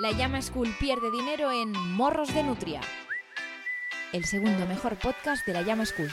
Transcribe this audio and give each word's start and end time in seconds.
La 0.00 0.12
Llama 0.12 0.40
School 0.40 0.74
pierde 0.80 1.10
dinero 1.10 1.52
en 1.52 1.72
Morros 1.72 2.32
de 2.32 2.42
Nutria, 2.42 2.80
el 4.14 4.24
segundo 4.24 4.66
mejor 4.66 4.96
podcast 4.96 5.46
de 5.46 5.52
la 5.52 5.60
Llama 5.60 5.84
School. 5.84 6.08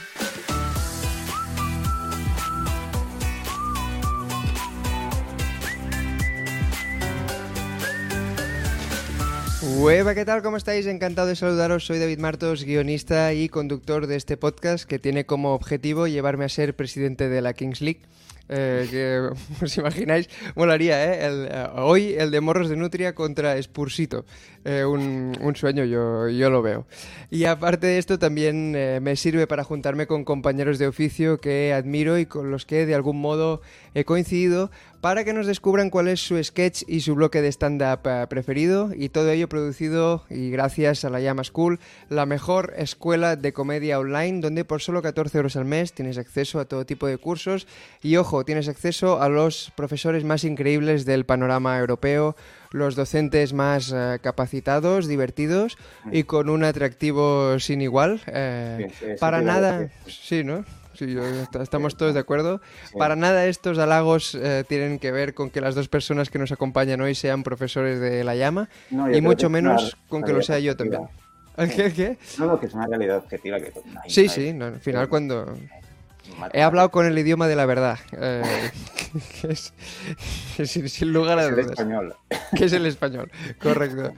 Hueva, 9.77 10.13
¿qué 10.13 10.25
tal? 10.25 10.41
¿Cómo 10.41 10.57
estáis? 10.57 10.85
Encantado 10.85 11.29
de 11.29 11.37
saludaros. 11.37 11.85
Soy 11.85 11.99
David 11.99 12.19
Martos, 12.19 12.65
guionista 12.65 13.31
y 13.31 13.47
conductor 13.47 14.05
de 14.07 14.17
este 14.17 14.35
podcast 14.35 14.83
que 14.83 14.99
tiene 14.99 15.25
como 15.25 15.53
objetivo 15.53 16.07
llevarme 16.07 16.43
a 16.43 16.49
ser 16.49 16.75
presidente 16.75 17.29
de 17.29 17.41
la 17.41 17.53
Kings 17.53 17.79
League. 17.79 18.01
Eh, 18.49 18.87
que 18.89 19.63
os 19.63 19.77
imagináis, 19.81 20.29
molaría, 20.55 21.03
¿eh? 21.03 21.25
El, 21.25 21.47
eh, 21.51 21.67
hoy 21.75 22.15
el 22.17 22.31
de 22.31 22.39
Morros 22.39 22.69
de 22.69 22.77
Nutria 22.77 23.13
contra 23.13 23.61
Spursito. 23.61 24.25
Eh, 24.69 24.83
un, 24.83 25.37
un, 25.39 25.55
sueño, 25.55 25.85
yo, 25.85 26.27
yo 26.27 26.49
lo 26.49 26.61
veo. 26.61 26.85
Y 27.29 27.45
aparte 27.45 27.87
de 27.87 27.97
esto, 27.97 28.19
también 28.19 28.73
eh, 28.75 28.99
me 29.01 29.15
sirve 29.15 29.47
para 29.47 29.63
juntarme 29.63 30.07
con 30.07 30.25
compañeros 30.25 30.77
de 30.77 30.87
oficio 30.87 31.37
que 31.37 31.73
admiro 31.73 32.17
y 32.17 32.25
con 32.25 32.51
los 32.51 32.65
que 32.65 32.85
de 32.85 32.93
algún 32.93 33.21
modo 33.21 33.61
he 33.93 34.03
coincidido 34.03 34.69
para 35.01 35.23
que 35.23 35.33
nos 35.33 35.47
descubran 35.47 35.89
cuál 35.89 36.07
es 36.07 36.19
su 36.19 36.43
sketch 36.43 36.83
y 36.87 37.01
su 37.01 37.15
bloque 37.15 37.41
de 37.41 37.49
stand-up 37.49 38.01
uh, 38.05 38.27
preferido. 38.27 38.91
Y 38.93 39.09
todo 39.09 39.29
ello 39.31 39.47
producido 39.47 40.23
y 40.29 40.49
gracias 40.49 41.05
a 41.05 41.09
la 41.09 41.19
Llama 41.19 41.43
School, 41.43 41.79
la 42.09 42.25
mejor 42.25 42.73
escuela 42.77 43.35
de 43.35 43.53
comedia 43.53 43.99
online, 43.99 44.41
donde 44.41 44.65
por 44.65 44.81
solo 44.81 45.01
14 45.01 45.37
euros 45.37 45.55
al 45.55 45.65
mes 45.65 45.93
tienes 45.93 46.17
acceso 46.17 46.59
a 46.59 46.65
todo 46.65 46.85
tipo 46.85 47.07
de 47.07 47.17
cursos. 47.17 47.67
Y 48.01 48.17
ojo, 48.17 48.36
tienes 48.45 48.67
acceso 48.67 49.21
a 49.21 49.29
los 49.29 49.71
profesores 49.75 50.23
más 50.23 50.43
increíbles 50.43 51.05
del 51.05 51.25
panorama 51.25 51.77
europeo 51.77 52.35
los 52.71 52.95
docentes 52.95 53.53
más 53.53 53.91
uh, 53.91 54.19
capacitados, 54.21 55.07
divertidos 55.07 55.77
y 56.11 56.23
con 56.23 56.49
un 56.49 56.63
atractivo 56.63 57.59
sin 57.59 57.81
igual. 57.81 58.21
Eh, 58.27 58.87
sí, 58.89 58.95
sí, 58.99 59.05
para 59.19 59.41
nada, 59.41 59.89
sí, 60.07 60.43
¿no? 60.43 60.65
Sí, 60.93 61.13
yo, 61.13 61.21
estamos 61.61 61.95
todos 61.95 62.15
de 62.15 62.19
acuerdo. 62.19 62.59
Sí. 62.89 62.97
Para 62.97 63.15
nada 63.15 63.45
estos 63.45 63.77
halagos 63.77 64.33
eh, 64.33 64.63
tienen 64.67 64.97
que 64.97 65.11
ver 65.11 65.35
con 65.35 65.51
que 65.51 65.61
las 65.61 65.75
dos 65.75 65.89
personas 65.89 66.31
que 66.31 66.39
nos 66.39 66.51
acompañan 66.51 67.01
hoy 67.01 67.13
sean 67.13 67.43
profesores 67.43 67.99
de 67.99 68.23
la 68.23 68.35
llama 68.35 68.67
no, 68.89 69.13
y 69.13 69.21
mucho 69.21 69.49
menos 69.49 69.95
con 70.09 70.23
que 70.23 70.33
lo 70.33 70.41
sea 70.41 70.59
yo 70.59 70.75
también. 70.75 71.03
¿Qué, 71.55 71.93
¿Qué? 71.93 72.17
No, 72.37 72.59
que 72.59 72.67
es 72.67 72.73
una 72.73 72.87
realidad 72.87 73.17
objetiva 73.17 73.59
que... 73.59 73.71
No 73.85 74.01
sí, 74.07 74.25
no 74.25 74.29
sí, 74.31 74.53
no, 74.53 74.65
al 74.65 74.79
final 74.79 75.09
cuando... 75.09 75.55
He 76.53 76.61
hablado 76.61 76.91
con 76.91 77.05
el 77.05 77.17
idioma 77.17 77.47
de 77.47 77.55
la 77.55 77.65
verdad. 77.65 77.99
Eh, 78.13 78.43
que 79.41 79.47
es, 79.53 79.73
sin, 80.69 80.89
sin, 80.89 81.13
lugar 81.13 81.39
a 81.39 81.49
dudas. 81.49 81.59
Es 81.59 81.65
el 81.65 81.71
español. 81.71 82.15
Que 82.55 82.65
es 82.65 82.73
el 82.73 82.85
español, 82.85 83.31
correcto. 83.59 84.13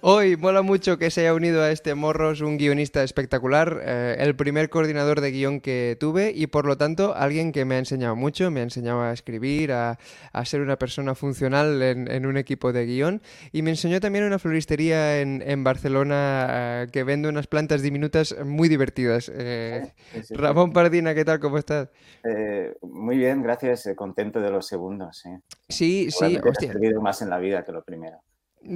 Hoy 0.00 0.36
mola 0.36 0.62
mucho 0.62 0.98
que 0.98 1.10
se 1.10 1.22
haya 1.22 1.34
unido 1.34 1.62
a 1.62 1.70
este 1.70 1.94
Morros 1.94 2.40
un 2.40 2.56
guionista 2.56 3.02
espectacular, 3.02 3.80
eh, 3.82 4.16
el 4.18 4.34
primer 4.34 4.70
coordinador 4.70 5.20
de 5.20 5.30
guion 5.30 5.60
que 5.60 5.96
tuve 5.98 6.32
y 6.34 6.46
por 6.46 6.66
lo 6.66 6.76
tanto 6.76 7.14
alguien 7.14 7.52
que 7.52 7.64
me 7.64 7.74
ha 7.74 7.78
enseñado 7.78 8.16
mucho, 8.16 8.50
me 8.50 8.60
ha 8.60 8.62
enseñado 8.62 9.02
a 9.02 9.12
escribir, 9.12 9.72
a, 9.72 9.98
a 10.32 10.44
ser 10.44 10.60
una 10.60 10.76
persona 10.76 11.14
funcional 11.14 11.82
en, 11.82 12.10
en, 12.10 12.26
un 12.26 12.36
equipo 12.36 12.72
de 12.72 12.86
guion 12.86 13.22
y 13.52 13.62
me 13.62 13.70
enseñó 13.70 14.00
también 14.00 14.24
una 14.24 14.38
floristería 14.38 15.20
en, 15.20 15.42
en 15.46 15.64
Barcelona 15.64 16.46
eh, 16.50 16.86
que 16.90 17.04
vende 17.04 17.28
unas 17.28 17.46
plantas 17.46 17.82
diminutas 17.82 18.34
muy 18.44 18.68
divertidas. 18.68 19.30
Eh, 19.34 19.92
sí, 20.12 20.22
sí, 20.28 20.34
Ramón 20.34 20.72
Pardina, 20.72 21.14
¿qué 21.14 21.24
tal? 21.28 21.40
¿Cómo 21.40 21.58
estás? 21.58 21.90
Eh, 22.24 22.74
muy 22.82 23.18
bien, 23.18 23.42
gracias, 23.42 23.88
contento 23.94 24.40
de 24.40 24.50
los 24.50 24.66
segundos. 24.66 25.22
Sí, 25.68 26.10
sí, 26.10 26.38
hostia. 26.42 26.70
He 26.70 26.72
servido 26.72 27.02
más 27.02 27.20
en 27.22 27.28
la 27.30 27.38
vida 27.38 27.64
que 27.64 27.72
lo 27.72 27.84
primero. 27.84 28.18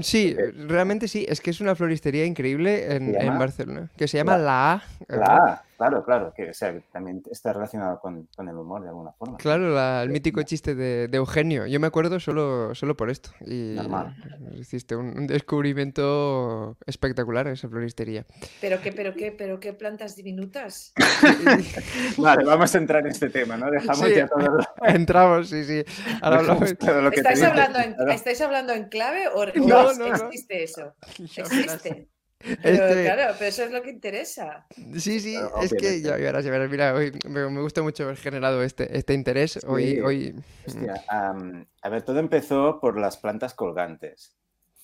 Sí, 0.03 0.37
realmente 0.67 1.09
sí, 1.09 1.25
es 1.29 1.41
que 1.41 1.51
es 1.51 1.61
una 1.61 1.75
floristería 1.75 2.25
increíble 2.25 2.95
en, 2.95 3.21
en 3.21 3.39
Barcelona, 3.39 3.91
que 3.97 4.07
se 4.07 4.19
llama 4.19 4.37
La, 4.37 4.83
La 5.09 5.17
A. 5.17 5.17
La 5.17 5.37
A, 5.37 5.65
claro, 5.83 6.05
claro, 6.05 6.33
que 6.35 6.51
o 6.51 6.55
sea, 6.55 6.79
también 6.93 7.23
está 7.31 7.53
relacionado 7.53 7.99
con, 8.01 8.29
con, 8.37 8.49
el 8.49 8.57
humor 8.57 8.83
de 8.83 8.89
alguna 8.89 9.13
forma. 9.13 9.37
Claro, 9.39 9.75
la, 9.75 10.03
el 10.03 10.11
mítico 10.11 10.43
chiste 10.43 10.75
de, 10.75 11.09
de, 11.09 11.17
Eugenio, 11.17 11.67
yo 11.67 11.81
me 11.81 11.89
acuerdo 11.89 12.21
solo, 12.21 12.75
solo 12.75 12.97
por 12.97 13.11
esto. 13.11 13.31
Y 13.41 13.75
Normal. 13.75 14.15
Hiciste 14.55 14.95
un, 14.95 15.19
un, 15.19 15.27
descubrimiento 15.27 16.77
espectacular 16.87 17.49
esa 17.49 17.69
floristería. 17.69 18.25
¿Pero 18.61 18.81
qué, 18.81 18.93
pero 18.93 19.15
qué, 19.15 19.33
pero 19.33 19.59
qué 19.59 19.73
plantas 19.73 20.15
diminutas? 20.15 20.93
vale, 22.19 22.45
vamos 22.45 22.75
a 22.75 22.79
entrar 22.79 23.01
en 23.05 23.09
este 23.09 23.31
tema, 23.31 23.57
¿no? 23.57 23.71
Dejamos 23.71 24.07
sí, 24.07 24.15
ya 24.15 24.29
todo 24.29 24.41
lo... 24.41 24.61
Entramos, 24.87 25.49
sí, 25.49 25.65
sí. 25.65 25.85
Ahora 26.21 26.39
hablamos... 26.39 26.79
todo 26.79 27.03
lo 27.03 27.11
que 27.11 27.17
¿Estáis, 27.17 27.43
hablando 27.43 27.79
en, 27.81 27.97
¿Estáis 28.11 28.41
hablando 28.41 28.73
en 28.73 28.89
clave 28.89 29.29
o 29.29 29.47
no, 29.47 29.93
no, 29.95 30.09
no, 30.09 30.15
existe 30.15 30.63
eso? 30.63 30.95
¿Existe? 31.19 32.09
Pero, 32.63 32.87
este... 32.87 33.05
Claro, 33.05 33.35
pero 33.39 33.49
eso 33.49 33.65
es 33.65 33.71
lo 33.71 33.83
que 33.83 33.91
interesa. 33.91 34.67
Sí, 34.99 35.21
sí, 35.21 35.37
no, 35.37 35.63
es 35.63 35.73
que 35.73 36.01
ya 36.01 36.17
verás, 36.17 36.45
ya 36.45 36.51
verás. 36.51 36.71
Mira, 36.71 36.95
hoy 36.95 37.13
me, 37.29 37.49
me, 37.49 37.61
gusta 37.61 37.83
mucho 37.83 38.05
haber 38.05 38.17
generado 38.17 38.63
este, 38.63 38.97
este 38.97 39.15
interés. 39.15 39.53
Sí. 39.53 39.61
Hoy, 39.67 40.01
hoy... 40.01 40.35
Hostia, 40.67 41.05
um, 41.13 41.65
a 41.83 41.89
ver, 41.89 42.03
todo 42.03 42.19
empezó 42.19 42.81
por 42.81 42.99
las 42.99 43.17
plantas 43.17 43.55
colgantes. 43.55 44.37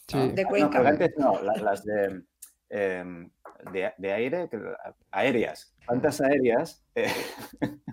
Sí. 0.07 0.31
De 0.33 0.45
Cuenca. 0.45 0.79
No, 0.79 0.85
colgantes 0.85 1.15
no, 1.19 1.43
las, 1.43 1.61
las 1.61 1.85
de, 1.85 2.23
eh, 2.71 3.05
de, 3.73 3.93
de, 3.99 4.13
aire, 4.13 4.49
aéreas. 5.11 5.75
Plantas 5.87 6.21
aéreas. 6.21 6.85
Eh, 6.95 7.13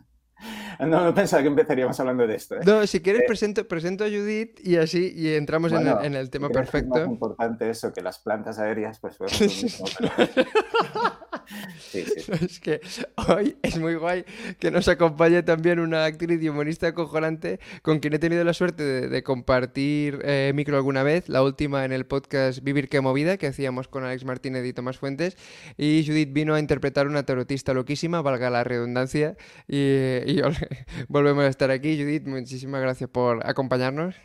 No, 0.79 1.05
no 1.05 1.13
pensaba 1.13 1.41
que 1.41 1.47
empezaríamos 1.47 1.97
hablando 1.99 2.27
de 2.27 2.35
esto. 2.35 2.55
¿eh? 2.55 2.61
No, 2.65 2.85
si 2.85 2.99
quieres, 2.99 3.21
eh, 3.21 3.25
presento, 3.27 3.67
presento 3.67 4.03
a 4.03 4.07
Judith 4.07 4.59
y 4.61 4.75
así 4.75 5.13
y 5.15 5.33
entramos 5.33 5.71
bueno, 5.71 5.91
en, 5.91 5.97
el, 5.99 6.05
en, 6.05 6.15
el, 6.15 6.29
tema 6.29 6.49
perfecto. 6.49 6.95
Es 6.95 7.05
más 7.05 7.11
importante 7.11 7.69
eso 7.69 7.93
que 7.93 8.01
las 8.01 8.19
plantas 8.19 8.59
aéreas, 8.59 8.99
pues. 8.99 9.17
Bueno, 9.17 9.33
mismo, 9.39 9.85
pero... 9.97 10.09
sí, 11.79 12.03
sí. 12.03 12.31
Es 12.45 12.59
que 12.59 12.81
hoy 13.27 13.57
es 13.61 13.77
muy 13.77 13.95
guay 13.95 14.25
que 14.59 14.71
nos 14.71 14.87
acompañe 14.87 15.43
también 15.43 15.79
una 15.79 16.05
actriz 16.05 16.41
y 16.41 16.49
humorista 16.49 16.87
acojonante 16.87 17.59
con 17.81 17.99
quien 17.99 18.13
he 18.13 18.19
tenido 18.19 18.43
la 18.43 18.53
suerte 18.53 18.83
de, 18.83 19.07
de 19.07 19.23
compartir 19.23 20.19
eh, 20.23 20.51
micro 20.55 20.77
alguna 20.77 21.03
vez, 21.03 21.29
la 21.29 21.43
última 21.43 21.85
en 21.85 21.91
el 21.91 22.05
podcast 22.05 22.61
Vivir 22.61 22.89
que 22.89 23.01
movida 23.01 23.37
que 23.37 23.47
hacíamos 23.47 23.87
con 23.87 24.03
Alex 24.03 24.25
Martínez 24.25 24.65
y 24.65 24.73
Tomás 24.73 24.97
Fuentes. 24.97 25.37
Y 25.77 26.03
Judith 26.05 26.31
vino 26.33 26.53
a 26.53 26.59
interpretar 26.59 27.07
una 27.07 27.25
tarotista 27.25 27.73
loquísima, 27.73 28.21
valga 28.21 28.49
la 28.49 28.63
redundancia, 28.63 29.37
y, 29.67 29.77
y 29.77 30.41
volvemos 31.07 31.43
a 31.43 31.47
estar 31.47 31.71
aquí. 31.71 32.01
Judith, 32.01 32.25
muchísimas 32.25 32.81
gracias 32.81 33.09
por 33.09 33.45
acompañarnos. 33.47 34.15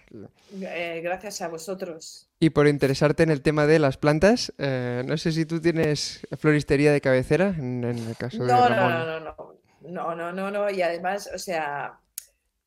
Eh, 0.61 1.01
gracias 1.03 1.43
a 1.43 1.49
vosotros. 1.49 2.30
Y 2.43 2.51
por 2.51 2.67
interesarte 2.67 3.23
en 3.23 3.31
el 3.31 3.43
tema 3.43 3.67
de 3.67 3.79
las 3.79 3.99
plantas. 3.99 4.53
Eh, 4.57 5.03
no 5.07 5.19
sé 5.19 5.31
si 5.31 5.45
tú 5.45 5.61
tienes 5.61 6.27
floristería 6.39 6.91
de 6.91 7.03
cabecera, 7.03 7.55
en, 7.57 7.85
en 7.85 7.99
el 7.99 8.17
caso 8.17 8.39
no, 8.39 8.47
de 8.47 8.69
Ramón. 8.69 8.93
No, 8.93 9.05
no, 9.05 9.21
no, 9.21 9.21
no. 9.21 9.61
No, 9.83 10.15
no, 10.15 10.33
no, 10.33 10.51
no. 10.51 10.71
Y 10.71 10.83
además, 10.83 11.29
o 11.35 11.39
sea, 11.39 12.01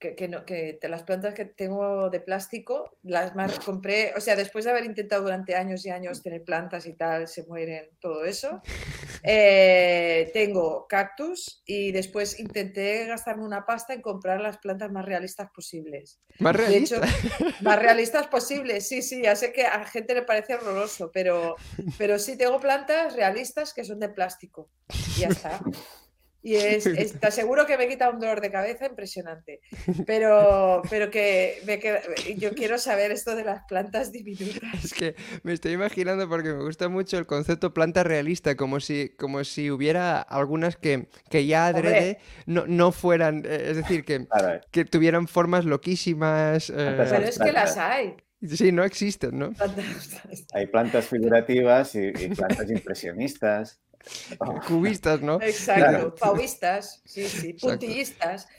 que, 0.03 0.16
que, 0.16 0.28
no, 0.28 0.46
que 0.46 0.78
las 0.84 1.03
plantas 1.03 1.34
que 1.34 1.46
tengo 1.46 2.09
de 2.09 2.19
plástico, 2.19 2.97
las 3.03 3.36
más 3.36 3.58
compré, 3.66 4.14
o 4.18 4.19
sea, 4.19 4.36
después 4.36 4.66
de 4.66 4.72
haber 4.72 4.84
intentado 4.84 5.24
durante 5.24 5.56
años 5.56 5.86
y 5.86 5.91
años 5.91 6.22
tener 6.22 6.44
plantas 6.44 6.86
y 6.86 6.94
tal, 6.94 7.30
se 7.30 7.46
mueren, 7.46 7.90
todo 8.00 8.25
eso. 8.25 8.62
Eh, 9.25 10.31
tengo 10.34 10.86
cactus 10.86 11.64
y 11.66 11.94
después 11.94 12.41
intenté 12.41 13.06
gastarme 13.06 13.46
una 13.46 13.66
pasta 13.66 13.94
en 13.94 14.02
comprar 14.02 14.41
las 14.41 14.58
plantas 14.58 14.91
más 14.91 15.06
realistas 15.06 15.50
posibles. 15.56 16.20
¿Más 16.40 16.53
realistas? 16.53 17.00
De 17.00 17.08
hecho, 17.08 17.56
más 17.62 17.80
realistas 17.80 18.28
posibles, 18.28 18.85
sí, 18.85 19.02
sí, 19.02 19.22
ya 19.22 19.38
sé 19.38 19.53
que 19.53 19.66
a 19.66 19.85
gente 19.85 20.14
le 20.14 20.24
parece 20.24 20.56
horroroso, 20.56 21.09
pero, 21.14 21.56
pero 21.97 22.20
sí 22.20 22.38
tengo 22.38 22.59
plantas 22.59 23.16
realistas 23.16 23.74
que 23.74 23.85
son 23.85 24.02
de 24.02 24.09
plástico. 24.09 24.70
Y 25.16 25.22
ya 25.22 25.30
está. 25.30 25.62
Y 26.45 26.55
es, 26.55 26.85
es, 26.85 27.17
te 27.17 27.28
aseguro 27.28 27.66
que 27.66 27.78
me 27.78 27.87
quita 27.87 28.09
un 28.09 28.19
dolor 28.19 28.41
de 28.41 28.51
cabeza 28.51 28.85
impresionante. 28.85 29.61
Pero, 30.05 30.81
pero 30.90 31.09
que, 31.09 31.61
me 31.66 31.79
queda, 31.79 32.01
yo 32.37 32.51
quiero 32.53 32.78
saber 32.78 33.11
esto 33.11 33.35
de 33.35 33.45
las 33.45 33.63
plantas 33.66 34.11
diminutas. 34.11 34.84
Es 34.84 34.93
que 34.93 35.16
me 35.43 35.53
estoy 35.53 35.73
imaginando 35.73 36.28
porque 36.28 36.53
me 36.53 36.63
gusta 36.63 36.90
mucho 36.90 37.17
el 37.17 37.25
concepto 37.25 37.73
planta 37.73 38.03
realista, 38.03 38.55
como 38.55 38.79
si, 38.79 39.09
como 39.17 39.43
si 39.43 39.72
hubiera 39.72 40.22
algunas 40.22 40.75
que, 40.75 41.07
que 41.29 41.45
ya 41.45 41.67
adrede 41.67 42.19
no, 42.46 42.66
no 42.67 42.91
fueran, 42.91 43.43
eh, 43.46 43.67
es 43.69 43.78
decir, 43.78 44.03
que, 44.03 44.28
que 44.72 44.85
tuvieran 44.85 45.28
formas 45.28 45.63
loquísimas. 45.63 46.69
Eh... 46.69 46.73
Pero 46.75 47.17
es 47.25 47.39
que 47.39 47.51
las 47.53 47.78
hay. 47.78 48.16
Sí, 48.46 48.73
no 48.73 48.84
existen, 48.84 49.39
¿no? 49.39 49.51
Hay 50.53 50.67
plantas 50.67 51.05
figurativas 51.05 51.96
y, 51.96 52.07
y 52.07 52.28
plantas 52.35 52.69
impresionistas. 52.69 53.79
Cubistas, 54.67 55.22
¿no? 55.22 55.41
Exacto, 55.41 55.90
claro. 55.90 56.16
pauistas, 56.16 57.02
sí, 57.05 57.28
sí, 57.28 57.53
puntillistas. 57.53 58.47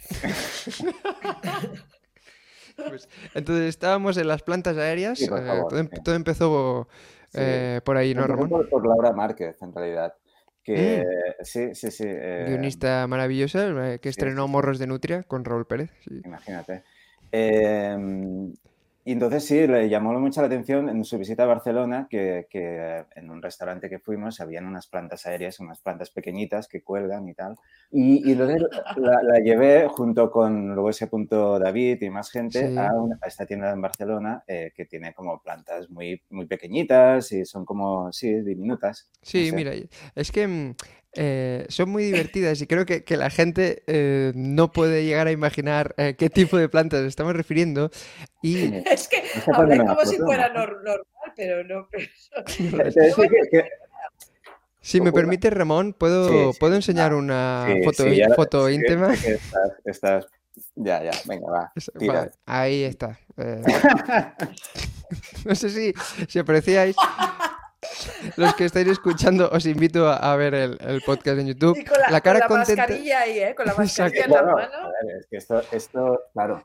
Pues, 2.76 3.08
entonces 3.34 3.68
estábamos 3.68 4.16
en 4.16 4.26
las 4.26 4.42
plantas 4.42 4.76
aéreas, 4.76 5.16
sí, 5.16 5.26
eh, 5.26 5.28
favor, 5.28 5.68
todo, 5.68 5.80
sí. 5.80 5.88
todo, 6.02 6.14
empezó 6.16 6.88
eh, 7.32 7.80
por 7.84 7.96
ahí, 7.96 8.14
¿no, 8.14 8.26
Ramón? 8.26 8.48
Por, 8.48 8.68
por, 8.68 8.84
Laura 8.84 9.12
Márquez, 9.12 9.62
en 9.62 9.72
realidad. 9.72 10.14
Que, 10.62 11.04
mm. 11.04 11.44
Sí, 11.44 11.74
sí, 11.74 11.92
sí. 11.92 12.04
Eh... 12.06 12.46
Guionista 12.48 13.06
maravillosa, 13.06 13.92
eh, 13.92 14.00
que 14.00 14.08
estrenó 14.08 14.48
Morros 14.48 14.80
de 14.80 14.88
Nutria 14.88 15.22
con 15.22 15.44
Raúl 15.44 15.66
Pérez. 15.66 15.90
Imagínate. 16.24 16.82
Y 19.06 19.12
entonces 19.12 19.44
sí, 19.44 19.66
le 19.66 19.88
llamó 19.90 20.18
mucho 20.18 20.40
la 20.40 20.46
atención 20.46 20.88
en 20.88 21.04
su 21.04 21.18
visita 21.18 21.42
a 21.42 21.46
Barcelona 21.46 22.06
que, 22.08 22.46
que, 22.48 23.04
en 23.14 23.30
un 23.30 23.42
restaurante 23.42 23.90
que 23.90 23.98
fuimos 23.98 24.40
habían 24.40 24.64
unas 24.66 24.86
plantas 24.86 25.26
aéreas, 25.26 25.60
unas 25.60 25.80
plantas 25.80 26.10
pequeñitas 26.10 26.68
que 26.68 26.82
cuelgan 26.82 27.28
y 27.28 27.34
tal. 27.34 27.56
Y, 27.90 28.26
y 28.28 28.32
entonces 28.32 28.62
la, 28.96 29.22
la, 29.22 29.40
llevé 29.40 29.88
junto 29.88 30.30
con 30.30 30.68
luego 30.74 30.88
ese 30.90 31.06
punto 31.06 31.58
David 31.58 32.00
y 32.02 32.08
más 32.10 32.30
gente 32.30 32.66
Sí. 32.68 32.78
a, 32.78 32.92
una- 32.94 33.18
a 33.20 33.28
esta 33.28 33.44
tienda 33.46 33.70
en 33.72 33.80
Barcelona 33.82 34.42
eh, 34.46 34.72
que 34.74 34.86
tiene 34.86 35.12
como 35.12 35.40
plantas 35.42 35.90
muy, 35.90 36.22
muy 36.30 36.46
pequeñitas 36.46 37.30
y 37.32 37.44
son 37.44 37.64
como, 37.66 38.10
sí, 38.12 38.40
diminutas. 38.40 39.10
Sí, 39.22 39.44
No 39.44 39.50
sé. 39.50 39.56
mira, 39.56 39.72
es 40.14 40.32
que 40.32 40.46
mm, 40.48 40.74
eh, 41.16 41.66
son 41.68 41.90
muy 41.90 42.04
divertidas 42.04 42.60
y 42.60 42.66
creo 42.66 42.84
que, 42.86 43.04
que 43.04 43.16
la 43.16 43.30
gente 43.30 43.82
eh, 43.86 44.32
no 44.34 44.72
puede 44.72 45.04
llegar 45.04 45.26
a 45.26 45.32
imaginar 45.32 45.94
eh, 45.98 46.14
qué 46.18 46.28
tipo 46.30 46.56
de 46.56 46.68
plantas 46.68 47.02
estamos 47.04 47.34
refiriendo. 47.34 47.90
Y 48.42 48.54
Sí. 48.54 48.82
Es 48.90 49.08
que 49.08 49.16
Está 49.18 49.52
hablé 49.56 49.78
como 49.78 50.04
si 50.04 50.16
fuera 50.16 50.48
¿no? 50.48 50.60
nor- 50.60 50.82
normal, 50.82 51.32
pero 51.36 51.64
no. 51.64 51.88
pero- 52.92 53.28
que- 53.50 53.68
si 54.80 55.00
me 55.00 55.12
permite, 55.12 55.48
Ramón, 55.48 55.94
¿puedo, 55.94 56.28
Sí, 56.28 56.52
sí, 56.52 56.58
¿puedo 56.60 56.74
enseñar 56.74 57.12
va. 57.12 57.16
una 57.16 57.66
sí, 57.72 57.82
foto, 57.84 58.02
sí, 58.04 58.16
ya- 58.16 58.28
foto 58.34 58.68
sí, 58.68 58.74
íntima? 58.74 59.14
Estás, 59.14 59.72
estás- 59.86 60.26
ya, 60.76 61.02
ya, 61.02 61.10
venga, 61.26 61.50
va. 61.50 61.72
Tira. 61.98 62.12
vale, 62.14 62.30
ahí 62.46 62.84
está. 62.84 63.18
eh. 63.38 63.62
no 65.44 65.54
sé 65.54 65.70
si, 65.70 65.94
si 66.28 66.38
apreciáis. 66.38 66.94
Los 68.36 68.54
que 68.54 68.64
estáis 68.64 68.88
escuchando, 68.88 69.48
os 69.50 69.66
invito 69.66 70.08
a, 70.08 70.16
a 70.16 70.36
ver 70.36 70.54
el, 70.54 70.78
el 70.80 71.02
podcast 71.02 71.38
en 71.38 71.46
YouTube. 71.48 71.76
Y 71.78 71.84
con 71.84 71.98
la, 72.00 72.10
La 72.10 72.20
cara 72.20 72.40
con 72.46 72.58
la 72.58 72.64
contenta. 72.64 72.82
mascarilla 72.82 73.20
ahí, 73.20 73.38
¿eh? 73.38 73.54
Con 73.54 73.66
la 73.66 73.72
Exacto. 73.72 74.02
mascarilla 74.02 74.24
en 74.24 74.30
la 74.46 74.52
Bueno, 74.52 74.56
mano. 74.72 74.86
a 74.86 75.06
ver, 75.06 75.16
es 75.20 75.26
que 75.26 75.36
esto, 75.36 75.62
esto, 75.72 76.20
claro. 76.32 76.64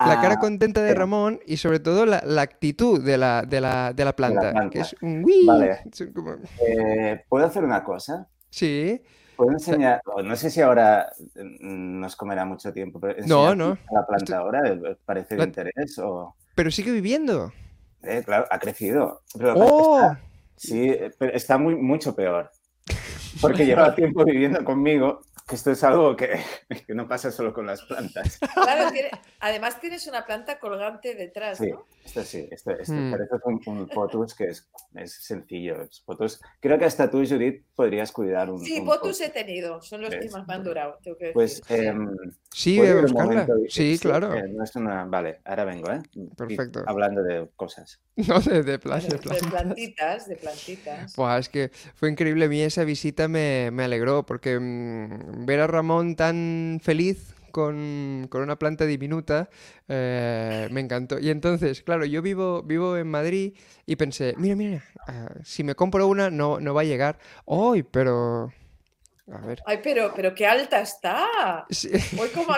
La 0.00 0.20
cara 0.20 0.34
Ah, 0.34 0.38
contenta 0.38 0.80
de 0.82 0.94
Ramón 0.94 1.40
y 1.44 1.56
sobre 1.56 1.80
todo 1.80 2.06
la, 2.06 2.22
la 2.24 2.42
actitud 2.42 3.02
de 3.02 3.18
la, 3.18 3.42
de 3.42 3.60
la, 3.60 3.92
de 3.92 4.04
la 4.04 4.14
planta, 4.14 4.52
planta. 4.52 4.70
que 4.70 4.78
es 4.80 4.94
un 5.02 5.24
¡wii! 5.24 5.44
Vale. 5.46 5.80
Es 5.92 6.08
como- 6.14 6.36
eh, 6.64 7.24
¿Puedo 7.28 7.44
hacer 7.46 7.64
una 7.64 7.82
cosa? 7.82 8.28
Sí, 8.48 9.02
¿Puedo 9.36 9.50
enseñar? 9.52 10.00
o 10.06 10.22
No 10.22 10.36
sé 10.36 10.50
si 10.50 10.60
ahora 10.60 11.10
mm, 11.34 11.98
nos 12.00 12.14
comerá 12.14 12.44
mucho 12.44 12.72
tiempo, 12.72 13.00
pero 13.00 13.14
No, 13.26 13.50
enseñar 13.50 13.56
no. 13.56 13.78
La 13.92 14.06
planta 14.06 14.38
ahora 14.38 14.68
eh, 14.68 14.96
parece 15.04 15.34
de 15.34 15.38
La- 15.38 15.44
interés 15.46 15.98
o. 15.98 16.36
pero 16.54 16.70
sigue 16.70 16.92
viviendo. 16.92 17.52
eh, 18.04 18.22
claro, 18.24 18.46
ha 18.50 18.58
crecido. 18.60 19.22
Pero 19.36 19.54
¡Oh! 19.56 19.96
está- 19.98 20.20
sí, 20.58 20.90
eh, 20.90 21.10
pero 21.18 21.32
está 21.34 21.56
muy, 21.58 21.74
mucho 21.76 22.14
peor. 22.14 22.50
Porque 23.40 23.66
lleva 23.66 23.94
tiempo 23.94 24.24
viviendo 24.24 24.64
conmigo. 24.64 25.20
que 25.48 25.54
Esto 25.54 25.70
es 25.70 25.82
algo 25.84 26.14
que, 26.16 26.38
que 26.86 26.94
no 26.94 27.08
pasa 27.08 27.30
solo 27.30 27.54
con 27.54 27.66
las 27.66 27.80
plantas. 27.82 28.38
Claro, 28.54 28.90
tiene- 28.92 29.10
además 29.40 29.80
tienes 29.80 30.06
una 30.06 30.26
planta 30.26 30.58
colgante 30.58 31.14
detrás, 31.14 31.56
Sí, 31.58 31.70
¿no? 31.70 31.86
esto 32.04 32.22
sí, 32.22 32.48
esto, 32.50 32.70
esto, 32.72 32.92
Hmm. 32.92 33.10
pero 33.12 33.24
esto 33.24 33.36
es 33.36 33.42
un, 33.44 33.60
un 33.66 33.88
potus 33.88 34.34
que 34.34 34.44
es, 34.44 34.68
es 34.94 35.14
sencillo. 35.24 35.80
es 35.82 36.00
potus. 36.00 36.40
Creo 36.60 36.78
que 36.78 36.84
hasta 36.86 37.10
tú, 37.10 37.18
Judith, 37.26 37.64
podrías 37.74 38.12
cuidar 38.12 38.50
un. 38.50 38.58
Sí, 38.60 38.80
un 38.80 38.86
potus 38.86 39.20
he 39.22 39.28
potus. 39.28 39.34
tenido, 39.34 39.80
son 39.80 40.02
los 40.02 40.10
que 40.14 40.28
más 40.30 40.46
me 40.46 40.54
han 40.54 40.64
durado, 40.64 40.98
tengo 41.02 41.16
que 41.16 41.30
Pues 41.32 41.62
decir. 41.62 41.84
em, 41.86 42.10
Sí, 42.52 42.76
¿puedo 42.78 42.80
voy 42.80 42.88
a 42.88 42.90
ir 42.90 42.96
un 43.06 43.12
buscarla. 43.12 43.46
momento? 43.46 43.70
Sí, 43.70 43.98
claro. 43.98 44.34
eh, 44.34 44.48
no 44.48 44.64
es 44.64 44.74
una... 44.76 45.04
Vale, 45.06 45.40
ahora 45.44 45.64
vengo, 45.64 45.90
¿eh? 45.92 46.00
Y- 46.12 46.26
Perfecto. 46.34 46.82
Hablando 46.86 47.22
de 47.22 47.48
cosas. 47.56 48.00
No, 48.26 48.40
de, 48.40 48.64
de 48.64 48.72
de, 48.72 48.78
plantitas, 48.78 50.28
de 50.28 50.36
plantitas. 50.36 51.14
Buah, 51.14 51.38
es 51.38 51.48
que 51.48 51.70
fue 51.94 52.10
increíble. 52.10 52.46
A 52.46 52.48
mí 52.48 52.60
esa 52.60 52.82
visita 52.82 53.28
me, 53.28 53.70
me 53.70 53.84
alegró 53.84 54.26
porque 54.26 54.58
mm, 54.58 55.46
ver 55.46 55.60
a 55.60 55.68
Ramón 55.68 56.16
tan 56.16 56.80
feliz 56.82 57.34
con, 57.52 58.26
con 58.28 58.42
una 58.42 58.58
planta 58.58 58.86
diminuta 58.86 59.48
eh, 59.86 60.68
me 60.72 60.80
encantó. 60.80 61.20
Y 61.20 61.30
entonces, 61.30 61.82
claro, 61.82 62.04
yo 62.06 62.20
vivo, 62.20 62.64
vivo 62.64 62.96
en 62.96 63.08
Madrid 63.08 63.54
y 63.86 63.94
pensé, 63.94 64.34
mira, 64.36 64.56
mira, 64.56 64.84
ah, 65.06 65.28
si 65.44 65.62
me 65.62 65.76
compro 65.76 66.08
una 66.08 66.28
no, 66.28 66.58
no 66.58 66.74
va 66.74 66.80
a 66.80 66.84
llegar. 66.84 67.20
¡Ay! 67.46 67.84
pero... 67.84 68.52
A 69.30 69.46
ver. 69.46 69.62
Ay, 69.66 69.78
pero, 69.82 70.12
pero 70.16 70.34
qué 70.34 70.46
alta 70.46 70.80
está. 70.80 71.66
Sí, 71.70 71.90
Hoy 72.18 72.30
como 72.30 72.52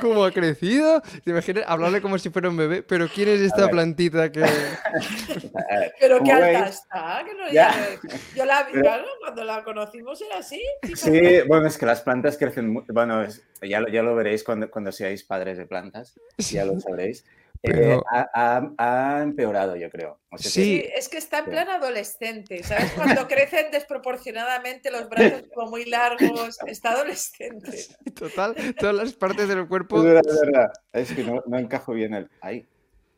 ¿Cómo 0.00 0.24
ha 0.24 0.30
crecido? 0.30 1.00
¿Te 1.24 1.30
imaginas 1.30 1.64
hablarle 1.66 2.00
como 2.00 2.18
si 2.18 2.30
fuera 2.30 2.48
un 2.48 2.56
bebé? 2.56 2.82
Pero 2.82 3.08
¿quién 3.08 3.28
es 3.28 3.40
esta 3.40 3.68
plantita 3.68 4.30
que...? 4.30 4.42
Pero 6.00 6.22
qué 6.22 6.32
alta 6.32 6.46
veis- 6.66 6.68
está. 6.68 7.22
Que 7.24 7.34
no, 7.34 7.46
Ya. 7.52 7.70
ya- 7.72 8.18
yo 8.36 8.44
la 8.44 8.62
vi, 8.64 8.72
Pero- 8.72 8.82
claro, 8.84 9.04
cuando 9.20 9.44
la 9.44 9.62
conocimos 9.64 10.20
era 10.22 10.38
así. 10.38 10.60
Sí, 10.94 11.20
bueno, 11.46 11.66
es 11.66 11.78
que 11.78 11.86
las 11.86 12.00
plantas 12.02 12.36
crecen. 12.38 12.68
mu- 12.72 12.84
Bueno, 12.88 13.22
es- 13.22 13.42
ya, 13.62 13.80
lo- 13.80 13.88
ya 13.88 14.02
lo 14.02 14.14
veréis 14.14 14.44
cuando, 14.44 14.70
cuando 14.70 14.92
seáis 14.92 15.24
padres 15.24 15.58
de 15.58 15.66
plantas, 15.66 16.18
ya 16.38 16.64
lo 16.64 16.78
sabréis. 16.80 17.24
Eh, 17.62 17.98
ha, 18.10 18.26
ha- 18.32 19.18
ha 19.18 19.22
empeorado, 19.22 19.76
yo 19.76 19.90
creo. 19.90 20.18
O 20.30 20.38
sea 20.38 20.44
que- 20.44 20.48
Sí. 20.48 20.64
Sí, 20.80 20.84
es 20.96 21.08
que 21.10 21.18
está 21.18 21.40
en 21.40 21.44
plan 21.46 21.68
adolescente, 21.68 22.62
¿sabes? 22.62 22.90
Cuando 23.24 23.28
crecen 23.28 23.70
desproporcionadamente 23.70 24.90
los 24.90 25.08
brazos 25.08 25.44
como 25.54 25.70
muy 25.70 25.84
largos, 25.84 26.58
está 26.66 26.92
adolescente. 26.92 27.84
Total, 28.14 28.54
todas 28.78 28.94
las 28.94 29.12
partes 29.12 29.46
del 29.48 29.60
Es 29.60 29.68
cuerpo... 29.68 30.02
verdad, 30.02 30.22
es 30.26 30.40
verdad. 30.40 30.72
Es 30.92 31.12
que 31.12 31.22
no, 31.24 31.42
no 31.46 31.58
encajo 31.58 31.92
bien 31.92 32.14
el. 32.14 32.30
Ahí, 32.40 32.66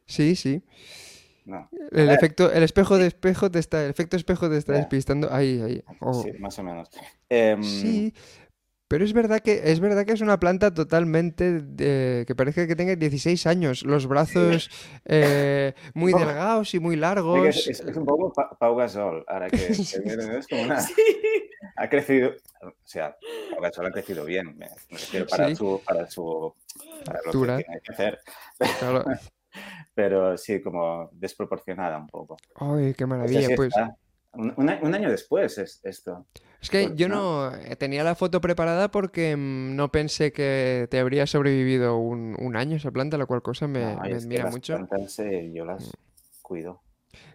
Sí, 0.06 0.34
sí. 0.34 0.62
no. 1.44 1.68
El 1.92 2.10
efecto, 2.10 2.50
el 2.52 2.64
espejo 2.64 2.98
de 2.98 3.06
espejo 3.06 3.50
te 3.50 3.60
está, 3.60 3.84
el 3.84 3.90
efecto 3.90 4.16
espejo 4.16 4.50
te 4.50 4.56
está 4.56 4.72
despistando. 4.72 5.32
Ahí, 5.32 5.60
ahí. 5.62 5.84
Oh, 6.00 6.22
Sí, 6.22 6.32
más 6.40 6.58
o 6.58 6.62
menos. 6.64 6.90
Em, 7.28 7.62
Sí, 7.62 8.12
pero 8.92 9.06
es 9.06 9.14
verdad 9.14 9.40
que 9.40 9.72
es 9.72 9.80
verdad 9.80 10.04
que 10.04 10.12
es 10.12 10.20
una 10.20 10.38
planta 10.38 10.74
totalmente 10.74 11.60
de- 11.62 12.24
que 12.26 12.34
parece 12.34 12.66
que 12.66 12.76
tenga 12.76 12.94
16 12.94 13.46
años. 13.46 13.84
Los 13.84 14.06
brazos 14.06 14.68
eh, 15.06 15.72
muy 15.94 16.12
delgados 16.52 16.74
y 16.74 16.78
muy 16.78 16.96
largos. 16.96 17.46
Es, 17.48 17.68
es- 17.68 17.80
es 17.80 17.96
un 17.96 18.04
poco 18.04 18.30
Pa- 18.34 18.50
Pau 18.58 18.76
Gasol, 18.76 19.24
ahora 19.28 19.48
que, 19.48 19.56
es 19.70 20.46
como 20.46 20.62
una, 20.62 20.78
Sí. 20.80 20.92
ha 21.76 21.88
crecido, 21.88 22.32
o 22.60 22.70
sea, 22.84 23.16
Pau 23.52 23.62
Gasol 23.62 23.86
ha 23.86 23.90
crecido 23.92 24.26
bien, 24.26 24.58
me 24.58 24.68
refiero 24.90 25.26
para 25.26 25.48
Sí. 25.48 25.56
su, 25.56 25.80
para 25.86 26.10
su, 26.10 26.54
para 27.06 27.20
lo 27.24 27.32
que 27.32 27.64
tiene 27.64 27.80
que 27.82 27.92
hacer, 27.92 28.18
Claro. 28.78 29.04
pero 29.94 30.36
sí, 30.36 30.60
como 30.60 31.08
desproporcionada 31.12 31.96
un 31.96 32.08
poco. 32.08 32.36
Ay, 32.56 32.92
qué 32.92 33.06
maravilla, 33.06 33.48
pues. 33.56 33.72
Un, 34.34 34.54
un 34.56 34.94
año 34.94 35.10
después 35.10 35.56
es 35.56 35.80
esto. 35.82 36.26
Es 36.62 36.70
que 36.70 36.84
Pues 36.84 36.96
yo 36.96 37.08
no. 37.08 37.50
no 37.50 37.56
eh, 37.56 37.74
tenía 37.76 38.04
la 38.04 38.14
foto 38.14 38.40
preparada 38.40 38.90
porque 38.90 39.36
mm, 39.36 39.74
no 39.74 39.90
pensé 39.90 40.32
que 40.32 40.86
te 40.90 41.00
habría 41.00 41.26
sobrevivido 41.26 41.96
un, 41.96 42.36
un 42.38 42.56
año 42.56 42.76
esa 42.76 42.90
planta, 42.92 43.18
la 43.18 43.26
cual 43.26 43.42
cosa 43.42 43.66
me, 43.66 43.80
No, 43.80 44.00
me 44.00 44.14
admira 44.14 44.44
las 44.44 44.52
mucho. 44.54 44.76
plantas, 44.76 45.18
eh, 45.18 45.50
yo 45.52 45.64
las 45.64 45.90
cuido. 46.40 46.80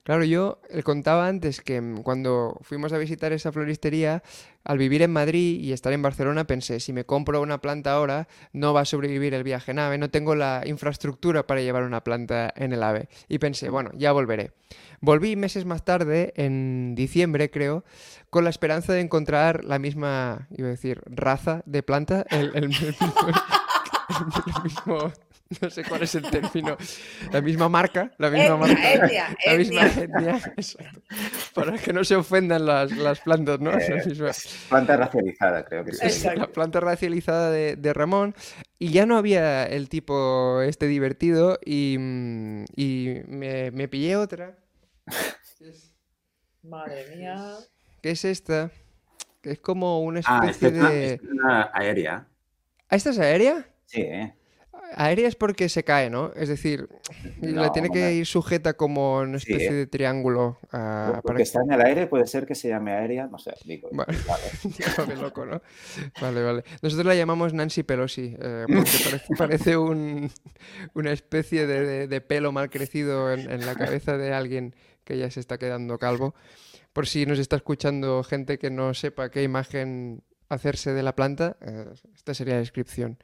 Claro, 0.04 0.24
yo 0.24 0.60
le 0.74 0.84
contaba 0.84 1.28
antes 1.28 1.62
que 1.62 1.82
mm, 1.82 2.02
cuando 2.02 2.58
fuimos 2.62 2.94
a 2.94 2.98
visitar 2.98 3.34
esa 3.34 3.52
floristería, 3.52 4.24
al 4.64 4.78
vivir 4.78 5.02
en 5.02 5.12
Madrid 5.12 5.60
y 5.60 5.74
estar 5.74 5.92
en 5.94 6.02
Barcelona, 6.02 6.46
pensé, 6.46 6.80
si 6.80 6.94
me 6.94 7.06
compro 7.06 7.42
una 7.42 7.60
planta 7.60 7.94
ahora, 7.94 8.28
no 8.54 8.74
va 8.74 8.82
a 8.82 8.86
sobrevivir 8.86 9.34
el 9.34 9.44
viaje 9.44 9.72
en 9.72 9.80
AVE, 9.80 9.98
no 9.98 10.10
tengo 10.10 10.34
la 10.36 10.64
infraestructura 10.66 11.46
para 11.46 11.62
llevar 11.62 11.84
una 11.84 12.04
planta 12.04 12.54
en 12.56 12.74
el 12.74 12.84
AVE. 12.84 13.10
Y 13.28 13.40
pensé, 13.40 13.70
bueno, 13.70 13.92
ya 13.96 14.12
volveré. 14.14 14.52
Volví 15.02 15.36
meses 15.36 15.66
más 15.66 15.86
tarde, 15.86 16.34
en 16.38 16.96
diciembre 16.96 17.52
creo, 17.52 17.84
con 18.30 18.44
la 18.44 18.50
esperanza 18.50 18.94
de 18.94 19.02
encontrar 19.02 19.64
la 19.64 19.78
misma, 19.78 20.48
iba 20.58 20.68
a 20.68 20.72
decir, 20.72 21.02
raza 21.06 21.62
de 21.66 21.84
planta, 21.84 22.26
el 22.32 22.70
mismo- 22.70 22.94
no 25.62 25.70
sé 25.70 25.84
cuál 25.84 26.04
es 26.04 26.14
el 26.16 26.24
término, 26.30 26.76
la 27.32 27.42
misma 27.42 27.70
marca, 27.70 28.12
la 28.18 28.30
misma 28.30 28.58
marca. 28.58 28.94
Etnia, 28.94 29.28
etnia, 29.30 29.38
La 29.46 29.58
misma 29.58 29.88
etnia. 29.88 30.54
exacto. 30.58 31.02
Para 31.54 31.78
que 31.78 31.94
no 31.94 32.04
se 32.04 32.16
ofendan 32.16 32.66
las, 32.66 32.92
las 32.92 33.20
plantas, 33.22 33.60
¿no? 33.60 33.72
Eh, 33.72 34.04
misma- 34.06 34.32
Planta 34.70 34.98
racializada, 34.98 35.64
creo 35.66 35.86
que 35.86 35.94
sí. 35.94 36.00
Exacto. 36.06 36.40
la 36.42 36.48
planta 36.48 36.80
racializada 36.80 37.50
de, 37.52 37.76
de 37.76 37.94
Ramón. 37.94 38.36
Y 38.80 38.90
ya 38.92 39.06
no 39.06 39.18
había 39.18 39.66
el 39.66 39.90
tipo 39.90 40.62
este 40.62 40.86
divertido 40.88 41.60
y, 41.66 41.96
y 42.76 43.22
me, 43.28 43.72
me 43.72 43.88
pillé 43.88 44.18
otra, 44.18 44.58
Madre 46.64 47.16
mía. 47.16 47.56
que 48.02 48.12
es 48.12 48.26
esta, 48.26 48.72
que 49.42 49.52
es 49.52 49.60
como 49.60 50.02
una 50.02 50.22
Ah, 50.26 50.46
esta 50.50 50.68
especie 50.68 50.68
es 50.68 50.74
una, 50.84 50.90
de... 50.90 51.14
es 51.14 51.22
una 51.24 51.72
aérea. 51.74 52.28
¿Ah, 52.90 52.96
esta 52.96 53.10
es 53.12 53.20
aérea? 53.20 53.66
Sí, 53.86 54.02
¿eh? 54.02 54.34
Aérea 54.96 55.28
es 55.28 55.36
porque 55.36 55.70
se 55.70 55.84
cae, 55.84 56.10
¿no? 56.10 56.32
Es 56.36 56.50
decir, 56.50 56.88
la 57.42 57.66
No, 57.68 57.72
tiene 57.72 57.90
que 57.90 58.14
ir 58.14 58.26
sujeta 58.26 58.74
como 58.76 59.20
una 59.20 59.40
Sí, 59.40 59.52
especie 59.52 59.70
¿eh? 59.70 59.74
de 59.74 59.88
triángulo 59.88 60.60
ah, 60.72 61.10
Porque 61.16 61.28
para 61.28 61.38
que 61.38 61.44
está 61.44 61.60
en 61.62 61.72
el 61.74 61.82
aire, 61.82 62.08
puede 62.08 62.26
ser 62.28 62.46
que 62.46 62.56
se 62.56 62.70
llame 62.70 62.92
aérea, 62.92 63.28
no 63.28 63.38
sé, 63.38 63.54
digo. 63.66 63.90
Vale. 63.92 64.18
vale. 64.98 65.16
Loco, 65.22 65.46
¿no? 65.46 65.62
Vale, 66.22 66.44
vale. 66.44 66.64
Nosotros 66.82 67.06
la 67.06 67.16
llamamos 67.16 67.54
Nancy 67.54 67.84
Pelosi, 67.84 68.36
eh, 68.40 68.66
porque 68.68 68.92
parece, 69.04 69.36
parece 69.38 69.78
un- 69.78 70.32
una 70.94 71.12
especie 71.12 71.68
de, 71.68 71.82
de- 71.86 72.08
de 72.08 72.22
pelo 72.22 72.52
mal 72.52 72.70
crecido 72.70 73.32
en, 73.34 73.52
en 73.52 73.66
la 73.66 73.76
cabeza 73.76 74.18
de 74.18 74.34
alguien 74.34 74.76
que 75.04 75.18
ya 75.18 75.30
se 75.32 75.40
está 75.40 75.58
quedando 75.58 75.98
calvo. 75.98 76.34
Por 76.94 77.08
si 77.08 77.26
nos 77.26 77.40
está 77.40 77.56
escuchando 77.58 78.24
gente 78.24 78.58
que 78.58 78.70
no 78.72 78.94
sepa 78.94 79.30
qué 79.30 79.44
imagen 79.44 80.24
hacerse 80.50 80.94
de 80.94 81.04
la 81.04 81.16
planta, 81.16 81.58
eh, 81.62 81.86
esta 82.16 82.34
sería 82.34 82.56
la 82.56 82.60
descripción. 82.62 83.18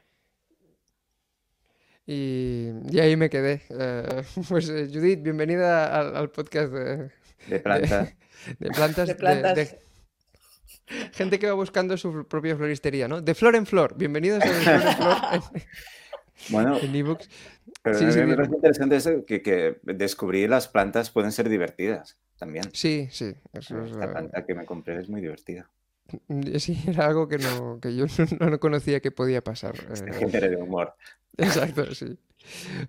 Y, 2.05 2.69
y 2.91 2.99
ahí 2.99 3.15
me 3.15 3.29
quedé. 3.29 3.61
Eh, 3.69 4.23
pues 4.49 4.69
eh, 4.69 4.89
Judith, 4.91 5.21
bienvenida 5.21 5.97
al, 5.97 6.15
al 6.15 6.29
podcast 6.31 6.71
de, 6.73 7.09
De 7.47 7.59
plantas. 7.63 8.13
de 8.59 8.69
plantas. 8.71 9.07
De 9.07 9.15
plantas. 9.15 9.55
de- 9.55 9.79
gente 11.13 11.39
que 11.39 11.47
va 11.47 11.53
buscando 11.53 11.95
su 11.97 12.27
propia 12.27 12.55
floristería, 12.57 13.07
¿no? 13.07 13.21
De 13.21 13.33
flor 13.35 13.55
en 13.55 13.65
flor. 13.65 13.95
Bienvenidos 13.97 14.43
a 14.43 14.47
De 14.47 14.53
Flor 14.53 14.75
en 14.81 14.95
Flor 14.95 15.17
Bueno, 16.49 16.77
en, 16.77 16.93
ebooks. 16.93 17.29
pero 17.81 17.97
Sí, 17.97 18.03
a 18.03 18.07
mí 18.07 18.13
sí, 18.13 18.19
me 18.21 18.35
parece 18.35 18.55
interesante 18.55 18.95
eso, 18.97 19.25
que, 19.25 19.41
que 19.41 19.77
descubrir 19.83 20.49
las 20.49 20.67
plantas 20.67 21.09
pueden 21.09 21.31
ser 21.31 21.47
divertidas 21.47 22.17
también. 22.37 22.65
Sí, 22.73 23.07
sí. 23.11 23.33
Eso 23.53 23.81
es, 23.81 23.91
Esta 23.91 24.11
planta 24.11 24.45
que 24.45 24.53
me 24.53 24.65
compré 24.65 24.99
es 24.99 25.07
muy 25.07 25.21
divertida. 25.21 25.69
Sí, 26.59 26.77
era 26.87 27.07
algo 27.07 27.27
que, 27.27 27.37
no, 27.37 27.79
que 27.81 27.95
yo 27.95 28.05
no, 28.39 28.49
no 28.49 28.59
conocía 28.59 28.99
que 28.99 29.11
podía 29.11 29.43
pasar. 29.43 29.75
eh, 29.75 30.13
Género 30.13 30.49
de 30.49 30.55
humor. 30.57 30.93
exacto, 31.37 31.93
sí. 31.93 32.17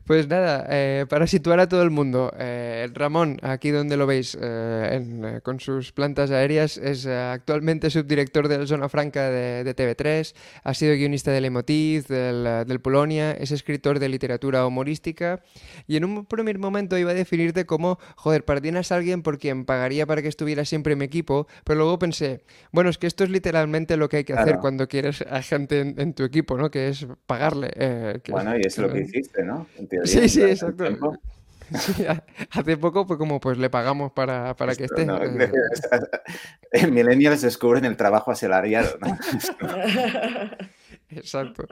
Pues 0.07 0.29
nada, 0.29 0.67
eh, 0.71 1.07
para 1.09 1.27
situar 1.27 1.61
a 1.61 1.69
todo 1.69 1.83
el 1.83 1.91
mundo, 1.91 2.33
eh, 2.39 2.89
Ramón, 2.93 3.39
aquí 3.43 3.71
donde 3.71 3.97
lo 3.97 4.07
veis, 4.07 4.37
eh, 4.41 4.89
en, 4.93 5.41
con 5.41 5.61
sus 5.61 5.93
plantas 5.93 6.31
aéreas, 6.31 6.77
es 6.77 7.07
actualmente 7.07 7.91
subdirector 7.91 8.49
de 8.49 8.59
la 8.59 8.67
Zona 8.67 8.89
Franca 8.89 9.31
de, 9.31 9.65
de 9.65 9.75
TV3, 9.77 10.35
ha 10.63 10.75
sido 10.75 10.95
guionista 10.95 11.31
del 11.31 11.45
Emotiv, 11.45 12.07
del, 12.07 12.67
del 12.67 12.81
Polonia, 12.81 13.33
es 13.33 13.51
escritor 13.51 13.99
de 13.99 14.09
literatura 14.09 14.67
humorística 14.67 15.43
y 15.87 15.97
en 15.97 16.05
un 16.05 16.27
primer 16.27 16.59
momento 16.59 16.99
iba 16.99 17.13
a 17.13 17.15
definirte 17.15 17.67
como, 17.67 17.99
joder, 18.17 18.45
eres 18.45 18.93
alguien 18.93 19.23
por 19.23 19.39
quien 19.39 19.65
pagaría 19.65 20.07
para 20.07 20.23
que 20.23 20.29
estuviera 20.29 20.65
siempre 20.65 20.93
en 20.95 20.99
mi 21.01 21.05
equipo, 21.05 21.47
pero 21.65 21.79
luego 21.79 21.99
pensé, 21.99 22.43
bueno, 22.73 22.91
es 22.91 22.99
que 22.99 23.07
esto 23.07 23.25
es 23.25 23.31
literalmente 23.31 23.97
lo 23.97 24.09
que 24.09 24.19
hay 24.19 24.25
que 24.25 24.33
hacer 24.33 24.55
cuando 24.61 24.89
quieres 24.89 25.23
a 25.23 25.43
gente 25.43 25.81
en, 25.81 26.01
en 26.01 26.15
tu 26.15 26.25
equipo, 26.25 26.57
¿no? 26.57 26.71
Que 26.71 26.89
es 26.89 27.07
pagarle. 27.27 27.71
que- 28.23 28.33
Bueno, 28.33 28.57
y 28.57 28.63
es 28.67 28.79
lo 28.79 28.93
que 28.93 29.05
que- 29.13 29.44
hiciste, 29.45 29.53
¿no? 29.53 29.67
En 29.77 29.89
teoría, 29.89 30.13
Sí, 30.13 30.29
sí, 30.29 30.43
exacto. 30.43 31.19
Sí, 31.79 32.05
hace 32.51 32.77
poco 32.77 33.07
fue 33.07 33.17
como, 33.17 33.41
pues 33.41 33.57
le 33.57 33.71
pagamos 33.71 34.13
para, 34.13 34.55
para 34.55 34.75
que 34.77 34.85
esté. 34.85 35.07
no, 35.07 35.17
eh, 35.25 35.51
En 36.73 36.93
Millennials 36.95 37.41
descubren 37.41 37.87
el 37.87 37.97
trabajo 37.97 38.31
asalariado, 38.31 38.99
¿no? 39.01 39.19
Exacto. 41.17 41.67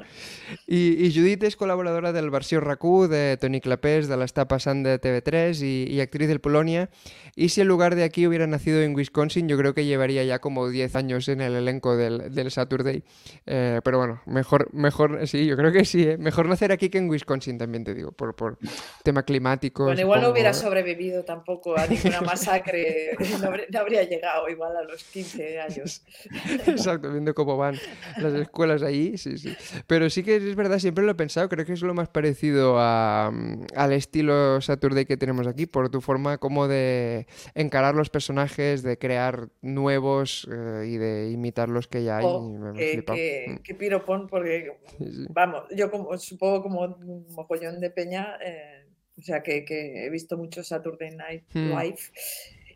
Y, 0.66 1.04
y 1.04 1.12
Judit 1.14 1.42
es 1.42 1.56
colaboradora 1.56 2.12
del 2.12 2.30
Versió 2.30 2.60
RAC1, 2.60 3.08
de 3.08 3.36
Toni 3.36 3.60
Clapés, 3.60 4.08
de 4.08 4.16
l'Està 4.16 4.46
passant 4.48 4.84
de 4.84 5.00
TV3 5.00 5.62
y, 5.62 5.92
y 5.92 6.00
actriz 6.00 6.28
del 6.28 6.40
Polonia. 6.40 6.88
Y 7.34 7.48
si 7.48 7.60
en 7.60 7.68
lugar 7.68 7.94
de 7.94 8.04
aquí 8.04 8.26
hubiera 8.26 8.46
nacido 8.46 8.82
en 8.82 8.94
Wisconsin, 8.94 9.48
yo 9.48 9.56
creo 9.56 9.74
que 9.74 9.84
llevaría 9.84 10.24
ya 10.24 10.38
como 10.40 10.68
10 10.68 10.96
años 10.96 11.28
en 11.28 11.40
el 11.40 11.54
elenco 11.54 11.96
del, 11.96 12.34
del 12.34 12.50
Saturday. 12.50 13.02
Eh, 13.46 13.80
pero 13.84 13.98
bueno, 13.98 14.22
mejor, 14.26 14.72
mejor, 14.74 15.26
sí, 15.26 15.46
yo 15.46 15.56
creo 15.56 15.72
que 15.72 15.84
sí, 15.84 16.02
¿eh? 16.02 16.18
Mejor 16.18 16.46
nacer 16.46 16.72
aquí 16.72 16.90
que 16.90 16.98
en 16.98 17.08
Wisconsin 17.08 17.58
también 17.58 17.84
te 17.84 17.94
digo, 17.94 18.12
por, 18.12 18.34
por 18.34 18.58
tema 19.02 19.22
climático. 19.22 19.84
Bueno, 19.84 20.00
igual 20.00 20.22
no 20.22 20.28
hubiera 20.28 20.52
sobrevivido 20.52 21.24
tampoco 21.24 21.76
a 21.76 21.86
ninguna 21.86 22.20
masacre, 22.20 23.16
no 23.40 23.48
habría, 23.48 23.66
no 23.70 23.78
habría 23.78 24.02
llegado 24.04 24.48
igual 24.48 24.76
a 24.76 24.82
los 24.82 25.02
15 25.04 25.60
años. 25.60 26.02
Exacto, 26.66 27.10
viendo 27.10 27.34
cómo 27.34 27.56
van 27.56 27.78
las 28.18 28.34
escuelas 28.34 28.82
ahí, 28.82 29.16
sí, 29.16 29.31
sí. 29.38 29.54
Pero 29.86 30.10
sí 30.10 30.22
que 30.22 30.36
es 30.36 30.54
verdad, 30.54 30.78
siempre 30.78 31.04
lo 31.04 31.12
he 31.12 31.14
pensado, 31.14 31.48
creo 31.48 31.64
que 31.64 31.72
es 31.72 31.82
lo 31.82 31.94
más 31.94 32.08
parecido 32.08 32.76
a, 32.78 33.30
mm, 33.32 33.66
al 33.76 33.92
estilo 33.92 34.60
Saturday 34.60 35.04
que 35.04 35.16
tenemos 35.16 35.46
aquí, 35.46 35.66
por 35.66 35.88
tu 35.90 36.00
forma 36.00 36.38
como 36.38 36.68
de 36.68 37.26
encarar 37.54 37.94
los 37.94 38.10
personajes, 38.10 38.82
de 38.82 38.98
crear 38.98 39.48
nuevos 39.60 40.48
eh, 40.50 40.86
y 40.86 40.96
de 40.96 41.30
imitar 41.30 41.68
los 41.68 41.88
que 41.88 42.04
ya 42.04 42.18
hay. 42.18 42.24
Oh, 42.26 42.42
Mm, 42.42 43.62
que 43.62 43.74
piropón, 43.74 44.26
porque 44.26 44.78
sí, 44.98 45.26
vamos, 45.30 45.64
yo 45.74 45.90
como 45.90 46.16
supongo 46.18 46.62
como 46.62 46.82
un 46.82 47.26
mogollón 47.30 47.80
de 47.80 47.90
peña, 47.90 48.36
eh, 48.44 48.86
o 49.18 49.22
sea 49.22 49.42
que, 49.42 49.64
que 49.64 50.06
he 50.06 50.10
visto 50.10 50.36
mucho 50.36 50.62
Saturday 50.62 51.14
Night 51.16 51.44
Hmm. 51.54 51.70
Live 51.70 51.98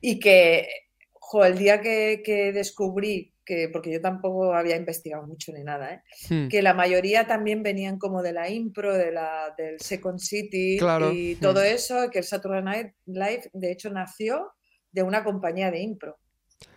y 0.00 0.18
que, 0.18 0.68
jo, 1.12 1.44
el 1.44 1.58
día 1.58 1.80
que, 1.80 2.22
que 2.24 2.52
descubrí 2.52 3.32
que, 3.46 3.70
porque 3.70 3.90
yo 3.92 4.00
tampoco 4.02 4.52
había 4.52 4.76
investigado 4.76 5.26
mucho 5.26 5.52
ni 5.52 5.62
nada, 5.64 5.94
¿eh? 5.94 6.02
Hmm. 6.28 6.48
que 6.48 6.60
la 6.60 6.74
mayoría 6.74 7.26
también 7.26 7.62
venían 7.62 7.98
como 7.98 8.20
de 8.22 8.32
la 8.34 8.50
impro, 8.50 8.92
de 8.94 9.12
la, 9.12 9.54
del 9.56 9.80
Second 9.80 10.18
City 10.18 10.76
Claro, 10.78 11.12
y 11.12 11.36
todo 11.36 11.60
mm. 11.62 11.66
eso, 11.74 12.10
que 12.10 12.18
el 12.18 12.24
Saturday 12.24 12.62
Night 12.62 12.92
Live 13.06 13.50
de 13.54 13.70
hecho 13.72 13.88
nació 13.90 14.52
de 14.92 15.02
una 15.02 15.24
compañía 15.24 15.70
de 15.70 15.80
impro. 15.80 16.18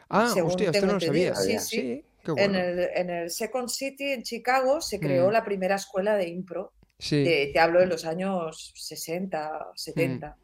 Ah, 0.10 0.30
según 0.34 0.52
hostia, 0.52 0.68
esto 0.68 0.80
tengo 0.80 0.94
no 0.94 1.00
lo 1.00 1.06
entendido, 1.06 1.36
sabía. 1.36 1.60
sí, 1.60 1.68
sí. 1.78 2.06
qué 2.24 2.32
En, 2.32 2.36
bueno. 2.52 2.60
el, 2.60 2.80
en 2.96 3.10
el 3.10 3.30
Second 3.30 3.70
City 3.70 4.12
en 4.12 4.24
Chicago 4.24 4.80
se 4.82 5.00
creó 5.00 5.30
Mm. 5.30 5.34
la 5.34 5.44
primera 5.44 5.76
escuela 5.76 6.16
de 6.16 6.28
impro, 6.30 6.74
Sí, 6.98 7.24
de- 7.24 7.50
te 7.54 7.60
hablo 7.60 7.80
de 7.80 7.86
los 7.88 8.06
años 8.06 8.74
60, 8.76 9.68
70. 9.76 10.36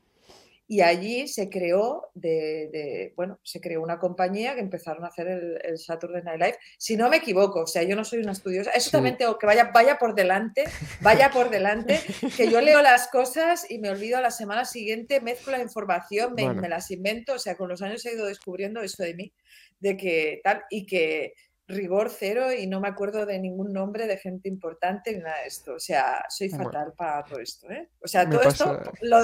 Y 0.67 0.81
allí 0.81 1.27
se 1.27 1.47
creó 1.49 2.09
de, 2.15 2.69
de- 2.71 3.13
bueno, 3.15 3.39
se 3.43 3.61
creó 3.61 3.83
una 3.83 3.99
compañía 3.99 4.55
que 4.55 4.61
empezaron 4.61 5.03
a 5.05 5.09
hacer 5.09 5.27
el, 5.27 5.59
el 5.63 5.77
Saturday 5.77 6.23
Night 6.23 6.39
Live. 6.41 6.57
Si 6.79 6.97
no 6.97 7.07
me 7.09 7.17
equivoco, 7.17 7.61
o 7.61 7.67
sea, 7.67 7.83
yo 7.83 7.95
no 7.95 8.03
soy 8.03 8.19
una 8.19 8.31
estudiosa. 8.31 8.71
Eso 8.71 8.85
Sí. 8.85 8.91
también 8.91 9.15
tengo 9.15 9.37
que 9.37 9.45
vaya, 9.45 9.69
vaya 9.71 9.99
por 9.99 10.15
delante, 10.15 10.63
vaya 11.01 11.29
por 11.29 11.51
delante, 11.51 11.99
que 12.35 12.49
yo 12.49 12.61
leo 12.61 12.81
las 12.81 13.07
cosas 13.09 13.69
y 13.69 13.77
me 13.77 13.89
olvido 13.91 14.17
a 14.17 14.21
la 14.21 14.31
semana 14.31 14.65
siguiente, 14.65 15.21
mezclo 15.21 15.51
la 15.51 15.61
información, 15.61 16.33
me, 16.33 16.45
Bueno. 16.45 16.61
me 16.63 16.69
las 16.69 16.89
invento. 16.89 17.33
O 17.33 17.39
sea, 17.39 17.55
con 17.55 17.69
los 17.69 17.83
años 17.83 18.03
he 18.07 18.13
ido 18.13 18.25
descubriendo 18.25 18.81
eso 18.81 19.03
de 19.03 19.13
mí, 19.13 19.33
de 19.79 19.95
que 19.97 20.41
tal, 20.43 20.63
y 20.71 20.87
que 20.87 21.33
rigor 21.67 22.11
cero 22.11 22.51
y 22.53 22.67
no 22.67 22.79
me 22.79 22.87
acuerdo 22.87 23.25
de 23.25 23.39
ningún 23.39 23.73
nombre 23.73 24.05
de 24.07 24.17
gente 24.17 24.47
importante 24.49 25.11
ni 25.13 25.19
nada 25.19 25.41
de 25.41 25.47
esto. 25.47 25.73
O 25.75 25.79
sea, 25.79 26.23
soy 26.29 26.49
Bueno. 26.49 26.65
fatal 26.65 26.93
para 26.97 27.23
todo 27.23 27.39
esto. 27.39 27.69
¿eh? 27.71 27.89
O 28.03 28.07
sea, 28.07 28.27
todo 28.29 28.41
pasa- 28.43 28.81
esto, 28.83 28.91
lo- 29.01 29.23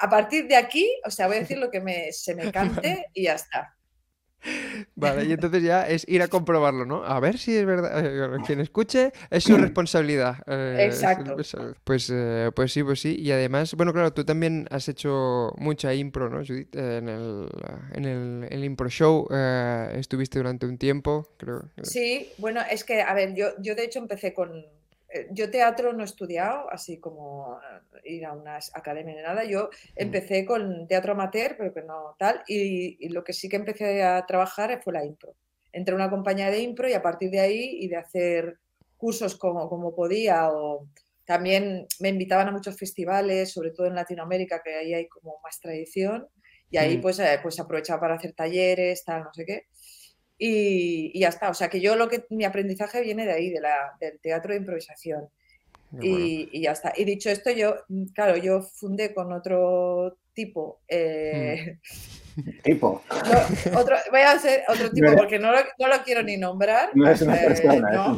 a 0.00 0.10
partir 0.10 0.46
de 0.48 0.56
aquí, 0.56 0.86
o 1.06 1.10
sea, 1.10 1.26
voy 1.26 1.36
a 1.36 1.40
decir 1.40 1.58
lo 1.58 1.70
que 1.70 1.80
me, 1.80 2.12
se 2.12 2.34
me 2.34 2.50
cante 2.50 3.06
y 3.14 3.24
ya 3.24 3.34
está. 3.34 3.76
Vale, 4.94 5.24
y 5.24 5.32
entonces 5.32 5.62
ya 5.62 5.88
es 5.88 6.06
ir 6.06 6.20
a 6.20 6.28
comprobarlo, 6.28 6.84
¿no? 6.84 7.02
A 7.02 7.18
ver 7.18 7.38
si 7.38 7.56
es 7.56 7.64
verdad. 7.64 8.04
eh, 8.04 8.38
Quien 8.46 8.60
escuche 8.60 9.10
es 9.30 9.42
su 9.44 9.56
responsabilidad. 9.56 10.36
eh, 10.46 10.84
Exacto. 10.86 11.34
Pues, 11.82 12.10
eh, 12.12 12.50
pues 12.54 12.72
sí, 12.72 12.82
pues 12.82 13.00
sí. 13.00 13.16
Y 13.18 13.32
además, 13.32 13.74
bueno, 13.74 13.92
claro, 13.94 14.12
tú 14.12 14.22
también 14.24 14.66
has 14.70 14.88
hecho 14.88 15.50
mucha 15.56 15.94
impro, 15.94 16.28
¿no, 16.28 16.44
Judith? 16.44 16.74
Eh, 16.76 16.98
En 16.98 17.08
el, 17.08 17.48
en 17.94 18.04
el, 18.04 18.46
el 18.50 18.64
impro 18.64 18.88
show 18.90 19.26
estuviste 19.94 20.38
durante 20.38 20.66
un 20.66 20.76
tiempo, 20.76 21.32
creo. 21.38 21.70
Sí, 21.82 22.28
bueno, 22.36 22.60
es 22.70 22.84
que, 22.84 23.00
a 23.00 23.14
ver, 23.14 23.34
yo, 23.34 23.48
yo 23.60 23.74
de 23.74 23.84
hecho 23.84 23.98
empecé 23.98 24.34
con... 24.34 24.66
eh, 25.14 25.28
Yo 25.30 25.50
teatro 25.50 25.92
no 25.92 26.02
he 26.02 26.04
estudiado, 26.04 26.68
así 26.70 26.98
como 26.98 27.58
eh, 28.04 28.12
ir 28.14 28.26
a 28.26 28.32
una 28.32 28.58
academia 28.74 29.14
ni 29.14 29.22
nada. 29.22 29.44
Yo 29.44 29.70
empecé 29.96 30.44
con 30.44 30.86
teatro 30.88 31.12
amateur, 31.12 31.56
pero 31.56 31.72
que 31.72 31.82
no 31.82 32.16
tal. 32.18 32.42
Y, 32.48 32.96
y 33.00 33.08
lo 33.10 33.22
que 33.24 33.32
sí 33.32 33.48
que 33.48 33.56
empecé 33.56 34.02
a 34.02 34.26
trabajar 34.26 34.80
fue 34.82 34.92
la 34.92 35.04
impro. 35.04 35.34
Entré 35.72 35.92
a 35.94 35.96
una 35.96 36.10
compañía 36.10 36.50
de 36.50 36.60
impro 36.60 36.88
y 36.88 36.92
a 36.92 37.02
partir 37.02 37.30
de 37.30 37.40
ahí 37.40 37.78
y 37.80 37.88
de 37.88 37.96
hacer 37.96 38.58
cursos 38.96 39.36
como, 39.36 39.68
como 39.68 39.94
podía 39.94 40.50
o 40.50 40.88
también 41.26 41.86
me 42.00 42.10
invitaban 42.10 42.48
a 42.48 42.52
muchos 42.52 42.76
festivales, 42.78 43.52
sobre 43.52 43.70
todo 43.70 43.86
en 43.86 43.94
Latinoamérica, 43.94 44.62
que 44.62 44.74
ahí 44.74 44.94
hay 44.94 45.08
como 45.08 45.38
más 45.42 45.58
tradición. 45.60 46.28
Y 46.70 46.76
ahí 46.76 46.98
Mm. 46.98 47.00
pues, 47.02 47.18
eh, 47.18 47.38
pues 47.42 47.58
aprovechaba 47.60 48.00
para 48.00 48.14
hacer 48.16 48.32
talleres, 48.34 49.04
tal, 49.04 49.22
no 49.24 49.32
sé 49.32 49.44
qué. 49.46 49.66
Y, 50.38 51.10
y 51.14 51.20
ya 51.20 51.28
está. 51.28 51.50
O 51.50 51.54
sea 51.54 51.68
que 51.68 51.80
yo 51.80 51.96
lo 51.96 52.08
que 52.08 52.24
mi 52.30 52.44
aprendizaje 52.44 53.00
viene 53.00 53.24
de 53.26 53.32
ahí, 53.32 53.50
de 53.50 53.60
la, 53.60 53.96
del 54.00 54.18
teatro 54.20 54.52
de 54.52 54.58
improvisación. 54.58 55.28
Bueno. 55.90 56.04
Y, 56.04 56.48
y 56.52 56.62
ya 56.62 56.72
está. 56.72 56.92
Y 56.96 57.04
dicho 57.04 57.30
esto, 57.30 57.50
yo, 57.50 57.76
claro, 58.14 58.36
yo 58.36 58.62
fundé 58.62 59.14
con 59.14 59.32
otro 59.32 60.18
tipo. 60.32 60.80
eh, 60.88 61.78
Tipo, 62.64 63.00
no, 63.72 63.78
otro, 63.78 63.94
voy 64.10 64.22
a 64.22 64.32
hacer 64.32 64.64
otro 64.66 64.90
tipo 64.90 65.08
No. 65.08 65.16
porque 65.16 65.38
no 65.38 65.52
lo, 65.52 65.58
no 65.78 65.86
lo 65.86 66.02
quiero 66.02 66.20
ni 66.24 66.36
nombrar. 66.36 66.90
no 66.92 67.08
es 67.08 67.22
una 67.22 67.36
eh, 67.40 67.46
persona. 67.46 68.16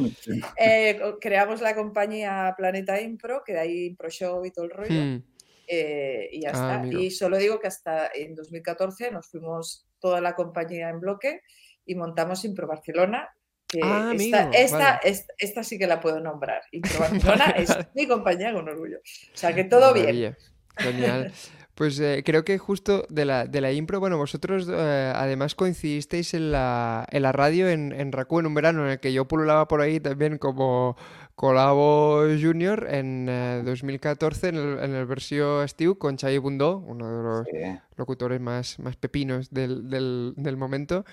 Eh, 0.57 0.99
creamos 1.21 1.61
la 1.61 1.75
compañía 1.75 2.55
Planeta 2.57 2.99
Impro, 2.99 3.43
que 3.45 3.53
de 3.53 3.59
ahí 3.61 3.87
Impro 3.89 4.09
Show 4.09 4.43
y 4.47 4.53
todo 4.53 4.65
el 4.65 4.71
rollo. 4.71 4.89
Hmm, 5.03 5.23
eh, 5.69 6.31
y 6.33 6.41
ya 6.41 6.49
Ah, 6.49 6.53
está. 6.53 6.75
amigo. 6.77 6.99
Y 6.99 7.11
solo 7.11 7.37
digo 7.37 7.61
que 7.61 7.67
hasta 7.67 8.11
en 8.15 8.35
2014 8.35 9.11
nos 9.11 9.29
fuimos 9.29 9.87
toda 10.01 10.23
la 10.23 10.35
compañía 10.35 10.89
en 10.89 11.01
bloque 11.01 11.43
y 11.87 11.95
montamos 11.95 12.45
Impro 12.45 12.67
Barcelona. 12.67 13.29
Que 13.69 13.81
Ah, 13.83 14.13
esta, 14.15 14.43
amigo, 14.43 14.53
esta, 14.55 14.79
vale. 14.79 14.99
esta, 15.05 15.33
esta 15.39 15.65
sí 15.65 15.77
que 15.79 15.87
la 15.87 16.01
puedo 16.01 16.21
nombrar. 16.21 16.63
Impro 16.73 16.99
Barcelona 17.01 17.47
es 17.57 17.77
mi 17.95 18.07
compañía 18.07 18.53
con 18.53 18.69
orgullo. 18.69 18.99
O 18.99 19.37
sea 19.37 19.55
que 19.55 19.65
todo 19.65 19.93
bien. 19.93 20.07
Maravilla. 20.07 20.37
Genial. 20.77 21.33
Pues 21.75 22.01
eh, 22.01 22.23
creo 22.25 22.43
que 22.43 22.57
justo 22.57 23.07
de 23.11 23.27
la, 23.27 23.45
de 23.47 23.61
la 23.61 23.71
impro, 23.71 24.01
bueno, 24.01 24.17
vosotros 24.17 24.67
eh, 24.71 25.13
además 25.15 25.55
coincidisteis 25.55 26.33
en 26.33 26.51
la, 26.51 27.07
en 27.11 27.21
la 27.23 27.33
radio 27.33 27.69
en, 27.69 27.93
en 27.93 28.13
RAC1 28.13 28.41
en 28.41 28.47
un 28.47 28.55
verano 28.55 28.85
en 28.87 28.93
el 28.93 29.01
que 29.01 29.13
yo 29.13 29.27
pululaba 29.29 29.69
por 29.69 29.83
ahí 29.83 30.01
también 30.01 30.39
como 30.39 30.97
Colabo 31.35 32.23
Junior 32.41 32.87
en 32.91 33.27
eh, 33.29 33.63
2014 33.63 34.49
en 34.49 34.55
el, 34.57 34.79
en 34.85 34.95
el 34.95 35.05
versión 35.05 35.69
Steve 35.69 35.99
con 35.99 36.17
Xavi 36.17 36.39
Bundó, 36.39 36.79
uno 36.79 37.09
de 37.15 37.23
los 37.23 37.47
Sí. 37.47 37.79
locutores 37.97 38.41
más, 38.41 38.79
más 38.79 38.97
pepinos 38.97 39.51
del, 39.51 39.91
del, 39.91 40.33
del 40.37 40.57
momento. 40.57 41.05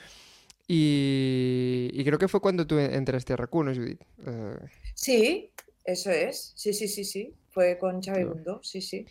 Y, 0.68 1.90
y 1.92 2.04
creo 2.04 2.18
que 2.18 2.28
fue 2.28 2.40
cuando 2.40 2.66
tú 2.66 2.80
entraste 2.80 3.34
a 3.34 3.38
RAC1, 3.38 3.64
¿no, 3.66 3.74
Judith? 3.74 4.02
Eh, 4.26 4.58
Sí, 4.96 5.52
Eso 5.84 6.12
es, 6.12 6.54
sí, 6.56 6.74
sí, 6.74 6.88
sí, 6.88 7.04
sí. 7.04 7.34
Fue 7.52 7.78
con 7.78 8.02
Xavi 8.02 8.24
Bundó, 8.24 8.62
sí, 8.64 8.82
sí. 8.82 9.06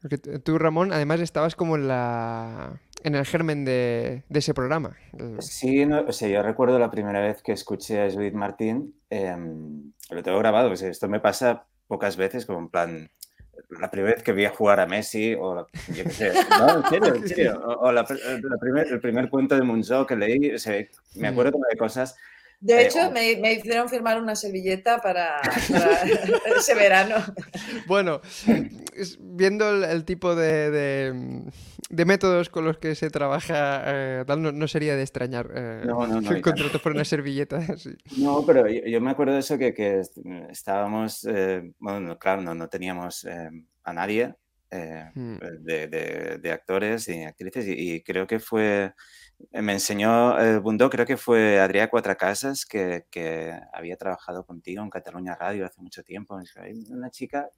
Porque 0.00 0.18
tú, 0.18 0.58
Ramón, 0.58 0.92
además 0.92 1.20
estabas 1.20 1.54
como 1.54 1.76
en 1.76 1.86
la 1.86 2.80
en 3.04 3.14
el 3.14 3.26
germen 3.26 3.64
de, 3.64 4.22
ese 4.30 4.54
programa. 4.54 4.96
Sí, 5.40 5.84
o 5.84 6.12
sea, 6.12 6.28
yo 6.28 6.42
recuerdo 6.42 6.78
la 6.78 6.90
primera 6.90 7.20
vez 7.20 7.42
que 7.42 7.52
escuché 7.52 8.00
a 8.00 8.10
Judith 8.10 8.34
Martín, 8.34 8.94
em, 9.10 9.92
lo 10.10 10.22
tengo 10.22 10.38
grabado, 10.38 10.68
pues 10.68 10.82
esto 10.82 11.08
me 11.08 11.20
pasa 11.20 11.66
pocas 11.88 12.16
veces, 12.16 12.46
como 12.46 12.60
en 12.60 12.68
plan, 12.68 13.10
la 13.80 13.90
primera 13.90 14.14
vez 14.14 14.22
que 14.22 14.32
vi 14.32 14.44
a 14.44 14.50
jugar 14.50 14.80
a 14.80 14.86
Messi, 14.86 15.34
o 15.34 15.66
yo 15.94 16.04
qué 16.04 16.10
sé, 16.10 16.32
no, 16.58 16.76
en 16.76 16.84
serio, 16.88 17.14
en 17.14 17.28
serio, 17.28 17.62
o, 17.64 17.92
la, 17.92 18.06
el 18.08 19.00
primer 19.00 19.28
cuento 19.28 19.54
de 19.54 19.62
Munzo 19.62 20.06
que 20.06 20.16
leí, 20.16 20.52
me 21.14 21.30
mm. 21.30 21.32
acuerdo 21.32 21.58
de 21.70 21.76
cosas 21.76 22.16
de 22.62 22.74
eh, 22.74 22.86
hecho, 22.86 23.10
me, 23.10 23.52
hicieron 23.54 23.88
firmar 23.88 24.22
una 24.22 24.36
servilleta 24.36 24.98
para, 24.98 25.40
ese 26.56 26.76
verano. 26.76 27.16
Bueno, 27.88 28.20
viendo 29.18 29.84
el, 29.84 30.04
tipo 30.04 30.36
de, 30.36 31.42
métodos 31.90 32.50
con 32.50 32.64
los 32.64 32.78
que 32.78 32.94
se 32.94 33.10
trabaja, 33.10 33.82
eh, 33.86 34.24
no, 34.38 34.68
sería 34.68 34.94
de 34.94 35.02
extrañar 35.02 35.50
eh, 35.56 35.82
no, 35.84 36.06
no, 36.06 36.20
no, 36.20 36.40
contrato 36.40 36.78
por 36.80 36.92
una 36.92 37.04
servilleta. 37.04 37.60
No, 38.16 38.44
pero 38.46 38.68
yo, 38.68 39.00
me 39.00 39.10
acuerdo 39.10 39.34
de 39.34 39.40
eso 39.40 39.58
que, 39.58 40.02
estábamos, 40.50 41.26
bueno, 41.80 42.16
claro, 42.18 42.42
no, 42.42 42.68
teníamos 42.68 43.26
a 43.82 43.92
nadie 43.92 44.34
hmm. 44.70 45.36
de, 45.62 46.50
actores 46.52 47.08
y 47.08 47.24
actrices 47.24 47.64
y 47.66 48.02
creo 48.04 48.28
que 48.28 48.38
fue 48.38 48.92
me 49.50 49.72
enseñó 49.72 50.38
el 50.38 50.60
Bundó, 50.60 50.88
creo 50.90 51.06
que 51.06 51.16
fue 51.16 51.58
Adrià 51.60 51.88
Cuatracasas, 51.88 52.64
que, 52.66 53.06
que 53.10 53.52
había 53.72 53.96
trabajado 53.96 54.44
contigo 54.44 54.82
en 54.82 54.90
Cataluña 54.90 55.34
Radio 55.34 55.66
hace 55.66 55.80
mucho 55.80 56.02
tiempo. 56.02 56.38
Hay 56.56 56.84
una 56.90 57.10
chica 57.10 57.50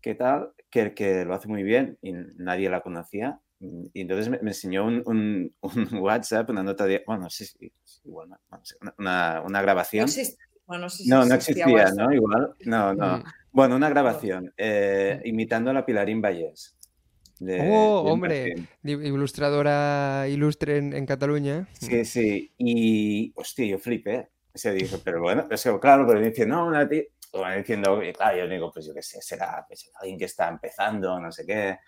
que 0.00 0.14
tal, 0.14 0.52
que, 0.70 0.94
que 0.94 1.24
lo 1.24 1.34
hace 1.34 1.48
muy 1.48 1.62
bien 1.62 1.98
y 2.02 2.12
nadie 2.12 2.68
la 2.68 2.82
conocía. 2.82 3.40
Y 3.58 4.00
entonces 4.02 4.28
me, 4.28 4.36
enseñó 4.38 4.84
un, 4.84 5.02
un, 5.60 5.98
WhatsApp, 5.98 6.50
una 6.50 6.62
nota 6.62 6.86
de, 6.86 7.02
bueno, 7.06 7.30
sí, 7.30 7.46
sí, 7.46 7.72
igual, 8.04 8.28
una, 8.98 9.42
una, 9.44 9.62
grabación. 9.62 10.08
No, 10.66 10.78
no, 11.06 11.24
no 11.24 11.34
existía, 11.34 11.90
¿no? 11.96 12.12
Igual, 12.12 12.54
no, 12.66 12.94
no. 12.94 13.24
Bueno, 13.52 13.76
una 13.76 13.88
grabación 13.88 14.52
eh, 14.56 15.20
imitando 15.24 15.70
a 15.70 15.74
la 15.74 15.86
Pilarín 15.86 16.20
Vallés 16.20 16.76
oh, 17.40 18.02
hombre, 18.06 18.54
ilustradora 18.82 20.26
ilustre 20.28 20.78
en, 20.78 21.06
Cataluña. 21.06 21.68
Sí, 21.72 22.04
sí. 22.04 22.52
Y, 22.58 23.32
hostia, 23.36 23.66
yo 23.66 23.78
flipé. 23.78 24.28
Se 24.54 24.72
dijo, 24.72 24.98
pero 25.04 25.20
bueno, 25.20 25.46
pero, 25.48 25.80
claro, 25.80 26.06
pero 26.06 26.20
dice, 26.20 26.46
no, 26.46 26.66
una 26.66 26.88
tía, 26.88 27.02
diciendo, 27.56 28.00
claro, 28.16 28.38
yo 28.38 28.48
digo, 28.48 28.70
pues 28.72 28.86
yo 28.86 28.94
qué 28.94 29.02
sé, 29.02 29.20
será 29.20 29.64
pues, 29.66 29.90
alguien 30.00 30.18
que 30.18 30.26
está 30.26 30.48
empezando, 30.48 31.18
no 31.18 31.32
sé 31.32 31.44
qué. 31.44 31.78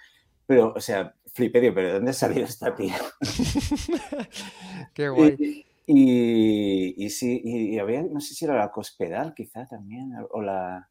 Pero, 0.47 0.73
o 0.75 0.81
sea, 0.81 1.15
flipé, 1.33 1.73
pero 1.73 1.89
¿de 1.89 1.95
dónde 1.95 2.13
salió 2.13 2.45
esta 2.45 2.75
tía? 2.75 2.97
qué 4.95 5.09
guay. 5.09 5.65
Y, 5.87 7.05
y, 7.05 7.11
sí, 7.11 7.41
y, 7.45 7.79
había, 7.79 8.03
no 8.03 8.21
sé 8.21 8.35
si 8.35 8.45
era 8.45 8.57
la 8.57 8.73
Cospedal, 8.73 9.35
quizá 9.35 9.67
también, 9.67 10.13
o 10.31 10.43
la. 10.43 10.89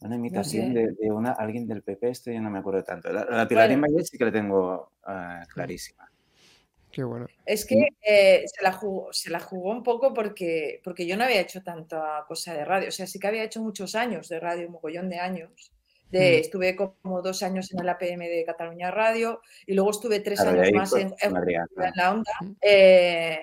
Una 0.00 0.16
imitación 0.16 0.74
de, 0.74 0.94
una, 1.10 1.32
alguien 1.32 1.66
del 1.66 1.82
PP, 1.82 2.10
esto 2.10 2.30
ya 2.30 2.40
no 2.40 2.50
me 2.50 2.58
acuerdo 2.58 2.84
tanto. 2.84 3.10
La, 3.12 3.24
la 3.24 3.46
bueno. 3.46 3.86
sí 4.04 4.18
que 4.18 4.24
la 4.24 4.32
tengo 4.32 4.92
uh, 5.06 5.46
clarísima. 5.48 6.10
Qué 6.92 7.02
bueno. 7.02 7.26
Es 7.44 7.64
que 7.66 7.88
eh, 8.02 8.44
se, 8.46 8.62
la 8.62 8.72
jugó, 8.72 9.12
se 9.12 9.30
la 9.30 9.40
jugó 9.40 9.70
un 9.70 9.82
poco 9.82 10.14
porque, 10.14 10.80
porque 10.84 11.06
yo 11.06 11.16
no 11.16 11.24
había 11.24 11.40
hecho 11.40 11.62
tanta 11.62 12.24
cosa 12.28 12.54
de 12.54 12.64
radio. 12.64 12.88
O 12.88 12.92
sea, 12.92 13.06
sí 13.06 13.18
que 13.18 13.26
había 13.26 13.44
hecho 13.44 13.62
muchos 13.62 13.94
años 13.94 14.28
de 14.28 14.40
radio, 14.40 14.66
un 14.66 14.72
mogollón 14.72 15.08
de 15.08 15.18
años. 15.18 15.72
Mm. 16.12 16.16
Estuve 16.16 16.76
como 16.76 17.20
dos 17.20 17.42
años 17.42 17.72
en 17.72 17.80
el 17.80 17.88
APM 17.88 18.20
de 18.20 18.44
Cataluña 18.46 18.90
Radio 18.90 19.40
y 19.66 19.74
luego 19.74 19.90
estuve 19.90 20.20
tres 20.20 20.40
años 20.40 20.70
más 20.72 20.92
en, 20.94 21.14
la 21.96 22.12
onda, 22.12 22.32
eh, 22.62 23.40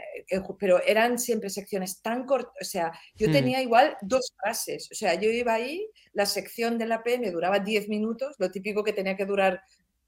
pero 0.59 0.81
eran 0.83 1.19
siempre 1.19 1.49
secciones 1.49 2.01
tan 2.01 2.25
cortas, 2.25 2.53
o 2.61 2.63
sea, 2.63 2.91
yo 3.15 3.27
mm. 3.27 3.31
tenía 3.31 3.61
igual 3.61 3.97
dos 4.01 4.33
frases, 4.41 4.89
o 4.91 4.95
sea, 4.95 5.15
yo 5.15 5.29
iba 5.29 5.53
ahí, 5.53 5.89
la 6.13 6.25
sección 6.25 6.77
del 6.77 6.93
APM 6.93 7.31
duraba 7.31 7.59
diez 7.59 7.89
minutos, 7.89 8.35
lo 8.39 8.49
típico 8.49 8.83
que 8.83 8.93
tenía 8.93 9.17
que 9.17 9.25
durar 9.25 9.61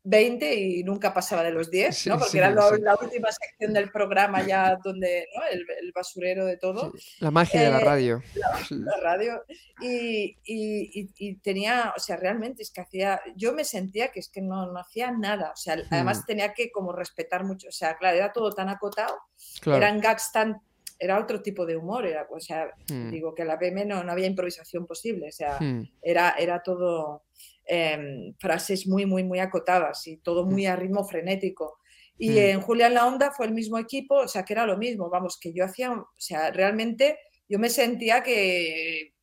20 0.05 0.55
y 0.55 0.83
nunca 0.83 1.13
pasaba 1.13 1.43
de 1.43 1.51
los 1.51 1.71
10, 1.71 2.07
¿no? 2.07 2.19
Porque 2.19 2.37
era 2.37 2.51
la 2.51 2.95
última 3.01 3.29
sección 3.31 3.73
del 3.73 3.91
programa 3.91 4.45
ya 4.45 4.77
donde, 4.81 5.27
¿no? 5.35 5.43
el, 5.47 5.91
basurero 5.93 6.45
de 6.45 6.57
todo. 6.57 6.93
la 7.19 7.31
magia 7.31 7.61
de 7.63 7.71
la 7.71 7.79
eh, 7.79 7.83
radio. 7.83 8.23
La, 8.69 8.97
radio. 9.01 9.43
Y, 9.81 10.37
y, 10.45 11.09
y, 11.17 11.35
tenía, 11.37 11.91
o 11.97 11.99
sea, 11.99 12.17
realmente 12.17 12.61
es 12.61 12.69
que 12.69 12.81
hacía, 12.81 13.19
yo 13.35 13.53
me 13.53 13.63
sentía 13.63 14.09
que 14.09 14.19
es 14.19 14.29
que 14.29 14.41
no, 14.41 14.71
no 14.71 14.79
hacía 14.79 15.11
nada, 15.11 15.51
o 15.51 15.57
sea, 15.57 15.77
además 15.89 16.19
hmm. 16.19 16.25
tenía 16.27 16.53
que 16.53 16.71
como 16.71 16.91
respetar 16.91 17.43
mucho, 17.43 17.69
o 17.69 17.71
sea, 17.71 17.97
claro, 17.97 18.15
era 18.15 18.31
todo 18.31 18.51
tan 18.51 18.69
acotado, 18.69 19.17
eran 19.65 19.99
gags 19.99 20.31
tan 20.31 20.61
era 20.97 21.19
otro 21.19 21.41
tipo 21.41 21.65
de 21.65 21.75
humor, 21.75 22.05
era, 22.05 22.25
o 22.29 22.39
sea, 22.39 22.67
hmm. 22.89 23.09
digo 23.09 23.33
que 23.33 23.43
la 23.43 23.59
PM 23.59 23.85
no, 23.85 24.03
no 24.03 24.11
había 24.11 24.27
improvisación 24.27 24.85
posible, 24.85 25.29
o 25.29 25.31
sea, 25.31 25.57
hmm. 25.59 25.89
era, 26.01 26.35
era 26.37 26.61
todo 26.61 27.23
Em, 27.67 28.35
frases 28.37 28.85
muy, 28.87 29.07
muy, 29.07 29.23
muy 29.23 29.39
acotadas 29.39 30.05
y 30.05 30.17
todo 30.17 30.45
muy 30.45 30.67
a 30.67 30.75
ritmo 30.75 31.03
frenético. 31.03 31.79
Y 32.15 32.29
mm. 32.29 32.37
en 32.37 32.61
Julián 32.61 32.93
La 32.93 33.07
Onda 33.07 33.31
fue 33.31 33.47
el 33.47 33.53
mismo 33.53 33.79
equipo, 33.79 34.15
o 34.17 34.27
sea, 34.27 34.43
que 34.43 34.53
era 34.53 34.67
lo 34.67 34.77
mismo, 34.77 35.09
vamos, 35.09 35.39
que 35.39 35.51
yo 35.51 35.65
hacía, 35.65 35.91
o 35.91 36.07
sea, 36.15 36.51
realmente 36.51 37.17
yo 37.49 37.57
me 37.57 37.69
sentía 37.69 38.21
que, 38.21 39.13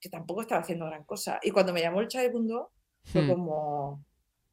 que 0.00 0.08
tampoco 0.08 0.40
estaba 0.40 0.62
haciendo 0.62 0.86
gran 0.86 1.04
cosa. 1.04 1.38
Y 1.40 1.52
cuando 1.52 1.72
me 1.72 1.82
llamó 1.82 2.00
el 2.00 2.32
Mundo 2.32 2.72
fue 3.04 3.22
hmm. 3.22 3.28
como, 3.28 4.04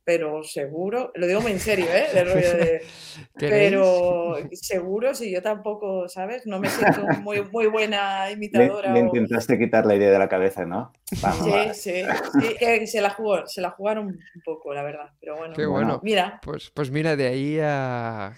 pero 0.04 0.44
seguro, 0.44 1.12
lo 1.16 1.28
digo 1.28 1.42
muy 1.42 1.52
en 1.52 1.60
serio, 1.60 1.86
¿eh? 1.86 2.08
De, 2.14 2.82
pero 3.38 4.38
seguro, 4.52 5.14
si 5.14 5.32
yo 5.32 5.42
tampoco, 5.42 6.10
¿sabes? 6.10 6.48
No 6.48 6.60
me 6.60 6.70
siento 6.70 7.06
muy, 7.22 7.44
muy 7.44 7.68
buena 7.68 8.30
imitadora. 8.32 8.92
Me, 8.92 9.00
intentaste 9.00 9.60
quitar 9.60 9.86
la 9.86 9.96
idea 9.96 10.12
de 10.12 10.20
la 10.20 10.28
cabeza, 10.28 10.66
¿no? 10.66 10.92
sí, 11.12 11.52
sí, 11.74 12.04
sí, 12.60 12.88
se 12.88 13.02
la 13.02 13.12
jugó, 13.12 13.46
se 13.46 13.62
la 13.62 13.72
jugaron 13.72 14.08
un 14.08 14.42
poco, 14.44 14.74
la 14.74 14.82
verdad, 14.82 15.12
pero 15.20 15.38
bueno. 15.38 15.54
Qué 15.56 15.66
bueno. 15.66 16.00
Mira. 16.04 16.40
Pues, 16.44 16.72
pues 16.74 16.90
mira, 16.90 17.16
de 17.16 17.28
ahí 17.28 17.60
a... 17.62 18.34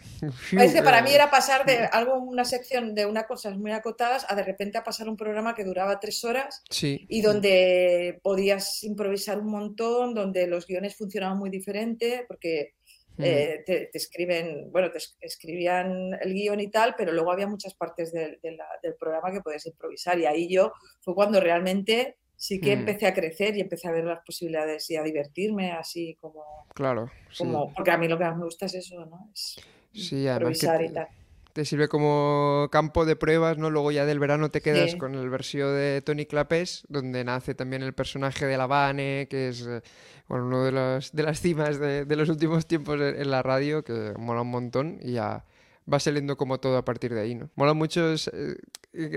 Es 0.60 0.73
que 0.73 0.82
para 0.82 1.02
mí 1.02 1.12
era 1.13 1.30
pasar 1.30 1.65
de 1.65 1.86
algo, 1.91 2.17
una 2.17 2.45
sección 2.45 2.93
de 2.95 3.06
una 3.06 3.23
cosas 3.23 3.58
muy 3.58 3.71
acotadas, 3.71 4.26
a 4.30 4.36
de 4.36 4.43
repente 4.43 4.78
a 4.78 4.84
pasar 4.84 5.08
un 5.08 5.15
programa 5.15 5.56
que 5.56 5.63
duraba 5.63 5.99
tres 5.99 6.23
horas 6.23 6.63
sí. 6.69 7.06
y 7.08 7.21
donde 7.21 8.19
podías 8.21 8.84
improvisar 8.84 9.39
un 9.39 9.52
montón, 9.52 10.13
donde 10.13 10.47
los 10.47 10.67
guiones 10.67 10.95
funcionaban 10.95 11.38
muy 11.38 11.49
diferente, 11.63 12.26
porque 12.28 12.73
mm. 13.17 13.23
eh, 13.23 13.63
te, 13.65 13.89
escriben, 13.93 14.71
bueno, 14.71 14.91
te 14.91 14.99
escribían 15.21 16.13
el 16.21 16.34
guion 16.34 16.60
y 16.60 16.69
tal, 16.69 16.95
pero 16.97 17.12
luego 17.12 17.32
había 17.32 17.47
muchas 17.47 17.73
partes 17.73 18.12
del, 18.12 18.39
programa 18.99 19.32
que 19.32 19.41
podías 19.41 19.65
improvisar. 19.65 20.19
Y 20.19 20.26
ahí 20.26 20.49
yo 20.49 20.73
fue 21.02 21.15
cuando 21.15 21.39
realmente 21.39 22.17
sí 22.36 22.60
que 22.60 22.76
mm. 22.76 22.80
empecé 22.80 23.08
a 23.08 23.13
crecer 23.13 23.56
y 23.56 23.62
empecé 23.62 23.88
a 23.88 23.91
ver 23.91 24.04
las 24.04 24.23
posibilidades 24.26 24.89
y 24.89 24.97
a 24.97 25.04
divertirme 25.04 25.71
así 25.71 26.17
como... 26.19 26.43
Claro. 26.73 27.10
Como, 27.38 27.73
Porque 27.73 27.91
a 27.91 27.97
mí 27.97 28.08
lo 28.08 28.17
que 28.17 28.26
más 28.26 28.38
me 28.38 28.45
gusta 28.45 28.65
es 28.65 28.76
eso, 28.76 29.06
¿no? 29.06 29.30
Es 29.34 29.58
improvisar 29.93 30.82
y 30.82 30.89
tal 30.91 31.08
te 31.54 31.66
sirve 31.66 31.88
como 31.88 32.68
campo 32.72 33.06
de 33.06 33.16
pruebas, 33.16 33.60
¿no? 33.60 33.70
Luego 33.70 33.92
ya 33.92 34.06
del 34.06 34.20
verano 34.20 34.50
te 34.50 34.62
quedas 34.62 34.96
con 34.96 35.13
el 35.13 35.30
versión 35.30 35.70
de 35.76 36.02
Tony 36.04 36.26
Clapés, 36.26 36.84
donde 36.89 37.24
nace 37.24 37.54
también 37.54 37.84
el 37.84 37.94
personaje 37.94 38.48
de 38.48 38.58
la 38.58 38.66
Vane, 38.66 39.28
que 39.30 39.50
es 39.50 39.62
eh, 39.68 39.82
bueno, 40.28 40.48
uno 40.48 40.63
de, 40.63 40.72
los, 40.72 41.12
de 41.12 41.24
las 41.24 41.39
cimas 41.39 41.80
de, 41.80 42.16
los 42.16 42.30
últimos 42.30 42.66
tiempos 42.66 43.00
en, 43.00 43.30
la 43.30 43.44
radio, 43.44 43.84
que 43.84 44.13
mola 44.18 44.42
un 44.42 44.50
montón 44.50 44.98
y 45.02 45.13
ya 45.13 45.46
va 45.92 46.00
saliendo 46.00 46.38
como 46.38 46.60
todo 46.60 46.78
a 46.78 46.86
partir 46.86 47.13
de 47.13 47.22
ahí, 47.22 47.36
¿no? 47.36 47.52
Mola 47.56 47.74
mucho 47.74 48.13
eh, 48.13 48.58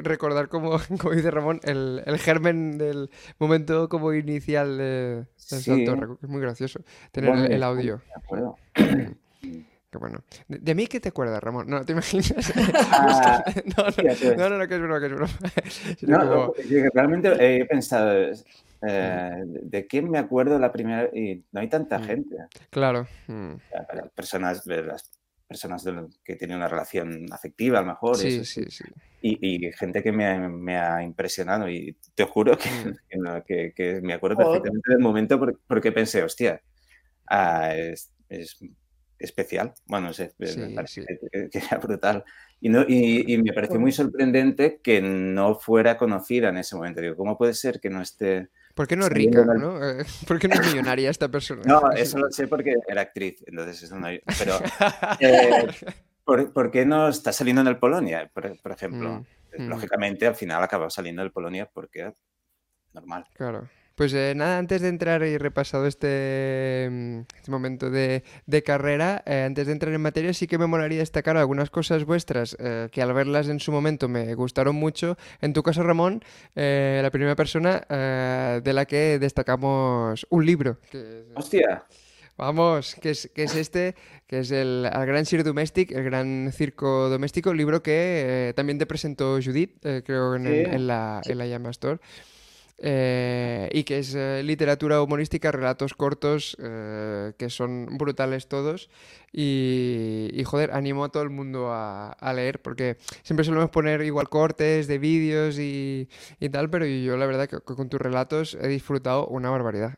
recordar, 0.02 0.48
como, 0.48 0.78
como 1.00 1.14
dice 1.14 1.30
Ramón, 1.30 1.60
el, 1.62 2.02
el, 2.04 2.18
germen 2.18 2.76
del 2.76 3.08
momento 3.38 3.88
como 3.88 4.12
inicial 4.12 4.76
de, 4.76 5.24
sí. 5.36 5.86
Es 6.22 6.28
muy 6.28 6.42
gracioso 6.42 6.80
tener 7.12 7.50
el, 7.50 7.62
audio. 7.62 8.02
bueno. 9.98 10.22
¿De, 10.48 10.74
mí 10.74 10.86
qué 10.86 11.00
te 11.00 11.10
acuerdas, 11.10 11.42
Ramón? 11.42 11.68
No, 11.68 11.84
¿te 11.84 11.92
imaginas? 11.92 12.52
Ah, 12.98 13.44
no, 13.76 13.84
no, 13.84 14.48
no, 14.48 14.58
no, 14.58 14.68
que 14.68 14.74
es 14.74 14.80
broma, 14.80 15.00
que 15.00 15.06
es 15.06 15.12
broma. 15.12 15.32
no, 16.02 16.52
realmente 16.94 17.60
he 17.60 17.64
pensado, 17.64 18.32
eh, 18.82 19.42
¿de 19.44 19.86
quién 19.86 20.10
me 20.10 20.18
acuerdo 20.18 20.58
la 20.58 20.72
primera? 20.72 21.10
Y 21.14 21.44
no 21.52 21.60
hay 21.60 21.68
tanta 21.68 21.98
mm. 21.98 22.04
gente. 22.04 22.36
Claro. 22.70 23.06
Mm. 23.26 23.54
Personas, 24.14 24.66
las 24.66 25.10
personas 25.46 25.84
que 26.24 26.36
tienen 26.36 26.56
una 26.56 26.68
relación 26.68 27.26
afectiva, 27.32 27.78
a 27.78 27.82
lo 27.82 27.88
mejor. 27.88 28.16
Sí, 28.16 28.44
sí, 28.44 28.64
sí. 28.68 28.84
Y, 29.22 29.72
gente 29.72 30.02
que 30.02 30.12
me 30.12 30.26
ha, 30.26 30.38
me 30.38 30.76
ha, 30.78 31.02
impresionado. 31.02 31.68
Y 31.68 31.96
te 32.14 32.24
juro 32.24 32.56
que, 32.56 32.68
mm. 32.68 33.42
que, 33.46 33.72
que, 33.74 34.00
me 34.00 34.14
acuerdo 34.14 34.36
perfectamente 34.36 34.90
del 34.90 35.00
momento 35.00 35.40
porque, 35.66 35.92
pensé, 35.92 36.22
hostia, 36.22 36.60
ah, 37.28 37.74
es, 37.74 38.12
es 38.28 38.58
especial. 39.18 39.74
Bueno, 39.86 40.12
sé, 40.12 40.34
me 40.38 40.70
parece 40.70 41.04
Que, 41.50 41.58
era 41.58 41.78
brutal. 41.78 42.24
Y, 42.60 42.68
no, 42.68 42.84
y, 42.86 43.36
me 43.38 43.52
pareció 43.52 43.78
muy 43.78 43.92
sorprendente 43.92 44.80
que 44.82 45.00
no 45.00 45.54
fuera 45.54 45.96
conocida 45.96 46.48
en 46.48 46.58
ese 46.58 46.76
momento. 46.76 47.00
Digo, 47.00 47.16
¿cómo 47.16 47.36
puede 47.36 47.54
ser 47.54 47.80
que 47.80 47.90
no 47.90 48.02
esté 48.02 48.48
¿Por 48.76 48.86
qué 48.86 48.94
no 48.94 49.06
es 49.06 49.12
rica? 49.12 49.42
¿no? 49.42 49.80
¿Por 50.28 50.38
qué 50.38 50.48
no 50.48 50.54
es 50.54 50.66
millonaria 50.66 51.08
esta 51.08 51.28
persona? 51.30 51.62
No, 51.64 51.90
eso 51.92 52.18
lo 52.18 52.30
sé 52.30 52.46
porque 52.46 52.74
era 52.86 53.00
actriz, 53.00 53.42
entonces 53.46 53.82
eso 53.82 53.98
no... 53.98 54.08
Pero, 54.38 54.58
eh, 55.20 55.66
¿por, 56.24 56.70
qué 56.70 56.84
no 56.84 57.08
está 57.08 57.32
saliendo 57.32 57.62
en 57.62 57.68
el 57.68 57.78
Polonia, 57.78 58.30
por, 58.34 58.70
ejemplo? 58.70 59.24
Mm, 59.56 59.62
mm. 59.62 59.68
Lógicamente, 59.68 60.26
al 60.26 60.34
final 60.34 60.62
acabó 60.62 60.90
saliendo 60.90 61.22
en 61.22 61.26
el 61.26 61.32
Polonia 61.32 61.70
porque 61.72 62.12
normal. 62.92 63.24
Claro. 63.32 63.66
Pues 63.96 64.12
eh, 64.12 64.34
nada, 64.36 64.58
antes 64.58 64.82
de 64.82 64.88
entrar 64.88 65.22
y 65.22 65.38
repasado 65.38 65.86
este, 65.86 66.86
mm, 66.90 67.20
este 67.34 67.50
momento 67.50 67.90
de, 67.90 68.22
carrera, 68.62 69.22
eh, 69.24 69.44
antes 69.46 69.66
de 69.66 69.72
entrar 69.72 69.94
en 69.94 70.02
materia, 70.02 70.34
sí 70.34 70.46
que 70.46 70.58
me 70.58 70.66
molaría 70.66 70.98
destacar 70.98 71.38
algunas 71.38 71.70
cosas 71.70 72.04
vuestras 72.04 72.54
eh, 72.60 72.90
que 72.92 73.00
al 73.00 73.14
verlas 73.14 73.48
en 73.48 73.58
su 73.58 73.72
momento 73.72 74.06
me 74.06 74.34
gustaron 74.34 74.76
mucho. 74.76 75.16
En 75.40 75.54
tu 75.54 75.62
caso, 75.62 75.82
Ramón, 75.82 76.22
la 76.54 77.08
primera 77.10 77.36
persona 77.36 77.86
de 77.88 78.72
la 78.74 78.84
que 78.84 79.18
destacamos 79.18 80.26
un 80.28 80.44
libro. 80.44 80.78
¡Hostia! 81.34 81.84
Vamos, 82.36 82.96
que 82.96 83.10
es, 83.10 83.30
que 83.34 83.44
es 83.44 83.56
este, 83.56 83.94
que 84.26 84.40
es 84.40 84.50
el, 84.50 84.86
Gran 84.92 85.24
Sir 85.24 85.42
Domestic, 85.42 85.92
el 85.92 86.04
Gran 86.04 86.52
Circo 86.52 87.08
Doméstico, 87.08 87.54
libro 87.54 87.82
que 87.82 88.52
también 88.56 88.78
te 88.78 88.84
presentó 88.84 89.38
Judith, 89.42 89.78
creo, 89.80 90.34
en, 90.34 90.46
en, 90.46 90.86
la, 90.86 91.22
en 91.24 91.38
la 91.38 91.46
Llama 91.46 91.70
Store. 91.70 91.98
Eh, 92.78 93.70
y 93.72 93.84
que 93.84 93.98
es 93.98 94.14
eh, 94.14 94.42
literatura 94.44 95.00
humorística, 95.00 95.50
relatos 95.50 95.94
cortos 95.94 96.58
eh, 96.60 97.32
que 97.38 97.48
son 97.48 97.86
brutales 97.96 98.48
todos 98.48 98.90
y, 99.32 100.42
joder, 100.44 100.72
animo 100.72 101.04
a 101.04 101.08
todo 101.08 101.22
el 101.22 101.30
mundo 101.30 101.70
a, 101.72 102.14
leer 102.34 102.60
porque 102.60 102.98
siempre 103.22 103.44
solemos 103.44 103.70
poner 103.70 104.02
igual 104.02 104.28
cortes 104.28 104.88
de 104.88 104.98
vídeos 104.98 105.58
y, 105.58 106.08
tal, 106.52 106.68
pero 106.68 106.84
yo 106.86 107.16
la 107.16 107.26
verdad 107.26 107.48
que 107.48 107.60
con 107.60 107.88
tus 107.88 108.00
relatos 108.00 108.58
he 108.60 108.68
disfrutado 108.68 109.26
una 109.26 109.48
barbaridad. 109.50 109.94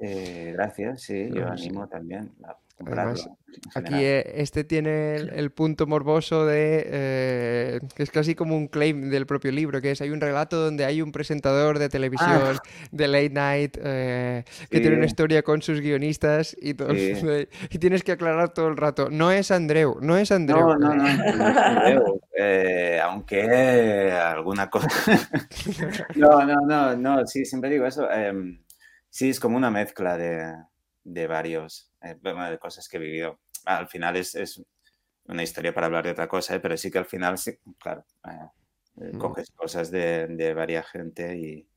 gracias, 0.00 1.02
sí, 1.02 1.30
yo 1.32 1.48
animo 1.48 1.88
también 1.88 2.32
aquí 3.74 3.94
eh, 3.96 4.32
este 4.36 4.64
tiene 4.64 5.16
el, 5.16 5.50
punto 5.50 5.86
morboso 5.86 6.46
de 6.46 6.84
eh, 6.86 7.80
que 7.94 8.02
es 8.02 8.10
casi 8.10 8.34
como 8.34 8.56
un 8.56 8.68
claim 8.68 9.10
del 9.10 9.26
propio 9.26 9.52
libro, 9.52 9.80
que 9.80 9.90
es 9.92 10.00
hay 10.00 10.10
un 10.10 10.20
relato 10.20 10.62
donde 10.62 10.84
hay 10.84 11.02
un 11.02 11.12
presentador 11.12 11.78
de 11.78 11.88
televisión 11.88 12.30
ah. 12.30 12.62
de 12.90 13.08
late 13.08 13.30
night 13.30 13.78
eh, 13.80 14.44
que 14.70 14.80
tiene 14.80 14.96
una 14.96 15.06
historia 15.06 15.42
con 15.42 15.62
sus 15.62 15.80
guionistas 15.80 16.56
y 16.60 16.74
todo, 16.74 16.92
y 16.94 17.78
tienes 17.78 18.02
que 18.02 18.12
aclarar 18.12 18.52
todo 18.52 18.68
el 18.68 18.76
rato. 18.76 19.08
No 19.10 19.30
es 19.30 19.50
Andreu, 19.50 19.98
no 20.00 20.16
es 20.16 20.32
Andreu. 20.32 20.60
No, 20.60 20.78
no, 20.78 20.94
no, 20.94 21.06
es 21.06 21.56
Andreu. 21.56 22.20
aunque 23.04 24.10
alguna 24.12 24.68
cosa. 24.70 24.88
no, 26.16 26.44
no, 26.44 26.60
no, 26.66 26.96
no, 26.96 27.26
sí, 27.26 27.44
siempre 27.44 27.70
digo 27.70 27.86
eso. 27.86 28.10
Em, 28.10 28.62
sí, 29.10 29.30
es 29.30 29.38
como 29.38 29.56
una 29.56 29.70
mezcla 29.70 30.16
de, 30.16 30.54
de 31.04 31.26
varios 31.26 31.91
eh, 32.02 32.16
de 32.22 32.58
cosas 32.58 32.88
que 32.88 32.96
he 32.96 33.00
vivido. 33.00 33.40
Al 33.64 33.88
final 33.88 34.16
es, 34.16 34.34
es, 34.34 34.62
una 35.24 35.42
historia 35.42 35.72
para 35.72 35.86
hablar 35.86 36.04
de 36.04 36.10
otra 36.10 36.28
cosa, 36.28 36.56
¿eh? 36.56 36.60
pero 36.60 36.76
sí 36.76 36.90
que 36.90 36.98
al 36.98 37.06
final, 37.06 37.38
sí, 37.38 37.52
claro, 37.78 38.04
eh, 38.24 39.12
mm. 39.12 39.18
coges 39.18 39.50
cosas 39.52 39.90
de, 39.90 40.26
de 40.26 40.52
varias 40.52 40.88
gente 40.88 41.36
y, 41.36 41.68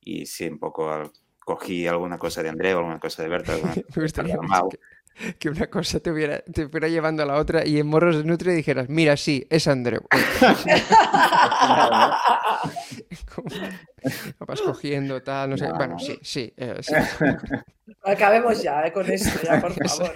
y 0.00 0.26
sí, 0.26 0.46
un 0.46 0.60
poco 0.60 1.12
cogí 1.40 1.86
alguna 1.86 2.18
cosa 2.18 2.42
de 2.42 2.48
André 2.48 2.74
o 2.74 2.78
alguna 2.78 3.00
cosa 3.00 3.22
de 3.22 3.28
Berta. 3.28 3.52
Me 3.96 4.02
gustaría 4.02 4.36
que, 5.38 5.48
una 5.48 5.68
cosa 5.68 6.00
te 6.00 6.10
hubiera, 6.10 6.40
te 6.40 6.68
fuera 6.68 6.88
llevando 6.88 7.22
a 7.22 7.26
la 7.26 7.36
otra 7.36 7.66
y 7.66 7.78
en 7.78 7.86
Morros 7.86 8.16
de 8.16 8.24
Nutri 8.24 8.52
dijeras, 8.52 8.88
mira, 8.88 9.16
sí, 9.16 9.46
es 9.50 9.68
Andreu. 9.68 10.02
vas 14.46 14.60
cogiendo 14.60 15.22
tal, 15.22 15.50
no 15.50 15.56
sé. 15.56 15.72
bueno, 15.72 15.98
sí, 15.98 16.18
sí. 16.22 16.52
sí. 16.80 16.94
Acabemos 18.02 18.62
ya 18.62 18.92
con 18.92 19.10
esto, 19.10 19.40
ya, 19.42 19.60
por 19.60 19.72
favor. 19.72 20.12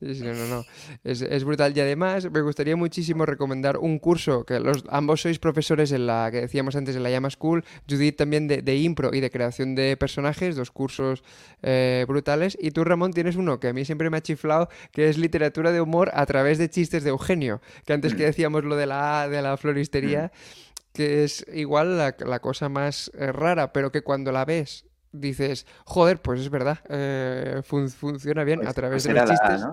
No, 0.00 0.46
no, 0.46 0.64
Es, 1.04 1.44
brutal. 1.44 1.76
Y 1.76 1.80
además 1.80 2.30
me 2.30 2.40
gustaría 2.40 2.76
muchísimo 2.76 3.26
recomendar 3.26 3.78
un 3.78 3.98
curso 3.98 4.44
que 4.44 4.60
los, 4.60 4.84
ambos 4.88 5.22
sois 5.22 5.38
profesores 5.38 5.92
en 5.92 6.06
la 6.06 6.30
que 6.30 6.42
decíamos 6.42 6.76
antes 6.76 6.96
en 6.96 7.02
la 7.02 7.10
Llama 7.10 7.30
School, 7.30 7.64
Judith 7.88 8.16
también 8.16 8.48
de, 8.48 8.76
impro 8.76 9.10
y 9.12 9.20
de 9.20 9.30
creación 9.30 9.74
de 9.74 9.96
personajes, 9.96 10.56
dos 10.56 10.70
cursos 10.70 11.22
eh, 11.62 12.04
brutales. 12.08 12.56
Y 12.60 12.70
tú, 12.70 12.84
Ramón, 12.84 13.12
tienes 13.12 13.36
uno 13.36 13.60
que 13.60 13.68
a 13.68 13.72
mí 13.72 13.84
siempre 13.84 14.10
me 14.10 14.18
ha 14.18 14.22
chiflado, 14.22 14.68
que 14.92 15.08
es 15.08 15.18
literatura 15.18 15.72
de 15.72 15.80
humor 15.80 16.10
a 16.14 16.26
través 16.26 16.58
de 16.58 16.68
chistes 16.68 17.04
de 17.04 17.10
Eugenio, 17.10 17.60
que 17.86 17.92
antes 17.92 18.14
que 18.14 18.22
mm. 18.22 18.26
decíamos 18.26 18.64
lo 18.64 18.76
de 18.76 18.86
la 18.86 19.28
de 19.28 19.42
la 19.42 19.56
floristería, 19.56 20.26
mm. 20.26 20.92
que 20.92 21.24
es 21.24 21.46
igual 21.52 21.98
la, 21.98 22.16
la 22.18 22.40
cosa 22.40 22.68
más 22.68 23.10
eh, 23.14 23.32
rara, 23.32 23.72
pero 23.72 23.92
que 23.92 24.02
cuando 24.02 24.32
la 24.32 24.44
ves 24.44 24.84
dices, 25.12 25.66
joder, 25.84 26.20
pues 26.20 26.40
es 26.40 26.50
verdad, 26.50 26.78
eh, 26.88 27.62
funciona 27.64 28.44
bien 28.44 28.60
pues, 28.60 28.70
a 28.70 28.74
través 28.74 29.06
pues 29.06 29.14
de 29.14 29.20
los 29.20 29.30
chistes. 29.30 29.66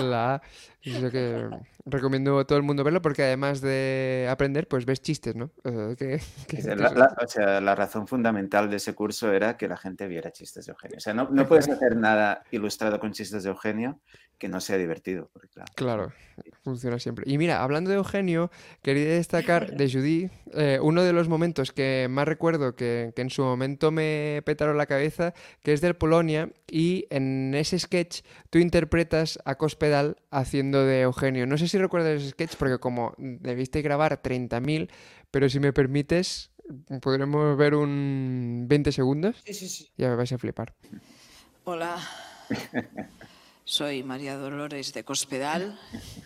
la, 0.00 0.42
que 0.82 1.48
recomiendo 1.84 2.38
a 2.38 2.46
todo 2.46 2.58
el 2.58 2.64
mundo 2.64 2.84
verlo 2.84 3.02
porque 3.02 3.24
además 3.24 3.60
de 3.60 4.26
aprender, 4.30 4.68
pues 4.68 4.86
ves 4.86 5.00
chistes, 5.00 5.34
¿no? 5.34 5.50
Eh, 5.64 6.20
la, 6.76 7.16
o 7.22 7.26
sea, 7.26 7.60
la 7.60 7.74
razón 7.74 8.06
fundamental 8.06 8.70
de 8.70 8.76
ese 8.76 8.94
curso 8.94 9.32
era 9.32 9.56
que 9.56 9.68
la 9.68 9.76
gente 9.76 10.06
viera 10.06 10.30
chistes 10.30 10.66
de 10.66 10.72
Eugenio. 10.72 10.98
O 10.98 11.00
sea, 11.00 11.14
no, 11.14 11.28
no 11.30 11.46
puedes 11.48 11.68
hacer 11.68 11.96
nada 11.96 12.42
ilustrado 12.50 12.98
con 13.00 13.12
chistes 13.12 13.42
de 13.42 13.50
Eugenio 13.50 14.00
que 14.38 14.48
no 14.48 14.60
sea 14.60 14.78
divertido. 14.78 15.30
claro. 15.74 16.12
funciona 16.62 16.98
siempre. 16.98 17.24
Y 17.26 17.38
mira, 17.38 17.62
hablando 17.62 17.90
de 17.90 17.96
Eugenio, 17.96 18.50
quería 18.82 19.04
destacar 19.04 19.76
de 19.76 19.90
Judy 19.92 20.30
eh, 20.54 20.78
uno 20.80 21.02
de 21.02 21.12
los 21.12 21.28
momentos 21.28 21.72
que 21.72 22.06
más 22.08 22.26
recuerdo 22.26 22.76
que, 22.76 23.12
en 23.16 23.30
su 23.30 23.42
momento 23.42 23.90
me 23.90 24.42
petaron 24.44 24.76
la 24.76 24.86
cabeza, 24.86 25.34
que 25.62 25.72
es 25.72 25.80
del 25.80 25.96
Polonia, 25.96 26.50
y 26.70 27.06
en 27.10 27.54
ese 27.54 27.78
sketch 27.78 28.22
tú 28.50 28.58
interpretas 28.58 29.38
a 29.44 29.56
Cospedal 29.56 30.16
haciendo 30.30 30.84
de 30.84 31.02
Eugenio. 31.02 31.46
No 31.46 31.58
sé 31.58 31.66
si 31.68 31.78
recuerdas 31.78 32.20
ese 32.20 32.30
sketch, 32.30 32.54
porque 32.56 32.78
como 32.78 33.14
debiste 33.18 33.82
grabar 33.82 34.22
30.000, 34.22 34.88
pero 35.30 35.48
si 35.48 35.58
me 35.58 35.72
permites, 35.72 36.52
podremos 37.00 37.56
ver 37.56 37.74
un 37.74 38.66
20 38.68 38.92
segundos. 38.92 39.42
Sí, 39.44 39.54
sí, 39.54 39.68
sí. 39.68 39.90
Ya 39.96 40.08
me 40.08 40.16
vais 40.16 40.32
a 40.32 40.38
flipar. 40.38 40.74
Hola. 41.64 41.98
Soy 43.68 44.02
María 44.02 44.38
Dolores 44.38 44.94
de 44.94 45.04
Cospedal 45.04 45.78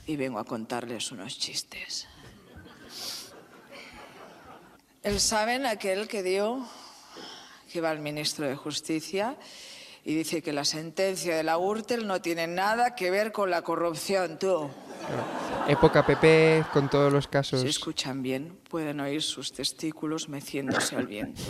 y 0.06 0.14
vengo 0.14 0.38
a 0.38 0.44
contarles 0.44 1.10
unos 1.10 1.36
chistes. 1.36 2.06
El 5.02 5.18
saben 5.18 5.66
aquel 5.66 6.06
que 6.06 6.22
dio 6.22 6.64
que 7.72 7.80
va 7.80 7.90
al 7.90 7.98
ministro 7.98 8.46
de 8.46 8.54
Justicia 8.54 9.36
y 10.04 10.14
dice 10.14 10.40
que 10.40 10.52
la 10.52 10.64
sentencia 10.64 11.36
de 11.36 11.42
la 11.42 11.58
Urtel 11.58 12.06
no 12.06 12.22
tiene 12.22 12.46
nada 12.46 12.94
que 12.94 13.10
ver 13.10 13.32
con 13.32 13.50
la 13.50 13.62
corrupción, 13.62 14.38
tú. 14.38 14.70
Época 15.66 16.06
PP 16.06 16.66
con 16.72 16.88
todos 16.88 17.12
los 17.12 17.26
casos. 17.26 17.62
Si 17.62 17.66
escuchan 17.66 18.22
bien, 18.22 18.56
pueden 18.70 19.00
oír 19.00 19.20
sus 19.20 19.52
testículos 19.52 20.28
meciéndose 20.28 20.94
al 20.94 21.08
viento. 21.08 21.42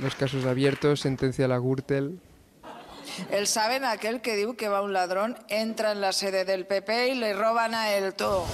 Los 0.00 0.14
casos 0.14 0.44
abiertos, 0.46 1.00
sentencia 1.00 1.46
a 1.46 1.48
la 1.48 1.58
Gürtel. 1.58 2.20
El 3.30 3.46
saben 3.46 3.84
aquel 3.84 4.20
que 4.20 4.36
diu 4.36 4.54
que 4.54 4.68
va 4.70 4.82
un 4.82 4.92
ladrón, 4.92 5.34
entra 5.48 5.90
en 5.90 6.00
la 6.00 6.12
sede 6.12 6.44
del 6.44 6.66
PP 6.66 7.08
y 7.08 7.14
le 7.16 7.34
roban 7.34 7.74
a 7.74 7.90
él 7.92 8.14
todo. 8.14 8.46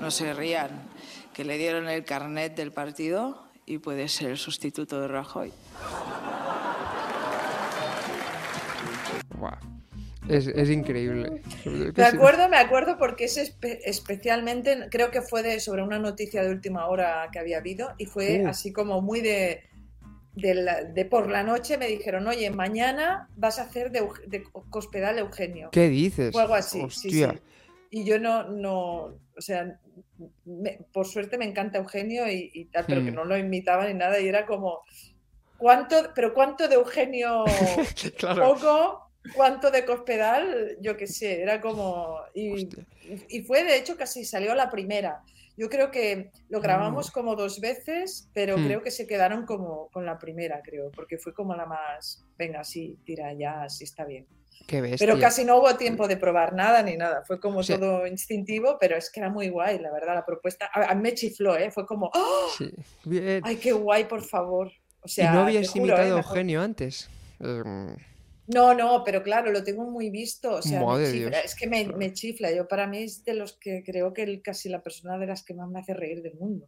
No 0.00 0.10
se 0.10 0.32
rían, 0.32 0.70
que 1.34 1.44
le 1.44 1.58
dieron 1.58 1.88
el 1.88 2.04
carnet 2.04 2.56
del 2.56 2.72
partido 2.72 3.44
y 3.66 3.78
puede 3.78 4.08
ser 4.08 4.30
el 4.30 4.38
sustituto 4.38 5.00
de 5.00 5.08
Rajoy. 5.08 5.52
Es, 10.28 10.70
increíble. 10.70 11.42
Me 11.64 12.04
acuerdo, 12.04 12.48
me 12.48 12.56
acuerdo 12.56 12.96
porque 12.96 13.24
es 13.24 13.56
especialmente, 13.84 14.86
creo 14.90 15.10
que 15.10 15.20
fue 15.20 15.42
de, 15.42 15.58
sobre 15.58 15.82
una 15.82 15.98
noticia 15.98 16.42
de 16.42 16.50
última 16.50 16.86
hora 16.86 17.28
que 17.32 17.38
había 17.38 17.58
habido 17.58 17.92
y 17.98 18.06
fue 18.06 18.44
así 18.46 18.72
como 18.72 19.00
muy 19.00 19.20
de, 19.20 19.64
de, 20.34 21.06
por 21.10 21.28
la 21.28 21.42
noche 21.42 21.76
me 21.76 21.88
dijeron, 21.88 22.26
oye, 22.26 22.50
mañana 22.50 23.28
vas 23.36 23.58
a 23.58 23.62
hacer 23.62 23.90
de, 23.90 24.06
de 24.26 24.44
Cospedal 24.70 25.18
Eugenio. 25.18 25.70
¿Qué 25.72 25.88
dices? 25.88 26.34
O 26.34 26.40
algo 26.40 26.54
así, 26.54 26.88
sí, 26.90 27.24
Y 27.90 28.04
yo 28.04 28.18
no, 28.18 28.44
no, 28.44 29.14
o 29.36 29.40
sea, 29.40 29.78
por 30.92 31.06
suerte 31.06 31.36
me 31.36 31.44
encanta 31.46 31.78
Eugenio 31.78 32.30
y, 32.30 32.68
tal, 32.72 32.84
pero 32.86 33.04
que 33.04 33.10
hmm. 33.10 33.14
no 33.14 33.24
lo 33.24 33.36
imitaba 33.36 33.86
ni 33.88 33.94
nada 33.94 34.20
y 34.20 34.28
era 34.28 34.46
como, 34.46 34.82
¿cuánto, 35.58 35.96
pero 36.14 36.32
cuánto 36.32 36.68
de 36.68 36.76
Eugenio 36.76 37.44
poco? 38.36 39.01
Cuánto 39.34 39.70
de 39.70 39.84
Cospedal, 39.84 40.76
yo 40.80 40.96
qué 40.96 41.06
sé, 41.06 41.42
era 41.42 41.60
como... 41.60 42.18
Y, 42.34 42.68
fue, 43.46 43.64
de 43.64 43.76
hecho, 43.76 43.96
casi 43.96 44.24
salió 44.24 44.54
la 44.54 44.70
primera. 44.70 45.22
Yo 45.56 45.68
creo 45.68 45.90
que 45.90 46.30
lo 46.48 46.60
grabamos 46.60 47.08
mm. 47.08 47.12
como 47.12 47.36
dos 47.36 47.60
veces, 47.60 48.28
pero 48.32 48.56
hmm. 48.56 48.64
creo 48.64 48.82
que 48.82 48.90
se 48.90 49.06
quedaron 49.06 49.44
como 49.44 49.88
con 49.90 50.06
la 50.06 50.18
primera, 50.18 50.62
creo, 50.62 50.90
porque 50.90 51.18
fue 51.18 51.34
como 51.34 51.54
la 51.54 51.66
más, 51.66 52.24
venga, 52.38 52.64
sí, 52.64 52.98
tira 53.04 53.34
ya, 53.34 53.68
sí 53.68 53.84
está 53.84 54.06
bien. 54.06 54.26
Qué. 54.66 54.96
Pero 54.98 55.18
casi 55.18 55.44
no 55.44 55.58
hubo 55.58 55.76
tiempo 55.76 56.06
de 56.08 56.16
probar 56.16 56.54
nada 56.54 56.82
ni 56.82 56.96
nada. 56.96 57.22
Fue 57.26 57.40
como 57.40 57.62
Sí. 57.62 57.74
todo 57.74 58.06
instintivo, 58.06 58.78
pero 58.80 58.96
es 58.96 59.10
que 59.10 59.20
era 59.20 59.28
muy 59.28 59.48
guay, 59.48 59.78
la 59.78 59.92
verdad, 59.92 60.14
la 60.14 60.24
propuesta. 60.24 60.70
A, 60.72 60.94
mí 60.94 61.02
me 61.02 61.14
chifló, 61.14 61.56
¿eh? 61.56 61.70
Fue 61.70 61.84
como, 61.84 62.10
¡oh! 62.14 62.48
Sí. 62.56 62.70
Bien. 63.04 63.42
¡ay, 63.44 63.56
qué 63.56 63.72
guay, 63.72 64.04
por 64.04 64.22
favor! 64.22 64.70
O 65.00 65.08
¿Y 65.16 65.22
no 65.24 65.42
habías 65.42 65.68
juro, 65.68 65.84
¿eh? 65.84 65.88
imitado 65.88 66.16
a 66.16 66.18
Eugenio 66.18 66.62
antes? 66.62 67.10
Em, 67.40 67.96
No, 68.52 68.74
no, 68.74 69.02
pero 69.04 69.22
claro, 69.22 69.50
lo 69.52 69.62
tengo 69.64 69.84
muy 69.90 70.10
visto. 70.10 70.56
O 70.56 70.62
sea, 70.62 70.80
me 70.80 70.86
Madre 70.86 71.12
chifla. 71.12 71.30
Dios. 71.30 71.44
Es 71.44 71.54
que 71.54 71.66
me, 71.66 71.86
me 71.86 72.12
chifla. 72.12 72.52
Yo 72.52 72.68
para 72.68 72.86
mí 72.86 72.98
es 73.04 73.24
de 73.24 73.34
los 73.34 73.52
que 73.58 73.82
creo 73.84 74.12
que 74.12 74.22
el- 74.24 74.42
casi 74.42 74.68
la 74.68 74.82
persona 74.82 75.18
de 75.18 75.26
las 75.26 75.42
que 75.44 75.54
más 75.54 75.68
me 75.68 75.80
hace 75.80 75.94
reír 75.94 76.22
del 76.22 76.34
mundo. 76.34 76.66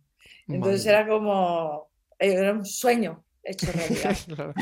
Entonces 0.48 0.86
madre. 0.86 0.98
era 0.98 1.08
como, 1.08 1.88
era 2.18 2.52
un 2.52 2.64
sueño 2.64 3.24
hecho 3.42 3.66
realidad. 3.72 4.16
Claro. 4.26 4.54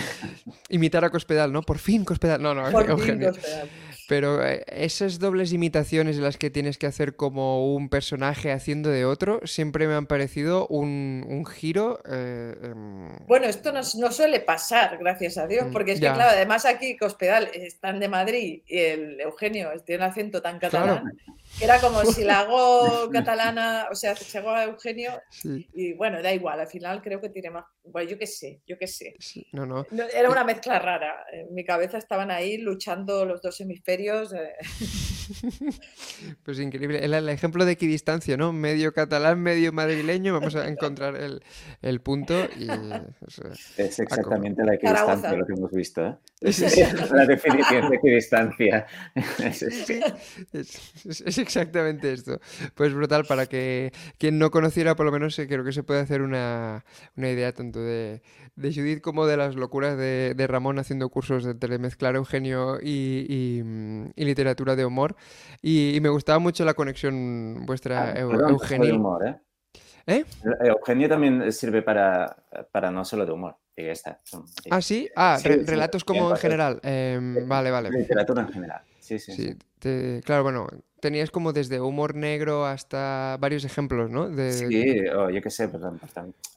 Imitar 0.69 1.05
a 1.05 1.11
Cospedal, 1.11 1.53
¿no? 1.53 1.63
Por 1.63 1.79
fin 1.79 2.05
Cospedal. 2.05 2.43
No, 2.43 2.55
no, 2.55 2.71
Por 2.71 2.85
fin. 3.01 3.21
Cospedal. 3.23 3.69
Pero 4.13 4.47
eh, 4.47 4.63
esas 4.67 5.19
dobles 5.19 5.55
imitaciones 5.55 6.17
en 6.19 6.23
las 6.25 6.37
que 6.37 6.51
tienes 6.51 6.77
que 6.77 6.87
hacer 6.87 7.17
como 7.17 7.75
un 7.75 7.89
personaje 7.89 8.53
haciendo 8.53 8.91
de 8.91 9.07
otro, 9.07 9.41
siempre 9.45 9.87
me 9.89 9.95
han 9.95 10.05
parecido 10.07 10.67
un, 10.69 11.25
un 11.27 11.47
giro. 11.47 11.99
eh, 12.07 12.55
em, 12.63 13.09
Bueno, 13.27 13.47
esto 13.47 13.73
no, 13.73 13.81
no 13.99 14.13
suele 14.13 14.41
pasar, 14.41 14.99
gracias 14.99 15.39
a 15.39 15.47
Dios, 15.47 15.69
Mm, 15.69 15.73
porque 15.73 15.93
es 15.93 16.01
ya. 16.01 16.11
que, 16.11 16.17
claro, 16.17 16.33
además 16.37 16.67
aquí 16.67 16.95
Cospedal 16.99 17.49
están 17.55 18.01
de 18.01 18.09
Madrid 18.09 18.61
y 18.67 18.79
el 18.79 19.19
Eugenio 19.19 19.71
tiene 19.87 20.05
un 20.05 20.11
acento 20.11 20.43
tan 20.43 20.59
catalán, 20.59 21.05
era 21.61 21.81
como 21.81 22.05
si 22.05 22.25
la 22.25 22.41
hago 22.41 23.09
catalana, 23.13 23.87
o 23.91 23.95
sea, 23.95 24.17
si 24.17 24.37
hago 24.39 24.51
a 24.51 24.65
Eugenio, 24.65 25.21
sí, 25.31 25.69
y 25.75 25.93
bueno, 25.95 26.23
da 26.23 26.33
igual, 26.33 26.61
al 26.61 26.67
final 26.67 27.03
creo 27.03 27.21
que 27.21 27.29
tiene 27.29 27.51
más, 27.51 27.65
bueno, 27.85 28.11
yo 28.11 28.19
qué 28.19 28.27
sé, 28.27 28.61
yo 28.67 28.77
qué 28.79 28.87
sé. 28.87 29.15
sí, 29.19 29.47
no, 29.53 29.67
no. 29.67 29.87
No, 29.91 30.05
Era 30.05 30.31
una 30.31 30.45
mezcla 30.45 30.79
rara, 30.79 31.25
en 31.33 31.53
mi 31.55 31.65
cabeza 31.65 31.99
estaban 31.99 32.31
ahí 32.31 32.59
luchando 32.59 33.25
los 33.25 33.41
dos 33.43 33.61
hemisferios. 33.61 34.33
eh, 34.33 34.55
Pues 36.45 36.59
increíble. 36.59 37.05
El, 37.05 37.15
el 37.15 37.29
ejemplo 37.29 37.65
de 37.65 37.73
equidistancia, 37.73 38.37
¿no? 38.37 38.53
Medio 38.53 38.93
catalán, 38.93 39.41
medio 39.41 39.73
madrileño. 39.73 40.33
Vamos 40.33 40.55
a 40.57 40.69
encontrar 40.69 41.17
el, 41.17 41.43
el 41.83 42.01
punto 42.01 42.35
y. 42.59 42.69
o 42.69 43.31
sea, 43.31 43.51
Es 43.77 43.99
exactamente 43.99 44.65
la 44.65 44.75
equidistancia 44.75 45.33
lo 45.35 45.47
que 45.47 45.53
hemos 45.53 45.71
visto. 45.73 46.07
¿eh? 46.07 46.17
Sí. 46.53 46.81
la 47.13 47.25
definición 47.27 47.89
de 47.91 47.97
equidistancia. 47.97 48.87
Es- 49.39 49.63
es- 49.63 49.87
Sí, 49.87 50.01
es, 50.53 51.05
es- 51.07 51.21
es 51.23 51.39
exactamente 51.39 52.13
esto. 52.13 52.41
Pues 52.75 52.93
brutal, 52.95 53.25
para 53.25 53.47
que 53.47 53.93
quien 54.19 54.39
no 54.39 54.51
conociera, 54.51 54.97
por 54.97 55.07
lo 55.07 55.13
menos 55.13 55.39
eh, 55.39 55.47
creo 55.47 55.65
que 55.65 55.73
se 55.73 55.83
puede 55.83 56.01
hacer 56.01 56.23
una, 56.23 56.85
una 57.17 57.29
idea 57.31 57.53
tanto 57.53 57.81
de, 57.81 58.23
de 58.57 58.75
Judith 58.75 59.01
como 59.01 59.27
de 59.27 59.37
las 59.37 59.55
locuras 59.55 59.97
de, 59.97 60.35
de 60.37 60.47
Ramón 60.47 60.79
haciendo 60.79 61.09
cursos 61.11 61.45
de 61.45 61.55
telemezclar 61.55 62.17
Eugenio 62.17 62.79
y, 62.83 63.27
y, 63.29 63.63
mm, 63.63 64.11
y 64.17 64.25
literatura 64.25 64.75
de 64.77 64.85
humor. 64.85 65.17
Y, 65.63 65.95
y 65.97 66.01
me 66.01 66.09
gustaba 66.09 66.39
mucho 66.39 66.65
la 66.65 66.75
conexión 66.75 67.65
vuestra, 67.67 68.11
Ah, 68.11 68.15
Eu- 68.15 68.31
perdón, 68.31 68.53
no 68.53 68.59
solo 68.59 68.69
de 68.69 68.91
Eugenil. 68.91 68.93
humor, 68.95 69.27
¿eh? 69.27 69.41
¿Eh? 70.07 70.25
Eugenio 70.65 71.09
también 71.09 71.53
sirve 71.53 71.83
para, 71.83 72.37
para 72.73 72.91
no 72.91 73.05
solo 73.05 73.25
de 73.25 73.33
humor. 73.33 73.57
Y 73.77 73.85
está. 73.87 74.21
Ah, 74.71 74.83
sí. 74.83 75.09
Ah, 75.17 75.39
Sí, 75.41 75.49
re- 75.49 75.61
sí, 75.61 75.65
relatos 75.67 76.05
como 76.05 76.31
en 76.31 76.37
general. 76.37 76.81
Em, 76.83 77.49
vale, 77.49 77.71
vale. 77.71 77.91
Literatura 77.91 78.43
en 78.43 78.49
general. 78.49 78.83
Sí, 78.99 79.19
sí. 79.19 79.33
Sí, 79.33 79.49
sí. 79.53 79.59
te- 79.79 80.21
claro, 80.25 80.43
bueno, 80.43 80.67
tenías 81.03 81.31
como 81.33 81.53
desde 81.53 81.81
humor 81.81 82.15
negro 82.15 82.65
hasta 82.65 83.37
varios 83.41 83.65
ejemplos, 83.65 84.09
¿no? 84.09 84.29
De, 84.31 84.53
Sí, 84.53 85.01
o 85.09 85.29
yo 85.31 85.43
qué 85.43 85.51
sé, 85.51 85.69
perdón, 85.69 86.01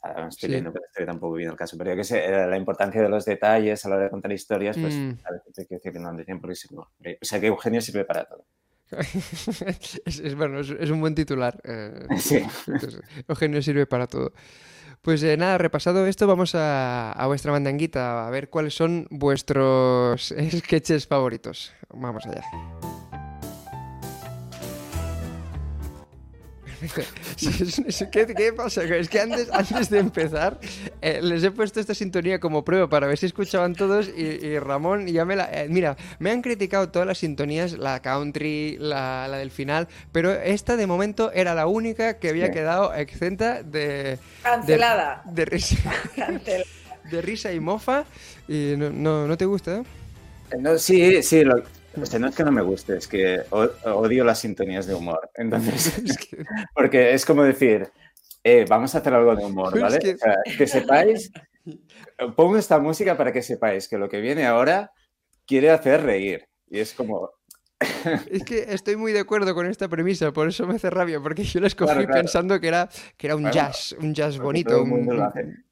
ahora 0.03 0.21
me 0.23 0.29
estoy 0.29 0.47
Sí. 0.47 0.51
leyendo, 0.51 0.71
pero 0.71 0.85
estoy 0.85 1.05
tampoco 1.05 1.33
bien 1.33 1.49
el 1.49 1.57
caso, 1.57 1.75
pero 1.77 1.89
yo 1.89 1.97
qué 1.97 2.03
sé, 2.03 2.29
la 2.29 2.55
importancia 2.55 3.01
de 3.01 3.09
los 3.09 3.25
detalles 3.25 3.83
a 3.85 3.89
la 3.89 3.95
hora 3.95 4.03
de 4.05 4.11
contar 4.11 4.31
historias, 4.31 4.77
pues 4.77 4.93
Mm. 4.95 5.13
a 5.25 5.31
veces 5.31 5.57
hay 5.59 5.65
que 5.65 5.75
decir 5.75 5.91
que 5.91 5.99
no 5.99 6.15
tienen 6.15 6.39
por 6.39 6.51
qué 6.51 6.55
ser 6.55 6.71
no. 6.73 6.81
O 6.81 7.25
sea 7.25 7.39
que 7.39 7.47
Eugenio 7.47 7.81
sirve 7.81 8.05
para 8.05 8.25
todo. 8.25 8.45
es, 10.05 10.19
es- 10.19 10.35
bueno, 10.35 10.59
es, 10.59 10.69
es 10.69 10.89
un 10.91 11.01
buen 11.01 11.15
titular. 11.15 11.59
eh, 11.63 12.05
Sí. 12.19 12.43
entonces, 12.67 13.01
Eugenio 13.27 13.61
sirve 13.63 13.87
para 13.87 14.05
todo. 14.07 14.31
Pues 15.01 15.21
eh, 15.23 15.37
nada, 15.37 15.57
repasado 15.57 16.05
esto, 16.07 16.27
vamos 16.27 16.55
a, 16.55 17.11
a 17.11 17.27
vuestra 17.27 17.51
mandanguita 17.51 18.27
a 18.27 18.29
ver 18.29 18.49
cuáles 18.49 18.75
son 18.75 19.07
vuestros 19.09 20.33
sketches 20.57 21.07
favoritos. 21.07 21.73
Vamos 21.89 22.25
allá. 22.27 22.43
¿Qué, 28.11 28.25
qué 28.35 28.53
pasa? 28.53 28.83
Es 28.83 29.09
que 29.09 29.19
antes, 29.19 29.49
antes 29.51 29.89
de 29.89 29.99
empezar 29.99 30.59
eh, 31.01 31.19
les 31.21 31.43
he 31.43 31.51
puesto 31.51 31.79
esta 31.79 31.93
sintonía 31.93 32.39
como 32.39 32.63
prueba 32.65 32.87
para 32.89 33.07
ver 33.07 33.17
si 33.17 33.25
escuchaban 33.25 33.73
todos 33.75 34.09
y, 34.15 34.21
y 34.23 34.59
Ramón 34.59 35.07
ya 35.07 35.25
me 35.25 35.35
la... 35.35 35.45
eh, 35.51 35.67
mira, 35.69 35.97
me 36.19 36.31
han 36.31 36.41
criticado 36.41 36.89
todas 36.89 37.07
las 37.07 37.17
sintonías, 37.17 37.73
la 37.73 38.01
country, 38.01 38.77
la, 38.79 39.27
la 39.29 39.37
del 39.37 39.51
final, 39.51 39.87
pero 40.11 40.31
esta 40.31 40.75
de 40.77 40.87
momento 40.87 41.31
era 41.33 41.53
la 41.55 41.67
única 41.67 42.17
que 42.19 42.29
había 42.29 42.47
Sí. 42.47 42.51
quedado 42.53 42.93
exenta 42.93 43.63
de... 43.63 44.17
Cancelada. 44.43 45.23
De, 45.25 45.33
de 45.33 45.45
risa, 45.45 45.77
Cancelada. 46.15 46.65
de 47.11 47.21
risa 47.21 47.51
y 47.53 47.59
mofa 47.59 48.05
y 48.47 48.73
no, 48.77 48.89
no, 48.89 49.27
¿no 49.27 49.37
te 49.37 49.45
gusta? 49.45 49.77
Eh, 50.51 50.57
No, 50.59 50.77
sí, 50.77 51.21
sí, 51.23 51.43
lo- 51.43 51.63
o 52.01 52.05
sea, 52.05 52.19
no 52.19 52.27
es 52.27 52.35
que 52.35 52.43
no 52.43 52.51
me 52.51 52.61
guste, 52.61 52.97
es 52.97 53.07
que 53.07 53.41
odio 53.49 54.23
las 54.23 54.39
sintonías 54.39 54.85
de 54.87 54.93
humor. 54.95 55.29
Entonces, 55.35 55.97
Es 56.05 56.17
que- 56.17 56.43
porque 56.73 57.13
es 57.13 57.25
como 57.25 57.43
decir, 57.43 57.89
eh, 58.43 58.65
vamos 58.69 58.93
a 58.95 58.99
hacer 58.99 59.13
algo 59.13 59.35
de 59.35 59.45
humor, 59.45 59.73
es 59.75 59.81
¿vale? 59.81 59.99
que- 59.99 60.13
O 60.15 60.17
sea, 60.17 60.35
que 60.57 60.67
sepáis, 60.67 61.31
pongo 62.35 62.57
esta 62.57 62.79
música 62.79 63.17
para 63.17 63.31
que 63.31 63.41
sepáis 63.41 63.87
que 63.87 63.97
lo 63.97 64.07
que 64.09 64.21
viene 64.21 64.45
ahora 64.45 64.91
quiere 65.45 65.69
hacer 65.71 66.03
reír. 66.03 66.47
Y 66.67 66.79
es 66.79 66.93
como, 66.93 67.29
Es 68.31 68.43
que 68.43 68.65
estoy 68.69 68.95
muy 68.95 69.11
de 69.11 69.19
acuerdo 69.19 69.53
con 69.53 69.67
esta 69.67 69.87
premisa, 69.87 70.31
por 70.31 70.47
eso 70.47 70.65
me 70.65 70.75
hace 70.75 70.89
rabia, 70.89 71.19
porque 71.19 71.43
yo 71.43 71.59
la 71.59 71.67
escogí 71.67 71.91
Claro, 71.91 72.07
claro. 72.07 72.21
pensando 72.21 72.59
que 72.59 72.67
era, 72.67 72.89
que 73.17 73.27
era 73.27 73.35
un 73.35 73.43
Bueno, 73.43 73.53
jazz, 73.55 73.95
un 73.99 74.13
jazz 74.13 74.37
bonito, 74.39 74.81
un. 74.81 75.05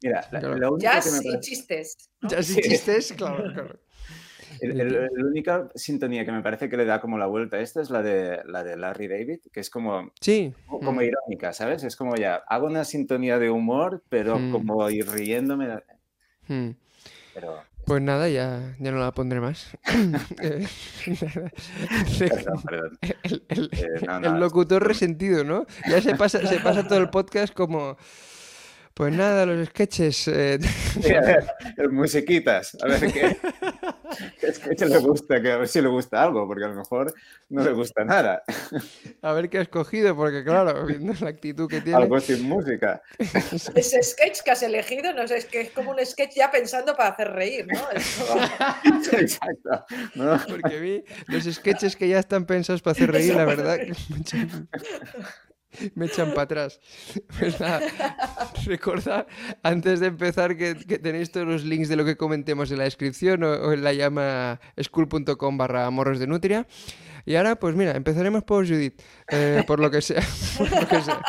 Mira, 0.02 0.20
Claro. 0.30 0.56
lo 0.56 0.74
único 0.74 0.76
que 0.76 0.82
Jazz 0.82 1.22
me 1.24 1.30
y 1.30 1.40
chistes. 1.40 2.10
¿no? 2.20 2.28
jazz 2.28 2.50
y 2.50 2.54
Sí. 2.54 2.60
chistes, 2.62 3.12
claro, 3.16 3.52
claro. 3.52 3.80
El- 4.70 4.80
el- 4.80 4.92
la 4.92 5.26
única 5.26 5.68
sintonía 5.74 6.24
que 6.24 6.32
me 6.32 6.42
parece 6.42 6.68
que 6.68 6.76
le 6.76 6.84
da 6.84 7.00
como 7.00 7.18
la 7.18 7.26
vuelta 7.26 7.56
a 7.56 7.60
esto 7.60 7.80
es 7.80 7.90
la 7.90 8.02
de, 8.02 8.40
la 8.46 8.62
de 8.64 8.76
Larry 8.76 9.08
David, 9.08 9.40
que 9.52 9.60
es 9.60 9.70
como, 9.70 10.10
Sí, 10.20 10.52
como 10.66 10.92
mm, 11.00 11.02
irónica, 11.02 11.52
¿sabes? 11.52 11.84
Es 11.84 11.96
como 11.96 12.16
ya, 12.16 12.36
hago 12.48 12.66
una 12.66 12.84
sintonía 12.84 13.38
de 13.38 13.50
humor, 13.50 14.02
pero 14.08 14.38
Mm. 14.38 14.52
como 14.52 14.88
ir 14.90 15.08
riéndome. 15.08 15.68
mm. 16.48 16.70
Pero, 17.34 17.62
Pues 17.86 18.00
nada, 18.00 18.28
ya, 18.30 18.76
ya 18.78 18.90
no 18.92 18.98
la 18.98 19.12
pondré 19.12 19.40
más. 19.40 19.76
Perdón, 22.18 22.62
perdón. 22.64 22.98
el, 23.22 23.44
el- 23.48 23.70
Eh, 23.72 24.06
no, 24.06 24.16
el 24.16 24.22
no, 24.22 24.38
locutor 24.38 24.86
resentido, 24.86 25.44
¿no? 25.44 25.66
Ya 25.88 26.00
se 26.00 26.14
pasa, 26.14 26.46
se 26.46 26.60
pasa 26.60 26.86
todo 26.86 26.98
el 26.98 27.10
podcast 27.10 27.52
como... 27.52 27.96
Pues 28.94 29.12
nada, 29.12 29.44
los 29.44 29.66
sketches... 29.68 30.28
eh, 30.28 30.58
Sí, 31.02 31.12
a 31.12 31.20
ver, 31.20 31.44
el 31.76 31.90
musiquitas, 31.90 32.76
a 32.80 32.86
ver 32.86 33.12
qué. 33.12 33.36
Se 34.76 34.86
le 34.86 34.98
gusta, 34.98 35.42
que 35.42 35.50
a 35.50 35.56
ver 35.56 35.66
si 35.66 35.80
le 35.82 35.88
gusta 35.88 36.22
algo, 36.22 36.46
porque 36.46 36.64
a 36.64 36.68
lo 36.68 36.76
mejor 36.76 37.12
no 37.48 37.64
le 37.64 37.72
gusta 37.72 38.04
nada. 38.04 38.44
a 39.22 39.32
ver 39.32 39.50
qué 39.50 39.58
has 39.58 39.66
cogido, 39.68 40.14
porque 40.14 40.44
claro, 40.44 40.86
viendo 40.86 41.12
la 41.20 41.30
actitud 41.30 41.68
que 41.68 41.80
tiene... 41.80 41.98
Algo 41.98 42.20
sin 42.20 42.42
música. 42.44 43.02
Ese 43.18 44.00
sketch 44.04 44.42
que 44.44 44.52
has 44.52 44.62
elegido, 44.62 45.12
no 45.12 45.26
sé, 45.26 45.38
es 45.38 45.46
que 45.46 45.62
es 45.62 45.70
como 45.70 45.90
un 45.90 45.98
sketch 46.06 46.36
ya 46.36 46.52
pensando 46.52 46.94
para 46.94 47.08
hacer 47.10 47.32
reír, 47.32 47.66
¿no? 47.66 47.90
Es 47.90 48.16
como- 48.28 48.40
Exacto. 49.18 49.84
¿no? 50.14 50.40
Porque 50.48 50.78
mí 50.80 51.04
los 51.26 51.42
sketches 51.52 51.96
que 51.96 52.06
ya 52.06 52.20
están 52.20 52.46
pensados 52.46 52.80
para 52.80 52.92
hacer 52.92 53.10
reír, 53.10 53.34
la 53.34 53.44
verdad, 53.44 53.78
que 53.78 53.92
me 55.94 56.06
echan, 56.06 56.30
para 56.30 56.42
atrás. 56.42 56.80
Pues 57.38 57.60
nada, 57.60 57.80
recordad 58.66 59.26
antes 59.62 60.00
de 60.00 60.06
empezar 60.06 60.56
que, 60.56 60.76
que 60.76 60.98
tenéis 60.98 61.30
todos 61.30 61.46
los 61.46 61.64
links 61.64 61.88
de 61.88 61.96
lo 61.96 62.04
que 62.04 62.16
comentemos 62.16 62.70
en 62.70 62.78
la 62.78 62.84
descripción 62.84 63.42
o, 63.42 63.50
o 63.52 63.72
en 63.72 63.82
la 63.82 63.92
llama 63.92 64.60
school.com 64.80 65.56
barra 65.56 65.90
morros 65.90 66.18
de 66.18 66.26
nutria. 66.26 66.66
Y 67.26 67.36
ahora, 67.36 67.56
pues 67.56 67.74
mira, 67.74 67.92
empezaremos 67.92 68.44
por 68.44 68.66
Judith, 68.66 69.00
eh, 69.30 69.64
por 69.66 69.80
lo 69.80 69.90
que 69.90 70.02
sea. 70.02 70.22
por 70.58 70.70
lo 70.70 70.88
que 70.88 71.00
sea. 71.00 71.22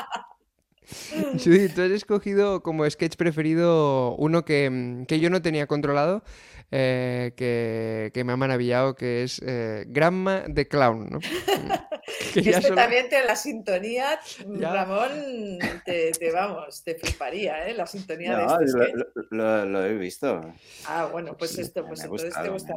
Judith, 1.44 1.74
tú 1.74 1.82
has 1.82 1.92
escogido 1.92 2.62
como 2.62 2.90
sketch 2.90 3.16
preferido 3.16 4.16
uno 4.18 4.46
que, 4.46 5.04
que 5.08 5.20
yo 5.20 5.30
no 5.30 5.42
tenía 5.42 5.68
controlado, 5.68 6.24
eh, 6.72 7.34
que, 7.38 8.12
que 8.14 8.24
me 8.24 8.34
ha 8.34 8.38
maravillado, 8.38 8.96
que 8.96 9.24
es 9.24 9.42
eh, 9.46 9.86
Gramma 9.88 10.44
de 10.48 10.68
Clown, 10.68 11.08
¿no? 11.10 11.20
Que 12.34 12.44
ya 12.44 12.52
Este 12.58 12.64
solo- 12.70 12.76
también 12.76 13.10
te 13.10 13.24
la 13.26 13.36
sintonía, 13.36 14.20
Ya. 14.60 14.74
Ramón, 14.74 15.58
te, 15.86 16.12
te, 16.12 16.32
vamos, 16.32 16.84
te 16.84 16.96
fliparía, 16.96 17.68
¿eh? 17.68 17.74
La 17.74 17.88
sintonía 17.88 18.34
No, 18.34 18.58
de 18.58 18.66
este 18.66 18.78
lo, 18.78 18.84
sketch. 18.86 18.96
lo- 19.32 19.38
lo- 19.38 19.66
lo 19.66 19.86
he 19.86 19.94
visto. 19.96 20.42
Ah, 20.86 21.08
bueno, 21.12 21.36
pues 21.38 21.52
Sí, 21.52 21.62
esto, 21.62 21.86
pues 21.88 22.02
entonces 22.04 22.30
gustado, 22.30 22.46
te 22.46 22.52
gusta. 22.52 22.74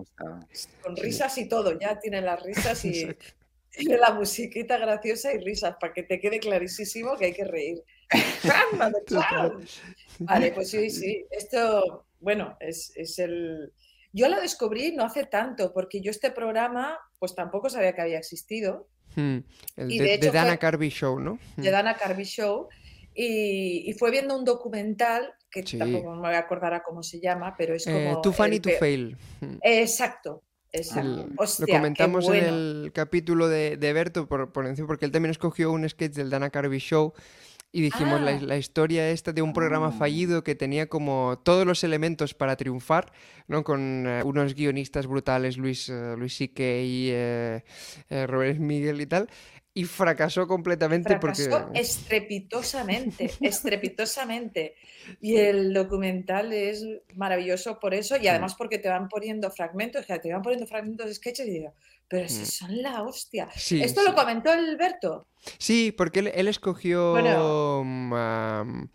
Con 0.83 0.97
risas 0.97 1.37
y 1.39 1.49
todo, 1.49 1.79
ya 1.79 1.99
tiene 1.99 2.23
las 2.23 2.43
risas 2.43 2.83
y 2.85 3.15
tiene 3.71 3.99
la 3.99 4.13
musiquita 4.15 4.79
graciosa 4.79 5.33
y 5.35 5.39
risas 5.39 5.77
para 5.79 5.93
que 5.93 6.05
te 6.05 6.19
quede 6.21 6.39
clarísimo 6.41 7.17
que 7.17 7.27
hay 7.27 7.35
que 7.35 7.45
reír. 7.45 7.83
¡Caramba, 8.43 8.91
de 8.91 9.05
clown! 9.05 9.67
Vale, 10.21 10.53
pues 10.53 10.71
sí, 10.71 10.89
sí. 10.89 11.27
Esto, 11.31 12.07
bueno, 12.21 12.57
es, 12.61 12.93
es 12.97 13.19
el. 13.19 13.73
Yo 14.13 14.29
la 14.29 14.41
descubrí 14.41 14.93
no 14.97 15.05
hace 15.05 15.25
tanto, 15.25 15.73
porque 15.73 16.01
yo 16.01 16.11
este 16.11 16.31
programa, 16.31 16.99
pues 17.19 17.35
tampoco 17.35 17.69
sabía 17.71 17.95
que 17.95 18.01
había 18.03 18.19
existido. 18.19 18.89
Hmm, 19.17 19.39
El 19.77 19.93
Y 19.93 19.99
de, 19.99 20.05
de 20.05 20.09
de 20.11 20.15
hecho 20.15 20.33
Dana 20.33 20.49
fue- 20.51 20.59
Carvey 20.59 20.89
Show, 20.91 21.19
¿no? 21.21 21.39
de 21.57 21.71
Dana 21.71 21.95
Carvey 21.97 22.25
Show 22.25 22.69
y, 23.15 23.85
y 23.91 23.93
fue 23.95 24.11
viendo 24.11 24.37
un 24.37 24.45
documental 24.45 25.33
que 25.51 25.67
Sí. 25.67 25.79
tampoco 25.79 26.15
me 26.15 26.21
voy 26.21 26.35
a 26.35 26.39
acordar 26.39 26.75
a 26.75 26.83
cómo 26.83 27.03
se 27.03 27.21
llama, 27.21 27.55
pero 27.57 27.75
es 27.75 27.85
como 27.85 27.97
Eh, 27.99 28.17
Too 28.23 28.33
Funny 28.33 28.61
to 28.61 28.71
Fail. 28.79 29.17
Hmm. 29.41 29.57
Exacto, 29.63 30.43
exacto. 30.73 31.25
El- 31.27 31.33
Hostia, 31.39 31.67
lo 31.67 31.73
comentamos 31.75 32.29
en 32.29 32.45
el 32.45 32.91
capítulo 32.95 33.49
de, 33.49 33.77
de 33.77 33.93
Berto 33.93 34.29
por, 34.29 34.53
por 34.53 34.67
encima, 34.67 34.87
porque 34.87 35.05
él 35.07 35.13
también 35.13 35.31
escogió 35.31 35.73
un 35.73 35.89
sketch 35.89 36.13
del 36.15 36.31
Dana 36.31 36.51
Carvey 36.51 36.79
Show 36.81 37.13
y 37.71 37.83
dijimos 37.83 38.21
la, 38.23 38.31
Ah. 38.33 38.41
la 38.41 38.57
historia 38.57 39.11
esta 39.11 39.33
de 39.33 39.43
un 39.43 39.53
programa 39.53 39.89
Ah. 39.89 39.93
fallido 39.93 40.43
que 40.43 40.55
tenía 40.55 40.89
como 40.89 41.39
todos 41.45 41.67
los 41.67 41.85
elementos 41.85 42.33
para 42.35 42.57
triunfar, 42.57 43.13
¿no? 43.47 43.63
Con 43.65 44.05
eh, 44.07 44.23
unos 44.25 44.55
guionistas 44.55 45.07
brutales, 45.07 45.57
Luis, 45.59 45.89
eh, 45.89 46.15
Luis 46.17 46.35
C.K., 46.37 46.63
eh, 46.63 47.65
eh, 48.11 48.27
Robert 48.27 48.59
Miguel 48.59 49.01
y 49.01 49.07
tal, 49.07 49.29
y 49.79 49.85
fracasó 49.85 50.47
completamente 50.49 51.19
Fracasó 51.19 51.51
porque... 51.51 51.81
estrepitosamente, 51.81 53.31
estrepitosamente. 53.41 54.75
Y 55.21 55.37
el 55.37 55.73
documental 55.73 56.53
es 56.53 56.85
maravilloso 57.15 57.79
por 57.79 57.95
eso 57.95 58.17
y 58.17 58.29
además 58.29 58.55
porque 58.57 58.79
te 58.79 58.89
van 58.89 59.09
poniendo 59.09 59.51
fragmentos, 59.51 60.05
que 60.07 60.19
te 60.19 60.33
van 60.33 60.43
poniendo 60.43 60.67
fragmentos 60.67 61.07
de 61.07 61.15
sketches 61.15 61.47
y 61.47 61.51
digo, 61.51 61.75
pero 62.09 62.29
si 62.29 62.43
Mm. 62.43 62.47
son 62.47 62.83
la 62.83 63.03
hostia. 63.03 63.49
Sí, 63.55 63.81
Esto 63.83 64.01
sí. 64.03 64.07
lo 64.09 64.15
comentó 64.15 64.51
Alberto. 64.51 65.27
Sí, 65.59 65.93
porque 65.97 66.21
él, 66.21 66.33
él 66.35 66.49
escogió 66.49 67.13
Bueno. 67.13 67.83
mm, 67.85 68.13
am, 68.15 68.89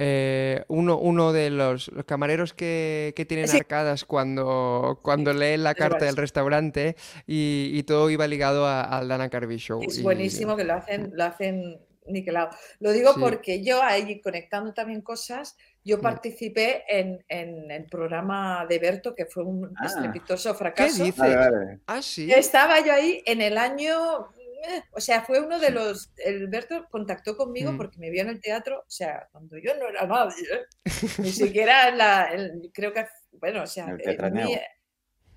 eh, 0.00 0.64
uno, 0.68 0.96
uno 0.96 1.32
de 1.32 1.50
los, 1.50 1.88
los 1.88 2.04
camareros 2.04 2.54
que, 2.54 3.12
que 3.16 3.24
tienen 3.26 3.48
Sí. 3.48 3.56
arcadas 3.56 4.04
cuando, 4.04 5.00
cuando 5.02 5.32
leen 5.32 5.64
la 5.64 5.74
carta 5.74 6.04
del 6.04 6.16
restaurante 6.16 6.94
y, 7.26 7.72
y 7.74 7.82
todo 7.82 8.08
iba 8.08 8.26
ligado 8.28 8.66
al 8.68 9.08
Dana 9.08 9.28
Carvey 9.28 9.58
Show. 9.58 9.80
Es 9.82 9.98
y- 9.98 10.02
buenísimo 10.02 10.56
que 10.56 10.62
lo 10.64 10.74
hacen, 10.74 11.10
lo 11.14 11.24
hacen 11.24 11.80
niquelado. 12.06 12.50
Lo 12.78 12.92
digo 12.92 13.12
Sí. 13.14 13.20
porque 13.20 13.64
yo 13.64 13.82
ahí 13.82 14.20
conectando 14.20 14.72
también 14.72 15.02
cosas, 15.02 15.56
yo 15.84 15.98
Mm. 15.98 16.00
participé 16.00 16.84
en, 16.88 17.24
en 17.28 17.70
el 17.70 17.84
programa 17.86 18.64
de 18.68 18.78
Berto, 18.78 19.14
que 19.16 19.26
fue 19.26 19.42
un 19.42 19.74
Ah. 19.76 19.86
estrepitoso 19.86 20.52
¿Qué 20.52 20.58
fracaso. 20.58 21.02
dices? 21.04 21.18
Vale, 21.18 21.36
vale. 21.36 21.78
Ah, 21.86 22.00
sí. 22.02 22.32
Estaba 22.32 22.80
yo 22.84 22.92
ahí 22.94 23.22
en 23.26 23.42
el 23.42 23.58
año, 23.58 24.28
o 24.92 25.00
sea, 25.00 25.22
fue 25.22 25.40
uno 25.40 25.58
de 25.58 25.70
los, 25.70 26.10
el 26.16 26.46
Berto 26.48 26.86
contactó 26.90 27.36
conmigo 27.36 27.72
Mm. 27.72 27.76
porque 27.76 27.98
me 27.98 28.10
vio 28.10 28.22
en 28.22 28.28
el 28.30 28.40
teatro, 28.40 28.80
o 28.80 28.90
sea, 28.90 29.28
cuando 29.32 29.56
yo 29.58 29.74
no 29.76 29.88
era 29.88 30.06
nadie, 30.06 30.44
¿eh? 30.52 30.84
ni 31.18 31.30
siquiera 31.32 31.88
en 31.88 31.98
la, 31.98 32.28
en- 32.32 32.70
creo 32.72 32.92
que, 32.92 33.06
bueno, 33.32 33.62
o 33.62 33.66
sea, 33.66 33.84
En 33.84 33.90
el 33.90 34.00
eh, 34.00 34.04
Teatraneu. 34.04 34.46
muy- 34.48 34.58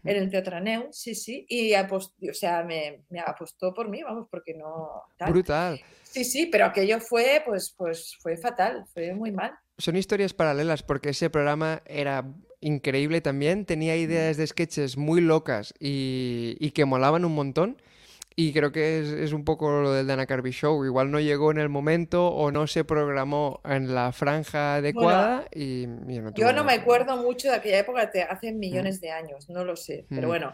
en 0.03 0.15
el 0.17 0.31
Teatraneu, 0.31 0.87
sí, 0.91 1.13
sí, 1.13 1.45
y 1.47 1.73
apos- 1.73 2.13
o 2.27 2.33
sea, 2.33 2.63
me, 2.63 3.03
me 3.09 3.19
apostó 3.19 3.71
por 3.71 3.87
mí, 3.87 4.01
vamos, 4.01 4.27
porque 4.31 4.55
no, 4.55 5.03
tal. 5.15 5.31
Brutal. 5.31 5.79
Sí, 6.03 6.25
sí, 6.25 6.47
pero 6.47 6.65
aquello 6.65 6.99
fue, 6.99 7.43
pues, 7.45 7.73
pues, 7.77 8.17
fue 8.19 8.35
fatal, 8.35 8.83
fue 8.93 9.13
muy 9.13 9.31
mal. 9.31 9.51
Son 9.77 9.95
historias 9.95 10.33
paralelas 10.33 10.81
porque 10.81 11.09
ese 11.09 11.29
programa 11.29 11.83
era 11.85 12.25
increíble 12.61 13.21
también, 13.21 13.65
tenía 13.65 13.95
ideas 13.95 14.37
de 14.37 14.45
sketches 14.47 14.97
muy 14.97 15.21
locas 15.21 15.73
y, 15.79 16.57
y 16.59 16.71
que 16.71 16.85
molaban 16.85 17.23
un 17.23 17.33
montón. 17.35 17.81
Y 18.35 18.53
creo 18.53 18.71
que 18.71 18.99
es, 19.01 19.07
es 19.09 19.33
un 19.33 19.43
poco 19.43 19.69
lo 19.81 19.91
del 19.91 20.07
Dana 20.07 20.25
Carvey 20.25 20.51
Show. 20.53 20.85
Igual 20.85 21.11
no 21.11 21.19
llegó 21.19 21.51
en 21.51 21.57
el 21.57 21.67
momento 21.69 22.27
o 22.27 22.51
no 22.51 22.65
se 22.65 22.83
programó 22.85 23.59
en 23.65 23.93
la 23.93 24.11
franja 24.13 24.75
adecuada 24.75 25.45
y, 25.53 25.83
y 25.83 25.87
no 25.87 26.33
Yo 26.33 26.53
no 26.53 26.63
me 26.63 26.73
acuerdo 26.73 27.17
mucho 27.17 27.49
de 27.49 27.55
aquella 27.55 27.79
época, 27.79 28.09
te- 28.09 28.23
hace 28.23 28.51
millones 28.53 29.01
de 29.01 29.11
años, 29.11 29.49
no 29.49 29.65
lo 29.65 29.75
sé, 29.75 30.05
pero 30.09 30.27
Mm. 30.27 30.29
bueno. 30.29 30.53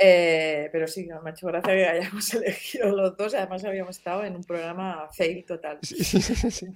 Eh, 0.00 0.68
pero 0.72 0.86
sí, 0.86 1.06
me 1.22 1.30
ha 1.30 1.32
hecho 1.32 1.46
gracia 1.48 1.74
que 1.74 1.86
hayamos 1.86 2.32
elegido 2.34 2.88
los 2.94 3.16
dos, 3.16 3.34
además 3.34 3.64
habíamos 3.64 3.96
estado 3.98 4.24
en 4.24 4.36
un 4.36 4.44
programa 4.44 5.08
fail 5.16 5.44
total. 5.44 5.78
Sí, 5.82 6.02
sí, 6.04 6.20
sí. 6.50 6.66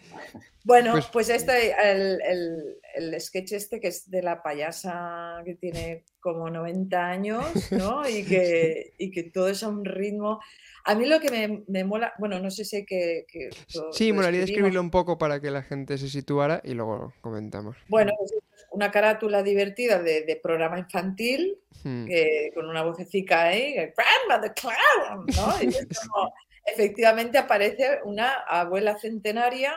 Bueno, 0.64 0.92
Pues- 0.92 1.06
pues, 1.12 1.28
este, 1.30 1.70
el, 1.90 2.20
el- 2.22 2.76
el 2.94 3.20
sketch 3.20 3.52
este 3.52 3.80
que 3.80 3.88
es 3.88 4.10
de 4.10 4.22
la 4.22 4.42
payasa 4.42 5.40
que 5.44 5.54
tiene 5.54 6.04
como 6.20 6.50
90 6.50 7.04
años, 7.08 7.44
¿no? 7.72 8.02
Y 8.08 8.24
que, 8.24 8.92
y 8.98 9.10
que 9.10 9.22
todo 9.24 9.48
es 9.48 9.62
a 9.62 9.68
un 9.68 9.84
ritmo. 9.84 10.40
A 10.84 10.94
mí 10.96 11.06
lo 11.06 11.20
que 11.20 11.30
me, 11.30 11.62
me 11.68 11.84
mola, 11.84 12.12
bueno, 12.18 12.38
no 12.40 12.50
sé 12.50 12.64
si 12.64 12.76
hay 12.76 12.84
que... 12.84 13.24
que 13.28 13.50
lo- 13.74 13.92
Sí, 13.92 14.08
lo 14.08 14.16
molaría 14.16 14.42
escribirlo 14.42 14.80
un 14.80 14.90
poco 14.90 15.16
para 15.16 15.40
que 15.40 15.50
la 15.50 15.62
gente 15.62 15.96
se 15.96 16.08
situara 16.08 16.60
y 16.64 16.74
luego 16.74 17.12
comentamos. 17.20 17.76
Bueno, 17.88 18.12
pues 18.18 18.32
es 18.32 18.42
una 18.72 18.90
carátula 18.90 19.42
divertida 19.42 20.02
de, 20.02 20.22
de 20.22 20.36
programa 20.36 20.78
infantil, 20.78 21.62
Hmm. 21.84 22.06
que, 22.06 22.52
con 22.54 22.68
una 22.68 22.82
vocecica 22.82 23.44
ahí, 23.44 23.74
Grandma 23.74 24.40
the 24.40 24.52
Clown, 24.54 25.26
¿no? 25.26 25.62
Y 25.62 25.68
es 25.68 25.86
como, 26.08 26.32
efectivamente 26.64 27.38
aparece 27.38 28.00
una 28.04 28.32
abuela 28.46 28.96
centenaria 28.98 29.74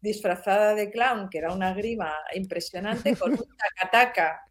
disfrazada 0.00 0.74
de 0.74 0.90
clown, 0.90 1.28
que 1.28 1.38
era 1.38 1.52
una 1.52 1.72
grima 1.74 2.14
impresionante, 2.34 3.16
con 3.16 3.32
un 3.32 3.56
tacataca. 3.56 4.44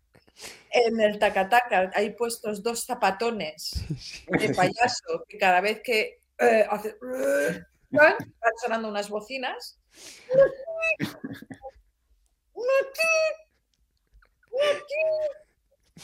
En 0.72 1.00
el 1.00 1.18
tacataca 1.20 1.92
hay 1.94 2.12
puestos 2.12 2.62
dos 2.62 2.84
zapatones 2.86 3.86
de 4.28 4.54
payaso 4.54 5.24
que 5.28 5.38
cada 5.38 5.62
vez 5.62 5.82
que 5.82 6.20
eh, 6.40 6.66
hace... 6.70 6.96
van 7.92 8.16
sonando 8.62 8.90
unas 8.90 9.10
bocinas. 9.10 9.80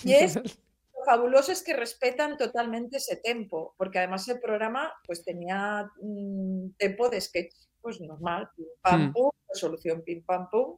Y 0.03 0.13
es 0.13 0.35
lo 0.35 1.05
fabuloso 1.05 1.51
es 1.51 1.63
que 1.63 1.75
respetan 1.75 2.37
totalmente 2.37 2.97
ese 2.97 3.17
tempo, 3.17 3.75
porque 3.77 3.99
además 3.99 4.27
el 4.29 4.39
programa 4.39 4.93
pues 5.05 5.23
tenía 5.23 5.89
un 5.99 6.73
tempo 6.77 7.09
de 7.09 7.19
sketch 7.21 7.53
pues 7.81 7.99
normal, 7.99 8.49
pim 8.55 8.65
pam 8.81 9.07
Hmm. 9.09 9.13
pum, 9.13 9.31
resolución 9.49 10.01
pim 10.03 10.23
pam 10.23 10.49
pum, 10.49 10.77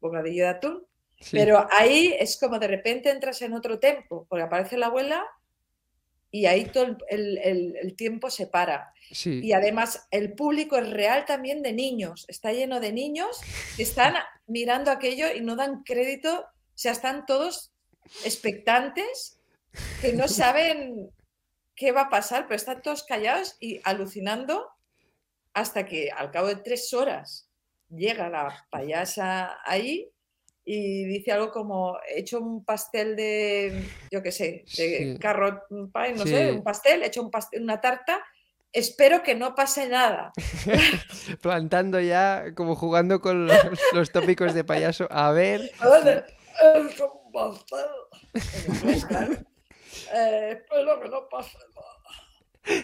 bocadillo 0.00 0.44
de 0.44 0.50
atún, 0.50 0.86
Sí. 1.20 1.36
pero 1.38 1.66
ahí 1.70 2.14
es 2.18 2.36
como 2.38 2.58
de 2.58 2.66
repente 2.66 3.10
entras 3.10 3.40
en 3.42 3.54
otro 3.54 3.78
tempo, 3.78 4.26
porque 4.28 4.42
aparece 4.42 4.76
la 4.76 4.86
abuela 4.86 5.24
y 6.32 6.46
ahí 6.46 6.64
todo 6.66 6.84
el, 6.84 6.96
el- 7.08 7.38
el- 7.38 7.76
el 7.76 7.94
tiempo 7.96 8.28
se 8.30 8.48
para. 8.48 8.92
Sí. 9.12 9.38
Y 9.40 9.52
además 9.52 10.08
el 10.10 10.34
público 10.34 10.76
es 10.76 10.90
real 10.90 11.24
también 11.26 11.62
de 11.62 11.72
niños, 11.72 12.24
está 12.28 12.52
lleno 12.52 12.80
de 12.80 12.92
niños 12.92 13.40
que 13.76 13.84
están 13.84 14.14
mirando 14.48 14.90
aquello 14.90 15.32
y 15.32 15.40
no 15.40 15.54
dan 15.54 15.84
crédito, 15.84 16.44
o 16.74 16.76
sea, 16.76 16.92
están 16.92 17.24
todos 17.26 17.72
expectantes 18.24 19.38
que 20.00 20.12
no 20.12 20.28
saben 20.28 21.10
qué 21.76 21.92
va 21.92 22.02
a 22.02 22.08
pasar, 22.10 22.44
pero 22.46 22.56
están 22.56 22.82
todos 22.82 23.02
callados 23.04 23.56
y 23.60 23.80
alucinando 23.84 24.68
hasta 25.52 25.84
que 25.86 26.10
al 26.10 26.30
cabo 26.30 26.48
de 26.48 26.56
tres 26.56 26.92
horas 26.92 27.48
llega 27.88 28.28
la 28.28 28.66
payasa 28.70 29.58
ahí 29.64 30.10
y 30.64 31.04
dice 31.04 31.30
algo 31.32 31.50
como, 31.52 31.98
he 32.08 32.20
hecho 32.20 32.40
un 32.40 32.64
pastel 32.64 33.14
de, 33.16 33.86
yo 34.10 34.22
qué 34.22 34.32
sé, 34.32 34.64
de 34.76 35.12
Sí. 35.14 35.18
carrot 35.20 35.64
pie, 35.68 36.14
no 36.14 36.22
Sí. 36.24 36.30
sé, 36.30 36.52
un 36.52 36.64
pastel, 36.64 37.02
he 37.02 37.06
hecho 37.06 37.22
un 37.22 37.30
pastel, 37.30 37.62
una 37.62 37.80
tarta, 37.82 38.24
espero 38.72 39.22
que 39.22 39.34
no 39.34 39.54
pase 39.54 39.88
nada. 39.88 40.32
Plantando 41.42 42.00
ya, 42.00 42.46
como 42.56 42.76
jugando 42.76 43.20
con 43.20 43.46
los, 43.46 43.58
los 43.92 44.10
tópicos 44.10 44.54
de 44.54 44.64
payaso. 44.64 45.06
A 45.10 45.32
ver. 45.32 45.70
Es 46.62 47.00
un 47.00 47.32
pastel. 47.32 47.86
Eh, 50.12 50.50
espero 50.60 51.00
que 51.00 51.08
no 51.08 51.28
pase 51.28 51.56
nada. 51.74 52.82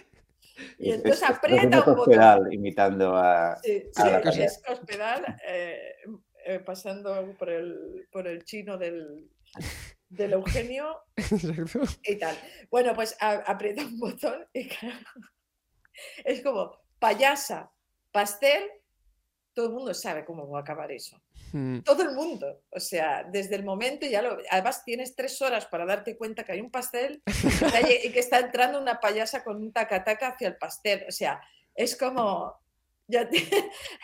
Y 0.78 0.90
Es- 0.90 0.96
entonces 0.96 1.22
es- 1.22 1.22
es 1.22 1.36
aprieta 1.36 1.84
un 1.84 1.96
botón. 1.96 2.52
Imitando 2.52 3.16
a... 3.16 3.56
Sí, 3.62 3.82
a 3.96 4.02
sí, 4.02 4.08
la 4.10 4.18
es 4.18 4.24
payasa. 4.24 4.72
hospedal, 4.72 5.36
eh, 5.46 5.94
eh, 6.46 6.58
pasando 6.60 7.34
por 7.36 7.50
el, 7.50 8.08
por 8.12 8.28
el 8.28 8.44
chino 8.44 8.78
del, 8.78 9.28
del 10.08 10.32
Eugenio 10.34 11.02
Exacto. 11.16 11.80
y 12.04 12.16
tal. 12.16 12.36
Bueno, 12.70 12.94
pues 12.94 13.16
a- 13.20 13.42
aprieta 13.46 13.82
un 13.82 13.98
botón 13.98 14.46
y 14.52 14.68
claro, 14.68 14.98
es 16.24 16.42
como 16.42 16.80
payasa, 17.00 17.70
pastel, 18.12 18.70
todo 19.52 19.66
el 19.66 19.72
mundo 19.72 19.92
sabe 19.94 20.24
cómo 20.24 20.48
va 20.48 20.60
a 20.60 20.62
acabar 20.62 20.92
eso. 20.92 21.20
Todo 21.84 22.02
el 22.02 22.12
mundo. 22.14 22.62
O 22.70 22.80
sea, 22.80 23.24
desde 23.24 23.56
el 23.56 23.64
momento 23.64 24.06
ya 24.06 24.22
lo. 24.22 24.38
Además, 24.50 24.84
tienes 24.84 25.14
tres 25.16 25.40
horas 25.42 25.66
para 25.66 25.84
darte 25.86 26.16
cuenta 26.16 26.44
que 26.44 26.52
hay 26.52 26.60
un 26.60 26.70
pastel 26.70 27.22
y 27.26 27.58
que 27.58 27.76
hay- 27.76 28.00
y 28.04 28.12
que 28.12 28.20
está 28.20 28.38
entrando 28.38 28.80
una 28.80 29.00
payasa 29.00 29.42
con 29.44 29.56
un 29.56 29.72
tacataca 29.72 30.28
hacia 30.28 30.48
el 30.48 30.56
pastel. 30.56 31.04
O 31.08 31.12
sea, 31.12 31.40
es 31.74 31.96
como. 31.96 32.54
Ya 33.08 33.28
te- 33.28 33.44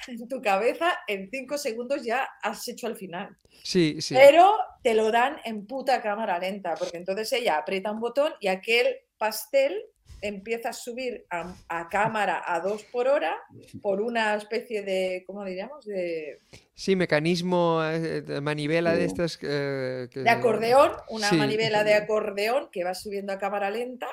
en 0.09 0.27
tu 0.29 0.43
cabeza, 0.43 0.93
en 1.07 1.31
cinco 1.31 1.57
segundos 1.59 2.03
ya 2.05 2.29
has 2.43 2.67
hecho 2.67 2.89
el 2.89 2.97
final. 2.97 3.37
Sí, 3.63 4.01
sí. 4.01 4.15
Pero 4.15 4.57
te 4.83 4.95
lo 4.95 5.13
dan 5.13 5.39
en 5.45 5.65
puta 5.65 6.03
cámara 6.03 6.41
lenta, 6.41 6.75
porque 6.75 6.97
entonces 6.97 7.33
ella 7.33 7.59
aprieta 7.59 7.93
un 7.93 8.01
botón 8.01 8.33
y 8.41 8.49
aquel 8.49 8.97
pastel 9.17 9.81
empieza 10.23 10.71
a 10.71 10.73
subir 10.73 11.27
a, 11.31 11.55
a 11.69 11.89
cámara 11.89 12.43
a 12.47 12.61
dos 12.61 12.83
por 12.85 13.07
hora 13.07 13.37
por 13.83 14.01
una 14.01 14.35
especie 14.35 14.83
de, 14.83 15.23
¿cómo 15.27 15.45
diríamos? 15.45 15.85
De, 15.85 16.41
Sí, 16.75 16.97
mecanismo, 16.97 17.83
eh, 17.85 18.23
de 18.23 18.41
manivela 18.41 18.95
de 18.95 19.05
estas... 19.05 19.39
eh, 19.43 20.09
que- 20.11 20.21
de 20.21 20.31
acordeón, 20.31 20.93
una 21.11 21.29
Sí. 21.31 21.37
manivela 21.37 21.85
de 21.85 21.95
acordeón 21.95 22.69
que 22.73 22.85
va 22.85 22.95
subiendo 22.95 23.33
a 23.33 23.39
cámara 23.39 23.71
lenta. 23.71 24.09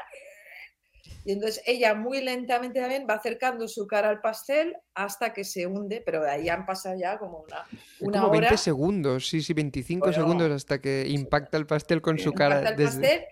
Y 1.26 1.32
entonces 1.32 1.62
ella 1.66 1.94
muy 1.94 2.22
lentamente 2.22 2.82
también 2.82 3.06
va 3.10 3.14
acercando 3.16 3.68
su 3.70 3.88
cara 3.88 4.10
al 4.10 4.20
pastel 4.20 4.76
hasta 4.94 5.34
que 5.34 5.46
se 5.46 5.66
hunde, 5.68 6.02
pero 6.06 6.22
de 6.22 6.30
ahí 6.30 6.50
han 6.50 6.66
pasado 6.66 6.98
ya 7.00 7.18
como 7.18 7.40
una, 7.40 7.66
una 8.02 8.20
como 8.20 8.32
20 8.32 8.48
hora. 8.50 8.58
segundos, 8.58 9.30
sí, 9.30 9.42
sí, 9.42 9.54
25 9.54 10.08
Bueno. 10.08 10.14
segundos 10.22 10.52
hasta 10.52 10.80
que 10.82 11.06
impacta 11.08 11.58
el 11.58 11.66
pastel 11.66 12.02
con 12.02 12.18
su 12.18 12.30
impacta 12.30 12.56
cara. 12.56 12.70
el 12.72 12.76
desde- 12.76 13.00
pastel, 13.02 13.26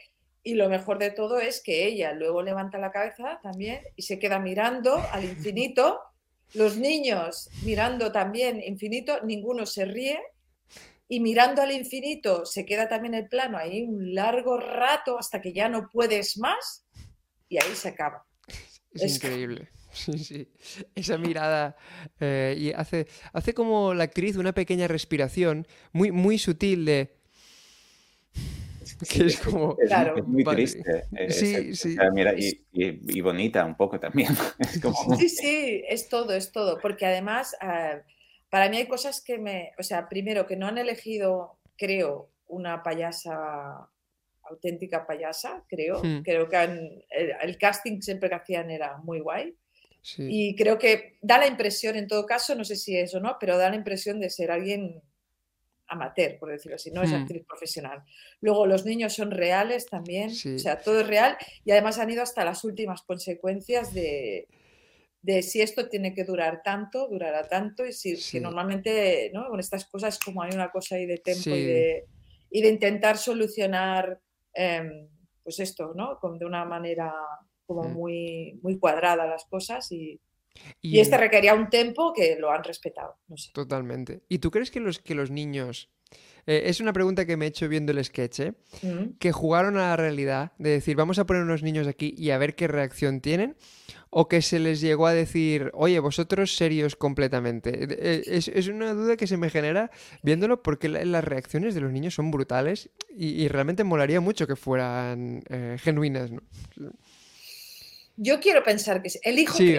y 0.43 0.55
lo 0.55 0.69
mejor 0.69 0.97
de 0.99 1.11
todo 1.11 1.39
es 1.39 1.61
que 1.61 1.85
ella 1.85 2.13
luego 2.13 2.41
levanta 2.41 2.77
la 2.77 2.91
cabeza 2.91 3.39
también 3.43 3.81
y 3.95 4.01
se 4.03 4.17
queda 4.19 4.39
mirando 4.39 4.95
al 5.11 5.23
infinito. 5.25 5.99
Los 6.53 6.77
niños 6.77 7.49
mirando 7.63 8.11
también 8.11 8.61
infinito, 8.61 9.21
ninguno 9.23 9.65
se 9.65 9.85
ríe. 9.85 10.19
Y 11.07 11.19
mirando 11.19 11.61
al 11.61 11.71
infinito 11.71 12.45
se 12.45 12.65
queda 12.65 12.87
también 12.87 13.13
el 13.13 13.27
plano 13.27 13.57
ahí 13.57 13.83
un 13.83 14.15
largo 14.15 14.57
rato 14.57 15.19
hasta 15.19 15.41
que 15.41 15.51
ya 15.53 15.67
no 15.69 15.89
puedes 15.91 16.37
más 16.37 16.85
y 17.49 17.57
ahí 17.61 17.75
se 17.75 17.89
acaba. 17.89 18.25
Es 18.93 19.03
Es- 19.03 19.15
increíble. 19.15 19.69
Sí, 19.93 20.17
sí. 20.19 20.47
Esa 20.95 21.17
mirada. 21.17 21.75
eh, 22.21 22.55
y 22.57 22.71
hace, 22.71 23.07
hace 23.33 23.53
como 23.53 23.93
la 23.93 24.05
actriz 24.05 24.37
una 24.37 24.53
pequeña 24.53 24.87
respiración 24.87 25.67
muy, 25.91 26.11
muy 26.13 26.37
sutil 26.37 26.85
de. 26.85 27.13
Que 29.09 29.25
es 29.25 29.39
como. 29.39 29.77
Es, 29.79 29.87
Claro. 29.89 30.17
es 30.17 30.25
muy 30.27 30.43
triste. 30.43 31.03
Sí, 31.29 31.75
sí. 31.75 31.95
mira, 32.13 32.33
y, 32.37 32.49
y- 32.73 33.17
y 33.17 33.21
bonita 33.21 33.65
un 33.65 33.75
poco 33.75 33.99
también. 33.99 34.29
Es 34.59 34.79
como... 34.81 35.15
Sí, 35.15 35.29
sí, 35.29 35.83
es 35.87 36.09
todo, 36.09 36.33
es 36.33 36.51
todo. 36.51 36.79
Porque 36.79 37.05
además, 37.05 37.55
ah, 37.61 38.01
para 38.49 38.69
mí 38.69 38.77
hay 38.77 38.87
cosas 38.87 39.21
que 39.21 39.37
me, 39.37 39.71
o 39.79 39.83
sea, 39.83 40.07
primero 40.09 40.45
que 40.45 40.55
no 40.55 40.67
han 40.67 40.77
elegido, 40.77 41.57
creo, 41.77 42.29
una 42.47 42.83
payasa 42.83 43.87
auténtica 44.43 45.05
payasa, 45.07 45.63
creo. 45.69 46.01
Hmm. 46.03 46.21
Creo 46.23 46.49
que 46.49 46.57
han- 46.57 47.03
el, 47.09 47.31
el 47.41 47.57
casting 47.57 48.01
siempre 48.01 48.27
que 48.29 48.35
hacían 48.35 48.69
era 48.69 48.97
muy 48.97 49.19
guay. 49.21 49.55
Sí. 50.01 50.27
Y 50.29 50.55
creo 50.55 50.77
que 50.79 51.17
da 51.21 51.37
la 51.37 51.47
impresión, 51.47 51.95
en 51.95 52.07
todo 52.07 52.25
caso, 52.25 52.55
no 52.55 52.65
sé 52.65 52.75
si 52.75 52.97
es 52.97 53.13
o 53.13 53.19
no, 53.19 53.37
pero 53.39 53.57
da 53.57 53.69
la 53.69 53.75
impresión 53.75 54.19
de 54.19 54.29
ser 54.31 54.49
alguien 54.51 55.01
amateur, 55.91 56.39
por 56.39 56.49
decirlo 56.49 56.75
así, 56.77 56.89
no 56.91 57.03
es 57.03 57.11
Hmm. 57.11 57.15
actriz 57.15 57.45
profesional. 57.45 58.03
Luego 58.39 58.65
los 58.65 58.85
niños 58.85 59.13
son 59.13 59.29
reales 59.31 59.85
también, 59.87 60.29
Sí. 60.31 60.55
o 60.55 60.59
sea, 60.59 60.81
todo 60.81 61.01
es 61.01 61.07
real 61.07 61.37
y 61.65 61.71
además 61.71 61.99
han 61.99 62.09
ido 62.09 62.23
hasta 62.23 62.45
las 62.45 62.63
últimas 62.63 63.01
consecuencias 63.01 63.93
de, 63.93 64.47
de 65.21 65.43
si 65.43 65.61
esto 65.61 65.87
tiene 65.89 66.13
que 66.13 66.23
durar 66.23 66.61
tanto, 66.63 67.07
durará 67.09 67.47
tanto 67.47 67.85
y 67.85 67.91
si 67.93 68.15
Sí. 68.15 68.37
que 68.37 68.41
normalmente, 68.41 69.29
¿no? 69.33 69.47
Con 69.49 69.59
estas 69.59 69.85
cosas 69.85 70.17
como 70.17 70.41
hay 70.41 70.51
una 70.53 70.71
cosa 70.71 70.95
ahí 70.95 71.05
de 71.05 71.17
tiempo 71.17 71.43
Sí. 71.43 71.51
y, 71.55 71.65
de, 71.65 72.05
y 72.49 72.61
de 72.61 72.69
intentar 72.69 73.17
solucionar, 73.17 74.19
em, 74.53 75.07
pues 75.43 75.59
esto, 75.59 75.93
¿no? 75.95 76.17
Con, 76.19 76.39
de 76.39 76.45
una 76.45 76.65
manera 76.65 77.13
como 77.65 77.83
Mm. 77.83 77.93
muy, 77.93 78.59
muy 78.63 78.79
cuadrada 78.79 79.25
las 79.27 79.45
cosas 79.45 79.91
y, 79.91 80.19
Y, 80.81 80.97
y 80.97 80.99
este 80.99 81.17
requería 81.17 81.53
un 81.53 81.69
tempo 81.69 82.13
que 82.13 82.35
lo 82.39 82.51
han 82.51 82.63
respetado, 82.63 83.17
no 83.27 83.37
sé. 83.37 83.51
Totalmente. 83.53 84.21
¿Y 84.29 84.39
tú 84.39 84.51
crees 84.51 84.71
que 84.71 84.79
los, 84.79 84.99
que 84.99 85.15
los 85.15 85.31
niños... 85.31 85.89
eh, 86.45 86.63
es 86.65 86.79
una 86.81 86.91
pregunta 86.93 87.25
que 87.25 87.37
me 87.37 87.45
he 87.45 87.47
hecho 87.49 87.69
viendo 87.69 87.91
el 87.91 88.03
sketch, 88.03 88.39
¿eh? 88.41 88.53
Mm. 88.81 89.17
que 89.19 89.31
jugaron 89.31 89.77
a 89.77 89.89
la 89.89 89.95
realidad, 89.95 90.51
de 90.57 90.71
decir, 90.71 90.95
vamos 90.95 91.19
a 91.19 91.25
poner 91.25 91.43
unos 91.43 91.63
niños 91.63 91.87
aquí 91.87 92.13
y 92.17 92.31
a 92.31 92.37
ver 92.37 92.55
qué 92.55 92.67
reacción 92.67 93.21
tienen, 93.21 93.55
o 94.09 94.27
que 94.27 94.41
se 94.41 94.59
les 94.59 94.81
llegó 94.81 95.07
a 95.07 95.13
decir, 95.13 95.71
oye, 95.73 95.99
vosotros 95.99 96.55
serios 96.57 96.95
completamente. 96.97 97.69
Eh, 97.89 98.23
Es, 98.25 98.49
es 98.49 98.67
una 98.67 98.93
duda 98.93 99.15
que 99.15 99.27
se 99.27 99.37
me 99.37 99.49
genera 99.49 99.89
viéndolo 100.21 100.61
porque 100.63 100.89
la- 100.89 101.05
las 101.05 101.23
reacciones 101.23 101.75
de 101.75 101.81
los 101.81 101.91
niños 101.93 102.15
son 102.15 102.29
brutales 102.31 102.89
y, 103.15 103.41
y 103.41 103.47
realmente 103.47 103.83
molaría 103.85 104.19
mucho 104.19 104.47
que 104.47 104.57
fueran 104.57 105.43
eh, 105.49 105.77
genuinas, 105.79 106.29
¿no? 106.31 106.41
Yo 108.17 108.39
quiero 108.39 108.63
pensar 108.63 109.01
que 109.01 109.09
sí. 109.09 109.19
Elijo 109.23 109.57
Sí. 109.57 109.77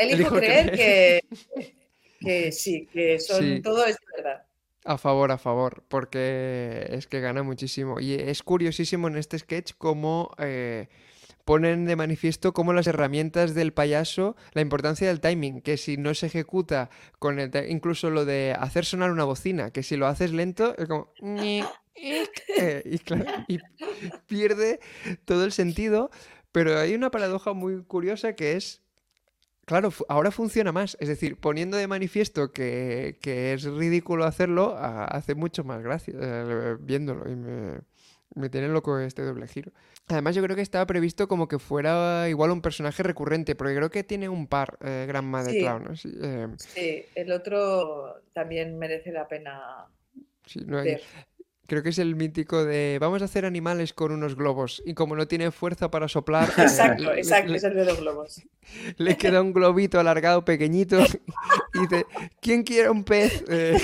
Elijo, 0.00 0.36
Elijo 0.36 0.36
creer 0.36 0.70
creer. 0.72 1.24
que, 1.24 1.24
que 2.20 2.52
sí, 2.52 2.88
que 2.92 3.18
son, 3.20 3.40
Sí. 3.40 3.60
todo 3.62 3.84
es 3.86 3.96
verdad. 4.16 4.44
A 4.84 4.96
favor, 4.98 5.30
a 5.30 5.38
favor, 5.38 5.84
porque 5.88 6.86
es 6.90 7.06
que 7.06 7.20
gana 7.20 7.42
muchísimo. 7.42 8.00
Y 8.00 8.14
es 8.14 8.42
curiosísimo 8.42 9.08
en 9.08 9.16
este 9.16 9.38
sketch 9.38 9.72
cómo 9.76 10.30
eh, 10.38 10.88
ponen 11.44 11.84
de 11.84 11.96
manifiesto 11.96 12.52
cómo 12.54 12.72
las 12.72 12.86
herramientas 12.86 13.54
del 13.54 13.72
payaso, 13.74 14.36
la 14.52 14.62
importancia 14.62 15.06
del 15.08 15.20
timing, 15.20 15.60
que 15.60 15.76
si 15.76 15.96
no 15.98 16.14
se 16.14 16.26
ejecuta 16.26 16.88
con 17.18 17.38
el 17.38 17.50
incluso 17.68 18.08
lo 18.08 18.24
de 18.24 18.54
hacer 18.58 18.84
sonar 18.86 19.10
una 19.10 19.24
bocina, 19.24 19.70
que 19.70 19.82
si 19.82 19.96
lo 19.96 20.06
haces 20.06 20.32
lento 20.32 20.74
es 20.78 20.88
como 20.88 21.12
y, 21.94 22.98
claro, 23.04 23.24
y 23.48 23.58
pierde 24.26 24.80
todo 25.26 25.44
el 25.44 25.52
sentido, 25.52 26.10
pero 26.52 26.78
hay 26.78 26.94
una 26.94 27.10
paradoja 27.10 27.52
muy 27.52 27.82
curiosa 27.84 28.34
que 28.34 28.52
es 28.56 28.80
Claro, 29.66 29.92
ahora 30.08 30.30
funciona 30.30 30.72
más. 30.72 30.96
Es 31.00 31.08
decir, 31.08 31.36
poniendo 31.36 31.76
de 31.76 31.86
manifiesto 31.86 32.52
que, 32.52 33.18
que 33.20 33.52
es 33.52 33.64
ridículo 33.64 34.24
hacerlo, 34.24 34.76
a- 34.76 35.04
hace 35.04 35.34
mucho 35.34 35.62
más 35.64 35.82
gracia 35.82 36.14
eh, 36.20 36.76
viéndolo 36.80 37.30
y 37.30 37.36
me, 37.36 37.80
me 38.34 38.48
tiene 38.48 38.66
loco 38.68 38.98
este 38.98 39.22
doble 39.22 39.46
giro. 39.46 39.70
Además, 40.08 40.34
yo 40.34 40.42
creo 40.42 40.56
que 40.56 40.62
estaba 40.62 40.86
previsto 40.86 41.28
como 41.28 41.46
que 41.46 41.60
fuera 41.60 42.28
igual 42.28 42.50
un 42.50 42.62
personaje 42.62 43.02
recurrente, 43.04 43.54
porque 43.54 43.76
creo 43.76 43.90
que 43.90 44.02
tiene 44.02 44.28
un 44.28 44.48
par, 44.48 44.76
eh, 44.80 45.04
Granma 45.06 45.44
de 45.44 45.52
Sí. 45.52 45.60
Clown. 45.60 45.84
¿no? 45.84 45.94
Sí, 45.96 46.12
eh, 46.20 46.48
Sí, 46.56 47.04
el 47.14 47.30
otro 47.30 48.22
también 48.32 48.76
merece 48.76 49.12
la 49.12 49.28
pena 49.28 49.86
sí, 50.46 50.62
no 50.66 50.78
hay-. 50.78 50.98
Creo 51.70 51.84
que 51.84 51.90
es 51.90 52.00
el 52.00 52.16
mítico 52.16 52.64
de 52.64 52.98
vamos 53.00 53.22
a 53.22 53.26
hacer 53.26 53.44
animales 53.44 53.92
con 53.92 54.10
unos 54.10 54.34
globos 54.34 54.82
y 54.84 54.94
como 54.94 55.14
no 55.14 55.28
tiene 55.28 55.52
fuerza 55.52 55.88
para 55.88 56.08
soplar, 56.08 56.48
eh, 56.58 56.62
Exacto, 56.62 57.04
le- 57.12 57.18
exacto, 57.20 57.52
le- 57.52 57.58
es 57.58 57.62
el 57.62 57.74
de 57.76 57.84
los 57.84 58.00
globos. 58.00 58.42
Le 58.96 59.16
queda 59.16 59.40
un 59.40 59.52
globito 59.52 60.00
alargado 60.00 60.44
pequeñito 60.44 60.98
y 61.74 61.78
dice, 61.78 62.06
¿quién 62.42 62.64
quiere 62.64 62.90
un 62.90 63.04
pez? 63.04 63.44
Eh, 63.48 63.78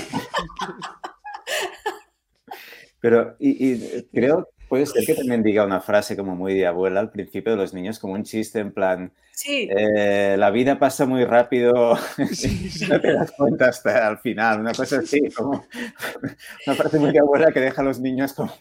Pero, 2.99 3.35
y, 3.39 3.73
y 3.73 4.07
creo, 4.13 4.49
puede 4.67 4.85
ser 4.85 5.05
que 5.05 5.13
también 5.15 5.43
diga 5.43 5.65
una 5.65 5.81
frase 5.81 6.15
como 6.17 6.35
muy 6.35 6.53
de 6.53 6.67
abuela 6.67 6.99
al 6.99 7.11
principio 7.11 7.51
de 7.53 7.57
los 7.57 7.73
niños, 7.73 7.99
como 7.99 8.13
un 8.13 8.23
chiste 8.23 8.59
en 8.59 8.71
plan, 8.71 9.11
Sí, 9.31 9.69
eh, 9.71 10.35
la 10.35 10.49
vida 10.49 10.79
pasa 10.79 11.05
muy 11.05 11.23
rápido, 11.23 11.95
sí, 12.33 12.69
sí. 12.71 12.87
no 12.87 12.99
te 12.99 13.13
das 13.13 13.31
cuenta 13.33 13.67
hasta 13.67 14.09
el 14.09 14.17
final, 14.17 14.61
una 14.61 14.73
cosa 14.73 14.97
así, 14.97 15.29
como 15.29 15.63
una 16.67 16.75
frase 16.75 16.97
muy 16.99 17.11
de 17.11 17.19
abuela 17.19 17.51
que 17.51 17.59
deja 17.59 17.81
a 17.81 17.85
los 17.85 17.99
niños 17.99 18.33
como... 18.33 18.51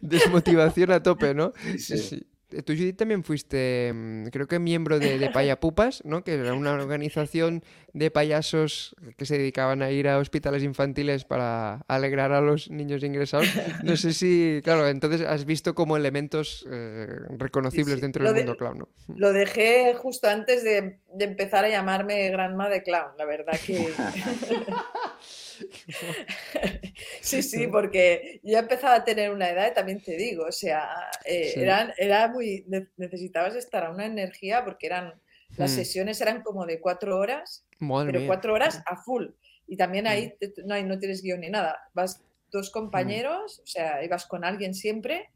Desmotivación 0.00 0.92
a 0.92 1.02
tope, 1.02 1.34
¿no? 1.34 1.52
Sí, 1.76 1.78
Sí. 1.78 1.98
sí. 1.98 2.26
Tú, 2.62 2.72
Judith, 2.74 2.96
también 2.96 3.24
fuiste, 3.24 3.92
mm, 3.94 4.26
creo 4.28 4.46
que 4.46 4.58
miembro 4.58 4.98
de, 4.98 5.18
de 5.18 5.30
Payapupas, 5.30 6.04
¿no? 6.04 6.22
Que 6.24 6.34
era 6.34 6.54
una 6.54 6.72
organización 6.72 7.64
de 7.92 8.10
payasos 8.10 8.94
que 9.16 9.26
se 9.26 9.38
dedicaban 9.38 9.82
a 9.82 9.90
ir 9.90 10.08
a 10.08 10.18
hospitales 10.18 10.62
infantiles 10.62 11.24
para 11.24 11.84
alegrar 11.88 12.32
a 12.32 12.40
los 12.40 12.70
niños 12.70 13.02
ingresados. 13.02 13.48
No 13.82 13.96
sé 13.96 14.12
si, 14.12 14.60
claro, 14.64 14.88
entonces 14.88 15.22
has 15.22 15.44
visto 15.44 15.74
como 15.74 15.96
elementos 15.96 16.66
eh, 16.70 17.06
reconocibles 17.38 17.96
sí. 17.96 18.00
dentro 18.00 18.22
Lo 18.24 18.30
del 18.32 18.38
de- 18.38 18.44
mundo 18.46 18.56
clown, 18.58 18.78
¿no? 18.78 18.88
lo 19.16 19.32
dejé 19.32 19.94
justo 19.94 20.28
antes 20.28 20.64
de, 20.64 20.98
de 21.14 21.24
empezar 21.24 21.64
a 21.64 21.68
llamarme 21.68 22.28
Granma 22.30 22.68
de 22.68 22.82
Clown, 22.82 23.12
la 23.18 23.24
verdad 23.24 23.58
que... 23.64 23.92
Sí, 27.20 27.42
sí, 27.42 27.66
porque 27.68 28.40
ya 28.42 28.60
empezaba 28.60 28.96
a 28.96 29.04
tener 29.04 29.30
una 29.30 29.48
edad, 29.50 29.72
también 29.74 30.02
te 30.02 30.16
digo, 30.16 30.44
o 30.46 30.52
sea, 30.52 30.88
eh, 31.24 31.50
Sí. 31.54 31.60
eran, 31.60 31.92
era 31.96 32.28
muy, 32.28 32.64
ne- 32.68 32.88
necesitabas 32.96 33.54
estar 33.56 33.84
a 33.84 33.90
una 33.90 34.06
energía 34.06 34.64
porque 34.64 34.86
eran, 34.86 35.14
las 35.56 35.72
Mm. 35.72 35.74
sesiones 35.74 36.20
eran 36.20 36.42
como 36.42 36.66
de 36.66 36.80
cuatro 36.80 37.16
horas, 37.18 37.66
Madre 37.78 38.06
pero 38.08 38.18
mía. 38.20 38.26
cuatro 38.28 38.54
horas 38.54 38.82
a 38.86 38.96
full. 38.96 39.26
Y 39.66 39.76
también 39.76 40.06
ahí 40.06 40.28
Mm. 40.28 40.38
te- 40.38 40.62
no, 40.64 40.98
tienes 40.98 41.22
guion 41.22 41.40
ni 41.40 41.50
nada, 41.50 41.78
vas 41.94 42.22
dos 42.50 42.70
compañeros, 42.70 43.60
o 43.60 43.66
sea, 43.66 44.04
ibas 44.04 44.26
con 44.26 44.44
alguien 44.44 44.74
siempre, 44.74 45.30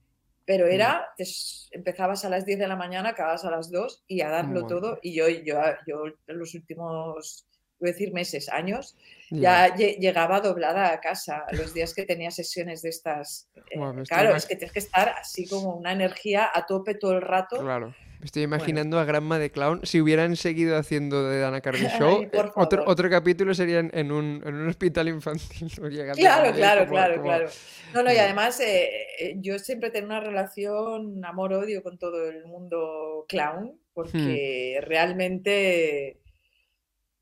pero 0.44 0.66
Mm. 0.66 0.70
era, 0.70 1.08
te 1.16 1.24
s- 1.24 1.68
empezabas 1.72 2.24
a 2.24 2.28
las 2.28 2.44
10 2.44 2.58
de 2.58 2.68
la 2.68 2.76
mañana, 2.76 3.10
acababas 3.10 3.44
a 3.44 3.50
las 3.50 3.70
2 3.70 4.04
y 4.06 4.20
a 4.20 4.28
darlo 4.28 4.62
Madre 4.62 4.68
todo. 4.68 4.98
Y 5.02 5.14
yo, 5.14 5.28
yo, 5.28 5.60
yo 5.86 6.04
los 6.26 6.54
últimos, 6.54 7.47
voy 7.80 7.90
a 7.90 7.92
decir 7.92 8.12
meses, 8.12 8.48
años, 8.48 8.96
Ya. 9.30 9.68
ya 9.68 9.76
lle- 9.76 9.98
llegaba 9.98 10.40
doblada 10.40 10.92
a 10.92 11.00
casa 11.00 11.44
los 11.52 11.74
días 11.74 11.94
que 11.94 12.04
tenía 12.04 12.30
sesiones 12.30 12.82
de 12.82 12.88
estas. 12.90 13.48
eh, 13.56 13.60
estoy 13.74 14.04
claro, 14.06 14.34
es 14.36 14.46
que 14.46 14.56
tienes 14.56 14.72
que 14.72 14.78
estar 14.80 15.10
así 15.10 15.46
como 15.46 15.74
una 15.76 15.92
energía 15.92 16.50
a 16.52 16.66
tope 16.66 16.94
todo 16.94 17.12
el 17.12 17.22
rato. 17.22 17.60
Claro. 17.60 17.94
Me 18.20 18.24
estoy 18.24 18.42
imaginando 18.42 18.98
a 18.98 19.04
Granma 19.04 19.38
de 19.38 19.52
Clown. 19.52 19.86
Si 19.86 20.00
hubieran 20.00 20.34
seguido 20.34 20.76
haciendo 20.76 21.28
de 21.28 21.38
Dana 21.38 21.60
Carvey 21.60 21.82
Show, 22.00 22.18
Ay, 22.22 22.28
eh, 22.32 22.42
otro, 22.56 22.82
otro 22.88 23.08
capítulo 23.08 23.54
sería 23.54 23.78
en, 23.78 23.92
en 23.94 24.10
un, 24.10 24.42
en 24.44 24.54
un 24.56 24.68
hospital 24.68 25.06
infantil. 25.06 25.70
Claro, 26.16 26.52
claro, 26.52 26.80
como- 26.80 26.90
claro, 26.90 27.14
como- 27.18 27.24
claro. 27.26 27.48
No, 27.94 28.02
no, 28.02 28.12
y 28.12 28.16
además 28.16 28.58
eh, 28.58 29.36
yo 29.36 29.56
siempre 29.60 29.90
tengo 29.90 30.06
una 30.08 30.18
relación 30.20 31.24
amor-odio 31.24 31.80
con 31.84 31.96
todo 31.96 32.28
el 32.28 32.44
mundo 32.46 33.24
clown, 33.28 33.78
porque 33.94 34.80
realmente, 34.82 36.18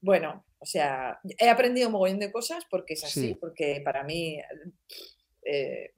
bueno, 0.00 0.45
o 0.58 0.66
sea, 0.66 1.18
he 1.38 1.48
aprendido 1.48 1.88
un 1.88 1.92
mogollón 1.92 2.18
de 2.18 2.32
cosas 2.32 2.64
porque 2.70 2.94
es 2.94 3.04
así, 3.04 3.28
Sí. 3.28 3.34
porque 3.40 3.80
para 3.84 4.04
mí, 4.04 4.40
eh, 5.44 5.92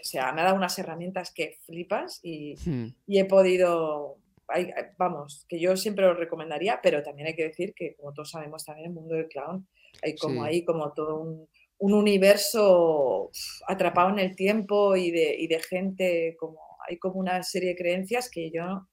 o 0.00 0.04
sea, 0.04 0.32
me 0.32 0.40
ha 0.40 0.44
dado 0.44 0.56
unas 0.56 0.78
herramientas 0.78 1.32
que 1.32 1.58
flipas 1.64 2.20
y, 2.22 2.56
Hmm, 2.64 2.88
y 3.06 3.18
he 3.18 3.24
podido, 3.24 4.18
hay- 4.48 4.72
vamos, 4.98 5.46
que 5.48 5.58
yo 5.60 5.76
siempre 5.76 6.04
lo 6.04 6.14
recomendaría, 6.14 6.80
pero 6.82 7.02
también 7.02 7.28
hay 7.28 7.36
que 7.36 7.44
decir 7.48 7.72
que, 7.74 7.94
como 7.94 8.12
todos 8.12 8.30
sabemos, 8.30 8.64
también 8.64 8.88
el 8.88 8.94
mundo 8.94 9.14
del 9.14 9.28
clown, 9.28 9.66
hay 10.02 10.16
como 10.16 10.42
Sí. 10.42 10.48
ahí 10.48 10.64
como 10.64 10.92
todo 10.92 11.20
un, 11.20 11.48
un 11.78 11.94
universo 11.94 13.30
atrapado 13.66 14.10
en 14.10 14.18
el 14.18 14.36
tiempo 14.36 14.94
y 14.96 15.10
de, 15.10 15.34
y 15.38 15.46
de 15.48 15.60
gente, 15.60 16.36
como 16.38 16.58
hay 16.88 16.98
como 16.98 17.18
una 17.20 17.42
serie 17.42 17.70
de 17.70 17.76
creencias 17.76 18.28
que 18.30 18.50
yo 18.50 18.86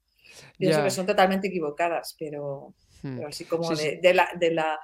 pienso 0.57 0.83
que 0.83 0.89
son 0.91 1.05
totalmente 1.07 1.47
equivocadas, 1.47 2.15
pero. 2.19 2.73
Pero 3.01 3.27
así 3.27 3.45
como 3.45 3.63
Sí, 3.75 3.83
de, 3.83 3.89
sí. 3.91 3.99
de 4.01 4.13
la, 4.13 4.29
de, 4.39 4.51
la, 4.51 4.79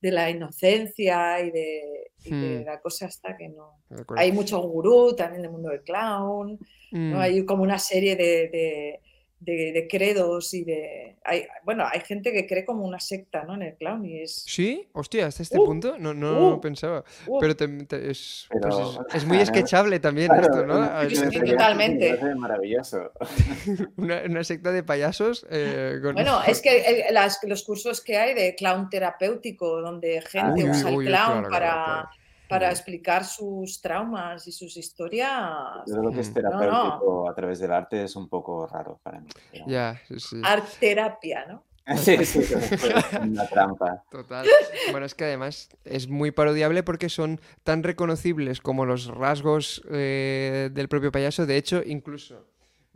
de 0.00 0.10
la 0.10 0.30
inocencia 0.30 1.40
y 1.40 1.50
de, 1.50 2.10
y 2.24 2.30
Hmm. 2.32 2.64
la 2.64 2.80
cosa 2.80 3.06
hasta 3.06 3.36
que 3.36 3.48
no. 3.48 3.80
Hay 4.16 4.32
mucho 4.32 4.60
gurú 4.60 5.14
también 5.16 5.42
del 5.42 5.50
mundo 5.52 5.70
del 5.70 5.82
clown, 5.82 6.58
¿no? 6.92 7.16
Mm, 7.16 7.20
Hay 7.20 7.44
como 7.46 7.62
una 7.62 7.78
serie 7.78 8.16
de, 8.16 9.00
de- 9.40 9.88
credos 9.90 10.52
y 10.54 10.64
de... 10.64 11.16
Hay, 11.24 11.46
bueno, 11.64 11.84
hay 11.90 12.00
gente 12.00 12.32
que 12.32 12.46
cree 12.46 12.64
como 12.64 12.84
una 12.84 13.00
secta, 13.00 13.44
¿no? 13.44 13.54
En 13.54 13.62
el 13.62 13.74
clown 13.74 14.04
y 14.04 14.20
es... 14.20 14.44
¿Sí? 14.46 14.86
Hostia, 14.92 15.26
hasta 15.26 15.42
este 15.42 15.58
Uh, 15.58 15.64
punto 15.64 15.96
no, 15.98 16.12
no 16.14 16.56
uh, 16.56 16.60
pensaba. 16.60 17.04
uh, 17.26 17.38
Pero 17.40 17.56
te- 17.56 17.66
te- 17.84 18.10
es, 18.10 18.46
pues 18.50 18.74
es, 18.74 19.16
es 19.16 19.24
muy 19.26 19.44
sketchable 19.44 19.98
también 20.00 20.28
Claro, 20.28 20.42
esto, 20.42 20.66
¿no? 20.66 20.76
una- 20.78 21.08
Sí, 21.08 21.14
es- 21.14 21.20
sí, 21.20 21.38
es 21.38 21.44
totalmente. 21.50 22.10
me 22.12 22.16
parece 22.18 22.34
Maravilloso. 22.36 23.12
Una, 23.96 24.22
una 24.26 24.44
secta 24.44 24.72
de 24.72 24.82
payasos 24.82 25.46
eh, 25.50 25.98
con- 26.02 26.14
Bueno, 26.14 26.40
es 26.46 26.60
que 26.60 27.06
el- 27.08 27.14
las- 27.14 27.40
los 27.44 27.62
cursos 27.64 28.00
que 28.02 28.16
hay 28.18 28.34
de 28.34 28.54
clown 28.54 28.88
terapéutico, 28.90 29.80
donde 29.80 30.20
gente 30.22 30.64
usa 30.64 30.90
el 30.90 30.96
uy, 30.96 31.06
clown 31.06 31.44
claro, 31.44 31.48
para, 31.50 31.70
claro, 31.72 31.84
claro. 31.84 32.08
Para 32.50 32.70
explicar 32.70 33.24
sus 33.24 33.80
traumas 33.80 34.46
y 34.46 34.52
sus 34.52 34.76
historias. 34.76 35.38
Yo 35.86 35.96
lo 36.02 36.10
que 36.10 36.20
es 36.20 36.30
Mm. 36.30 36.34
terapéutico 36.34 37.30
a 37.30 37.34
través 37.34 37.58
del 37.60 37.72
arte 37.72 38.02
es 38.04 38.16
un 38.16 38.28
poco 38.28 38.66
raro 38.66 39.00
para 39.02 39.20
mí. 39.20 39.28
pero- 39.52 39.64
Ya, 39.68 40.00
sí, 40.08 40.20
sí. 40.20 40.40
Art 40.44 40.66
terapia, 40.78 41.46
¿no? 41.46 41.64
Sí, 41.96 42.16
una 43.22 43.46
trampa. 43.48 44.04
Total. 44.10 44.46
Bueno, 44.90 45.06
es 45.06 45.14
que 45.14 45.24
además 45.24 45.68
es 45.84 46.08
muy 46.08 46.30
parodiable 46.30 46.82
porque 46.82 47.08
son 47.08 47.40
tan 47.64 47.82
reconocibles 47.82 48.60
como 48.60 48.84
los 48.84 49.06
rasgos 49.06 49.82
eh, 49.90 50.68
del 50.72 50.88
propio 50.88 51.10
payaso. 51.10 51.46
De 51.46 51.56
hecho, 51.56 51.82
incluso 51.84 52.46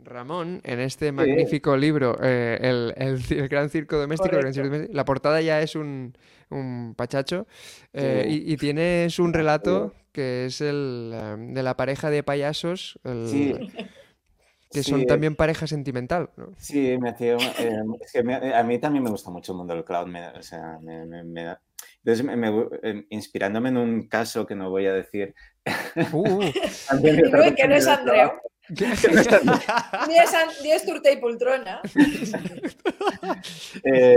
Ramón, 0.05 0.61
en 0.63 0.79
este 0.79 1.11
magnífico 1.11 1.75
libro, 1.77 2.17
eh, 2.21 2.57
el, 2.61 2.93
el 2.97 3.19
ci- 3.21 3.37
el 3.37 3.47
Gran 3.47 3.69
Circo 3.69 3.97
Doméstico, 3.97 4.35
el 4.35 4.41
Gran 4.41 4.53
Circo. 4.53 4.67
Doméstico, 4.69 4.93
la 4.95 5.05
portada 5.05 5.41
ya 5.41 5.61
es 5.61 5.75
un, 5.75 6.17
un 6.49 6.93
pachacho 6.95 7.47
eh, 7.93 8.25
Sí. 8.27 8.43
y, 8.47 8.53
y 8.53 8.57
tienes 8.57 9.19
un 9.19 9.33
relato 9.33 9.93
que 10.11 10.45
es 10.45 10.61
el 10.61 11.11
eh, 11.13 11.35
de 11.37 11.63
la 11.63 11.75
pareja 11.75 12.09
de 12.09 12.23
payasos, 12.23 12.99
el- 13.03 13.27
Sí. 13.27 13.53
que 14.71 14.83
son 14.83 15.01
Sí, 15.01 15.05
también 15.05 15.35
pareja 15.35 15.67
sentimental. 15.67 16.29
¿no? 16.37 16.51
Sí, 16.57 16.97
me 16.99 17.09
hacía. 17.09 17.35
eh, 17.59 17.81
es 18.01 18.11
que 18.11 18.23
me- 18.23 18.53
a 18.53 18.63
mí 18.63 18.77
también 18.79 19.03
me 19.03 19.09
gusta 19.09 19.29
mucho 19.31 19.51
el 19.53 19.57
mundo 19.57 19.73
del 19.73 19.83
cloud. 19.85 20.07
me- 20.07 20.27
o 20.29 20.41
sea, 20.41 20.79
me, 20.81 21.05
me- 21.05 21.23
me 21.23 21.43
da- 21.43 21.61
entonces, 22.03 22.25
me- 22.25 22.35
me- 22.35 22.67
eh, 22.83 23.05
inspirándome 23.09 23.69
en 23.69 23.77
un 23.77 24.07
caso 24.07 24.45
que 24.45 24.53
no 24.55 24.69
voy 24.69 24.85
a 24.85 24.93
decir. 24.93 25.33
Uh, 26.11 26.17
uh. 26.17 26.39
también 26.89 27.55
que 27.55 27.67
no 27.67 27.75
es 27.75 27.87
Andreu. 27.87 28.31
ni 30.07 30.17
es, 30.17 30.31
ni 30.63 30.71
es 30.71 30.85
Turta 30.85 31.11
y 31.11 31.17
Poltrona. 31.17 31.81
Eh, 33.83 34.15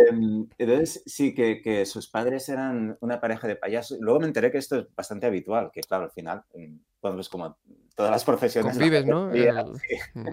entonces, 0.58 1.02
sí, 1.06 1.34
que, 1.34 1.60
que 1.60 1.84
sus 1.86 2.08
padres 2.08 2.48
eran 2.48 2.96
una 3.00 3.20
pareja 3.20 3.46
de 3.48 3.56
payasos. 3.56 3.98
Luego 4.00 4.20
me 4.20 4.26
enteré 4.26 4.50
que 4.50 4.58
esto 4.58 4.78
es 4.78 4.86
bastante 4.94 5.26
habitual, 5.26 5.70
que 5.72 5.80
claro, 5.82 6.04
al 6.04 6.10
final, 6.10 6.42
en- 6.54 6.82
pues 7.00 7.28
como 7.28 7.58
todas 7.94 8.10
las 8.10 8.24
profesiones. 8.24 8.76
la 8.76 8.80
Convives, 8.80 9.00
gente 9.04 9.12
¿no? 9.12 9.28
veía, 9.30 9.60
El- 9.60 9.76
sí, 9.76 9.96
Mm. 10.14 10.28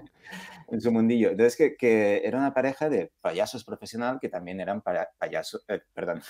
en 0.74 0.82
su 0.82 0.92
mundillo. 0.92 1.32
Entonces, 1.32 1.56
que, 1.56 1.76
que 1.76 2.22
era 2.26 2.38
una 2.38 2.54
pareja 2.54 2.90
de 2.90 3.12
payasos 3.22 3.64
profesional 3.64 4.20
que 4.20 4.30
también 4.30 4.60
eran 4.60 4.82
para, 4.82 5.10
payasos, 5.18 5.64
eh, 5.68 5.82
perdón, 5.94 6.22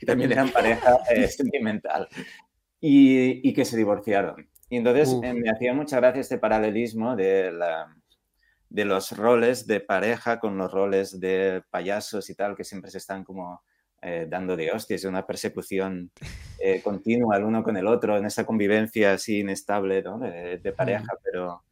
que 0.00 0.06
también 0.06 0.32
eran 0.32 0.50
pareja 0.50 0.98
eh, 1.10 1.28
sentimental 1.28 2.08
y, 2.80 3.46
y 3.48 3.52
que 3.52 3.64
se 3.64 3.76
divorciaron. 3.76 4.48
Y 4.74 4.78
entonces 4.78 5.16
eh, 5.22 5.32
me 5.32 5.48
hacía 5.50 5.72
mucha 5.72 5.98
gracia 5.98 6.20
este 6.20 6.36
paralelismo 6.36 7.14
de, 7.14 7.52
la, 7.52 7.96
de 8.68 8.84
los 8.84 9.16
roles 9.16 9.68
de 9.68 9.78
pareja 9.78 10.40
con 10.40 10.58
los 10.58 10.72
roles 10.72 11.20
de 11.20 11.62
payasos 11.70 12.28
y 12.28 12.34
tal, 12.34 12.56
que 12.56 12.64
siempre 12.64 12.90
se 12.90 12.98
están 12.98 13.22
como 13.22 13.62
eh, 14.02 14.26
dando 14.28 14.56
de 14.56 14.72
hostias, 14.72 15.04
una 15.04 15.24
persecución 15.24 16.10
eh, 16.58 16.80
continua 16.82 17.36
el 17.36 17.44
uno 17.44 17.62
con 17.62 17.76
el 17.76 17.86
otro, 17.86 18.18
en 18.18 18.26
esa 18.26 18.44
convivencia 18.44 19.12
así 19.12 19.38
inestable 19.38 20.02
¿no? 20.02 20.18
de, 20.18 20.58
de 20.58 20.72
pareja, 20.72 21.12
pero 21.22 21.62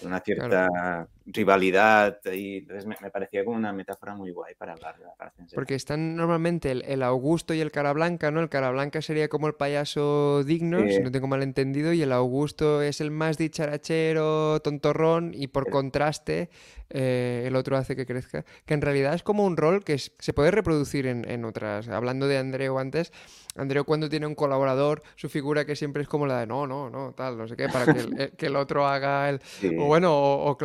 con 0.00 0.08
una 0.08 0.18
cierta 0.18 1.06
rivalidad. 1.32 2.18
Y 2.32 2.58
entonces 2.58 2.86
me, 2.86 2.96
me 3.00 3.10
parecía 3.10 3.44
como 3.44 3.56
una 3.56 3.72
metáfora 3.72 4.14
muy 4.14 4.30
guay 4.30 4.54
para 4.54 4.72
hablar 4.72 4.98
de 4.98 5.04
la 5.04 5.30
sexual. 5.30 5.50
Porque 5.54 5.74
están 5.74 6.16
normalmente 6.16 6.70
el, 6.70 6.82
el 6.86 7.02
Augusto 7.02 7.54
y 7.54 7.60
el 7.60 7.70
Cara 7.70 7.92
Blanca, 7.92 8.30
¿no? 8.30 8.40
El 8.40 8.48
Cara 8.48 8.70
Blanca 8.70 9.02
sería 9.02 9.28
como 9.28 9.46
el 9.46 9.54
payaso 9.54 10.42
digno, 10.44 10.88
si 10.88 11.00
no 11.00 11.10
tengo 11.10 11.26
mal 11.26 11.42
entendido, 11.42 11.92
y 11.92 12.02
el 12.02 12.12
Augusto 12.12 12.82
es 12.82 13.00
el 13.00 13.10
más 13.10 13.38
dicharachero, 13.38 14.60
tontorrón, 14.60 15.32
y 15.34 15.48
por 15.48 15.70
contraste 15.70 16.50
eh, 16.90 17.44
el 17.46 17.54
otro 17.56 17.76
hace 17.76 17.94
que 17.94 18.06
crezca. 18.06 18.44
Que 18.64 18.74
en 18.74 18.80
realidad 18.80 19.14
es 19.14 19.22
como 19.22 19.44
un 19.44 19.56
rol 19.56 19.84
que 19.84 19.94
es- 19.94 20.12
se 20.18 20.32
puede 20.32 20.50
reproducir 20.50 21.06
en, 21.06 21.28
en 21.30 21.44
otras. 21.44 21.88
Hablando 21.88 22.26
de 22.26 22.38
Andreu 22.38 22.78
antes, 22.78 23.12
Andreu 23.56 23.84
cuando 23.84 24.08
tiene 24.08 24.26
un 24.26 24.34
colaborador, 24.34 25.02
su 25.16 25.28
figura 25.28 25.64
que 25.66 25.76
siempre 25.76 26.02
es 26.02 26.08
como 26.08 26.26
la 26.26 26.40
de 26.40 26.46
no, 26.46 26.66
no, 26.66 26.88
no, 26.88 27.12
tal, 27.12 27.36
no 27.36 27.46
sé 27.46 27.56
qué, 27.56 27.68
para 27.68 27.92
que 27.92 28.00
el, 28.00 28.30
que 28.36 28.46
el 28.46 28.56
otro 28.56 28.86
haga 28.86 29.28
el, 29.28 29.40
Sí. 29.42 29.76
o 29.78 29.84
bueno, 29.86 30.12
o, 30.16 30.50
o 30.50 30.56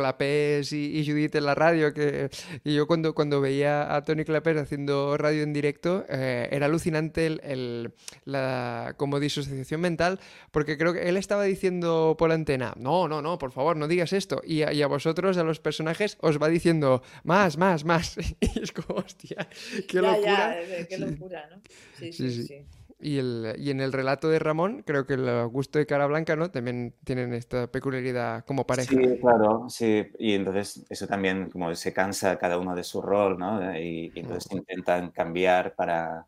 Clapés 0.54 0.72
y, 0.72 0.98
y 0.98 1.06
Judith 1.06 1.34
en 1.34 1.44
la 1.44 1.54
radio, 1.54 1.92
que 1.92 2.30
y 2.64 2.74
yo 2.74 2.86
cuando, 2.86 3.14
cuando 3.14 3.40
veía 3.40 3.94
a 3.94 4.02
Tony 4.02 4.24
Clapés 4.24 4.56
haciendo 4.56 5.16
radio 5.16 5.42
en 5.42 5.52
directo, 5.52 6.04
eh, 6.08 6.48
era 6.50 6.66
alucinante 6.66 7.26
el, 7.26 7.40
el- 7.44 7.92
la 8.24 8.94
como 8.96 9.20
disociación 9.20 9.80
mental, 9.80 10.20
porque 10.50 10.76
creo 10.78 10.92
que 10.92 11.08
él 11.08 11.16
estaba 11.16 11.44
diciendo 11.44 12.16
por 12.18 12.32
antena, 12.32 12.74
no, 12.76 13.08
no, 13.08 13.22
no, 13.22 13.38
por 13.38 13.52
favor, 13.52 13.76
no 13.76 13.88
digas 13.88 14.12
esto, 14.12 14.40
y 14.44 14.62
a, 14.62 14.72
y 14.72 14.82
a 14.82 14.86
vosotros, 14.86 15.36
a 15.38 15.44
los 15.44 15.60
personajes, 15.60 16.16
os 16.20 16.40
va 16.40 16.48
diciendo 16.48 17.02
más, 17.24 17.56
más, 17.58 17.84
más, 17.84 18.16
y 18.40 18.60
es 18.62 18.72
como, 18.72 19.00
hostia, 19.00 19.48
qué 19.88 19.94
ya, 19.94 20.02
locura. 20.02 20.22
ya, 20.22 20.60
eh, 20.60 20.86
qué 20.88 20.96
Sí. 20.96 21.02
locura, 21.02 21.48
¿no? 21.50 21.60
Sí, 21.98 22.12
Sí, 22.12 22.30
sí, 22.30 22.42
sí. 22.42 22.42
sí. 22.46 22.64
Y, 23.00 23.18
el, 23.18 23.54
y 23.58 23.70
en 23.70 23.80
el 23.80 23.92
relato 23.92 24.30
de 24.30 24.38
Ramón, 24.38 24.82
creo 24.86 25.04
que 25.04 25.14
el 25.14 25.28
Augusto 25.28 25.78
y 25.78 25.84
Cara 25.84 26.06
Blanca, 26.06 26.36
¿no? 26.36 26.50
También 26.50 26.94
tienen 27.04 27.34
esta 27.34 27.66
peculiaridad 27.66 28.44
como 28.46 28.66
pareja. 28.66 28.88
Sí, 28.90 29.18
claro, 29.20 29.66
sí. 29.68 30.06
Y 30.18 30.32
entonces 30.44 30.84
eso 30.90 31.06
también 31.06 31.48
como 31.50 31.74
se 31.74 31.92
cansa 31.92 32.36
cada 32.38 32.58
uno 32.58 32.74
de 32.74 32.84
su 32.84 33.00
rol, 33.00 33.38
¿no? 33.38 33.76
Y, 33.78 34.12
y 34.14 34.20
entonces 34.20 34.50
intentan 34.52 35.10
cambiar 35.10 35.74
para, 35.74 36.26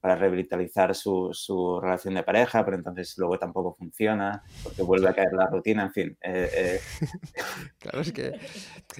para 0.00 0.16
revitalizar 0.16 0.94
su, 0.94 1.30
su 1.32 1.80
relación 1.80 2.14
de 2.14 2.22
pareja, 2.22 2.64
pero 2.64 2.76
entonces 2.76 3.14
luego 3.18 3.38
tampoco 3.38 3.74
funciona 3.74 4.42
porque 4.62 4.82
vuelve 4.82 5.08
a 5.10 5.14
caer 5.14 5.32
la 5.32 5.46
rutina, 5.46 5.82
en 5.84 5.92
fin. 5.92 6.18
eh, 6.22 6.50
eh, 6.56 6.80
Claro, 7.78 8.00
es 8.00 8.12
que... 8.12 8.32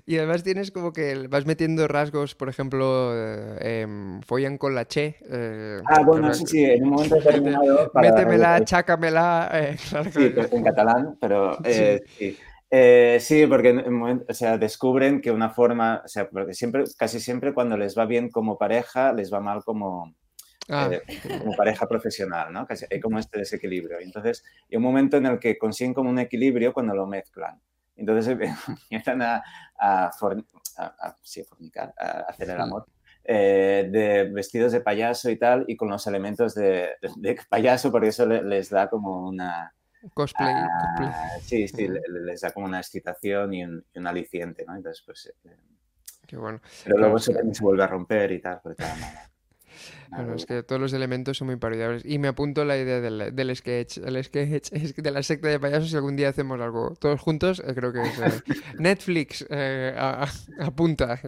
Y 0.06 0.18
además 0.18 0.42
tienes 0.42 0.70
como 0.70 0.92
que 0.92 1.26
vas 1.28 1.46
metiendo 1.46 1.88
rasgos, 1.88 2.34
por 2.34 2.48
ejemplo, 2.48 3.12
eh, 3.14 3.82
em, 3.82 4.20
follan 4.22 4.58
con 4.58 4.74
la 4.74 4.86
che. 4.86 5.16
eh, 5.30 5.80
Ah, 5.86 6.02
bueno, 6.04 6.28
que- 6.28 6.34
sí, 6.34 6.46
sí, 6.46 6.64
en 6.64 6.84
un 6.84 6.90
momento 6.90 7.14
determinado... 7.16 7.90
para 7.92 8.10
Métemela, 8.10 8.64
chácamela. 8.64 9.50
eh, 9.52 9.76
claro, 9.90 10.04
Sí, 10.10 10.10
claro. 10.12 10.34
pero 10.34 10.48
en 10.56 10.64
catalán, 10.64 11.16
pero 11.20 11.58
eh, 11.64 12.00
sí. 12.18 12.38
Eh, 12.70 13.18
sí, 13.20 13.46
porque 13.46 13.70
en 13.70 14.24
o 14.28 14.34
sea, 14.34 14.58
descubren 14.58 15.20
que 15.22 15.30
una 15.30 15.50
forma, 15.50 16.02
o 16.04 16.08
sea, 16.08 16.28
porque 16.28 16.52
siempre, 16.54 16.84
casi 16.98 17.18
siempre 17.18 17.54
cuando 17.54 17.76
les 17.78 17.96
va 17.96 18.04
bien 18.04 18.28
como 18.30 18.58
pareja, 18.58 19.12
les 19.12 19.32
va 19.32 19.40
mal 19.40 19.64
como, 19.64 20.14
Ah, 20.70 20.90
eh, 20.92 21.00
como 21.38 21.56
pareja 21.56 21.86
profesional, 21.86 22.52
¿no? 22.52 22.66
Casi 22.66 22.84
hay 22.90 23.00
como 23.00 23.18
este 23.18 23.38
desequilibrio. 23.38 24.00
Y 24.02 24.04
Entonces, 24.04 24.44
hay 24.70 24.76
un 24.76 24.82
momento 24.82 25.16
en 25.16 25.24
el 25.24 25.38
que 25.38 25.56
consiguen 25.56 25.94
como 25.94 26.10
un 26.10 26.18
equilibrio 26.18 26.74
cuando 26.74 26.94
lo 26.94 27.06
mezclan. 27.06 27.58
Entonces 27.96 28.36
empiezan 28.90 29.22
a, 29.22 29.42
a, 29.78 30.10
forn- 30.12 30.44
a- 30.76 30.94
a- 31.08 31.16
sí, 31.22 31.42
fornicar, 31.44 31.94
a 31.98 32.20
hacer 32.28 32.50
el 32.50 32.60
amor. 32.60 32.84
eh, 33.24 33.88
de 33.90 34.24
vestidos 34.30 34.72
de 34.72 34.82
payaso 34.82 35.30
y 35.30 35.36
tal, 35.38 35.64
y 35.68 35.74
con 35.76 35.88
los 35.88 36.06
elementos 36.06 36.54
de, 36.54 36.90
de 37.16 37.38
payaso, 37.48 37.90
porque 37.90 38.08
eso 38.08 38.26
le- 38.26 38.42
les 38.42 38.68
da 38.68 38.90
como 38.90 39.26
una, 39.26 39.74
cosplay, 40.14 40.54
cosplay. 40.54 41.08
Ah, 41.12 41.30
sí, 41.42 41.68
sí, 41.68 41.88
les 42.08 42.40
da 42.40 42.50
como 42.52 42.66
una 42.66 42.78
excitación 42.80 43.52
y 43.54 43.64
un, 43.64 43.84
y 43.94 43.98
un 43.98 44.06
aliciente, 44.06 44.64
¿no? 44.66 44.76
Entonces, 44.76 45.02
pues, 45.04 45.32
eh, 45.44 45.56
Qué 46.26 46.36
bueno. 46.36 46.60
Pero 46.84 46.98
luego 46.98 47.14
Claro, 47.14 47.16
eso 47.18 47.30
sí. 47.30 47.34
también 47.34 47.54
se 47.54 47.62
vuelve 47.62 47.82
a 47.84 47.86
romper 47.86 48.32
y 48.32 48.40
tal. 48.40 48.60
Nada. 48.78 49.24
Bueno, 50.10 50.34
es 50.34 50.46
que 50.46 50.62
todos 50.62 50.80
los 50.80 50.92
elementos 50.94 51.36
son 51.36 51.46
muy 51.48 51.56
parodiables. 51.56 52.02
Y 52.04 52.18
me 52.18 52.28
apunto 52.28 52.64
la 52.64 52.78
idea 52.78 53.00
del, 53.00 53.34
del 53.36 53.54
sketch. 53.54 53.98
El 53.98 54.22
sketch 54.24 54.70
es 54.72 54.94
de 54.96 55.10
la 55.10 55.22
secta 55.22 55.48
de 55.48 55.60
payasos, 55.60 55.90
si 55.90 55.96
algún 55.96 56.16
día 56.16 56.30
hacemos 56.30 56.58
algo 56.60 56.94
todos 56.98 57.20
juntos, 57.20 57.60
eh, 57.64 57.74
creo 57.74 57.92
que 57.92 58.00
es 58.00 58.18
eh, 58.18 58.54
Netflix 58.78 59.46
eh, 59.50 59.94
apunta. 60.60 61.20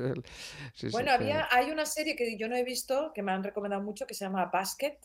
Sí, 0.75 0.89
Bueno, 0.91 1.13
había, 1.13 1.47
hay 1.51 1.71
una 1.71 1.85
serie 1.85 2.17
que 2.17 2.37
yo 2.39 2.49
no 2.49 2.57
he 2.57 2.65
visto, 2.65 3.13
que 3.15 3.23
me 3.23 3.33
han 3.33 3.45
recomendado 3.45 3.83
mucho, 3.83 4.07
que 4.07 4.15
se 4.15 4.25
llama 4.25 4.47
Basket. 4.47 4.99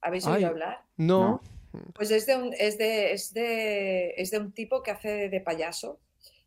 ¿Habéis 0.00 0.26
Ay. 0.26 0.36
oído 0.36 0.48
hablar? 0.50 0.82
No, 0.96 1.40
Pues 1.94 2.10
es 2.10 2.26
de 2.26 2.36
un, 2.36 2.54
es 2.58 2.78
de, 2.78 3.12
es 3.12 3.32
de, 3.32 4.14
es 4.16 4.30
de 4.30 4.38
un 4.38 4.52
tipo 4.52 4.82
que 4.82 4.90
hace 4.90 5.28
de 5.28 5.40
payaso 5.40 6.00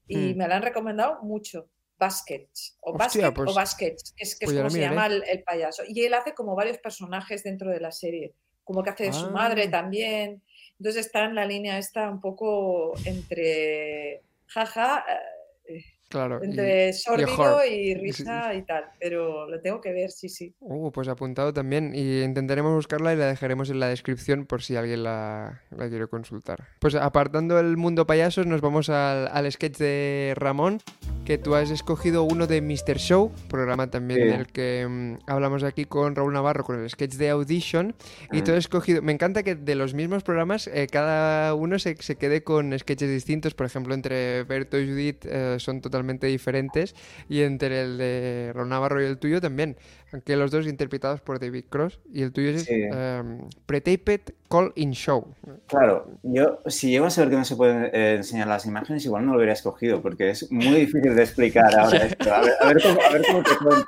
y 0.07 0.33
Hmm. 0.33 0.37
me 0.37 0.47
la 0.47 0.55
han 0.57 0.61
recomendado 0.63 1.21
mucho. 1.23 1.67
Baskets 1.97 2.75
o 2.81 2.91
Hostia, 2.91 3.29
Basket 3.29 3.33
pues- 3.33 3.51
o 3.51 3.53
Baskets, 3.53 4.13
que 4.17 4.23
es, 4.23 4.35
que 4.35 4.45
es 4.45 4.47
pues 4.49 4.55
ya 4.55 4.61
como 4.61 4.69
se 4.71 4.77
miraré. 4.79 4.95
llama 4.95 5.05
el, 5.07 5.23
el 5.29 5.43
payaso. 5.43 5.83
Y 5.87 6.03
él 6.03 6.13
hace 6.15 6.33
como 6.33 6.53
varios 6.55 6.77
personajes 6.79 7.43
dentro 7.43 7.69
de 7.71 7.79
la 7.79 7.91
serie, 7.93 8.33
como 8.65 8.83
que 8.83 8.89
hace 8.89 9.05
de 9.05 9.13
su 9.13 9.29
madre 9.31 9.65
Ah. 9.67 9.71
también. 9.71 10.41
Entonces 10.79 11.05
está 11.05 11.23
en 11.23 11.35
la 11.35 11.45
línea 11.45 11.77
esta 11.77 12.09
un 12.09 12.19
poco 12.19 12.93
entre 13.05 14.21
jaja, 14.47 15.05
eh, 15.69 15.83
claro. 16.13 16.39
y- 16.41 16.45
entre 16.45 16.93
sórdido 16.93 17.33
horror. 17.33 17.61
y 17.69 17.95
risa 17.95 18.53
y 18.53 18.61
tal. 18.63 18.85
Pero 18.99 19.49
lo 19.49 19.59
tengo 19.59 19.81
que 19.81 19.91
ver, 19.91 20.11
sí, 20.11 20.29
sí. 20.29 20.53
Uh, 20.61 20.91
pues 20.91 21.07
apuntado 21.09 21.51
también. 21.53 21.91
Y 21.93 22.21
intentaremos 22.21 22.73
buscarla 22.73 23.13
y 23.13 23.17
la 23.17 23.25
dejaremos 23.27 23.69
en 23.69 23.79
la 23.79 23.87
descripción 23.87 24.45
por 24.45 24.61
si 24.63 24.75
alguien 24.75 25.03
la, 25.03 25.61
la 25.75 25.89
quiere 25.89 26.07
consultar. 26.07 26.63
Pues 26.79 26.95
apartando 26.95 27.59
el 27.59 27.75
mundo 27.77 28.07
payasos, 28.07 28.45
nos 28.45 28.61
vamos 28.61 28.89
al, 28.89 29.27
al 29.31 29.51
sketch 29.51 29.77
de 29.77 30.33
Ramón, 30.37 30.79
que 31.25 31.37
tú 31.37 31.55
has 31.55 31.71
escogido 31.71 32.23
uno 32.23 32.47
de 32.47 32.61
Mr. 32.61 32.97
Show, 32.97 33.31
programa 33.49 33.89
también 33.89 34.21
Sí. 34.21 34.27
del 34.27 34.47
que 34.47 34.85
mm, 34.87 35.17
hablamos 35.27 35.63
aquí 35.63 35.85
con 35.85 36.15
Raúl 36.15 36.33
Navarro, 36.33 36.63
con 36.63 36.79
el 36.79 36.89
sketch 36.89 37.13
de 37.15 37.29
Audition. 37.29 37.95
Y 38.31 38.41
tú 38.43 38.51
has 38.51 38.57
escogido, 38.59 39.01
me 39.01 39.11
encanta 39.13 39.41
que 39.41 39.55
de 39.55 39.75
los 39.75 39.93
mismos 39.93 40.21
programas, 40.23 40.67
eh, 40.67 40.87
cada 40.91 41.55
uno 41.55 41.79
se, 41.79 41.95
se 41.99 42.15
quede 42.17 42.43
con 42.43 42.77
sketches 42.77 43.09
distintos. 43.09 43.53
Por 43.55 43.65
ejemplo, 43.65 43.93
entre 43.95 44.43
Berto 44.43 44.77
y 44.79 44.87
Judith 44.87 45.25
eh, 45.25 45.55
son 45.59 45.81
totalmente 45.81 46.02
diferentes. 46.27 46.95
Y 47.29 47.41
entre 47.41 47.81
el 47.81 47.97
de 47.97 48.51
Raúl 48.53 48.69
Navarro 48.69 49.01
y 49.01 49.05
el 49.05 49.17
tuyo 49.17 49.39
también. 49.41 49.77
Aunque 50.11 50.35
los 50.35 50.51
dos 50.51 50.67
interpretados 50.67 51.21
por 51.21 51.39
David 51.39 51.65
Cross. 51.69 51.99
Y 52.11 52.21
el 52.21 52.31
tuyo 52.31 52.49
es 52.51 52.63
Sí. 52.65 52.73
em, 52.83 53.49
Pre-Taped 53.65 54.21
Call 54.49 54.71
In 54.75 54.91
Show. 54.91 55.33
Claro, 55.67 56.11
yo 56.21 56.61
si 56.67 56.91
llego 56.91 57.07
a 57.07 57.09
saber 57.09 57.31
que 57.31 57.37
no 57.37 57.45
se 57.45 57.55
pueden 57.55 57.85
eh, 57.93 58.15
enseñar 58.17 58.47
las 58.47 58.65
imágenes, 58.67 59.03
igual 59.05 59.25
no 59.25 59.31
lo 59.31 59.37
hubiera 59.37 59.53
escogido, 59.53 60.01
porque 60.03 60.29
es 60.29 60.51
muy 60.51 60.75
difícil 60.81 61.15
de 61.15 61.23
explicar 61.23 61.73
ahora 61.79 61.97
esto. 62.05 62.31
A 62.31 62.41
ver, 62.41 62.53
a 62.61 62.67
ver 62.67 62.81
cómo, 62.83 63.01
a 63.01 63.09
ver 63.11 63.21
cómo 63.25 63.43
te 63.43 63.57
cuento. 63.57 63.87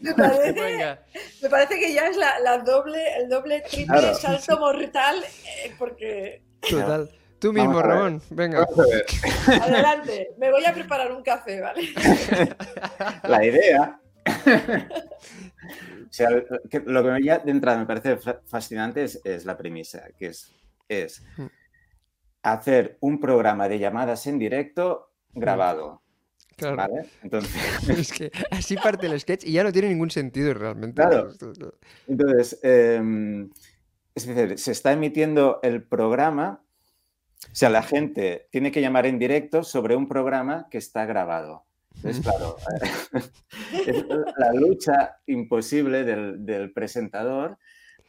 Me 0.00 0.14
parece, 0.14 0.98
me 1.42 1.48
parece 1.50 1.78
que 1.78 1.92
ya 1.92 2.06
es 2.08 2.16
la, 2.16 2.38
la 2.40 2.58
doble, 2.58 2.98
el 3.20 3.28
doble, 3.28 3.60
triple 3.68 3.86
Claro. 3.86 4.14
salto 4.14 4.58
mortal, 4.58 5.16
eh, 5.64 5.72
porque 5.78 6.40
Total. 6.70 7.10
Tú 7.38 7.52
mismo. 7.52 7.80
Ramón. 7.80 8.20
Venga. 8.30 8.60
Vamos 8.64 8.78
a 8.78 8.82
ver. 8.88 9.04
adelante, 9.62 10.28
me 10.38 10.50
voy 10.50 10.64
a 10.64 10.72
preparar 10.74 11.12
un 11.12 11.22
café, 11.22 11.60
¿vale? 11.60 11.82
La 13.24 13.44
idea. 13.44 14.00
o 14.26 16.10
sea, 16.12 16.28
que 16.70 16.80
lo 16.80 17.02
que 17.02 17.22
ya 17.22 17.38
de 17.38 17.50
entrada 17.50 17.78
me 17.78 17.86
parece 17.86 18.16
fa- 18.16 18.40
fascinante 18.46 19.04
es, 19.04 19.20
es 19.24 19.44
la 19.44 19.56
premisa, 19.56 20.02
que 20.18 20.26
es, 20.28 20.52
es 20.88 21.22
Mm. 21.36 21.46
hacer 22.42 22.96
un 23.00 23.20
programa 23.20 23.68
de 23.68 23.78
llamadas 23.78 24.26
en 24.26 24.38
directo 24.38 25.12
grabado. 25.32 26.02
Claro. 26.56 26.76
¿Vale? 26.76 27.06
Entonces, 27.22 27.52
Es 27.88 28.12
que 28.12 28.32
así 28.50 28.74
parte 28.76 29.06
el 29.06 29.20
sketch 29.20 29.44
y 29.44 29.52
ya 29.52 29.62
no 29.62 29.70
tiene 29.72 29.88
ningún 29.90 30.10
sentido 30.10 30.52
realmente. 30.54 31.00
Claro. 31.00 31.30
Entonces, 32.08 32.58
eh, 32.64 33.46
es 34.14 34.26
decir, 34.26 34.58
se 34.58 34.72
está 34.72 34.90
emitiendo 34.92 35.60
el 35.62 35.84
programa, 35.84 36.60
o 37.44 37.54
sea, 37.54 37.70
la 37.70 37.82
gente 37.82 38.48
tiene 38.50 38.72
que 38.72 38.80
llamar 38.80 39.06
en 39.06 39.18
directo 39.18 39.62
sobre 39.62 39.96
un 39.96 40.08
programa 40.08 40.66
que 40.70 40.78
está 40.78 41.06
grabado. 41.06 41.64
Entonces, 41.96 42.22
claro, 42.22 42.56
es 43.86 44.04
la 44.36 44.52
lucha 44.52 45.20
imposible 45.26 46.04
del, 46.04 46.44
del 46.44 46.72
presentador 46.72 47.58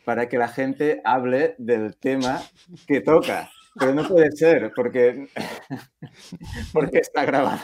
para 0.06 0.28
que 0.30 0.38
la 0.38 0.48
gente 0.48 1.02
hable 1.04 1.56
del 1.58 1.98
tema 1.98 2.42
que 2.88 3.02
toca. 3.02 3.50
Pero 3.80 3.94
no 3.94 4.08
puede 4.08 4.32
ser, 4.32 4.72
porque, 4.76 5.28
porque 6.74 7.00
está 7.00 7.26
grabado. 7.26 7.62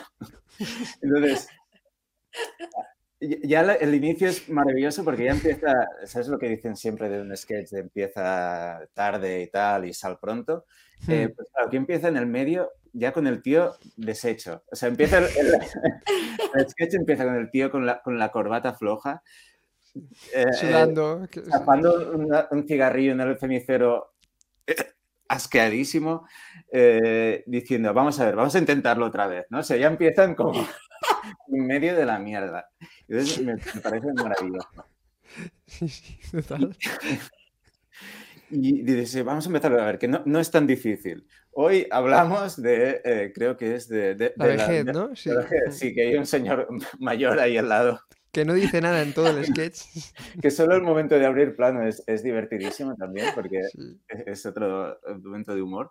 Entonces, 1.02 1.50
ya 3.20 3.64
la- 3.64 3.76
el 3.76 3.96
inicio 3.96 4.28
es 4.28 4.50
maravilloso 4.50 5.04
porque 5.04 5.26
ya 5.26 5.32
empieza, 5.32 5.74
¿sabes 6.06 6.28
lo 6.28 6.38
que 6.38 6.50
dicen 6.50 6.76
siempre 6.76 7.10
de 7.10 7.22
un 7.22 7.36
sketch? 7.36 7.70
De 7.70 7.80
empieza 7.80 8.80
tarde 8.94 9.42
y 9.44 9.48
tal 9.48 9.86
y 9.86 9.94
sal 9.94 10.20
pronto. 10.20 10.66
Eh, 11.08 11.30
pues 11.36 11.50
claro, 11.52 11.68
aquí 11.68 11.78
empieza 11.78 12.08
en 12.08 12.18
el 12.18 12.26
medio 12.26 12.72
ya 12.94 13.12
con 13.12 13.28
el 13.28 13.42
tío 13.42 13.76
deshecho. 13.98 14.64
O 14.72 14.76
sea, 14.76 14.90
empieza 14.90 15.18
el, 15.20 15.26
el- 15.26 15.54
el 16.56 16.70
sketch 16.70 16.94
empieza 16.96 17.26
con 17.26 17.36
el 17.36 17.50
tío 17.52 17.70
con 17.72 17.86
la, 17.86 18.02
con 18.02 18.18
la 18.20 18.32
corbata 18.32 18.74
floja. 18.74 19.22
eh, 20.34 20.46
eh, 20.50 20.54
Sudando. 20.54 21.28
que- 21.32 21.42
tapando 21.42 22.12
una- 22.14 22.48
un 22.52 22.68
cigarrillo 22.68 23.12
en 23.14 23.22
el 23.22 23.38
cenicero 23.40 24.14
eh, 24.68 24.76
asqueadísimo, 25.28 26.28
eh, 26.72 27.44
diciendo, 27.48 27.94
vamos 27.94 28.20
a 28.20 28.26
ver, 28.26 28.36
vamos 28.36 28.56
a 28.56 28.60
intentarlo 28.60 29.06
otra 29.06 29.28
vez, 29.28 29.46
¿no? 29.50 29.60
O 29.60 29.64
sea, 29.64 29.78
ya 29.78 29.88
empiezan 29.88 30.36
como 30.36 30.66
en 31.56 31.66
medio 31.68 31.96
de 31.96 32.06
la 32.06 32.20
mierda. 32.20 32.70
Entonces 33.08 33.42
me, 33.42 33.56
me 33.56 33.82
parece 33.82 34.08
maravilloso. 34.14 34.68
Sí, 35.68 35.88
sí, 35.90 36.18
total. 36.32 36.78
Y 38.52 38.84
dices, 38.84 39.24
vamos 39.26 39.46
a 39.46 39.50
empezar 39.50 39.78
a 39.78 39.86
ver, 39.86 39.98
que 39.98 40.08
no, 40.08 40.22
no 40.26 40.40
es 40.40 40.52
tan 40.52 40.68
difícil. 40.68 41.28
Hoy 41.52 41.88
hablamos 41.90 42.62
de, 42.62 43.02
eh, 43.04 43.32
creo 43.34 43.58
que 43.58 43.76
es 43.76 43.88
de... 43.90 44.14
de- 44.16 44.34
La 44.38 44.46
de 44.48 44.58
vejez, 44.58 44.86
de- 44.86 44.94
¿no? 44.94 45.16
Sí. 45.16 45.30
la 45.30 45.38
vejez, 45.42 45.78
sí, 45.78 45.94
que 45.94 46.04
hay 46.08 46.16
un 46.16 46.26
señor 46.28 46.68
mayor 47.00 47.40
ahí 47.40 47.58
al 47.58 47.68
lado, 47.70 48.00
Que 48.32 48.46
no 48.46 48.54
dice 48.54 48.82
nada 48.82 49.02
en 49.02 49.14
todo 49.14 49.30
el 49.36 49.44
sketch. 49.46 49.80
que 50.42 50.52
solo 50.52 50.76
el 50.76 50.84
momento 50.84 51.18
de 51.18 51.26
abrir 51.26 51.56
plano 51.56 51.86
es, 51.88 52.04
es 52.06 52.22
divertidísimo 52.24 52.96
también, 52.96 53.30
porque 53.34 53.64
Sí. 53.72 54.00
es- 54.10 54.28
es 54.28 54.46
otro 54.46 55.00
momento 55.24 55.56
de 55.56 55.62
humor. 55.64 55.90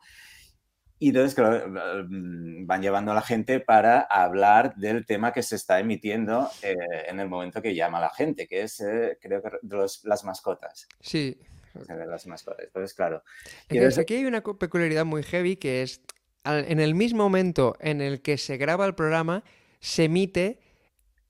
Y 0.98 1.08
entonces, 1.08 1.34
claro, 1.34 1.66
mm, 2.08 2.66
van 2.66 2.80
llevando 2.80 3.12
a 3.12 3.14
la 3.16 3.22
gente 3.22 3.60
para 3.60 4.00
hablar 4.00 4.74
del 4.76 5.04
tema 5.04 5.32
que 5.32 5.42
se 5.42 5.56
está 5.56 5.80
emitiendo 5.80 6.48
eh, 6.62 6.74
en 7.08 7.18
el 7.20 7.28
momento 7.28 7.60
que 7.60 7.74
llama 7.74 8.00
la 8.00 8.10
gente, 8.10 8.46
que 8.46 8.62
es, 8.62 8.80
eh, 8.80 9.18
creo 9.20 9.42
que, 9.42 9.50
los- 9.62 10.04
las 10.04 10.24
mascotas. 10.24 10.86
Sí. 11.00 11.38
o 11.78 11.84
sea, 11.84 11.96
de 11.96 12.06
las 12.06 12.24
mascotas. 12.28 12.64
Entonces, 12.66 12.94
claro. 12.94 13.24
Entonces- 13.68 13.98
aquí 13.98 14.14
hay 14.14 14.24
una 14.26 14.40
peculiaridad 14.42 15.04
muy 15.04 15.24
heavy 15.24 15.56
que 15.56 15.82
es 15.82 16.00
en 16.44 16.78
el 16.78 16.94
mismo 16.94 17.24
momento 17.24 17.74
en 17.80 18.00
el 18.00 18.22
que 18.22 18.38
se 18.38 18.56
graba 18.58 18.86
el 18.86 18.94
programa, 18.94 19.42
se 19.80 20.04
emite 20.04 20.60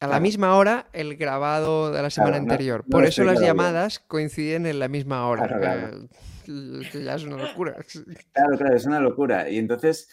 a 0.01 0.07
la 0.07 0.21
misma 0.21 0.55
hora 0.57 0.89
el 0.93 1.17
grabado 1.17 1.91
de 1.93 2.03
la 2.03 2.11
semana 2.11 2.33
Claro, 2.33 2.43
anterior. 2.53 2.85
no 2.87 2.91
Por 2.91 3.07
eso 3.07 3.25
las 3.25 3.39
bien. 3.39 3.47
llamadas 3.47 4.01
coinciden 4.01 4.67
en 4.67 4.79
la 4.81 4.89
misma 4.89 5.27
hora. 5.29 5.47
Claro, 5.47 5.61
claro. 5.63 6.09
Que 6.45 7.03
ya 7.03 7.15
es 7.15 7.25
una 7.25 7.37
locura. 7.37 7.77
Claro, 8.33 8.57
claro, 8.57 8.77
es 8.77 8.87
una 8.87 9.01
locura. 9.01 9.49
Y 9.49 9.59
entonces, 9.59 10.09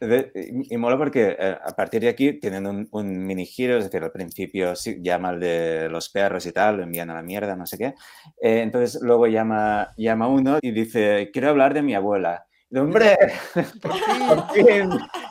y, 0.00 0.74
y 0.74 0.76
mola 0.76 0.98
porque 0.98 1.36
eh, 1.38 1.56
a 1.62 1.74
partir 1.74 2.02
de 2.02 2.08
aquí 2.08 2.38
tienen 2.38 2.66
un, 2.66 2.88
un 2.90 3.24
mini 3.24 3.46
giro, 3.46 3.78
es 3.78 3.84
decir, 3.84 4.02
al 4.02 4.12
principio 4.12 4.74
llama 5.00 5.30
al 5.30 5.40
de 5.40 5.88
los 5.88 6.10
perros 6.10 6.44
y 6.46 6.52
tal, 6.52 6.78
lo 6.78 6.82
envían 6.82 7.10
a 7.10 7.14
la 7.14 7.22
mierda, 7.22 7.56
no 7.56 7.66
sé 7.66 7.78
qué. 7.78 7.94
Eh, 8.40 8.60
entonces 8.60 9.00
luego 9.02 9.26
llama, 9.26 9.88
llama 9.96 10.28
uno 10.28 10.58
y 10.60 10.70
dice, 10.72 11.30
quiero 11.32 11.48
hablar 11.48 11.72
de 11.74 11.82
mi 11.82 11.94
abuela. 11.94 12.46
Y, 12.70 12.78
¡Hombre! 12.78 13.16
Por 13.82 14.50
fin, 14.52 14.90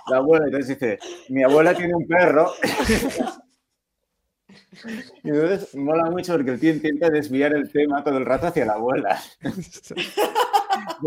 la 0.10 0.18
abuela. 0.18 0.45
Entonces 0.45 0.80
dice, 0.80 0.99
mi 1.30 1.43
abuela 1.43 1.74
tiene 1.76 1.93
un 1.93 2.08
perro. 2.08 2.51
Y 5.23 5.30
entonces 5.30 5.76
mola 5.76 6.09
mucho 6.09 6.34
porque 6.34 6.51
el 6.51 6.59
tío 6.59 6.71
intenta 6.71 7.09
desviar 7.09 7.53
el 7.53 7.71
tema 7.71 8.03
todo 8.03 8.17
el 8.17 8.26
rato 8.26 8.47
hacia 8.47 8.65
la 8.65 8.73
abuela. 8.73 9.19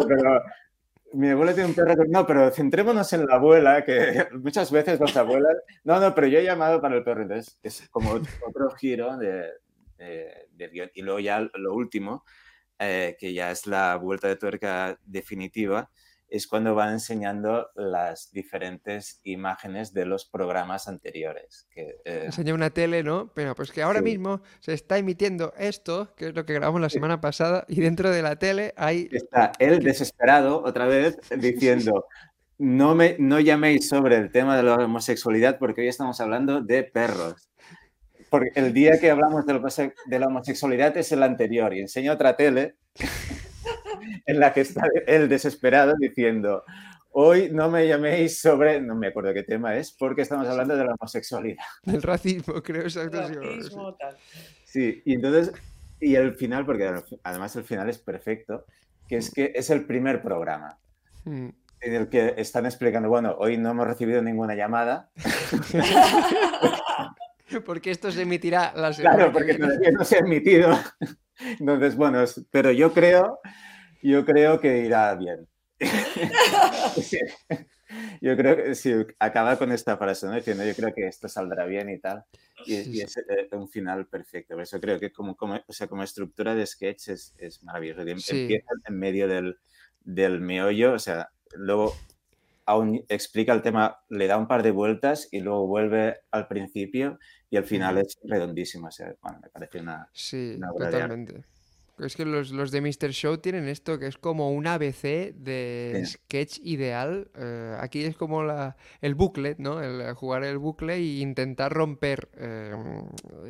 Pero 0.08 0.42
mi 1.12 1.28
abuela 1.30 1.52
tiene 1.54 1.68
un 1.70 1.74
perro. 1.74 1.96
que- 1.96 2.08
No, 2.08 2.26
pero 2.26 2.50
centrémonos 2.50 3.12
en 3.12 3.26
la 3.26 3.34
abuela, 3.36 3.84
que 3.84 4.26
muchas 4.42 4.70
veces 4.70 5.00
las 5.00 5.16
abuelas. 5.16 5.56
No, 5.84 6.00
no, 6.00 6.14
pero 6.14 6.26
yo 6.26 6.38
he 6.38 6.44
llamado 6.44 6.80
para 6.80 6.96
el 6.96 7.04
perro. 7.04 7.22
Entonces 7.22 7.58
es 7.62 7.88
como 7.90 8.12
otro 8.12 8.70
giro 8.78 9.16
de, 9.16 9.44
de- 9.98 10.68
guion. 10.68 10.90
Y 10.94 11.02
luego 11.02 11.20
ya 11.20 11.40
lo 11.54 11.74
último, 11.74 12.24
eh, 12.78 13.16
que 13.18 13.32
ya 13.32 13.50
es 13.50 13.66
la 13.66 13.96
vuelta 13.96 14.28
de 14.28 14.36
tuerca 14.36 14.98
definitiva, 15.04 15.90
es 16.28 16.46
cuando 16.46 16.74
van 16.74 16.92
enseñando 16.92 17.70
las 17.74 18.30
diferentes 18.32 19.20
imágenes 19.24 19.92
de 19.92 20.04
los 20.06 20.26
programas 20.26 20.88
anteriores. 20.88 21.66
Que, 21.70 21.96
eh, 22.04 22.22
Enseña 22.26 22.54
una 22.54 22.70
tele, 22.70 23.02
¿no? 23.02 23.32
Pero 23.34 23.54
pues 23.54 23.72
que 23.72 23.82
ahora 23.82 24.00
Sí. 24.00 24.04
mismo 24.04 24.42
se 24.60 24.74
está 24.74 24.98
emitiendo 24.98 25.52
esto, 25.58 26.14
que 26.16 26.28
es 26.28 26.34
lo 26.34 26.44
que 26.44 26.54
grabamos 26.54 26.80
la 26.80 26.90
semana 26.90 27.20
pasada, 27.20 27.64
y 27.68 27.80
dentro 27.80 28.10
de 28.10 28.22
la 28.22 28.36
tele 28.36 28.74
hay... 28.76 29.08
Está 29.12 29.52
él 29.58 29.80
desesperado 29.80 30.62
otra 30.64 30.86
vez 30.86 31.16
diciendo, 31.92 32.06
no, 32.58 32.94
me, 32.94 33.16
no 33.18 33.40
llaméis 33.40 33.88
sobre 33.88 34.16
el 34.16 34.30
tema 34.30 34.56
de 34.56 34.64
la 34.64 34.74
homosexualidad 34.74 35.58
porque 35.58 35.82
hoy 35.82 35.88
estamos 35.88 36.20
hablando 36.20 36.60
de 36.60 36.82
perros. 36.84 37.48
porque 38.30 38.50
el 38.56 38.72
día 38.74 38.98
que 39.00 39.10
hablamos 39.10 39.46
de, 39.46 40.18
la 40.18 40.26
homosexualidad 40.26 40.96
es 40.98 41.12
el 41.12 41.22
anterior 41.22 41.72
y 41.72 41.80
enseño 41.80 42.12
otra 42.12 42.36
tele 42.36 42.76
en 44.26 44.40
la 44.40 44.52
que 44.52 44.62
está 44.62 44.82
él 45.06 45.28
desesperado 45.28 45.94
diciendo, 45.98 46.64
hoy 47.10 47.50
no 47.50 47.70
me 47.70 47.86
llaméis 47.86 48.40
sobre, 48.40 48.80
no 48.80 48.94
me 48.94 49.08
acuerdo 49.08 49.34
qué 49.34 49.42
tema 49.42 49.76
es, 49.76 49.92
porque 49.92 50.22
estamos 50.22 50.46
hablando 50.46 50.76
de 50.76 50.84
la 50.84 50.94
homosexualidad. 50.94 51.64
Del 51.82 52.02
racismo, 52.02 52.62
creo, 52.62 52.82
exacto. 52.82 53.20
Racismo, 53.20 53.94
tal. 53.94 54.16
Sí, 54.64 55.02
y 55.04 55.14
entonces, 55.14 55.52
y 56.00 56.14
el 56.14 56.34
final, 56.34 56.64
porque 56.64 56.92
además 57.22 57.56
el 57.56 57.64
final 57.64 57.88
es 57.88 57.98
perfecto, 57.98 58.66
que 59.08 59.16
es 59.16 59.32
que 59.32 59.52
es 59.54 59.70
el 59.70 59.86
primer 59.86 60.22
programa. 60.22 60.78
Mm. 61.24 61.48
En 61.80 61.94
el 61.94 62.08
que 62.08 62.34
están 62.36 62.66
explicando, 62.66 63.08
bueno, 63.08 63.36
hoy 63.38 63.56
no 63.56 63.70
hemos 63.70 63.86
recibido 63.86 64.20
ninguna 64.20 64.54
llamada. 64.54 65.10
porque 67.64 67.90
esto 67.90 68.10
se 68.10 68.22
emitirá 68.22 68.72
la 68.74 68.92
semana 68.92 69.16
Claro, 69.16 69.32
porque 69.32 69.54
todavía 69.54 69.92
no 69.92 70.04
se 70.04 70.16
ha 70.16 70.20
emitido. 70.20 70.78
Entonces, 71.58 71.96
bueno, 71.96 72.24
pero 72.50 72.72
yo 72.72 72.92
creo, 72.92 73.40
yo 74.02 74.24
creo 74.24 74.60
que 74.60 74.78
irá 74.78 75.14
bien. 75.14 75.48
yo 78.20 78.36
creo 78.36 78.56
que 78.56 78.74
si 78.74 78.92
acaba 79.18 79.56
con 79.56 79.72
esta 79.72 79.96
frase, 79.96 80.26
¿no? 80.26 80.34
Diciendo, 80.34 80.64
yo 80.64 80.74
creo 80.74 80.92
que 80.94 81.06
esto 81.06 81.28
saldrá 81.28 81.64
bien 81.66 81.88
y 81.90 81.98
tal. 81.98 82.24
Y, 82.66 83.00
es 83.00 83.16
eh, 83.16 83.48
un 83.52 83.68
final 83.68 84.06
perfecto. 84.06 84.54
Por 84.54 84.62
eso 84.62 84.80
creo 84.80 84.98
que 84.98 85.12
como, 85.12 85.36
como, 85.36 85.60
o 85.66 85.72
sea, 85.72 85.86
como 85.86 86.02
estructura 86.02 86.54
de 86.54 86.66
sketch 86.66 87.08
es, 87.08 87.34
es 87.38 87.62
maravilloso. 87.62 88.02
Empieza 88.02 88.70
en 88.86 88.98
medio 88.98 89.28
del, 89.28 89.58
del 90.00 90.40
meollo, 90.40 90.92
o 90.92 90.98
sea, 90.98 91.30
luego 91.54 91.94
aún 92.66 93.02
explica 93.08 93.54
el 93.54 93.62
tema, 93.62 93.98
le 94.10 94.26
da 94.26 94.36
un 94.36 94.46
par 94.46 94.62
de 94.62 94.72
vueltas 94.72 95.28
y 95.30 95.40
luego 95.40 95.66
vuelve 95.66 96.20
al 96.30 96.48
principio 96.48 97.18
y 97.48 97.56
al 97.56 97.64
final 97.64 97.96
es 97.96 98.18
redondísimo. 98.22 98.88
O 98.88 98.90
sea, 98.90 99.14
bueno, 99.22 99.40
me 99.42 99.48
parece 99.48 99.80
una... 99.80 100.08
Sí, 100.12 100.58
totalmente. 100.76 101.44
Es 102.00 102.16
que 102.16 102.24
los, 102.24 102.50
los, 102.50 102.70
de 102.70 102.80
Mr. 102.80 103.10
Show 103.10 103.38
tienen 103.38 103.68
esto 103.68 103.98
que 103.98 104.06
es 104.06 104.18
como 104.18 104.50
un 104.52 104.66
ABC 104.66 105.34
de 105.34 106.02
sketch 106.06 106.58
ideal. 106.62 107.30
Eh, 107.36 107.76
aquí 107.80 108.04
es 108.04 108.16
como 108.16 108.42
la, 108.42 108.76
el 109.00 109.14
bucle, 109.14 109.56
¿no? 109.58 109.82
El 109.82 110.12
jugar 110.14 110.44
el 110.44 110.58
bucle 110.58 110.94
e 110.94 111.18
intentar 111.20 111.72
romper 111.72 112.28
eh, 112.36 112.74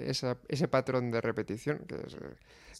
esa, 0.06 0.38
ese 0.48 0.68
patrón 0.68 1.10
de 1.10 1.20
repetición. 1.20 1.84
Que 1.86 1.96
es, 1.96 2.16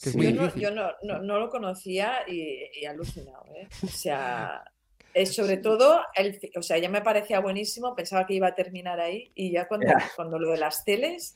que 0.03 0.11
es 0.11 0.17
muy 0.17 0.27
yo, 0.27 0.33
no, 0.33 0.43
difícil. 0.43 0.63
yo 0.63 0.71
no, 0.71 0.91
no, 1.03 1.23
no, 1.23 1.39
lo 1.39 1.51
conocía 1.51 2.21
y, 2.27 2.59
y 2.75 2.85
alucinado, 2.87 3.45
¿eh? 3.55 3.69
O 3.83 3.89
sea, 3.89 4.65
es 5.15 5.35
sobre 5.35 5.57
todo, 5.57 6.01
el, 6.15 6.39
o 6.57 6.63
sea, 6.63 6.79
ya 6.79 6.89
me 6.89 7.03
parecía 7.03 7.41
buenísimo, 7.41 7.95
pensaba 7.95 8.27
que 8.27 8.35
iba 8.35 8.49
a 8.49 8.55
terminar 8.55 9.01
ahí 9.01 9.33
y 9.35 9.51
ya 9.51 9.67
cuando, 9.67 9.89
cuando 10.17 10.39
lo 10.39 10.53
de 10.53 10.59
las 10.59 10.85
teles 10.85 11.35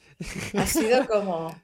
ha 0.56 0.66
sido 0.66 1.06
como... 1.06 1.54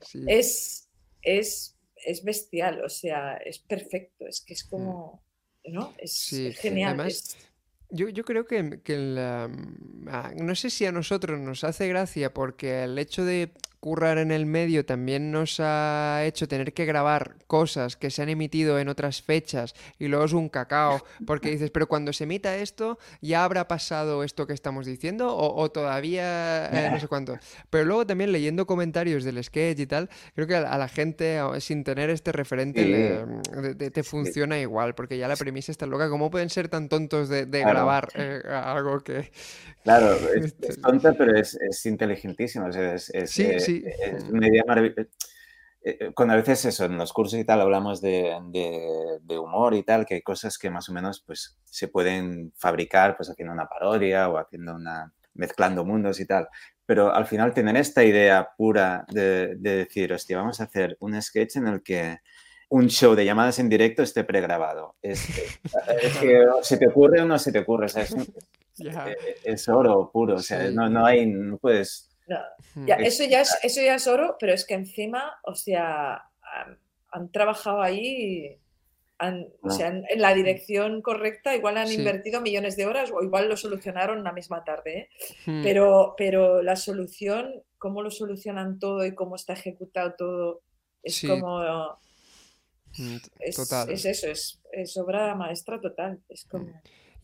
Sí. 0.00 0.24
Es, 0.28 0.88
es 1.22 1.73
es 2.04 2.22
bestial, 2.24 2.82
o 2.84 2.88
sea, 2.88 3.34
es 3.36 3.58
perfecto, 3.58 4.26
es 4.26 4.42
que 4.46 4.54
es 4.54 4.64
como, 4.64 5.22
¿no? 5.64 5.94
Es, 5.98 6.12
Sí, 6.12 6.52
genial. 6.52 6.90
además, 6.94 7.12
es- 7.12 7.36
Yo, 7.90 8.08
yo 8.08 8.24
creo 8.24 8.44
que, 8.46 8.80
que 8.82 8.96
la- 8.96 9.48
ah, 10.08 10.32
no 10.36 10.54
sé 10.56 10.70
si 10.70 10.84
a 10.86 10.90
nosotros 10.90 11.38
nos 11.38 11.62
hace 11.64 11.86
gracia 11.86 12.32
porque 12.34 12.82
el 12.84 12.98
hecho 12.98 13.24
de 13.24 13.52
currar 13.84 14.16
en 14.16 14.30
el 14.32 14.46
medio 14.46 14.86
también 14.86 15.30
nos 15.30 15.60
ha 15.60 16.22
hecho 16.24 16.48
tener 16.48 16.72
que 16.72 16.86
grabar 16.86 17.36
cosas 17.46 17.98
que 17.98 18.08
se 18.08 18.22
han 18.22 18.30
emitido 18.30 18.78
en 18.78 18.88
otras 18.88 19.20
fechas 19.20 19.74
y 19.98 20.08
luego 20.08 20.24
es 20.24 20.32
un 20.32 20.48
cacao 20.48 21.04
porque 21.26 21.50
dices, 21.50 21.70
pero 21.70 21.86
cuando 21.86 22.10
se 22.14 22.24
emita 22.24 22.56
esto, 22.56 22.98
¿ya 23.20 23.44
habrá 23.44 23.68
pasado 23.68 24.24
esto 24.24 24.46
que 24.46 24.54
estamos 24.54 24.86
diciendo 24.86 25.36
o, 25.36 25.60
o 25.62 25.70
todavía 25.70 26.70
eh, 26.72 26.88
no 26.92 26.98
sé 26.98 27.08
cuánto? 27.08 27.38
Pero 27.68 27.84
luego 27.84 28.06
también 28.06 28.32
leyendo 28.32 28.66
comentarios 28.66 29.22
del 29.22 29.44
sketch 29.44 29.78
y 29.80 29.86
tal, 29.86 30.08
creo 30.34 30.46
que 30.46 30.56
a, 30.56 30.78
la 30.78 30.88
gente 30.88 31.38
sin 31.60 31.84
tener 31.84 32.08
este 32.08 32.32
referente 32.32 32.84
Sí. 32.84 32.90
le- 32.90 33.74
de- 33.74 33.90
te 33.90 34.02
funciona 34.02 34.58
igual 34.58 34.94
porque 34.94 35.18
ya 35.18 35.28
la 35.28 35.36
premisa 35.36 35.70
está 35.70 35.84
loca. 35.84 36.08
¿Cómo 36.08 36.30
pueden 36.30 36.48
ser 36.48 36.68
tan 36.68 36.88
tontos 36.88 37.28
de, 37.28 37.44
de 37.44 37.60
Claro. 37.60 37.74
grabar 37.74 38.08
eh, 38.14 38.40
algo 38.50 39.00
que... 39.00 39.30
Claro, 39.82 40.14
es, 40.34 40.54
es 40.62 40.80
tonta, 40.80 41.12
pero 41.12 41.36
es, 41.38 41.54
es 41.60 41.84
inteligentísima. 41.84 42.68
o 42.68 42.72
sea, 42.72 42.94
es, 42.94 43.12
Sí, 43.26 43.42
eh, 43.44 43.60
sí. 43.82 43.84
es 44.02 44.24
una 44.24 44.48
idea 44.48 44.62
maravillosa. 44.66 45.08
Cuando 46.14 46.32
a 46.32 46.38
veces 46.38 46.64
eso, 46.64 46.86
en 46.86 46.96
los 46.96 47.12
cursos 47.12 47.38
y 47.38 47.44
tal 47.44 47.60
hablamos 47.60 48.00
de, 48.00 48.34
de- 48.46 49.18
de 49.20 49.38
humor 49.38 49.74
y 49.74 49.82
tal, 49.82 50.06
que 50.06 50.14
hay 50.14 50.22
cosas 50.22 50.56
que 50.56 50.70
más 50.70 50.88
o 50.88 50.92
menos 50.94 51.22
pues, 51.26 51.58
se 51.64 51.88
pueden 51.88 52.52
fabricar 52.56 53.16
pues 53.18 53.28
haciendo 53.28 53.52
una 53.52 53.66
parodia 53.68 54.30
o 54.30 54.38
haciendo 54.38 54.74
una 54.76 55.12
mezclando 55.34 55.84
mundos 55.84 56.20
y 56.20 56.26
tal. 56.26 56.48
Pero 56.86 57.14
al 57.14 57.26
final 57.26 57.52
tener 57.52 57.76
esta 57.76 58.02
idea 58.02 58.48
pura 58.56 59.04
de, 59.10 59.56
de 59.56 59.76
decir, 59.76 60.10
hostia, 60.14 60.38
vamos 60.38 60.58
a 60.60 60.64
hacer 60.64 60.96
un 61.00 61.20
sketch 61.20 61.56
en 61.56 61.66
el 61.68 61.82
que 61.82 62.18
un 62.70 62.88
show 62.88 63.14
de 63.14 63.26
llamadas 63.26 63.58
en 63.58 63.68
directo 63.68 64.02
esté 64.02 64.24
pregrabado. 64.24 64.96
Es, 65.02 65.28
es 66.02 66.16
que 66.18 66.44
se 66.62 66.78
te 66.78 66.88
ocurre 66.88 67.20
o 67.20 67.26
no 67.26 67.38
se 67.38 67.52
te 67.52 67.58
ocurre. 67.58 67.86
o 67.86 67.88
sea, 67.90 68.04
es, 68.04 68.14
eh, 68.80 69.16
es 69.44 69.68
oro 69.68 70.10
puro, 70.10 70.36
o 70.36 70.38
sea, 70.38 70.66
Sí. 70.68 70.74
no, 70.74 70.88
no 70.88 71.04
hay, 71.04 71.26
no 71.26 71.58
puedes... 71.58 72.08
no, 72.26 72.38
Mm. 72.74 72.86
ya, 72.86 72.94
es- 72.96 73.20
eso, 73.20 73.30
ya 73.30 73.40
es, 73.42 73.58
eso 73.62 73.80
ya 73.82 73.94
es 73.96 74.06
oro, 74.06 74.36
pero 74.40 74.52
es 74.52 74.64
que 74.66 74.74
encima, 74.74 75.38
o 75.44 75.54
sea, 75.54 76.14
han, 76.42 76.78
han 77.12 77.30
trabajado 77.32 77.82
ahí, 77.82 78.58
han- 79.18 79.46
o 79.62 79.68
No. 79.68 79.70
sea, 79.74 79.88
en, 79.88 80.04
en 80.08 80.20
la 80.20 80.34
dirección 80.34 81.00
correcta, 81.02 81.54
igual 81.54 81.76
han 81.78 81.88
Sí. 81.88 81.96
invertido 81.96 82.40
millones 82.40 82.76
de 82.76 82.86
horas 82.86 83.10
o 83.12 83.22
igual 83.22 83.48
lo 83.48 83.56
solucionaron 83.56 84.24
la 84.24 84.32
misma 84.32 84.64
tarde, 84.64 84.98
¿eh? 84.98 85.08
Mm. 85.46 85.62
pero, 85.62 86.14
pero 86.16 86.62
la 86.62 86.76
solución, 86.76 87.62
cómo 87.78 88.02
lo 88.02 88.10
solucionan 88.10 88.78
todo 88.78 89.04
y 89.06 89.14
cómo 89.14 89.36
está 89.36 89.52
ejecutado 89.52 90.14
todo, 90.18 90.62
es 91.02 91.14
Sí. 91.16 91.28
como... 91.28 91.60
Mm, 92.96 93.16
t- 93.18 93.30
Es, 93.40 93.56
Total. 93.56 93.90
es 93.90 94.04
eso, 94.04 94.28
es, 94.28 94.60
es 94.72 94.96
obra 94.96 95.34
maestra 95.34 95.80
total. 95.80 96.20
Es 96.28 96.44
como... 96.44 96.68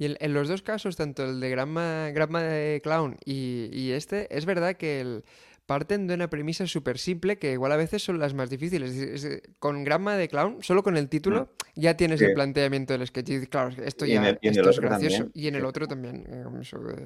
Y 0.00 0.06
en, 0.06 0.16
en 0.18 0.32
los 0.32 0.48
dos 0.48 0.62
casos, 0.62 0.96
tanto 0.96 1.24
el 1.26 1.40
de 1.40 1.50
Granma, 1.50 2.08
Granma 2.14 2.42
de 2.42 2.80
Clown 2.82 3.18
y, 3.24 3.68
y 3.70 3.92
este, 3.92 4.34
es 4.34 4.46
verdad 4.46 4.74
que 4.76 5.00
el- 5.02 5.24
parten 5.66 6.08
de 6.08 6.14
una 6.14 6.28
premisa 6.28 6.66
súper 6.66 6.98
simple 6.98 7.38
que 7.38 7.52
igual 7.52 7.70
a 7.70 7.76
veces 7.76 8.02
son 8.02 8.18
las 8.18 8.32
más 8.34 8.48
difíciles. 8.50 8.90
Es- 8.96 9.24
es- 9.24 9.42
con 9.60 9.84
Granma 9.84 10.16
de 10.16 10.26
Clown, 10.26 10.62
solo 10.62 10.82
con 10.82 10.96
el 10.96 11.08
título, 11.08 11.50
ya 11.76 11.96
tienes 11.96 12.18
Sí. 12.18 12.24
el 12.24 12.32
planteamiento 12.34 12.92
del 12.94 13.06
sketch. 13.06 13.28
Y 13.30 13.46
claro, 13.46 13.68
esto 13.84 14.04
Y 14.06 14.12
en 14.16 14.22
ya 14.22 14.28
el- 14.30 14.38
y 14.40 14.48
esto 14.48 14.70
es 14.70 14.80
gracioso. 14.80 15.16
también, 15.18 15.32
Y 15.34 15.46
en 15.48 15.54
el 15.54 15.64
otro 15.66 15.86
también. 15.86 16.24
eh, 16.28 16.44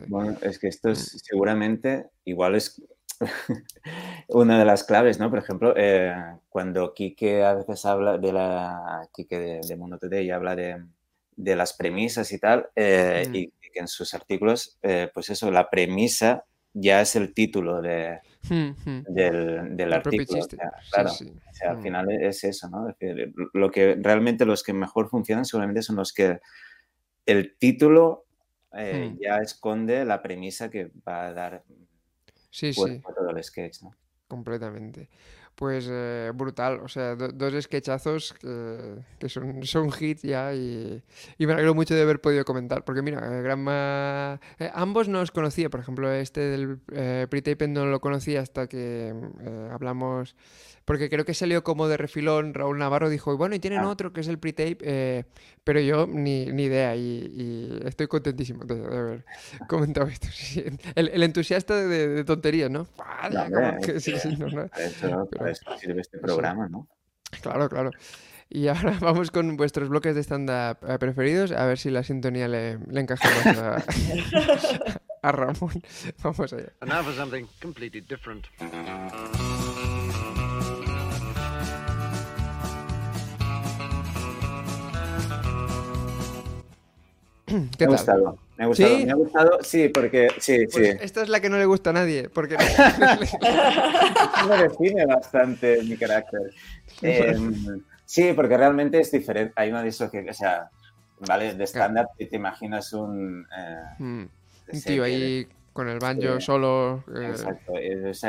Bueno, 0.06 0.38
es 0.40 0.58
que 0.60 0.68
esto 0.68 0.88
es 0.88 1.20
seguramente, 1.24 2.06
igual 2.24 2.54
es 2.54 2.80
una 4.28 4.58
de 4.58 4.64
las 4.64 4.84
claves, 4.84 5.18
¿no? 5.18 5.28
Por 5.30 5.40
ejemplo, 5.40 5.74
eh, 5.76 6.14
cuando 6.48 6.94
Quique 6.94 7.42
a 7.44 7.54
veces 7.54 7.84
habla 7.84 8.18
de 8.18 8.32
la, 8.32 9.08
Quique 9.12 9.38
de, 9.38 9.60
de 9.66 9.76
Mundo 9.76 9.98
Today 9.98 10.30
habla 10.30 10.56
de, 10.56 10.82
de 11.36 11.56
las 11.56 11.72
premisas 11.74 12.30
y 12.32 12.38
tal, 12.38 12.68
eh, 12.76 13.24
Mm. 13.28 13.34
y 13.34 13.50
que 13.72 13.80
en 13.80 13.88
sus 13.88 14.14
artículos, 14.14 14.78
eh, 14.82 15.10
pues 15.12 15.30
eso, 15.30 15.50
la 15.50 15.68
premisa 15.68 16.44
ya 16.72 17.00
es 17.00 17.16
el 17.16 17.34
título 17.34 17.80
de, 17.82 18.20
Mm, 18.50 19.04
del, 19.08 19.76
del 19.76 19.92
artículo. 19.92 20.38
o 20.38 20.42
chiste. 20.42 20.56
sea, 20.56 20.70
Sí, 20.82 20.90
claro, 20.92 21.08
sí. 21.10 21.32
o 21.50 21.54
sea, 21.54 21.70
al 21.70 21.78
Mm. 21.78 21.82
final 21.82 22.10
es 22.10 22.44
eso, 22.44 22.68
¿no? 22.68 22.88
Es 22.88 22.98
decir, 22.98 23.32
lo 23.52 23.70
que 23.70 23.96
realmente 24.00 24.44
los 24.44 24.62
que 24.62 24.72
mejor 24.72 25.08
funcionan 25.08 25.44
seguramente 25.44 25.82
son 25.82 25.96
los 25.96 26.12
que 26.12 26.40
el 27.26 27.56
título 27.58 28.24
eh, 28.76 29.10
Mm. 29.14 29.18
ya 29.22 29.36
esconde 29.38 30.04
la 30.04 30.20
premisa 30.20 30.68
que 30.68 30.90
va 31.06 31.26
a 31.26 31.32
dar 31.32 31.62
Sí, 32.50 32.72
sí. 32.72 32.80
cuerpo 32.80 33.10
a 33.10 33.14
todo 33.14 33.30
el 33.30 33.42
sketch, 33.44 33.82
¿no? 33.82 33.94
Completamente. 34.26 35.08
Pues 35.56 35.86
eh, 35.88 36.32
brutal, 36.34 36.80
o 36.82 36.88
sea, 36.88 37.14
do- 37.14 37.30
dos 37.30 37.54
sketchazos 37.62 38.32
que, 38.34 38.96
que 39.20 39.28
son, 39.28 39.62
son 39.62 39.88
hits 40.00 40.22
ya 40.22 40.52
y, 40.52 41.00
y 41.38 41.46
me 41.46 41.52
alegro 41.52 41.74
mucho 41.74 41.94
de 41.94 42.02
haber 42.02 42.20
podido 42.20 42.44
comentar, 42.44 42.84
porque 42.84 43.02
mira, 43.02 43.18
eh, 43.38 43.40
Granma... 43.42 44.40
eh, 44.58 44.70
ambos 44.74 45.06
no 45.08 45.20
los 45.20 45.30
conocía, 45.30 45.70
por 45.70 45.78
ejemplo, 45.78 46.10
este 46.12 46.40
del 46.40 46.80
eh, 46.92 47.28
pre-tape 47.30 47.68
no 47.68 47.86
lo 47.86 48.00
conocía 48.00 48.40
hasta 48.40 48.66
que 48.66 49.14
eh, 49.42 49.68
hablamos, 49.70 50.34
porque 50.84 51.08
creo 51.08 51.24
que 51.24 51.34
salió 51.34 51.64
como 51.64 51.88
de 51.88 51.96
refilón, 51.96 52.52
Raúl 52.54 52.78
Navarro 52.78 53.08
dijo, 53.08 53.32
y 53.32 53.36
bueno, 53.36 53.54
y 53.54 53.58
tienen 53.58 53.80
Ah. 53.80 53.88
otro 53.88 54.12
que 54.12 54.20
es 54.20 54.28
el 54.28 54.38
pre-tape, 54.38 54.78
eh, 54.82 55.24
pero 55.64 55.80
yo 55.80 56.06
ni, 56.06 56.46
ni 56.46 56.64
idea 56.64 56.94
y, 56.96 57.00
y 57.80 57.86
estoy 57.86 58.06
contentísimo 58.06 58.64
de, 58.64 58.80
de 58.80 58.96
haber 58.98 59.24
comentado 59.68 60.06
esto. 60.08 60.28
Sí, 60.32 60.64
el, 60.94 61.08
el 61.08 61.22
entusiasta 61.22 61.74
de, 61.76 62.08
de 62.08 62.24
tonterías, 62.24 62.70
¿no? 62.70 62.84
Para 62.96 63.78
eso, 65.50 65.64
sirve 65.80 66.00
este 66.00 66.18
programa, 66.18 66.68
¿no? 66.68 66.86
Claro, 67.40 67.68
claro. 67.68 67.90
Y 68.50 68.68
ahora 68.68 68.96
vamos 69.00 69.30
con 69.30 69.56
vuestros 69.56 69.88
bloques 69.88 70.14
de 70.14 70.22
stand-up 70.22 70.76
eh, 70.86 70.98
preferidos, 70.98 71.50
a 71.52 71.64
ver 71.66 71.78
si 71.78 71.90
la 71.90 72.02
sintonía 72.02 72.46
le, 72.46 72.78
le 72.78 73.00
encaja 73.00 73.28
más 73.44 73.58
a, 73.58 73.84
a 75.22 75.32
Ramón. 75.32 75.82
Vamos 76.22 76.52
allá. 76.52 76.72
And 76.80 76.90
now 76.90 77.02
for 77.02 77.14
something 77.14 77.46
completely 77.60 78.02
different. 78.02 78.46
¿Qué 87.78 87.86
Me 87.86 87.94
ha 87.94 87.96
tal? 87.96 88.20
gustado. 88.20 88.38
Me 88.56 88.64
ha 88.64 88.66
gustado. 88.68 88.96
¿Sí? 88.98 89.04
Me 89.06 89.12
ha 89.12 89.14
gustado, 89.14 89.58
sí, 89.62 89.88
porque 89.88 90.28
sí, 90.38 90.66
Pues 90.72 90.86
sí. 90.88 90.96
esta 91.00 91.22
es 91.22 91.28
la 91.28 91.40
que 91.40 91.48
no 91.50 91.58
le 91.58 91.64
gusta 91.66 91.90
a 91.90 91.92
nadie, 91.94 92.28
porque 92.28 92.56
me 94.48 94.56
define 94.62 95.06
bastante 95.06 95.82
mi 95.82 95.96
carácter. 95.96 96.40
Eh, 97.02 97.36
sí, 98.06 98.32
porque 98.34 98.56
realmente 98.56 99.00
es 99.00 99.10
diferente. 99.10 99.52
Hay 99.56 99.70
una 99.70 99.82
disociación, 99.82 100.28
o 100.30 100.32
sea, 100.32 100.70
¿vale? 101.26 101.54
De 101.54 101.64
stand-up 101.66 102.06
y 102.18 102.26
te 102.26 102.36
imaginas 102.36 102.92
un... 102.92 103.44
eh, 103.56 103.82
Mm, 103.98 104.22
un 104.72 104.82
tío 104.82 105.02
ahí 105.02 105.46
con 105.72 105.88
el 105.88 105.98
banjo 105.98 106.38
Sí. 106.38 106.46
solo. 106.46 107.02
eh, 107.08 107.26
Exacto. 107.30 107.72
Es, 107.76 108.22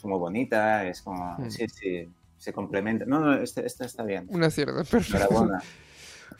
como 0.00 0.18
bonita, 0.18 0.86
es 0.86 1.02
como... 1.02 1.36
Mm. 1.38 1.50
Sí, 1.50 1.66
sí, 1.68 2.08
se 2.38 2.52
complementa. 2.54 3.04
No, 3.04 3.20
no, 3.20 3.34
esta, 3.34 3.60
esta 3.60 3.84
está 3.84 4.02
bien. 4.04 4.26
un 4.30 4.42
acierto, 4.42 4.82
perfecto. 4.90 5.16
Enhorabuena. 5.18 5.62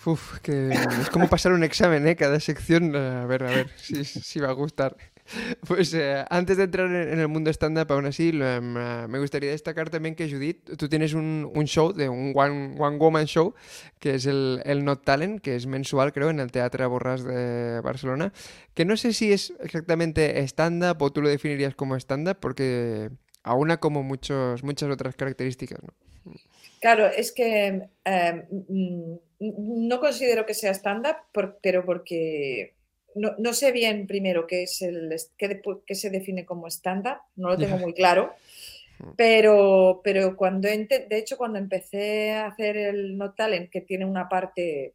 Uf, 0.05 0.39
que 0.41 0.71
es 0.71 1.11
como 1.11 1.29
pasar 1.29 1.53
un 1.53 1.65
examen, 1.65 2.07
¿eh? 2.07 2.17
Cada 2.17 2.39
sección, 2.41 2.95
eh, 2.95 2.99
a 2.99 3.27
ver, 3.27 3.43
a 3.45 3.51
ver 3.51 3.71
si, 3.77 4.05
si 4.05 4.41
va 4.41 4.51
a 4.51 4.53
gustar. 4.53 4.97
Pues 5.67 5.93
eh, 5.95 6.25
antes 6.31 6.57
de 6.57 6.65
entrar 6.65 6.87
en, 6.87 7.19
el 7.19 7.29
mundo 7.29 7.51
stand-up, 7.51 7.91
aún 7.93 8.07
así, 8.07 8.29
em, 8.29 8.77
eh, 8.77 9.07
me 9.09 9.19
gustaría 9.19 9.51
destacar 9.51 9.91
también 9.91 10.15
que 10.15 10.31
Judith, 10.31 10.77
tú 10.77 10.89
tienes 10.89 11.15
un, 11.15 11.51
un 11.53 11.65
show, 11.65 11.93
de 11.93 12.09
un 12.09 12.33
one, 12.35 12.77
one 12.79 12.97
Woman 12.99 13.27
Show, 13.27 13.55
que 13.99 14.15
es 14.15 14.27
el, 14.27 14.63
el 14.65 14.85
Not 14.85 15.05
Talent, 15.05 15.41
que 15.41 15.57
es 15.57 15.67
mensual, 15.67 16.13
creo, 16.13 16.31
en 16.31 16.41
el 16.41 16.53
Teatre 16.53 16.87
Borràs 16.87 17.23
de 17.23 17.81
Barcelona, 17.81 18.33
que 18.75 18.85
no 18.85 18.97
sé 18.97 19.13
si 19.13 19.33
es 19.33 19.53
exactamente 19.61 20.39
stand-up 20.47 21.03
o 21.03 21.11
tú 21.11 21.23
lo 21.23 21.29
definirías 21.29 21.75
como 21.75 21.97
stand-up, 21.97 22.39
porque 22.41 23.11
aúna 23.43 23.79
como 23.79 24.03
muchos, 24.03 24.63
muchas 24.63 24.91
otras 24.91 25.17
características, 25.17 25.83
¿no? 25.83 26.06
Claro, 26.81 27.07
es 27.07 27.33
que 27.33 27.89
eh, 28.05 28.45
mm, 28.51 29.15
no 29.89 30.01
considero 30.01 30.47
que 30.47 30.55
sea 30.55 30.73
stand-up, 30.73 31.17
pero 31.63 31.85
porque 31.85 32.75
no, 33.15 33.35
no 33.39 33.53
sé 33.53 33.73
bien 33.73 34.07
primero 34.07 34.47
qué 34.47 34.65
es 34.65 34.83
el 34.83 35.15
qué, 35.37 35.61
qué 35.87 35.95
se 35.95 36.11
define 36.11 36.45
como 36.45 36.67
stand-up, 36.69 37.19
no 37.37 37.49
lo 37.49 37.59
tengo 37.59 37.79
muy 37.79 37.95
claro. 37.95 38.33
Pero, 39.17 40.01
pero 40.03 40.37
cuando 40.37 40.69
de 40.69 41.07
hecho 41.11 41.37
cuando 41.37 41.59
empecé 41.59 42.33
a 42.33 42.47
hacer 42.47 42.77
el 42.77 43.17
No 43.19 43.35
Talent, 43.35 43.71
que 43.71 43.83
tiene 43.83 44.05
una 44.05 44.29
parte 44.29 44.95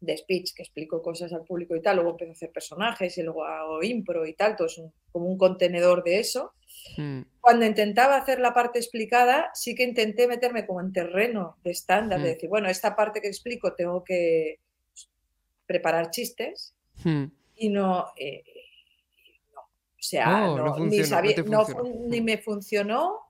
de 0.00 0.16
speech 0.16 0.54
que 0.54 0.62
explico 0.62 1.02
cosas 1.02 1.32
al 1.32 1.44
público 1.44 1.74
y 1.74 1.82
tal, 1.82 1.96
luego 1.96 2.10
empecé 2.12 2.30
a 2.30 2.32
hacer 2.34 2.52
personajes 2.52 3.16
y 3.18 3.22
luego 3.22 3.44
hago 3.44 3.82
impro 3.82 4.26
y 4.26 4.34
tal, 4.34 4.56
todo 4.56 4.66
es 4.66 4.78
un- 4.78 4.92
como 5.10 5.26
un 5.26 5.38
contenedor 5.38 6.04
de 6.04 6.20
eso 6.20 6.52
Mm, 6.96 7.20
cuando 7.40 7.64
intentaba 7.66 8.16
hacer 8.16 8.38
la 8.40 8.52
parte 8.54 8.78
explicada, 8.78 9.50
sí 9.54 9.74
que 9.74 9.82
intenté 9.84 10.26
meterme 10.28 10.66
como 10.66 10.80
en 10.80 10.92
terreno 10.92 11.56
de 11.64 11.70
estándar, 11.70 12.20
de 12.20 12.30
Mm. 12.30 12.32
decir, 12.34 12.48
bueno, 12.48 12.68
esta 12.68 12.94
parte 12.96 13.20
que 13.20 13.28
explico 13.28 13.74
tengo 13.74 14.02
que 14.04 14.58
preparar 15.66 16.10
chistes 16.10 16.74
mm. 17.04 17.24
y 17.56 17.68
no, 17.70 18.06
eh, 18.16 18.42
no. 19.54 19.60
o 19.60 19.68
sea, 19.98 20.26
no 20.26 20.56
no, 20.56 20.64
ni, 20.86 20.98
funcionó, 21.02 21.06
sabía- 21.06 21.36
ni 22.08 22.20
me 22.20 22.38
funcionó, 22.38 23.20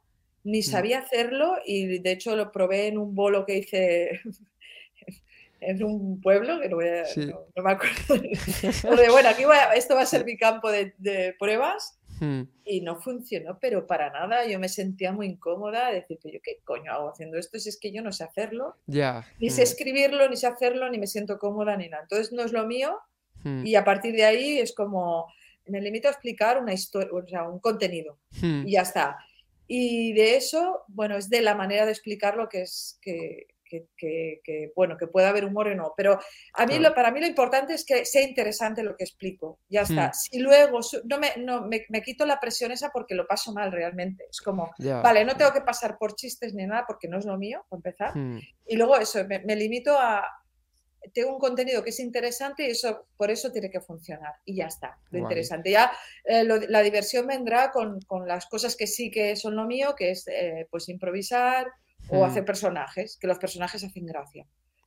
ni 0.44 0.60
Mm. 0.60 0.62
sabía 0.62 0.98
hacerlo 1.00 1.56
y 1.64 1.98
de 1.98 2.10
hecho 2.12 2.36
lo 2.36 2.52
probé 2.52 2.88
en 2.88 2.98
un 2.98 3.14
bolo 3.14 3.44
que 3.46 3.58
hice 3.58 4.20
en 5.60 5.82
un 5.82 6.20
pueblo, 6.20 6.60
que 6.60 6.68
no, 6.68 6.76
voy 6.76 6.88
a- 6.88 7.04
Sí. 7.06 7.26
no- 7.26 7.40
no 7.54 7.62
me 7.62 7.72
acuerdo. 7.72 8.14
De, 9.02 9.10
bueno, 9.10 9.28
aquí 9.30 9.42
esto 9.74 9.94
va 9.94 10.02
a 10.02 10.06
ser 10.06 10.24
mi 10.24 10.36
campo 10.36 10.70
de, 10.70 10.94
de 10.98 11.34
pruebas 11.38 11.98
Mm, 12.20 12.42
y 12.64 12.80
no 12.80 12.96
funcionó, 12.96 13.58
pero 13.60 13.86
para 13.86 14.10
nada. 14.10 14.46
Yo 14.46 14.58
me 14.58 14.68
sentía 14.68 15.12
muy 15.12 15.26
incómoda, 15.26 15.88
de 15.88 16.00
decir, 16.00 16.18
¿yo 16.24 16.40
qué 16.42 16.60
coño 16.64 16.92
hago 16.92 17.10
haciendo 17.10 17.38
esto? 17.38 17.58
Si 17.58 17.68
es 17.68 17.78
que 17.78 17.92
yo 17.92 18.02
no 18.02 18.12
sé 18.12 18.24
hacerlo, 18.24 18.76
ni 18.86 19.50
sé 19.50 19.62
escribirlo, 19.62 20.28
ni 20.28 20.36
sé 20.36 20.46
hacerlo, 20.46 20.88
ni 20.90 20.98
me 20.98 21.06
siento 21.06 21.38
cómoda, 21.38 21.76
ni 21.76 21.88
nada. 21.88 22.02
Entonces 22.02 22.32
no 22.32 22.42
es 22.42 22.52
lo 22.52 22.66
mío 22.66 22.98
mm, 23.44 23.66
y 23.66 23.74
a 23.74 23.84
partir 23.84 24.14
de 24.14 24.24
ahí 24.24 24.58
es 24.58 24.74
como, 24.74 25.26
me 25.66 25.80
limito 25.80 26.08
a 26.08 26.12
explicar 26.12 26.60
una 26.60 26.72
historia, 26.72 27.10
o 27.12 27.26
sea, 27.26 27.48
un 27.48 27.60
contenido 27.60 28.18
y 28.40 28.72
ya 28.72 28.82
está. 28.82 29.18
Y 29.68 30.12
de 30.12 30.36
eso, 30.36 30.84
bueno, 30.88 31.16
es 31.16 31.28
de 31.28 31.42
la 31.42 31.54
manera 31.54 31.86
de 31.86 31.92
explicarlo 31.92 32.48
que 32.48 32.62
es 32.62 32.98
que, 33.02 33.48
que, 33.68 33.86
que- 33.96 34.40
que, 34.44 34.72
bueno, 34.74 34.96
que 34.96 35.06
pueda 35.06 35.28
haber 35.28 35.44
humor 35.44 35.68
o 35.68 35.74
no. 35.74 35.92
Pero 35.96 36.18
a 36.54 36.66
mí 36.66 36.74
Claro. 36.74 36.88
lo, 36.90 36.94
para 36.94 37.10
mí 37.10 37.20
lo 37.20 37.26
importante 37.26 37.74
es 37.74 37.84
que 37.84 38.04
sea 38.04 38.22
interesante 38.22 38.82
lo 38.82 38.96
que 38.96 39.04
explico. 39.04 39.58
Ya 39.68 39.82
está. 39.82 40.08
Hmm. 40.08 40.12
Si 40.14 40.38
luego 40.38 40.80
no, 41.04 41.18
me, 41.18 41.32
no 41.38 41.62
me, 41.66 41.84
me 41.88 42.02
quito 42.02 42.24
la 42.26 42.40
presión 42.40 42.72
esa 42.72 42.90
porque 42.90 43.14
lo 43.14 43.26
paso 43.26 43.52
mal 43.52 43.72
realmente. 43.72 44.24
Es 44.30 44.40
como, 44.40 44.72
vale, 44.78 45.24
no 45.24 45.36
tengo 45.36 45.52
que 45.52 45.60
pasar 45.62 45.98
por 45.98 46.14
chistes 46.14 46.54
ni 46.54 46.66
nada 46.66 46.84
porque 46.86 47.08
no 47.08 47.18
es 47.18 47.24
lo 47.24 47.36
mío, 47.36 47.64
para 47.68 47.78
empezar. 47.78 48.16
Mm, 48.16 48.40
Y 48.66 48.76
luego 48.76 48.96
eso, 48.96 49.24
me, 49.26 49.40
me 49.40 49.56
limito 49.56 49.98
a... 49.98 50.24
Tengo 51.14 51.32
un 51.34 51.38
contenido 51.38 51.84
que 51.84 51.90
es 51.90 52.00
interesante 52.00 52.66
y 52.66 52.70
eso 52.72 53.06
por 53.16 53.30
eso 53.30 53.52
tiene 53.52 53.70
que 53.70 53.80
funcionar. 53.80 54.34
Y 54.44 54.56
ya 54.56 54.66
está, 54.66 54.98
lo 55.10 55.20
interesante. 55.20 55.70
Ya 55.70 55.92
eh, 56.24 56.42
lo- 56.42 56.56
la 56.56 56.82
diversión 56.82 57.28
vendrá 57.28 57.70
con, 57.70 58.00
con 58.02 58.26
las 58.26 58.46
cosas 58.46 58.74
que 58.74 58.88
sí 58.88 59.08
que 59.08 59.36
son 59.36 59.54
lo 59.54 59.66
mío, 59.66 59.94
que 59.96 60.10
es 60.10 60.26
eh, 60.26 60.66
pues 60.68 60.88
improvisar 60.88 61.68
o 62.08 62.20
Mm. 62.20 62.24
hacer 62.30 62.44
personajes, 62.44 63.16
que 63.20 63.26
los 63.26 63.38
personajes 63.38 63.82
hacen 63.84 64.06
gracia. 64.06 64.46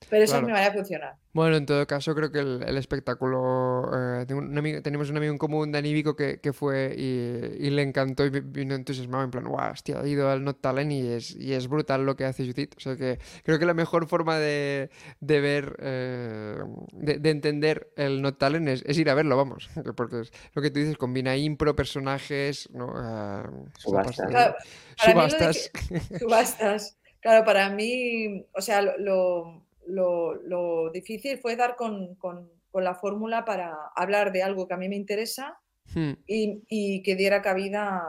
Pero 0.10 0.24
eso 0.24 0.32
Claro. 0.32 0.46
es 0.46 0.48
mi 0.48 0.54
manera 0.54 0.72
de 0.72 0.78
funcionar. 0.78 1.16
Bueno, 1.34 1.58
en 1.58 1.66
todo 1.66 1.86
caso, 1.86 2.16
creo 2.16 2.32
que 2.32 2.40
el, 2.40 2.64
el 2.66 2.78
espectáculo. 2.78 3.92
eh, 4.22 4.26
tengo 4.26 4.40
un 4.42 4.58
amigo- 4.58 4.82
tenemos 4.82 5.10
un 5.10 5.18
amigo 5.18 5.34
en 5.34 5.38
común, 5.38 5.74
Dani 5.74 5.94
Vico, 5.94 6.16
que, 6.16 6.40
que 6.40 6.54
fue 6.54 6.96
y, 6.98 7.66
y 7.68 7.70
le 7.70 7.82
encantó 7.82 8.26
y 8.26 8.30
vi- 8.30 8.40
vino 8.40 8.76
entusiasmado, 8.76 9.26
en 9.26 9.32
plan, 9.32 9.44
guau, 9.44 9.72
hostia, 9.74 10.00
ha 10.00 10.08
ido 10.08 10.30
al 10.30 10.44
Not 10.46 10.62
Talent 10.62 10.92
y 10.94 11.06
es, 11.12 11.36
y 11.36 11.54
es 11.54 11.68
brutal 11.68 12.06
lo 12.06 12.16
que 12.16 12.24
hace 12.24 12.46
Judith. 12.46 12.76
O 12.78 12.80
sea 12.80 12.96
que 12.96 13.20
creo 13.44 13.60
que 13.60 13.66
la 13.66 13.74
mejor 13.74 14.08
forma 14.08 14.38
de, 14.40 14.90
de 15.20 15.42
ver, 15.42 15.76
eh, 15.80 16.58
de, 16.94 17.20
de 17.20 17.30
entender 17.30 17.92
el 17.98 18.22
Not 18.22 18.38
Talent 18.38 18.70
es, 18.70 18.84
es 18.86 18.98
ir 18.98 19.10
a 19.10 19.16
verlo, 19.16 19.36
vamos. 19.36 19.70
Porque 19.98 20.22
es 20.22 20.32
lo 20.54 20.62
que 20.62 20.72
tú 20.72 20.80
dices, 20.80 20.96
combina 20.98 21.36
impro, 21.36 21.76
personajes, 21.76 22.70
¿no? 22.72 22.94
Ah, 22.96 23.50
Subastas. 23.78 24.28
Claro, 24.30 24.56
de 24.96 26.20
Subastas. 26.20 26.96
Claro, 27.22 27.44
para 27.46 27.70
mí, 27.70 28.46
o 28.54 28.62
sea, 28.62 28.82
lo, 28.82 29.64
lo, 29.88 30.34
lo- 30.36 30.90
difícil 30.92 31.38
fue 31.40 31.56
dar 31.56 31.76
con, 31.76 32.16
con- 32.16 32.50
con 32.72 32.84
la 32.84 32.96
fórmula 32.96 33.44
para 33.46 33.76
hablar 33.96 34.32
de 34.32 34.44
algo 34.44 34.68
que 34.68 34.74
a 34.76 34.78
mí 34.78 34.88
me 34.90 34.96
interesa 34.96 35.58
Hmm, 35.96 36.12
y, 36.28 36.62
y 36.70 37.02
que 37.02 37.16
diera 37.16 37.42
cabida 37.42 38.04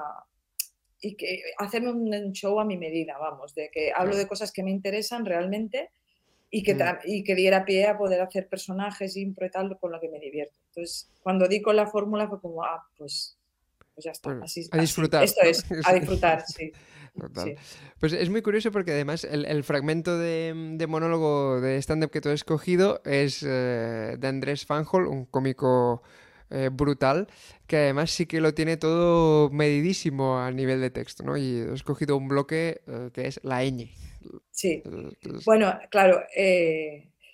y 1.00 1.14
que 1.16 1.42
hacerme 1.56 1.90
un 1.92 2.32
show 2.32 2.60
a 2.60 2.64
mi 2.66 2.76
medida, 2.76 3.16
vamos, 3.18 3.54
de 3.54 3.70
que 3.70 3.90
hablo 3.96 4.14
de 4.16 4.28
cosas 4.28 4.52
que 4.52 4.62
me 4.62 4.70
interesan 4.70 5.24
realmente 5.24 5.88
y 6.50 6.62
que, 6.62 6.74
Mm. 6.74 6.78
ta- 6.78 7.00
y 7.04 7.24
que 7.24 7.34
diera 7.34 7.64
pie 7.64 7.86
a 7.86 7.96
poder 7.96 8.20
hacer 8.20 8.48
personajes, 8.48 9.16
impro 9.16 9.46
y 9.46 9.50
tal, 9.50 9.78
con 9.78 9.92
lo 9.92 9.98
que 10.00 10.10
me 10.10 10.20
divierto. 10.20 10.54
Entonces, 10.68 11.08
cuando 11.22 11.48
di 11.48 11.62
con 11.62 11.74
la 11.74 11.86
fórmula 11.86 12.28
fue 12.28 12.38
como, 12.38 12.62
ah, 12.64 12.84
pues, 12.98 13.38
pues 13.94 14.04
ya 14.04 14.10
está. 14.10 14.28
Pues, 14.38 14.42
así, 14.42 14.60
a 14.70 14.76
así. 14.76 14.80
disfrutar, 14.82 15.24
Esto 15.24 15.40
¿no? 15.42 15.48
es, 15.48 15.64
a 15.88 15.94
disfrutar, 15.94 16.44
sí. 16.46 16.70
Total. 17.20 17.48
sí. 17.48 17.54
Pues 17.98 18.12
es 18.12 18.30
muy 18.30 18.42
curioso 18.42 18.72
porque 18.72 18.92
además 18.92 19.24
el, 19.24 19.44
el 19.44 19.62
fragmento 19.62 20.18
de, 20.18 20.54
de 20.76 20.86
monólogo 20.86 21.60
de 21.60 21.76
stand-up 21.78 22.10
que 22.10 22.20
tú 22.20 22.30
has 22.30 22.36
escogido 22.36 23.02
es 23.04 23.42
eh, 23.42 24.16
de 24.18 24.28
Andrés 24.28 24.64
Fanjol, 24.64 25.06
un 25.06 25.26
cómico 25.26 26.02
eh, 26.48 26.70
brutal, 26.72 27.28
que 27.66 27.76
además 27.76 28.10
sí 28.10 28.26
que 28.26 28.40
lo 28.40 28.54
tiene 28.54 28.76
todo 28.76 29.50
medidísimo 29.50 30.38
a 30.38 30.50
nivel 30.50 30.80
de 30.80 30.90
texto, 30.90 31.22
¿no? 31.22 31.36
Y 31.36 31.58
he 31.58 31.74
escogido 31.74 32.16
un 32.16 32.28
bloque 32.28 32.80
eh, 32.86 33.10
que 33.12 33.26
es 33.26 33.40
la 33.44 33.62
ñ. 33.64 33.90
Sí. 34.50 34.82
Bueno, 35.44 35.78
claro, 35.90 36.20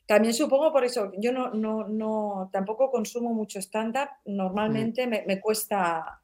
también 0.06 0.34
supongo 0.34 0.72
por 0.72 0.84
eso, 0.84 1.10
yo 1.18 1.32
no, 1.32 1.50
no, 1.50 1.88
no 1.88 2.48
tampoco 2.52 2.90
consumo 2.90 3.34
mucho 3.34 3.58
stand-up, 3.60 4.08
normalmente 4.24 5.06
me, 5.06 5.24
me 5.26 5.40
cuesta, 5.40 6.20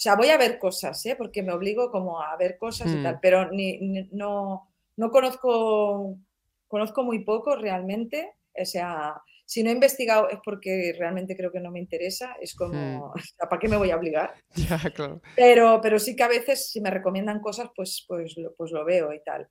o 0.00 0.02
sea, 0.02 0.16
voy 0.16 0.30
a 0.30 0.38
ver 0.38 0.58
cosas, 0.58 1.04
¿eh? 1.06 1.14
porque 1.16 1.42
me 1.42 1.52
obligo 1.52 1.90
como 1.90 2.22
a 2.22 2.34
ver 2.38 2.56
cosas 2.58 2.90
y 2.94 2.98
tal, 3.02 3.16
Hmm. 3.16 3.18
pero 3.20 3.50
ni, 3.52 3.78
ni- 3.80 4.08
no, 4.12 4.66
no 4.96 5.10
conozco, 5.10 6.16
conozco 6.68 7.02
muy 7.04 7.22
poco 7.24 7.54
realmente, 7.56 8.32
o 8.58 8.64
sea, 8.64 9.14
si 9.44 9.62
no 9.62 9.70
he 9.70 9.74
investigado 9.74 10.28
es 10.30 10.38
porque 10.44 10.94
realmente 10.98 11.36
creo 11.36 11.52
que 11.52 11.60
no 11.60 11.70
me 11.70 11.80
interesa, 11.80 12.36
es 12.40 12.54
como, 12.54 13.12
sea, 13.36 13.48
¿para 13.48 13.60
qué 13.60 13.68
me 13.68 13.76
voy 13.76 13.90
a 13.90 13.96
obligar? 13.96 14.34
Ya, 14.54 14.78
claro. 14.90 15.20
Pero, 15.34 15.80
pero 15.82 15.98
sí 15.98 16.16
que 16.16 16.22
a 16.22 16.28
veces 16.28 16.70
si 16.70 16.80
me 16.80 16.90
recomiendan 16.90 17.40
cosas, 17.40 17.68
pues, 17.76 18.04
pues, 18.08 18.36
lo, 18.38 18.54
pues 18.54 18.70
lo 18.72 18.84
veo 18.84 19.12
y 19.12 19.22
tal. 19.22 19.48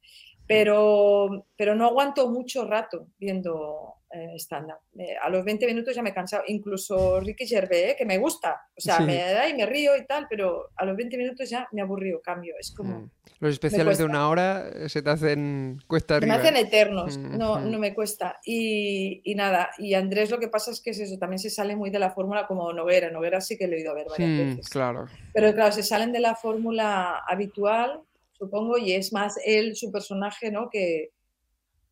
Pero, 0.49 1.45
pero 1.55 1.75
no 1.75 1.85
aguanto 1.85 2.27
mucho 2.29 2.65
rato 2.65 3.07
viendo 3.19 3.93
eh, 4.11 4.33
stand-up. 4.39 4.79
Eh, 4.97 5.15
a 5.21 5.29
los 5.29 5.45
20 5.45 5.67
minutos 5.67 5.95
ya 5.95 6.01
me 6.01 6.09
he 6.09 6.13
cansado. 6.13 6.41
Incluso 6.47 7.19
Ricky 7.19 7.45
Gervais, 7.45 7.91
eh, 7.91 7.95
que 7.95 8.05
me 8.05 8.17
gusta. 8.17 8.59
O 8.75 8.81
sea, 8.81 8.97
Sí. 8.97 9.03
me 9.03 9.17
da 9.31 9.47
y 9.47 9.53
me 9.53 9.67
río 9.67 9.95
y 9.95 10.05
tal, 10.07 10.25
pero 10.27 10.69
a 10.75 10.85
los 10.85 10.97
20 10.97 11.15
minutos 11.17 11.47
ya 11.47 11.67
me 11.71 11.83
aburrió, 11.83 12.19
cambio. 12.19 12.55
Es 12.59 12.73
como... 12.75 13.01
Mm. 13.01 13.09
Los 13.41 13.53
especiales 13.53 13.97
de 13.99 14.03
una 14.03 14.27
hora 14.27 14.67
eh, 14.67 14.89
se 14.89 15.01
te 15.01 15.11
hacen 15.11 15.79
cuesta 15.87 16.19
Se 16.19 16.25
me 16.25 16.33
hacen 16.33 16.57
eternos, 16.57 17.17
Mm, 17.17 17.37
no, 17.37 17.57
mm. 17.59 17.71
no 17.71 17.77
me 17.79 17.93
cuesta. 17.93 18.37
Y, 18.43 19.21
y 19.23 19.35
nada, 19.35 19.69
y 19.77 19.93
Andrés 19.93 20.29
lo 20.31 20.39
que 20.39 20.49
pasa 20.49 20.71
es 20.71 20.81
que 20.81 20.89
es 20.89 20.99
eso, 20.99 21.17
también 21.19 21.39
se 21.39 21.49
sale 21.51 21.75
muy 21.75 21.89
de 21.91 21.99
la 21.99 22.09
fórmula 22.11 22.47
como 22.47 22.73
Noguera. 22.73 23.11
Noguera 23.11 23.39
sí 23.39 23.57
que 23.57 23.67
lo 23.67 23.75
he 23.75 23.77
oído 23.77 23.93
ver 23.95 24.07
varias 24.09 24.29
Mm, 24.29 24.37
veces. 24.55 24.69
claro. 24.69 25.05
Pero 25.33 25.53
claro, 25.53 25.71
se 25.71 25.83
salen 25.83 26.11
de 26.11 26.19
la 26.19 26.33
fórmula 26.35 27.19
habitual, 27.27 28.01
supongo, 28.39 28.77
y 28.77 28.93
es 28.93 29.11
más 29.13 29.35
él, 29.45 29.75
su 29.75 29.91
personaje, 29.91 30.49
¿no? 30.51 30.69
Que, 30.69 31.09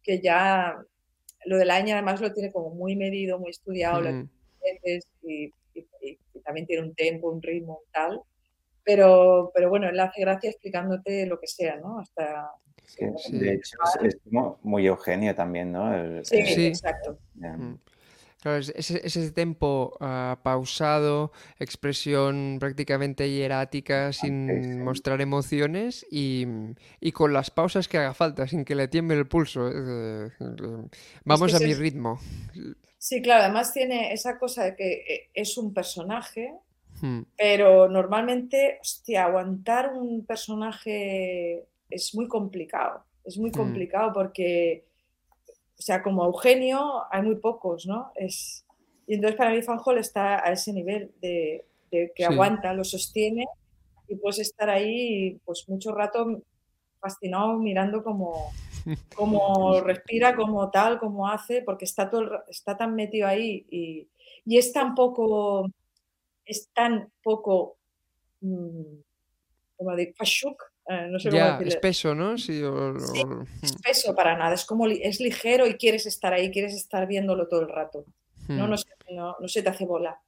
que 0.01 0.21
ya 0.21 0.75
lo 1.45 1.57
de 1.57 1.65
la 1.65 1.79
ñ 1.81 1.91
además 1.93 2.21
lo 2.21 2.33
tiene 2.33 2.51
como 2.51 2.71
muy 2.73 2.95
medido, 2.95 3.37
muy 3.39 3.51
estudiado, 3.51 4.01
lo 4.01 4.11
Mm. 4.11 4.29
y, 5.23 5.43
y- 5.43 5.53
y- 6.01 6.19
y 6.33 6.39
también 6.41 6.65
tiene 6.65 6.83
un 6.87 6.95
tempo, 6.95 7.29
un 7.29 7.41
ritmo, 7.41 7.81
tal. 7.93 8.21
Pero, 8.83 9.51
pero 9.53 9.69
bueno, 9.69 9.89
él 9.89 9.99
hace 9.99 10.21
gracia 10.21 10.49
explicándote 10.49 11.25
lo 11.25 11.39
que 11.39 11.47
sea, 11.47 11.75
¿no? 11.77 11.99
Hasta... 11.99 12.49
Sí, 12.85 13.05
Sí. 13.17 13.37
De 13.37 13.53
hecho, 13.55 13.77
es, 14.01 14.13
es 14.15 14.17
como 14.23 14.59
muy 14.63 14.87
Eugenio 14.87 15.35
también, 15.35 15.73
¿no? 15.73 15.93
El- 15.93 16.25
Sí, 16.25 16.37
el- 16.37 16.45
Sí. 16.47 16.65
exacto. 16.67 17.19
ya. 17.35 17.51
Mm. 17.57 17.77
Claro, 18.41 18.59
es- 18.59 18.69
ese, 18.75 19.01
ese 19.05 19.31
tempo 19.31 19.97
ah, 19.99 20.39
pausado, 20.43 21.31
expresión 21.59 22.57
prácticamente 22.59 23.29
hierática, 23.29 24.13
sin 24.13 24.61
sí. 24.63 24.79
mostrar 24.83 25.21
emociones 25.21 26.05
y, 26.11 26.45
y 27.01 27.11
con 27.13 27.33
las 27.33 27.49
pausas 27.51 27.87
que 27.87 27.97
haga 27.97 28.13
falta, 28.13 28.47
sin 28.47 28.63
que 28.63 28.75
le 28.75 28.87
tiemble 28.87 29.17
el 29.17 29.27
pulso. 29.27 29.69
vamos 31.25 31.53
a 31.53 31.59
mi 31.59 31.71
es- 31.71 31.79
ritmo. 31.79 32.19
Sí, 32.99 33.21
claro, 33.21 33.43
además 33.43 33.73
tiene 33.73 34.11
esa 34.13 34.37
cosa 34.39 34.65
de 34.65 34.75
que 34.75 34.93
eh, 35.07 35.29
es 35.33 35.57
un 35.57 35.73
personaje, 35.73 36.53
Mm, 37.01 37.25
pero 37.37 37.89
normalmente, 37.89 38.79
hostia, 38.81 39.25
aguantar 39.25 39.93
un 39.93 40.25
personaje 40.25 41.65
es 41.89 42.15
muy 42.15 42.27
complicado. 42.27 43.05
Es 43.23 43.37
muy 43.37 43.51
Mm. 43.51 43.53
complicado 43.53 44.13
porque, 44.13 44.86
o 45.77 45.81
sea, 45.81 46.01
como 46.01 46.25
Eugenio 46.25 47.03
hay 47.11 47.21
muy 47.21 47.35
pocos, 47.35 47.85
¿no? 47.85 48.11
Es, 48.15 48.65
y 49.05 49.15
entonces 49.15 49.37
para 49.37 49.51
mí 49.51 49.61
Fanjol 49.61 49.99
está 49.99 50.43
a 50.45 50.51
ese 50.51 50.73
nivel 50.73 51.11
de, 51.21 51.65
de 51.91 52.11
que 52.15 52.23
Sí. 52.23 52.31
aguanta, 52.33 52.73
lo 52.73 52.83
sostiene 52.83 53.45
y 54.07 54.15
puedes 54.15 54.39
estar 54.39 54.69
ahí 54.69 55.39
pues 55.45 55.67
mucho 55.67 55.93
rato 55.93 56.41
fascinado 56.99 57.57
mirando 57.57 58.03
cómo, 58.03 58.51
cómo 59.15 59.79
respira, 59.81 60.35
cómo 60.35 60.69
tal, 60.71 60.99
cómo 60.99 61.27
hace, 61.27 61.61
porque 61.61 61.85
está, 61.85 62.09
todo 62.09 62.43
está 62.47 62.75
tan 62.75 62.95
metido 62.95 63.27
ahí 63.27 63.65
y, 63.69 64.07
y 64.45 64.57
es 64.57 64.73
tan 64.73 64.95
poco, 64.95 65.69
es 66.45 66.69
tan 66.73 67.11
poco, 67.23 67.77
mm, 68.41 68.99
como 69.77 69.95
de 69.95 70.13
fashuk, 70.17 70.61
eh, 70.89 71.07
no 71.09 71.19
sé 71.19 71.29
cómo 71.29 71.37
Ya, 71.41 71.51
decirle, 71.53 71.73
espeso, 71.73 72.15
¿no? 72.15 72.37
Sí, 72.37 72.63
o- 72.63 72.99
Sí, 72.99 73.23
o- 73.23 73.43
espeso 73.61 74.15
para 74.15 74.37
nada, 74.37 74.53
es 74.55 74.65
como, 74.65 74.87
es 74.87 75.19
ligero 75.19 75.65
y 75.67 75.75
quieres 75.75 76.05
estar 76.05 76.33
ahí, 76.33 76.49
quieres 76.51 76.73
estar 76.73 77.07
viéndolo 77.07 77.47
todo 77.47 77.61
el 77.61 77.69
rato, 77.69 78.05
no, 78.47 78.67
mm, 78.67 78.69
no, 78.69 78.77
se, 78.77 78.87
no, 79.11 79.35
no 79.39 79.47
se 79.47 79.61
te 79.63 79.69
hace 79.69 79.85
bola. 79.85 80.19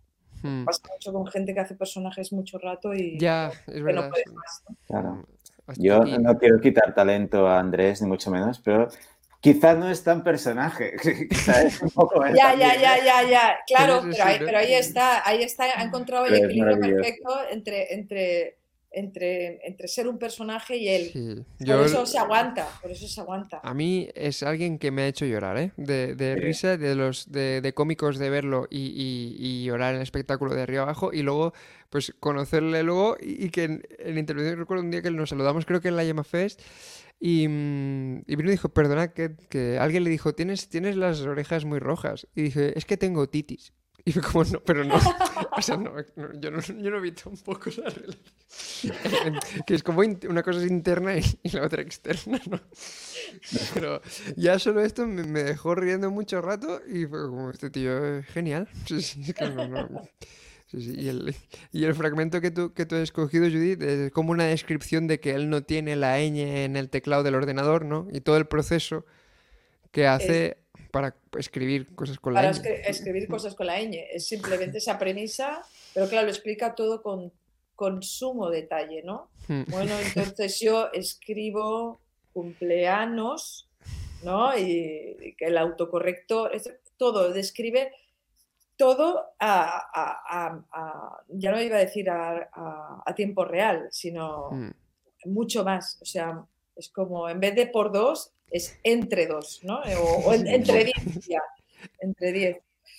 mm. 0.43 0.65
Pasa 0.65 0.81
mucho 0.93 1.13
con 1.13 1.27
gente 1.27 1.53
que 1.53 1.59
hace 1.61 1.75
personajes 1.75 2.31
mucho 2.33 2.57
rato 2.59 2.93
y 2.93 3.17
Ya, 3.19 3.47
es 3.49 3.59
que 3.73 3.79
no 3.79 3.85
verdad. 3.85 4.09
puedes 4.09 4.27
más. 4.33 4.63
¿no? 4.67 4.75
Claro. 4.87 5.25
Hasta 5.67 5.83
Yo 5.83 6.03
no 6.03 6.37
quiero 6.37 6.59
quitar 6.59 6.95
talento 6.95 7.47
a 7.47 7.59
Andrés, 7.59 8.01
ni 8.01 8.07
mucho 8.07 8.31
menos, 8.31 8.59
pero 8.59 8.87
quizás 9.39 9.77
no 9.77 9.89
es 9.89 10.03
tan 10.03 10.23
personaje. 10.23 10.95
un 11.83 11.89
poco 11.91 12.25
Ya, 12.25 12.33
ya, 12.33 12.49
también, 12.49 12.81
ya, 12.81 12.97
¿eh? 12.97 13.01
ya, 13.05 13.29
ya, 13.29 13.57
claro, 13.67 14.01
pero 14.09 14.23
ahí, 14.23 14.39
pero 14.39 14.57
ahí 14.57 14.73
está, 14.73 15.27
ahí 15.27 15.43
está, 15.43 15.65
ha 15.79 15.83
encontrado 15.83 16.25
el 16.25 16.35
equilibrio 16.35 16.79
perfecto 16.79 17.29
entre, 17.51 17.93
entre, 17.93 18.57
entre, 18.91 19.65
entre 19.67 19.87
ser 19.87 20.07
un 20.07 20.17
personaje 20.17 20.77
y 20.77 20.87
él. 20.87 21.09
Sí, 21.13 21.35
Por 21.65 21.85
eso 21.85 22.05
se 22.05 22.17
aguanta, 22.17 22.67
por 22.81 22.91
eso 22.91 23.07
se 23.07 23.21
aguanta. 23.21 23.59
A 23.63 23.73
mí 23.73 24.09
es 24.15 24.41
alguien 24.43 24.79
que 24.79 24.91
me 24.91 25.03
ha 25.03 25.07
hecho 25.07 25.25
llorar, 25.25 25.57
¿eh? 25.57 25.71
De, 25.77 26.15
de 26.15 26.35
Sí. 26.35 26.41
risa, 26.41 26.77
de 26.77 26.95
los 26.95 27.31
de, 27.31 27.61
de 27.61 27.73
cómicos 27.73 28.17
de 28.17 28.29
verlo 28.29 28.67
y, 28.69 28.79
y- 28.79 29.35
y 29.39 29.63
llorar 29.65 29.91
en 29.91 29.97
el 29.97 30.03
espectáculo 30.03 30.53
de 30.55 30.61
arriba 30.63 30.83
abajo 30.83 31.11
y 31.13 31.21
luego, 31.21 31.53
pues 31.89 32.13
conocerle 32.19 32.83
luego 32.83 33.15
y, 33.21 33.45
y 33.45 33.49
que 33.49 33.63
en, 33.65 33.83
en 33.99 34.17
intervención 34.17 34.57
recuerdo 34.57 34.83
un 34.83 34.91
día 34.91 35.01
que 35.01 35.11
nos 35.11 35.29
saludamos, 35.29 35.65
creo 35.65 35.81
que 35.81 35.89
en 35.89 35.95
la 35.95 36.03
Llama 36.03 36.23
Fest 36.23 36.61
y, 37.19 37.47
mm, 37.47 38.23
y 38.27 38.35
vino 38.35 38.49
y 38.49 38.51
dijo, 38.51 38.69
perdona, 38.69 39.13
que, 39.13 39.35
que 39.49 39.77
alguien 39.77 40.03
le 40.03 40.09
dijo, 40.09 40.33
tienes, 40.33 40.69
tienes 40.69 40.95
las 40.95 41.21
orejas 41.21 41.65
muy 41.65 41.79
rojas 41.79 42.27
y 42.35 42.43
dije, 42.43 42.77
es 42.77 42.85
que 42.85 42.97
tengo 42.97 43.27
titis. 43.29 43.73
Y 44.05 44.11
fue 44.11 44.21
como, 44.21 44.43
no, 44.45 44.59
pero 44.61 44.83
no, 44.83 44.95
o 45.57 45.61
sea, 45.61 45.77
no, 45.77 45.93
no, 46.15 46.33
yo, 46.39 46.51
no, 46.51 46.59
yo 46.61 46.89
no 46.91 47.01
vi 47.01 47.11
tampoco 47.11 47.69
la 47.77 47.89
relación. 47.89 49.39
que 49.67 49.75
es 49.75 49.83
como 49.83 50.03
in- 50.03 50.19
una 50.29 50.41
cosa 50.43 50.59
es 50.63 50.71
interna 50.71 51.15
y, 51.17 51.23
y 51.43 51.49
la 51.51 51.63
otra 51.65 51.81
externa, 51.81 52.39
¿no? 52.49 52.59
Pero 53.73 54.01
ya 54.35 54.57
solo 54.59 54.81
esto 54.81 55.05
me, 55.05 55.23
me 55.23 55.43
dejó 55.43 55.75
riendo 55.75 56.09
mucho 56.11 56.41
rato 56.41 56.81
y 56.87 57.05
fue 57.05 57.27
como, 57.27 57.51
este 57.51 57.69
tío 57.69 58.17
es 58.19 58.25
genial. 58.27 58.67
Sí, 58.85 59.01
sí, 59.01 59.21
es 59.27 59.33
que 59.33 59.49
no, 59.49 59.67
no- 59.67 60.09
Sí, 60.67 60.81
sí, 60.83 60.93
Y, 60.99 61.07
el, 61.09 61.35
y 61.71 61.83
el 61.85 61.95
fragmento 61.95 62.41
que 62.41 62.51
tú, 62.51 62.73
que 62.73 62.85
tú 62.85 62.95
has 62.95 63.01
escogido, 63.01 63.45
Judith, 63.49 63.81
es 63.81 64.11
como 64.11 64.31
una 64.31 64.43
descripción 64.45 65.07
de 65.07 65.19
que 65.19 65.31
él 65.33 65.49
no 65.49 65.63
tiene 65.63 65.95
la 65.95 66.19
ñ 66.19 66.37
en 66.65 66.75
el 66.77 66.89
teclado 66.91 67.23
del 67.23 67.33
ordenador, 67.33 67.85
¿no? 67.85 68.07
Y 68.11 68.21
todo 68.21 68.37
el 68.37 68.45
proceso 68.45 69.03
que 69.91 70.05
hace 70.05 70.57
para 70.91 71.15
escribir 71.37 71.93
cosas 71.95 72.19
con 72.19 72.33
la 72.33 72.41
Para 72.41 72.51
ñ. 72.51 72.55
escri- 72.61 72.81
escribir 72.85 73.27
cosas 73.27 73.55
con 73.55 73.67
la 73.67 73.79
ñ, 73.79 74.07
es 74.11 74.27
simplemente 74.27 74.77
esa 74.79 74.97
premisa, 74.97 75.61
pero 75.93 76.07
claro, 76.07 76.25
lo 76.25 76.31
explica 76.31 76.73
todo 76.75 77.01
con, 77.01 77.31
con 77.75 78.01
sumo 78.03 78.49
detalle, 78.49 79.03
¿no? 79.03 79.29
Mm. 79.47 79.63
Bueno, 79.69 79.93
entonces 80.35 80.59
yo 80.59 80.89
escribo 80.93 81.99
cumpleaños, 82.33 83.67
¿no? 84.23 84.57
Y, 84.57 85.35
el 85.39 85.57
autocorrector, 85.57 86.51
todo, 86.97 87.31
describe 87.33 87.91
todo 88.77 89.25
a, 89.39 89.63
a- 89.93 90.21
a- 90.27 90.65
a- 90.71 91.23
ya 91.27 91.51
no 91.51 91.61
iba 91.61 91.75
a 91.77 91.79
decir 91.79 92.09
a, 92.09 93.03
tiempo 93.15 93.43
real, 93.45 93.87
sino 93.91 94.49
Mm. 94.51 94.69
mucho 95.25 95.63
más. 95.63 95.97
O 96.01 96.05
sea, 96.05 96.43
es 96.75 96.89
como, 96.89 97.27
en 97.29 97.39
vez 97.39 97.55
de 97.55 97.67
por 97.67 97.91
dos, 97.91 98.31
es 98.51 98.79
entre 98.83 99.27
dos, 99.27 99.59
¿no? 99.63 99.79
O, 99.99 100.29
o 100.29 100.33
en- 100.33 100.47
entre 100.47 100.85
diez 100.85 101.27
ya, 101.27 101.41
entre 102.01 102.31
diez. 102.31 102.57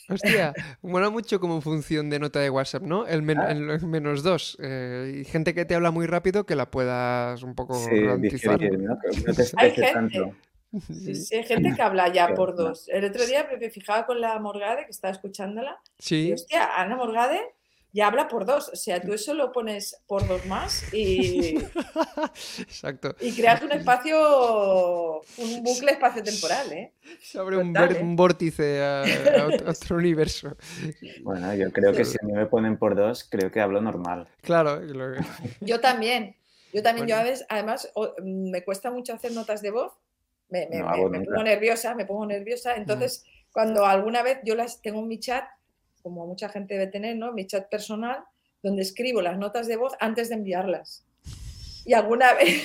Hostia, 0.08 0.52
mola 0.82 1.08
mucho 1.10 1.38
como 1.38 1.60
función 1.60 2.10
de 2.10 2.18
nota 2.18 2.40
de 2.40 2.50
WhatsApp, 2.50 2.82
¿no? 2.82 3.06
El, 3.06 3.22
men- 3.22 3.38
Ah. 3.38 3.52
el 3.52 3.86
menos 3.86 4.22
dos. 4.22 4.58
eh, 4.60 5.20
y 5.20 5.24
gente 5.24 5.54
que 5.54 5.64
te 5.64 5.74
habla 5.74 5.90
muy 5.92 6.06
rápido 6.06 6.44
que 6.46 6.56
la 6.56 6.70
puedas 6.70 7.42
un 7.44 7.54
poco 7.54 7.74
Sí, 7.74 7.90
ralentizar. 8.00 8.58
digerir, 8.58 8.80
¿no? 8.80 8.98
Que 8.98 9.20
no 9.20 9.34
te 9.34 9.42
Hay 9.56 9.70
gente. 9.70 9.92
tanto. 9.92 10.34
Sí, 10.88 11.14
sí, 11.16 11.34
hay 11.36 11.42
gente 11.44 11.72
que 11.74 11.82
habla 11.82 12.12
ya 12.12 12.28
por 12.34 12.54
dos. 12.54 12.88
El 12.88 13.04
otro 13.04 13.26
día 13.26 13.48
me 13.60 13.70
fijaba 13.70 14.06
con 14.06 14.20
la 14.20 14.38
Morgade, 14.38 14.84
que 14.84 14.90
estaba 14.92 15.12
escuchándola, 15.12 15.80
y 15.98 16.02
Sí, 16.02 16.32
hostia, 16.32 16.80
Ana 16.80 16.94
Morgade 16.96 17.40
ya 17.92 18.06
habla 18.06 18.28
por 18.28 18.44
dos. 18.46 18.68
O 18.72 18.76
sea, 18.76 19.00
tú 19.00 19.12
eso 19.12 19.34
lo 19.34 19.52
pones 19.52 20.00
por 20.06 20.26
dos 20.28 20.44
más 20.46 20.84
y, 20.92 21.56
exacto. 22.58 23.14
y 23.20 23.32
creas 23.34 23.62
un 23.62 23.72
espacio, 23.72 25.22
un 25.38 25.62
bucle 25.62 25.92
espacio-temporal, 25.92 26.72
¿eh? 26.72 26.92
Se 27.22 27.38
abre 27.38 27.58
un, 27.58 27.76
¿eh? 27.76 27.98
un 28.00 28.16
vórtice 28.16 28.82
a, 28.82 29.02
a 29.02 29.06
ot- 29.48 29.66
a 29.66 29.70
otro 29.70 29.96
universo. 29.96 30.56
Bueno, 31.22 31.54
yo 31.54 31.70
creo 31.72 31.92
que 31.94 32.04
si 32.04 32.16
a 32.22 32.26
mí 32.26 32.32
me 32.32 32.46
ponen 32.46 32.76
por 32.78 32.94
dos, 32.96 33.24
creo 33.28 33.50
que 33.50 33.60
hablo 33.60 33.80
normal. 33.80 34.28
Claro, 34.42 34.80
lo- 34.80 35.14
Yo 35.60 35.80
también. 35.80 36.36
Yo 36.72 36.82
también, 36.82 37.08
yo 37.08 37.16
a 37.16 37.22
veces, 37.24 37.44
además, 37.48 37.90
mm, 37.96 38.50
me 38.50 38.62
cuesta 38.64 38.90
mucho 38.90 39.12
hacer 39.12 39.32
notas 39.32 39.60
de 39.60 39.70
voz. 39.72 39.92
Me, 40.48 40.66
me- 40.68 40.78
No 40.78 40.86
me- 40.86 40.90
hago 40.92 41.08
me 41.08 41.18
nunca. 41.18 41.30
pongo 41.32 41.44
nerviosa, 41.44 41.94
me 41.94 42.06
pongo 42.06 42.26
nerviosa. 42.26 42.74
Entonces, 42.76 43.24
cuando 43.52 43.84
alguna 43.86 44.22
vez 44.22 44.38
yo 44.44 44.54
las 44.54 44.80
tengo 44.80 45.00
en 45.00 45.08
mi 45.08 45.18
chat, 45.18 45.44
como 46.02 46.26
mucha 46.26 46.48
gente 46.48 46.74
debe 46.74 46.86
tener, 46.90 47.16
¿no? 47.16 47.32
Mi 47.32 47.46
chat 47.46 47.68
personal, 47.68 48.18
donde 48.62 48.82
escribo 48.82 49.22
las 49.22 49.38
notas 49.38 49.66
de 49.66 49.76
voz 49.76 49.94
antes 50.00 50.28
de 50.28 50.34
enviarlas. 50.36 51.06
Y 51.84 51.94
alguna 51.94 52.34
vez 52.34 52.62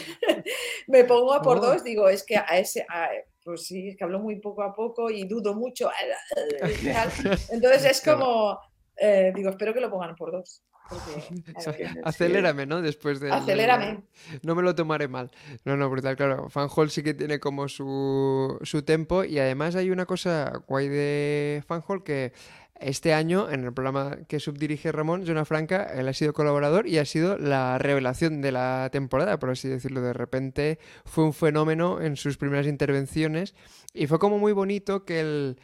me 0.88 1.04
pongo 1.06 1.34
a 1.34 1.42
por 1.42 1.58
Oh. 1.58 1.62
dos, 1.62 1.84
digo, 1.84 2.10
es 2.10 2.24
que 2.24 2.38
a 2.38 2.44
ese, 2.58 2.86
a- 2.90 3.10
pues 3.44 3.66
sí, 3.68 3.90
es 3.90 3.96
que 3.98 4.04
hablo 4.04 4.20
muy 4.20 4.40
poco 4.40 4.64
a 4.64 4.74
poco 4.74 5.10
y 5.12 5.26
dudo 5.28 5.54
mucho. 5.54 5.90
Entonces 7.52 7.86
es 7.86 8.02
como, 8.02 8.60
eh, 8.98 9.32
digo, 9.36 9.50
espero 9.52 9.74
que 9.74 9.80
lo 9.82 9.90
pongan 9.90 10.16
por 10.16 10.32
dos. 10.32 10.64
porque, 10.90 11.24
a 11.56 11.62
Sa- 11.62 11.72
ver, 11.72 11.90
sí. 11.94 12.00
Acelérame, 12.04 12.66
¿no? 12.68 12.82
Después 12.82 13.20
de... 13.20 13.32
Acelérame. 13.32 14.04
No 14.44 14.54
me 14.56 14.62
lo 14.64 14.76
tomaré 14.76 15.08
mal. 15.08 15.32
No, 15.64 15.76
no, 15.78 15.90
brutal, 15.90 16.16
claro. 16.16 16.50
Fanhol 16.50 16.90
sí 16.92 17.02
que 17.04 17.14
tiene 17.14 17.40
como 17.40 17.68
su, 17.68 18.58
su 18.64 18.84
tempo 18.84 19.24
y 19.24 19.40
además 19.40 19.76
hay 19.76 19.90
una 19.92 20.06
cosa 20.06 20.52
guay 20.68 20.88
de 20.90 21.64
Fanhol 21.68 22.04
que 22.04 22.34
este 22.80 23.14
año 23.14 23.50
en 23.50 23.64
el 23.64 23.74
programa 23.74 24.18
que 24.28 24.40
subdirige 24.40 24.92
Ramón, 24.92 25.26
Zona 25.26 25.46
Franca, 25.46 25.84
él 25.84 26.08
ha 26.08 26.14
sido 26.14 26.34
colaborador 26.34 26.88
y 26.88 26.98
ha 26.98 27.06
sido 27.06 27.38
la 27.38 27.78
revelación 27.78 28.42
de 28.42 28.52
la 28.52 28.90
temporada, 28.92 29.40
por 29.40 29.50
así 29.50 29.68
decirlo. 29.68 30.02
De 30.02 30.14
repente 30.14 30.80
fue 31.06 31.24
un 31.24 31.34
fenómeno 31.34 32.02
en 32.02 32.18
sus 32.18 32.38
primeras 32.38 32.68
intervenciones 32.68 33.56
y 33.94 34.08
fue 34.08 34.20
como 34.20 34.40
muy 34.40 34.52
bonito 34.52 35.06
que 35.06 35.20
el 35.20 35.58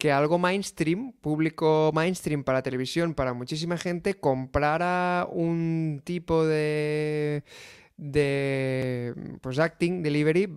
que 0.00 0.10
algo 0.10 0.38
mainstream, 0.38 1.12
público 1.12 1.90
mainstream 1.92 2.42
para 2.42 2.62
televisión, 2.62 3.12
para 3.14 3.34
muchísima 3.34 3.76
gente, 3.76 4.14
comprara 4.14 5.28
un 5.30 6.00
tipo 6.02 6.46
de, 6.46 7.44
de 7.98 9.14
pues 9.42 9.58
acting, 9.58 10.02
delivery, 10.02 10.48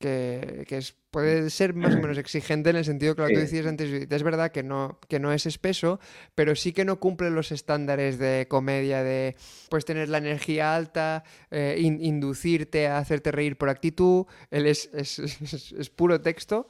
que, 0.00 0.64
que 0.66 0.78
es, 0.78 0.96
puede 1.10 1.50
ser 1.50 1.74
más 1.74 1.94
o 1.94 1.98
menos 2.00 2.18
exigente 2.18 2.70
en 2.70 2.76
el 2.76 2.84
sentido 2.84 3.14
que 3.14 3.22
lo 3.22 3.28
que 3.28 3.34
tú 3.34 3.40
Sí. 3.40 3.44
decías 3.46 3.66
antes, 3.66 3.90
es 4.10 4.22
verdad 4.22 4.50
que 4.50 4.62
no, 4.62 4.98
que 5.08 5.20
no 5.20 5.32
es 5.32 5.46
espeso, 5.46 6.00
pero 6.34 6.56
sí 6.56 6.72
que 6.72 6.84
no 6.84 6.98
cumple 6.98 7.30
los 7.30 7.52
estándares 7.52 8.18
de 8.18 8.46
comedia, 8.48 9.02
de 9.04 9.36
pues 9.68 9.84
tener 9.84 10.08
la 10.08 10.18
energía 10.18 10.74
alta, 10.74 11.22
eh, 11.50 11.76
in- 11.78 12.02
inducirte 12.02 12.88
a 12.88 12.98
hacerte 12.98 13.30
reír 13.30 13.56
por 13.58 13.68
actitud, 13.68 14.26
él 14.50 14.66
es, 14.66 14.90
es- 14.94 15.18
es- 15.54 15.72
es 15.72 15.90
puro 15.90 16.20
texto. 16.20 16.68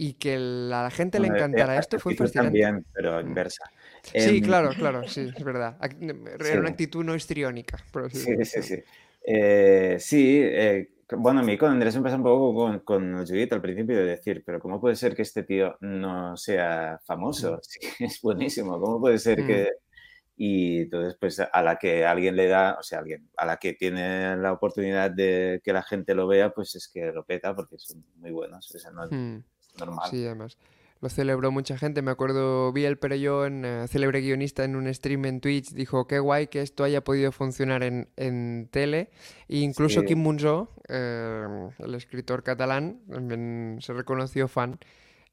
y 0.00 0.12
que 0.14 0.34
a 0.36 0.38
la 0.38 0.90
gente 0.92 1.18
le 1.18 1.26
Bueno, 1.26 1.34
eh, 1.34 1.38
encantara 1.38 1.76
esto 1.76 1.98
fue 1.98 2.14
fascinante. 2.14 2.50
También, 2.50 2.86
pero 2.94 3.20
inversa. 3.20 3.64
Sí, 4.14 4.38
Em, 4.38 4.44
claro, 4.44 4.70
claro, 4.78 5.08
sí, 5.08 5.22
es 5.36 5.42
verdad. 5.42 5.76
Era 5.80 6.60
una 6.60 6.68
Sí. 6.68 6.72
actitud 6.72 7.04
no 7.04 7.16
histriónica, 7.16 7.78
por 7.90 8.08
Sí, 8.12 8.18
decirlo. 8.18 8.44
sí, 8.44 8.62
sí. 8.62 8.82
Eh, 9.24 9.96
sí, 9.98 10.40
eh, 10.44 10.88
bueno, 11.16 11.40
a 11.40 11.42
mí 11.42 11.56
con 11.56 11.70
Andrés 11.70 11.94
empezó 11.96 12.16
un 12.16 12.22
poco 12.22 12.54
con, 12.54 12.80
con 12.80 13.26
Judith 13.26 13.52
al 13.52 13.62
principio 13.62 13.96
de 13.96 14.04
decir, 14.04 14.42
pero 14.44 14.60
¿cómo 14.60 14.80
puede 14.80 14.94
ser 14.96 15.14
que 15.16 15.22
este 15.22 15.42
tío 15.42 15.76
no 15.80 16.36
sea 16.36 17.00
famoso? 17.04 17.58
Sí, 17.62 17.78
es 18.00 18.20
buenísimo. 18.20 18.78
¿Cómo 18.80 19.00
puede 19.00 19.18
ser 19.18 19.42
Mm. 19.42 19.46
que...? 19.46 19.68
Y 20.40 20.82
entonces, 20.82 21.16
pues 21.18 21.40
a 21.40 21.62
la 21.62 21.76
que 21.80 22.06
alguien 22.06 22.36
le 22.36 22.46
da, 22.46 22.76
o 22.78 22.82
sea, 22.84 23.00
alguien, 23.00 23.28
a 23.36 23.44
la 23.44 23.56
que 23.56 23.72
tiene 23.72 24.36
la 24.36 24.52
oportunidad 24.52 25.10
de 25.10 25.60
que 25.64 25.72
la 25.72 25.82
gente 25.82 26.14
lo 26.14 26.28
vea, 26.28 26.50
pues 26.50 26.76
es 26.76 26.86
que 26.86 27.10
lo 27.10 27.24
peta 27.24 27.56
porque 27.56 27.76
son 27.78 28.04
muy 28.18 28.30
buenos. 28.30 28.72
O 28.72 28.78
sea, 28.78 28.92
no 28.92 29.04
Mm. 29.10 29.38
es 29.38 29.80
normal. 29.80 30.08
Sí, 30.10 30.24
además. 30.24 30.56
Lo 31.00 31.08
celebró 31.08 31.52
mucha 31.52 31.78
gente. 31.78 32.02
Me 32.02 32.10
acuerdo, 32.10 32.72
vi 32.72 32.84
el 32.84 32.98
Perellón, 32.98 33.64
eh, 33.64 33.86
célebre 33.88 34.20
guionista, 34.20 34.64
en 34.64 34.74
un 34.74 34.92
stream 34.92 35.24
en 35.26 35.40
Twitch. 35.40 35.72
Dijo, 35.72 36.06
qué 36.06 36.18
guay 36.18 36.48
que 36.48 36.60
esto 36.60 36.82
haya 36.82 37.04
podido 37.04 37.30
funcionar 37.30 37.84
en, 37.84 38.08
en 38.16 38.68
tele. 38.70 39.10
E 39.48 39.58
incluso 39.58 40.00
Sí. 40.00 40.06
Kim 40.06 40.18
Munzo, 40.18 40.72
eh, 40.88 41.68
el 41.78 41.94
escritor 41.94 42.42
catalán, 42.42 43.00
también 43.08 43.78
se 43.80 43.92
reconoció 43.92 44.48
fan. 44.48 44.78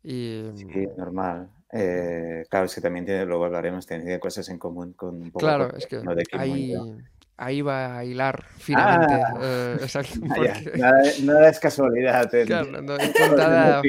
Y 0.04 0.44
Sí, 0.56 0.88
normal. 0.98 1.50
Eh, 1.72 2.46
claro, 2.50 2.68
es 2.68 2.76
que 2.76 2.82
también 2.82 3.06
tiene, 3.06 3.26
luego 3.26 3.46
hablaremos, 3.46 3.88
tiene 3.88 4.20
cosas 4.20 4.48
en 4.50 4.60
común 4.60 4.94
con 4.94 5.16
un 5.16 5.32
poco 5.32 5.40
claro, 5.40 5.76
es 5.76 5.88
que 5.88 5.98
de 5.98 6.24
Kim 6.24 6.42
Munzo. 6.76 6.98
Ahí 7.38 7.62
va 7.62 7.98
a 7.98 8.06
hilar 8.06 8.44
finamente. 8.58 9.14
Ah. 9.14 9.34
eh, 9.42 9.78
exacto, 9.82 10.20
porque, 10.28 10.72
nada, 10.78 11.02
nada 11.24 11.50
es 11.50 11.60
casualidad. 11.60 12.30
claro, 12.46 12.82
no, 12.82 12.98
puntada, 12.98 13.82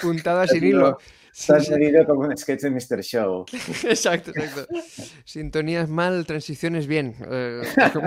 puntada 0.00 0.46
sin 0.46 0.64
hilo. 0.64 0.98
Sí. 1.34 1.52
medido 1.70 2.04
como 2.04 2.20
un 2.22 2.36
sketch 2.36 2.60
de 2.62 2.70
Mr. 2.70 3.02
Show. 3.02 3.46
Exacto, 3.84 4.32
exacto. 4.34 4.66
Sintonías 5.24 5.88
mal, 5.88 6.26
transiciones 6.26 6.86
bien. 6.86 7.14
eh, 7.30 7.62
como- 7.92 8.06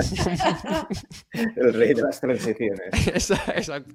El 1.55 1.73
rey 1.73 1.93
de 1.93 2.01
las 2.01 2.19
transiciones. 2.21 2.81
Exacto. 3.07 3.93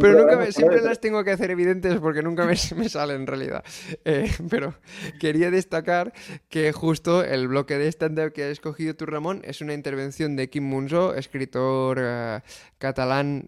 Pero 0.00 0.20
nunca 0.20 0.36
me, 0.36 0.52
siempre 0.52 0.80
las 0.80 1.00
tengo 1.00 1.22
que 1.24 1.30
hacer 1.30 1.50
evidentes 1.50 1.98
porque 2.00 2.22
nunca 2.22 2.44
me, 2.44 2.54
me 2.76 2.88
salen 2.88 3.22
en 3.22 3.26
realidad. 3.26 3.64
Eh, 4.04 4.30
pero 4.50 4.74
quería 5.20 5.50
destacar 5.50 6.12
que 6.48 6.72
justo 6.72 7.22
el 7.24 7.48
bloque 7.48 7.78
de 7.78 7.88
stand-up 7.88 8.32
que 8.32 8.44
has 8.44 8.50
escogido 8.50 8.94
tú, 8.94 9.06
Ramón, 9.06 9.40
es 9.44 9.60
una 9.60 9.74
intervención 9.74 10.36
de 10.36 10.50
Kim 10.50 10.64
Munzo, 10.64 11.14
escritor 11.14 11.98
eh, 12.00 12.40
catalán 12.78 13.46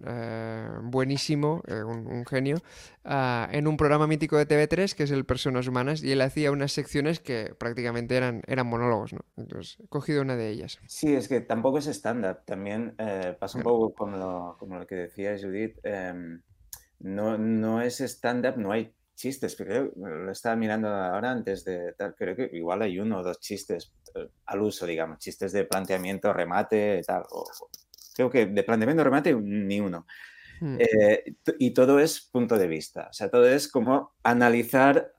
buenísimo, 0.84 1.62
un, 1.68 2.06
un 2.06 2.24
genio, 2.26 2.58
ah, 3.06 3.48
en 3.52 3.66
un 3.66 3.76
programa 3.76 4.06
mítico 4.06 4.36
de 4.36 4.46
TV3 4.46 4.94
que 4.94 5.04
es 5.04 5.10
el 5.10 5.24
Personas 5.24 5.66
Humanas 5.68 6.02
y 6.02 6.12
él 6.12 6.20
hacía 6.20 6.50
unas 6.50 6.72
secciones 6.72 7.20
que 7.20 7.54
prácticamente 7.58 8.16
eran, 8.16 8.42
eran 8.46 8.66
monólogos, 8.66 9.12
¿no? 9.14 9.20
Entonces 9.36 9.78
he 9.82 9.88
cogido 9.88 10.20
una 10.22 10.36
de 10.36 10.50
ellas. 10.50 10.78
Sí, 10.86 11.14
es 11.14 11.28
que 11.28 11.40
tampoco 11.40 11.78
es 11.78 11.86
stand-up. 11.86 12.40
También 12.44 12.94
eh, 12.98 13.36
pasa 13.40 13.58
un 13.58 13.62
Claro. 13.62 13.78
poco 13.78 13.94
como 13.94 14.16
lo, 14.16 14.56
como 14.58 14.78
lo 14.78 14.86
que 14.86 14.96
decía 14.96 15.36
Judith. 15.40 15.78
em, 15.84 16.42
no, 17.00 17.38
no 17.38 17.80
es 17.82 18.00
stand-up, 18.00 18.56
no 18.58 18.72
hay 18.72 18.92
chistes. 19.14 19.56
Creo, 19.56 19.92
lo 19.96 20.30
estaba 20.32 20.56
mirando 20.56 20.88
ahora 20.88 21.30
antes 21.30 21.64
de 21.64 21.92
tal. 21.94 22.14
Creo 22.14 22.34
que 22.36 22.50
igual 22.52 22.82
hay 22.82 22.98
uno 22.98 23.18
o 23.20 23.22
dos 23.22 23.40
chistes 23.40 23.92
eh, 24.14 24.28
al 24.46 24.62
uso, 24.62 24.86
digamos. 24.86 25.18
Chistes 25.18 25.52
de 25.52 25.64
planteamiento, 25.64 26.32
remate, 26.32 27.02
tal. 27.06 27.22
o- 27.30 27.44
creo 28.14 28.30
que 28.30 28.46
de 28.46 28.62
planteamiento, 28.62 29.04
remate, 29.04 29.34
ni 29.34 29.78
uno. 29.80 30.06
Hmm. 30.60 30.76
Eh, 30.80 31.34
y 31.58 31.70
todo 31.72 31.98
es 32.00 32.20
punto 32.20 32.56
de 32.58 32.66
vista. 32.66 33.08
O 33.10 33.12
sea, 33.12 33.30
todo 33.30 33.46
es 33.48 33.68
como 33.68 34.12
analizar 34.22 35.12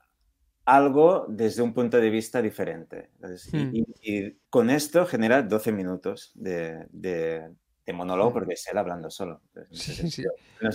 algo 0.64 1.24
desde 1.28 1.62
un 1.62 1.72
punto 1.72 1.98
de 1.98 2.10
vista 2.10 2.42
diferente. 2.42 3.10
Entonces, 3.14 3.52
Hmm. 3.52 3.70
y, 3.74 3.86
y 4.02 4.38
con 4.50 4.68
esto 4.70 5.06
genera 5.06 5.42
12 5.42 5.72
minutos 5.72 6.32
de, 6.34 6.86
de- 6.90 7.50
de 7.86 7.92
monólogo 7.94 8.28
Hmm. 8.30 8.34
porque 8.34 8.52
es 8.54 8.66
él 8.70 8.76
hablando 8.76 9.10
solo. 9.10 9.40
Entonces, 9.54 9.96
Sí, 9.96 10.10
sí. 10.10 10.24
No 10.60 10.68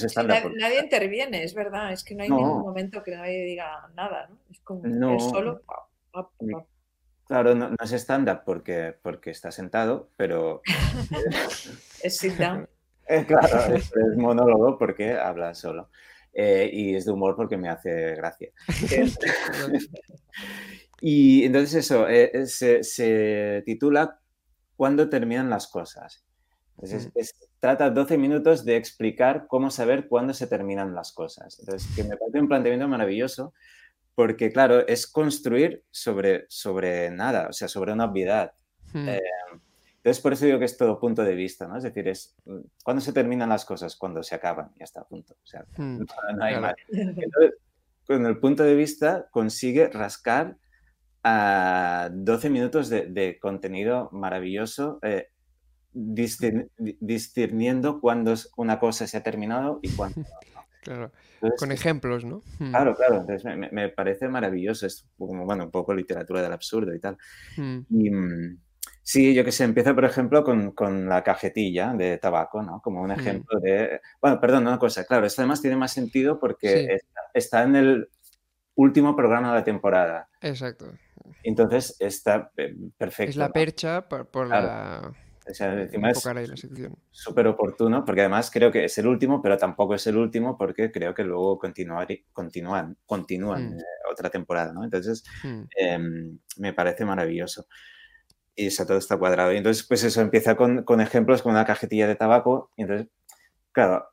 nadie 0.58 0.80
interviene, 0.82 1.44
es 1.44 1.54
verdad. 1.54 1.92
Es 1.92 2.04
que 2.04 2.16
no 2.16 2.24
hay 2.24 2.30
No. 2.30 2.38
ningún 2.38 2.62
momento 2.62 3.04
que 3.04 3.12
nadie 3.16 3.44
diga 3.46 3.88
nada, 3.96 4.28
¿no? 4.30 4.38
Es 4.50 4.60
como 4.62 4.82
No. 4.88 5.14
él 5.14 5.20
solo. 5.20 5.62
pa, 5.66 5.76
pa, 6.12 6.30
pa. 6.52 6.66
Claro, 7.28 7.54
no, 7.56 7.70
no 7.70 7.76
es 7.82 7.92
stand-up 7.94 8.42
porque, 8.46 8.96
porque 9.02 9.30
está 9.32 9.52
sentado, 9.52 10.10
pero 10.18 10.62
Es. 12.04 12.20
Eh, 13.14 13.26
claro, 13.28 13.74
es, 13.76 13.86
es 13.86 14.18
monólogo 14.18 14.78
porque 14.78 15.14
habla 15.14 15.54
solo. 15.54 15.90
Eh, 16.34 16.70
y 16.74 16.96
es 16.96 17.06
de 17.06 17.12
humor 17.12 17.36
porque 17.36 17.58
me 17.58 17.70
hace 17.70 18.16
gracia. 18.16 18.50
Y 21.06 21.44
entonces 21.44 21.76
eso, 21.86 22.08
eh, 22.08 22.32
eh, 22.34 22.46
se, 22.46 22.82
se 22.84 23.62
titula 23.66 24.20
¿Cuándo 24.78 25.10
terminan 25.10 25.50
las 25.50 25.68
cosas? 25.68 26.26
Entonces, 26.78 27.08
Mm. 27.08 27.20
es- 27.20 27.36
trata 27.60 27.90
12 27.90 28.18
minutos 28.18 28.66
de 28.66 28.78
explicar 28.78 29.46
cómo 29.48 29.70
saber 29.70 30.08
cuándo 30.08 30.34
se 30.34 30.48
terminan 30.48 30.96
las 30.96 31.12
cosas. 31.12 31.60
Entonces, 31.60 31.88
que 31.96 32.04
me 32.04 32.18
parece 32.18 32.40
un 32.40 32.48
planteamiento 32.48 32.88
maravilloso 32.88 33.54
porque, 34.16 34.52
claro, 34.52 34.88
es 34.88 35.06
construir 35.06 35.84
sobre, 35.92 36.46
sobre 36.50 37.12
nada, 37.12 37.48
o 37.50 37.54
sea, 37.54 37.68
sobre 37.68 37.94
una 37.94 38.06
obviedad. 38.06 38.54
Hmm. 38.94 39.10
Eh, 39.10 39.22
Entonces, 40.04 40.22
por 40.22 40.34
eso 40.34 40.46
digo 40.46 40.60
que 40.60 40.66
es 40.66 40.76
todo 40.76 41.00
punto 41.00 41.24
de 41.24 41.34
vista, 41.34 41.66
¿no? 41.68 41.78
Es 41.78 41.84
decir, 41.84 42.08
es 42.10 42.36
mm, 42.46 42.60
¿cuándo 42.84 43.02
se 43.02 43.14
terminan 43.14 43.48
las 43.50 43.64
cosas? 43.64 43.96
Cuando 43.96 44.22
se 44.22 44.36
acaban, 44.36 44.72
ya 44.78 44.84
está, 44.84 45.04
punto. 45.06 45.34
O 45.42 45.48
sea, 45.48 45.66
Hmm. 45.78 46.00
no, 46.00 46.06
no 46.36 46.44
hay 46.44 46.56
Claro. 46.56 46.62
más. 46.62 46.76
Entonces, 46.92 47.54
con 48.06 48.26
el 48.26 48.38
punto 48.38 48.64
de 48.64 48.76
vista 48.76 49.28
consigue 49.32 49.88
rascar 49.88 50.58
a 51.24 52.10
12 52.12 52.50
minutos 52.50 52.90
de, 52.90 53.06
de 53.08 53.40
contenido 53.40 54.10
maravilloso, 54.12 55.00
eh, 55.04 55.30
discern- 55.94 56.70
di- 56.78 56.98
discerniendo 57.00 58.02
cuándo 58.02 58.34
una 58.58 58.80
cosa 58.80 59.08
se 59.08 59.16
ha 59.18 59.24
terminado 59.24 59.80
y 59.82 59.90
cuándo 59.90 60.20
no. 60.22 60.28
Claro, 60.84 61.14
Entonces, 61.36 61.60
con 61.62 61.72
ejemplos, 61.72 62.26
¿no? 62.26 62.42
Hmm. 62.60 62.72
Claro, 62.72 62.94
claro, 62.94 63.16
entonces 63.22 63.46
me, 63.46 63.56
me- 63.56 63.70
me 63.72 63.88
parece 63.88 64.28
maravilloso, 64.28 64.86
es 64.86 65.08
como, 65.18 65.46
bueno, 65.46 65.64
un 65.64 65.72
poco 65.72 65.94
literatura 65.94 66.42
del 66.42 66.52
absurdo 66.52 66.94
y 66.94 67.00
tal. 67.00 67.18
Hmm. 67.56 67.80
Y 67.90 68.10
mm, 68.12 68.58
sí, 69.04 69.34
yo 69.36 69.44
que 69.46 69.52
sé, 69.52 69.64
empieza, 69.66 69.94
por 69.94 70.06
ejemplo, 70.06 70.44
con, 70.44 70.72
con 70.72 71.08
la 71.08 71.24
cajetilla 71.24 71.94
de 71.94 72.18
tabaco, 72.18 72.62
¿no? 72.64 72.82
Como 72.82 73.02
un 73.02 73.10
Mm. 73.10 73.20
ejemplo 73.20 73.60
de... 73.60 74.02
Bueno, 74.22 74.40
perdón, 74.40 74.66
una 74.68 74.80
cosa, 74.80 75.06
claro, 75.06 75.26
esto 75.26 75.42
además 75.42 75.62
tiene 75.62 75.76
más 75.78 75.92
sentido 75.94 76.40
porque 76.40 76.70
Sí. 76.70 76.88
está, 76.90 77.22
está 77.34 77.64
en 77.64 77.76
el 77.76 78.10
último 78.76 79.16
programa 79.16 79.50
de 79.50 79.60
la 79.60 79.64
temporada. 79.64 80.30
Exacto. 80.42 80.92
Entonces 81.44 81.96
está 82.00 82.52
eh, 82.58 82.76
perfecto. 82.98 83.30
Es 83.32 83.36
la 83.38 83.48
¿no? 83.48 83.54
percha 83.54 84.08
por, 84.10 84.28
por 84.28 84.48
Claro. 84.48 84.68
la... 84.68 85.14
O 85.46 85.54
sea, 85.54 85.74
encima 85.74 86.10
es 86.12 86.24
súper 87.12 87.48
oportuno, 87.48 88.06
porque 88.06 88.22
además 88.22 88.50
creo 88.50 88.72
que 88.72 88.86
es 88.86 88.98
el 88.98 89.08
último, 89.08 89.42
pero 89.42 89.58
tampoco 89.58 89.94
es 89.94 90.08
el 90.08 90.16
último 90.16 90.58
porque 90.58 90.90
creo 90.90 91.14
que 91.14 91.26
luego 91.26 91.60
continuar, 91.60 92.08
continúan, 92.32 92.98
continúan 93.06 93.72
Mm. 93.72 93.80
eh, 93.80 93.84
otra 94.10 94.30
temporada, 94.30 94.72
¿no? 94.72 94.86
Entonces, 94.86 95.22
Hmm. 95.44 95.64
em, 95.78 96.40
me 96.60 96.72
parece 96.72 97.04
maravilloso. 97.04 97.68
Y 98.56 98.68
eso 98.68 98.86
todo 98.86 98.98
está 98.98 99.18
cuadrado. 99.18 99.52
Y 99.54 99.58
entonces, 99.58 99.86
pues 99.88 100.04
eso, 100.04 100.22
empieza 100.22 100.56
con, 100.56 100.84
con 100.84 101.02
ejemplos 101.02 101.42
como 101.42 101.56
una 101.56 101.66
cajetilla 101.66 102.08
de 102.08 102.16
tabaco. 102.16 102.72
Y 102.78 102.84
entonces, 102.84 103.08
claro, 103.72 104.08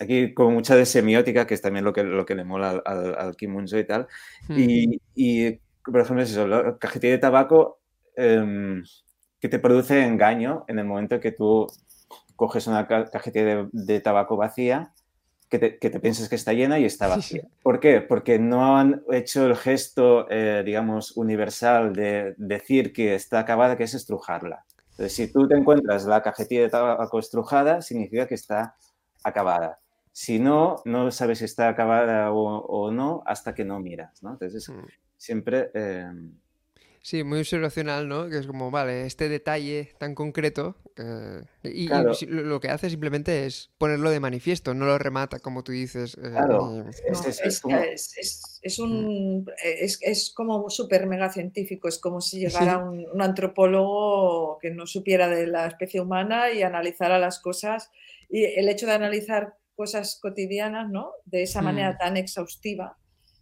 aquí 0.00 0.34
como 0.34 0.50
mucha 0.52 0.76
de 0.76 0.86
semiótica, 0.86 1.46
que 1.46 1.54
es 1.54 1.62
también 1.62 1.84
lo 1.84 1.92
que, 1.92 2.04
lo 2.04 2.26
que 2.26 2.34
le 2.34 2.44
mola 2.44 2.70
al, 2.70 2.82
al, 2.86 3.14
al 3.18 3.36
Kim 3.36 3.52
Munzo 3.52 3.78
y 3.78 3.86
tal. 3.86 4.08
Hmm. 4.48 4.58
Y, 4.58 5.00
y, 5.14 5.52
por 5.84 6.00
ejemplo, 6.00 6.22
es 6.22 6.30
eso, 6.32 6.46
la 6.48 6.78
cajetilla 6.78 7.12
de 7.14 7.18
tabaco 7.18 7.80
em, 8.16 8.82
que 9.40 9.48
te 9.48 9.58
produce 9.58 10.04
engaño 10.04 10.64
en 10.68 10.78
el 10.78 10.86
momento 10.86 11.20
que 11.20 11.32
tú 11.32 11.66
coges 12.36 12.66
una 12.66 12.86
ca- 12.86 13.10
cajetilla 13.10 13.44
de, 13.46 13.68
de 13.72 14.00
tabaco 14.00 14.36
vacía, 14.36 14.92
que 15.48 15.58
te, 15.58 15.78
que 15.78 15.90
te 15.90 16.00
piensas 16.00 16.28
que 16.28 16.34
está 16.36 16.52
llena 16.52 16.78
y 16.78 16.84
está 16.84 17.06
Sí, 17.06 17.10
vacía. 17.16 17.42
sí. 17.42 17.48
¿Por 17.62 17.80
qué? 17.80 18.00
Porque 18.00 18.38
no 18.38 18.76
han 18.76 19.02
hecho 19.10 19.46
el 19.46 19.56
gesto, 19.56 20.26
eh, 20.30 20.62
digamos, 20.64 21.16
universal 21.16 21.92
de 21.94 22.34
decir 22.36 22.92
que 22.92 23.14
está 23.14 23.40
acabada, 23.40 23.76
que 23.76 23.84
es 23.84 23.94
estrujarla. 23.94 24.64
Entonces, 24.90 25.14
si 25.14 25.32
tú 25.32 25.46
te 25.48 25.54
encuentras 25.56 26.04
la 26.06 26.22
cajetilla 26.22 26.62
de 26.62 26.68
tabaco 26.70 27.18
estrujada, 27.18 27.82
significa 27.82 28.26
que 28.26 28.34
está 28.34 28.74
acabada. 29.22 29.78
Si 30.12 30.38
no, 30.40 30.82
no 30.84 31.10
sabes 31.12 31.38
si 31.38 31.44
está 31.44 31.68
acabada 31.68 32.32
o, 32.32 32.58
o 32.58 32.90
no 32.90 33.22
hasta 33.24 33.54
que 33.54 33.64
no 33.64 33.78
miras, 33.78 34.22
¿no? 34.22 34.32
Entonces, 34.32 34.68
Hmm. 34.68 34.84
siempre... 35.16 35.70
eh, 35.74 36.10
Sí, 37.08 37.24
muy 37.24 37.38
observacional, 37.38 38.06
¿no? 38.06 38.28
Que 38.28 38.36
es 38.36 38.46
como, 38.46 38.70
vale, 38.70 39.06
este 39.06 39.30
detalle 39.30 39.94
tan 39.98 40.14
concreto. 40.14 40.76
eh, 41.00 41.40
y, 41.62 41.86
Claro. 41.86 42.12
lo 42.26 42.58
que 42.60 42.68
hace 42.68 42.90
simplemente 42.90 43.46
es 43.46 43.70
ponerlo 43.78 44.10
de 44.10 44.18
manifiesto, 44.20 44.74
no 44.74 44.84
lo 44.84 44.98
remata, 44.98 45.38
como 45.38 45.62
tú 45.64 45.72
dices. 45.72 46.18
eh, 46.18 46.20
claro, 46.32 46.84
es, 46.86 47.02
No, 47.08 47.28
es- 47.46 47.60
como- 47.62 47.78
es- 47.78 48.12
es- 48.18 48.60
es 48.62 48.78
un, 48.78 49.46
es, 49.64 49.98
es 50.02 50.30
como 50.34 50.68
súper 50.68 51.06
mega 51.06 51.32
científico, 51.32 51.88
es 51.88 51.98
como 51.98 52.20
si 52.20 52.40
llegara 52.40 52.76
un, 52.90 53.06
un 53.10 53.22
antropólogo 53.22 54.58
que 54.60 54.70
no 54.70 54.86
supiera 54.86 55.28
de 55.28 55.46
la 55.46 55.66
especie 55.68 56.00
humana 56.02 56.50
y 56.50 56.62
analizara 56.62 57.18
las 57.18 57.38
cosas. 57.38 57.90
Y 58.28 58.44
el 58.44 58.68
hecho 58.68 58.84
de 58.86 58.92
analizar 58.92 59.54
cosas 59.76 60.18
cotidianas, 60.20 60.90
¿no? 60.90 61.12
De 61.24 61.42
esa 61.44 61.62
Mm. 61.62 61.64
manera 61.64 61.96
tan 61.96 62.18
exhaustiva, 62.18 62.98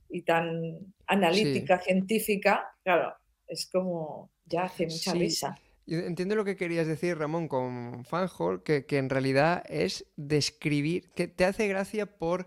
y 0.09 0.23
tan 0.23 0.79
analítica, 1.09 1.81
científica, 1.81 2.65
claro, 2.85 3.13
es 3.49 3.69
como 3.71 4.31
ya 4.45 4.65
hace 4.65 4.87
mucha 4.87 5.13
Sí, 5.13 5.19
risa. 5.19 5.57
yo 5.87 5.99
entiendo 6.01 6.35
lo 6.37 6.45
que 6.45 6.57
querías 6.57 6.87
decir, 6.87 7.19
Ramón, 7.19 7.49
con 7.49 8.05
Fanhole, 8.05 8.63
que, 8.63 8.87
que 8.87 8.99
en 8.99 9.11
realidad 9.11 9.65
es 9.69 10.07
describir, 10.17 11.11
que 11.15 11.29
te 11.29 11.45
hace 11.45 11.69
gracia 11.69 12.07
por 12.07 12.47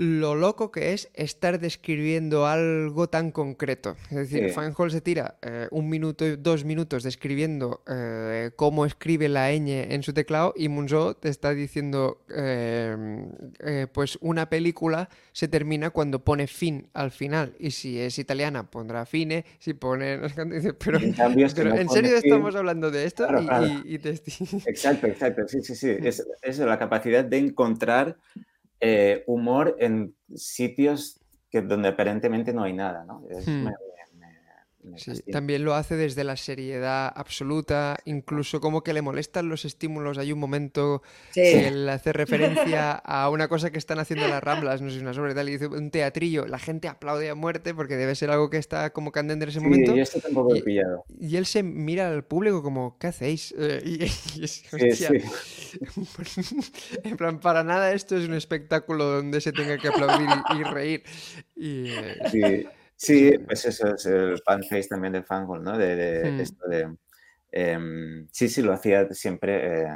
lo 0.00 0.36
loco 0.36 0.70
que 0.70 0.92
es 0.92 1.10
estar 1.14 1.58
describiendo 1.58 2.46
algo 2.46 3.08
tan 3.08 3.32
concreto. 3.32 3.96
Es 4.10 4.16
decir, 4.16 4.44
Sí. 4.48 4.54
Fanhole 4.54 4.92
se 4.92 5.00
tira 5.00 5.38
eh, 5.42 5.66
un 5.72 5.88
minuto 5.88 6.24
y 6.24 6.36
dos 6.36 6.64
minutos 6.64 7.02
describiendo 7.02 7.82
eh, 7.88 8.52
cómo 8.54 8.86
escribe 8.86 9.28
la 9.28 9.50
ñ 9.52 9.92
en 9.92 10.04
su 10.04 10.12
teclado 10.12 10.54
y 10.56 10.68
Munzo 10.68 11.14
te 11.16 11.28
está 11.28 11.52
diciendo, 11.52 12.22
eh, 12.32 12.96
eh, 13.58 13.86
pues 13.92 14.18
una 14.20 14.48
película 14.48 15.08
se 15.32 15.48
termina 15.48 15.90
cuando 15.90 16.22
pone 16.24 16.46
fin 16.46 16.88
al 16.94 17.10
final 17.10 17.54
y 17.58 17.72
si 17.72 17.98
es 17.98 18.20
italiana 18.20 18.70
pondrá 18.70 19.04
fine, 19.04 19.44
si 19.58 19.74
pone... 19.74 20.18
Pero, 20.78 20.98
En 21.00 21.12
cambio, 21.12 21.48
pero 21.56 21.70
no 21.70 21.76
¿en 21.76 21.88
serio 21.88 22.10
fin- 22.10 22.30
estamos 22.30 22.54
hablando 22.54 22.92
de 22.92 23.04
esto? 23.04 23.26
Claro, 23.26 23.42
Y- 23.42 23.46
claro. 23.48 23.66
y- 23.66 23.94
y 23.94 23.98
te 23.98 24.10
Exacto, 24.66 25.08
exacto, 25.08 25.48
sí, 25.48 25.60
sí, 25.62 25.74
sí. 25.74 25.88
Es, 26.04 26.24
es 26.42 26.58
la 26.60 26.78
capacidad 26.78 27.24
de 27.24 27.38
encontrar 27.38 28.16
eh, 28.80 29.24
humor 29.26 29.76
en 29.80 30.14
sitios 30.34 31.20
que, 31.50 31.62
donde 31.62 31.88
aparentemente 31.88 32.52
no 32.52 32.62
hay 32.62 32.72
nada, 32.72 33.04
¿no? 33.04 33.24
Es- 33.30 33.46
Hmm. 33.46 33.64
me- 33.64 33.70
me- 33.70 34.90
me 34.92 34.98
Sí, 34.98 35.12
también 35.30 35.64
lo 35.64 35.74
hace 35.74 35.96
desde 35.96 36.24
la 36.24 36.36
seriedad 36.36 37.12
absoluta, 37.14 37.98
incluso 38.06 38.60
como 38.60 38.82
que 38.82 38.92
le 38.94 39.02
molestan 39.02 39.48
los 39.48 39.64
estímulos. 39.64 40.16
Hay 40.18 40.32
un 40.32 40.38
momento 40.38 41.02
Sí. 41.30 41.42
que 41.42 41.68
él 41.68 41.88
hace 41.88 42.12
referencia 42.12 42.92
a 42.92 43.28
una 43.28 43.48
cosa 43.48 43.70
que 43.70 43.76
están 43.78 43.98
haciendo 43.98 44.26
las 44.28 44.42
Ramblas, 44.42 44.80
no 44.80 44.90
sé, 44.90 45.00
una 45.00 45.12
sobre 45.12 45.34
tal, 45.34 45.48
y 45.48 45.52
dice 45.52 45.66
un 45.66 45.90
teatrillo. 45.90 46.46
La 46.46 46.58
gente 46.58 46.88
aplaude 46.88 47.28
a 47.28 47.34
muerte 47.34 47.74
porque 47.74 47.96
debe 47.96 48.14
ser 48.14 48.30
algo 48.30 48.48
que 48.50 48.56
está 48.56 48.90
como 48.90 49.12
candente 49.12 49.44
en 49.44 49.48
ese 49.50 49.58
Sí, 49.60 49.64
momento. 49.66 49.94
yo 49.94 50.02
esto 50.02 50.20
tampoco 50.20 50.50
lo 50.50 50.56
he 50.56 50.60
y- 50.60 50.62
pillado. 50.62 51.04
Y 51.20 51.36
él 51.36 51.44
se 51.46 51.62
mira 51.62 52.08
al 52.10 52.24
público 52.24 52.62
como, 52.62 52.96
¿qué 52.98 53.08
hacéis? 53.08 53.54
Eh, 53.58 53.82
y, 53.84 53.98
y 54.40 54.44
es, 54.44 54.52
Sí, 54.52 54.76
hostia, 54.76 55.08
sí. 55.10 55.18
en 57.04 57.16
plan, 57.16 57.40
para 57.40 57.62
nada 57.64 57.92
esto 57.92 58.16
es 58.16 58.26
un 58.28 58.34
espectáculo 58.34 59.04
donde 59.04 59.40
se 59.40 59.52
tenga 59.52 59.80
que 59.80 59.88
aplaudir 59.88 60.44
y, 60.48 60.54
y 60.56 60.64
reír. 60.64 61.02
Y, 61.56 61.90
eh, 61.92 62.16
Sí, 62.30 62.64
sí, 62.96 63.38
pues 63.46 63.64
eso 63.64 63.94
es 63.94 64.06
el 64.06 64.38
fan 64.44 64.62
face 64.62 64.88
también 64.88 65.12
del 65.12 65.24
fanhole, 65.24 65.62
¿no? 65.62 65.76
De, 65.78 65.96
de 65.96 66.30
Hmm. 66.30 66.40
esto 66.40 66.68
de... 66.68 66.96
em, 67.52 68.28
sí, 68.30 68.48
sí, 68.48 68.62
lo 68.62 68.72
hacía 68.72 69.08
siempre, 69.12 69.82
eh, 69.82 69.86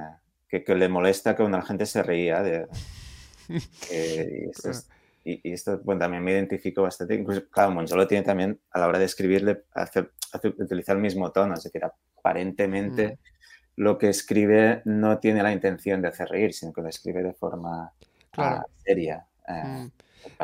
que, 0.49 0.65
que 0.65 0.75
le 0.75 0.89
molesta 0.89 1.35
que 1.37 1.43
la 1.49 1.63
gente 1.63 1.87
se 1.87 2.03
reía 2.03 2.43
de... 2.43 2.67
y, 3.91 4.49
esto 4.51 4.71
es- 4.71 4.89
y- 5.25 5.41
y 5.49 5.53
esto, 5.53 5.81
bueno, 5.85 6.01
también 6.01 6.25
me 6.25 6.33
identifico 6.33 6.83
bastante. 6.83 7.15
Incluso, 7.15 7.49
claro, 7.49 7.71
Moncho 7.71 7.97
lo 7.97 8.09
tiene 8.09 8.25
también 8.25 8.59
a 8.73 8.81
la 8.81 8.89
hora 8.89 8.99
de 8.99 9.05
escribirle, 9.05 9.65
hace, 9.73 10.09
hace- 10.33 10.49
utilizar 10.49 10.97
el 10.97 11.03
mismo 11.03 11.31
tono, 11.31 11.55
es 11.55 11.63
decir, 11.63 11.83
aparentemente 11.85 13.19
lo 13.77 13.99
que 13.99 14.09
escribe 14.11 14.83
no 14.85 15.19
tiene 15.19 15.43
la 15.43 15.53
intención 15.53 16.03
de 16.03 16.09
hacer 16.09 16.29
reír, 16.29 16.53
sino 16.55 16.73
que 16.73 16.83
lo 16.83 16.89
escribe 16.89 17.23
de 17.23 17.33
forma 17.35 17.93
Claro. 18.31 18.57
ah, 18.63 18.67
seria. 18.85 19.27
eh, 19.49 19.63
Mm. 19.65 19.91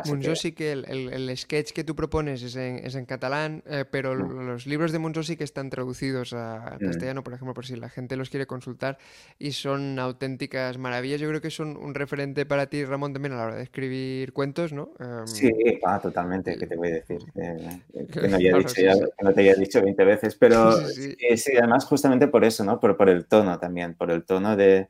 Lo 0.05 0.55
que 0.55 0.71
el, 0.71 0.85
el- 0.87 1.13
el 1.29 1.37
sketch 1.37 1.71
que 1.71 1.83
tú 1.83 1.95
propones 1.95 2.41
es 2.43 2.55
en, 2.55 2.79
es 2.85 2.95
en 2.95 3.05
catalán, 3.05 3.63
eh, 3.65 3.85
pero 3.89 4.15
Mm. 4.15 4.47
los 4.47 4.65
libros 4.65 4.91
de 4.91 4.99
Monzo 4.99 5.23
sí 5.23 5.35
que 5.37 5.43
están 5.43 5.69
traducidos 5.69 6.33
a- 6.33 6.77
Mm. 6.79 6.85
castellano, 6.85 7.23
por 7.23 7.33
ejemplo, 7.33 7.53
por 7.53 7.65
si 7.65 7.75
la 7.75 7.89
gente 7.89 8.15
los 8.15 8.29
quiere 8.29 8.47
consultar, 8.47 8.97
y 9.37 9.51
son 9.51 9.99
auténticas 9.99 10.77
maravillas. 10.77 11.19
Yo 11.21 11.27
creo 11.29 11.41
que 11.41 11.51
son 11.51 11.77
un 11.77 11.93
referente 11.95 12.45
para 12.45 12.67
ti, 12.67 12.83
Ramón, 12.85 13.13
también 13.13 13.33
a 13.33 13.37
la 13.37 13.43
hora 13.45 13.55
de 13.55 13.63
escribir 13.63 14.33
cuentos, 14.33 14.73
¿no? 14.73 14.91
Em, 14.99 15.25
Sí, 15.25 15.51
ah, 15.85 15.99
totalmente, 16.01 16.57
¿qué 16.57 16.65
te 16.67 16.75
voy 16.75 16.89
a 16.89 16.93
decir? 16.95 17.19
Eh, 17.35 17.57
eh, 17.93 18.07
que, 18.11 18.19
no 18.29 18.35
haya 18.37 18.49
Claro, 18.49 18.57
dicho 18.59 18.69
sí, 18.69 18.83
ya- 18.83 18.93
sí. 18.95 19.01
que 19.17 19.23
no 19.23 19.33
te 19.33 19.41
haya 19.41 19.55
dicho 19.55 19.81
20 19.81 20.03
veces, 20.03 20.35
pero 20.35 20.71
sí, 21.37 21.57
además 21.57 21.85
justamente 21.85 22.27
por 22.27 22.43
eso, 22.45 22.63
¿no? 22.63 22.79
Por, 22.79 22.97
por 22.97 23.09
el 23.09 23.25
tono 23.27 23.59
también, 23.59 23.95
por 23.95 24.11
el 24.11 24.25
tono 24.25 24.55
de... 24.55 24.89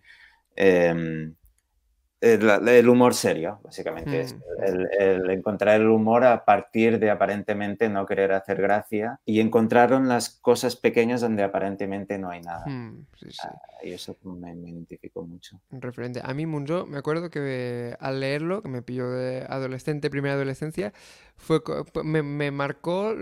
em, 0.56 1.36
el, 2.22 2.68
el 2.68 2.90
humor 2.90 3.14
serio, 3.14 3.60
básicamente. 3.64 4.20
es 4.22 4.34
Mm. 4.34 4.64
el, 4.66 4.88
el 5.00 5.30
encontrar 5.32 5.80
el 5.80 5.88
humor 5.88 6.24
a 6.26 6.44
partir 6.44 7.00
de 7.00 7.10
aparentemente 7.10 7.88
no 7.90 8.06
querer 8.06 8.34
hacer 8.34 8.62
gracia 8.62 9.20
y 9.26 9.40
encontraron 9.40 10.08
las 10.10 10.30
cosas 10.30 10.76
pequeñas 10.76 11.22
donde 11.22 11.44
aparentemente 11.44 12.18
no 12.18 12.30
hay 12.30 12.42
nada. 12.42 12.66
hmm, 12.68 13.06
sí, 13.18 13.28
sí. 13.32 13.48
Y 13.84 13.94
eso 13.94 14.18
me, 14.24 14.54
me 14.56 14.70
identificó 14.70 15.24
mucho. 15.26 15.62
Referente. 15.72 16.20
A 16.22 16.34
mí 16.34 16.46
Munzo, 16.46 16.86
me 16.86 16.98
acuerdo 16.98 17.30
que 17.30 17.40
eh, 17.42 17.96
al 18.02 18.20
leerlo, 18.20 18.62
que 18.62 18.68
me 18.68 18.82
pilló 18.82 19.10
de 19.10 19.46
adolescente, 19.48 20.10
primera 20.10 20.36
adolescencia, 20.36 20.92
fue 21.38 21.62
me, 22.04 22.22
me 22.22 22.52
marcó 22.52 23.14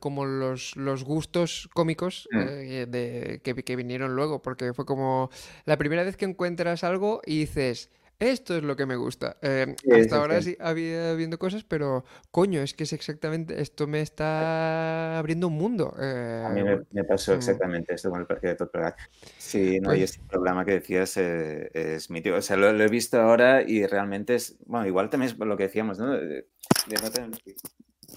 como 0.00 0.24
los, 0.24 0.76
los 0.76 1.04
gustos 1.04 1.68
cómicos 1.74 2.28
Mm. 2.32 2.38
eh, 2.40 2.86
de, 2.88 3.40
que, 3.44 3.54
que 3.62 3.76
vinieron 3.76 4.16
luego, 4.16 4.40
porque 4.42 4.72
fue 4.72 4.86
como 4.86 5.30
la 5.66 5.76
primera 5.76 6.02
vez 6.02 6.16
que 6.16 6.24
encuentras 6.24 6.84
algo 6.84 7.20
y 7.26 7.40
dices, 7.40 7.90
esto 8.18 8.56
es 8.56 8.62
lo 8.62 8.76
que 8.76 8.86
me 8.86 8.96
gusta. 8.96 9.36
Eh, 9.42 9.74
Sí, 9.82 9.90
hasta 9.92 10.16
ahora 10.16 10.40
sí. 10.40 10.56
había 10.60 11.14
viendo 11.14 11.38
cosas, 11.38 11.64
pero 11.64 12.04
coño, 12.30 12.60
es 12.60 12.72
que 12.74 12.84
es 12.84 12.92
exactamente, 12.92 13.60
esto 13.60 13.86
me 13.86 14.00
está 14.00 15.18
abriendo 15.18 15.48
un 15.48 15.54
mundo. 15.54 15.94
A 15.96 16.48
mí 16.50 16.60
eh, 16.60 16.64
me, 16.64 16.80
me 16.90 17.04
pasó 17.04 17.32
mm. 17.32 17.36
exactamente 17.36 17.94
esto 17.94 18.10
con 18.10 18.20
el 18.20 18.26
Parque 18.26 18.48
de 18.48 18.54
Topolak. 18.56 18.98
Sí, 19.38 19.80
no, 19.80 19.92
y 19.94 19.98
Pues- 19.98 20.12
este 20.12 20.26
programa 20.28 20.64
que 20.64 20.72
decías 20.72 21.16
eh, 21.16 21.70
es 21.74 22.10
mítico. 22.10 22.36
O 22.36 22.42
sea, 22.42 22.56
lo, 22.56 22.72
lo 22.72 22.84
he 22.84 22.88
visto 22.88 23.20
ahora 23.20 23.62
y 23.62 23.86
realmente 23.86 24.34
es, 24.36 24.56
bueno, 24.66 24.86
igual 24.86 25.10
también 25.10 25.32
es 25.32 25.38
lo 25.38 25.56
que 25.56 25.64
decíamos, 25.64 25.98
¿no? 25.98 26.12
De, 26.12 26.46
de 26.86 26.96
no 27.02 27.10
tener, 27.10 27.30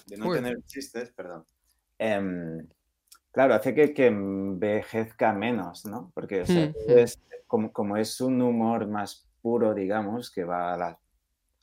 de 0.06 0.16
no 0.16 0.24
Joder. 0.24 0.42
tener 0.42 0.62
chistes, 0.66 1.10
perdón. 1.10 1.44
Em, 1.98 2.66
claro, 3.32 3.54
hace 3.54 3.74
que, 3.74 3.92
que 3.92 4.06
envejezca 4.06 5.32
menos, 5.32 5.84
¿no? 5.84 6.10
Porque, 6.14 6.42
o 6.42 6.46
sea, 6.46 6.66
Mm, 6.66 6.68
mm. 6.90 6.94
ves- 6.94 7.18
como, 7.46 7.72
como 7.72 7.96
es 7.96 8.20
un 8.20 8.40
humor 8.42 8.86
más 8.88 9.27
puro, 9.48 9.72
digamos, 9.72 10.30
que 10.30 10.44
va 10.44 10.74
a 10.74 10.76
la- 10.76 10.98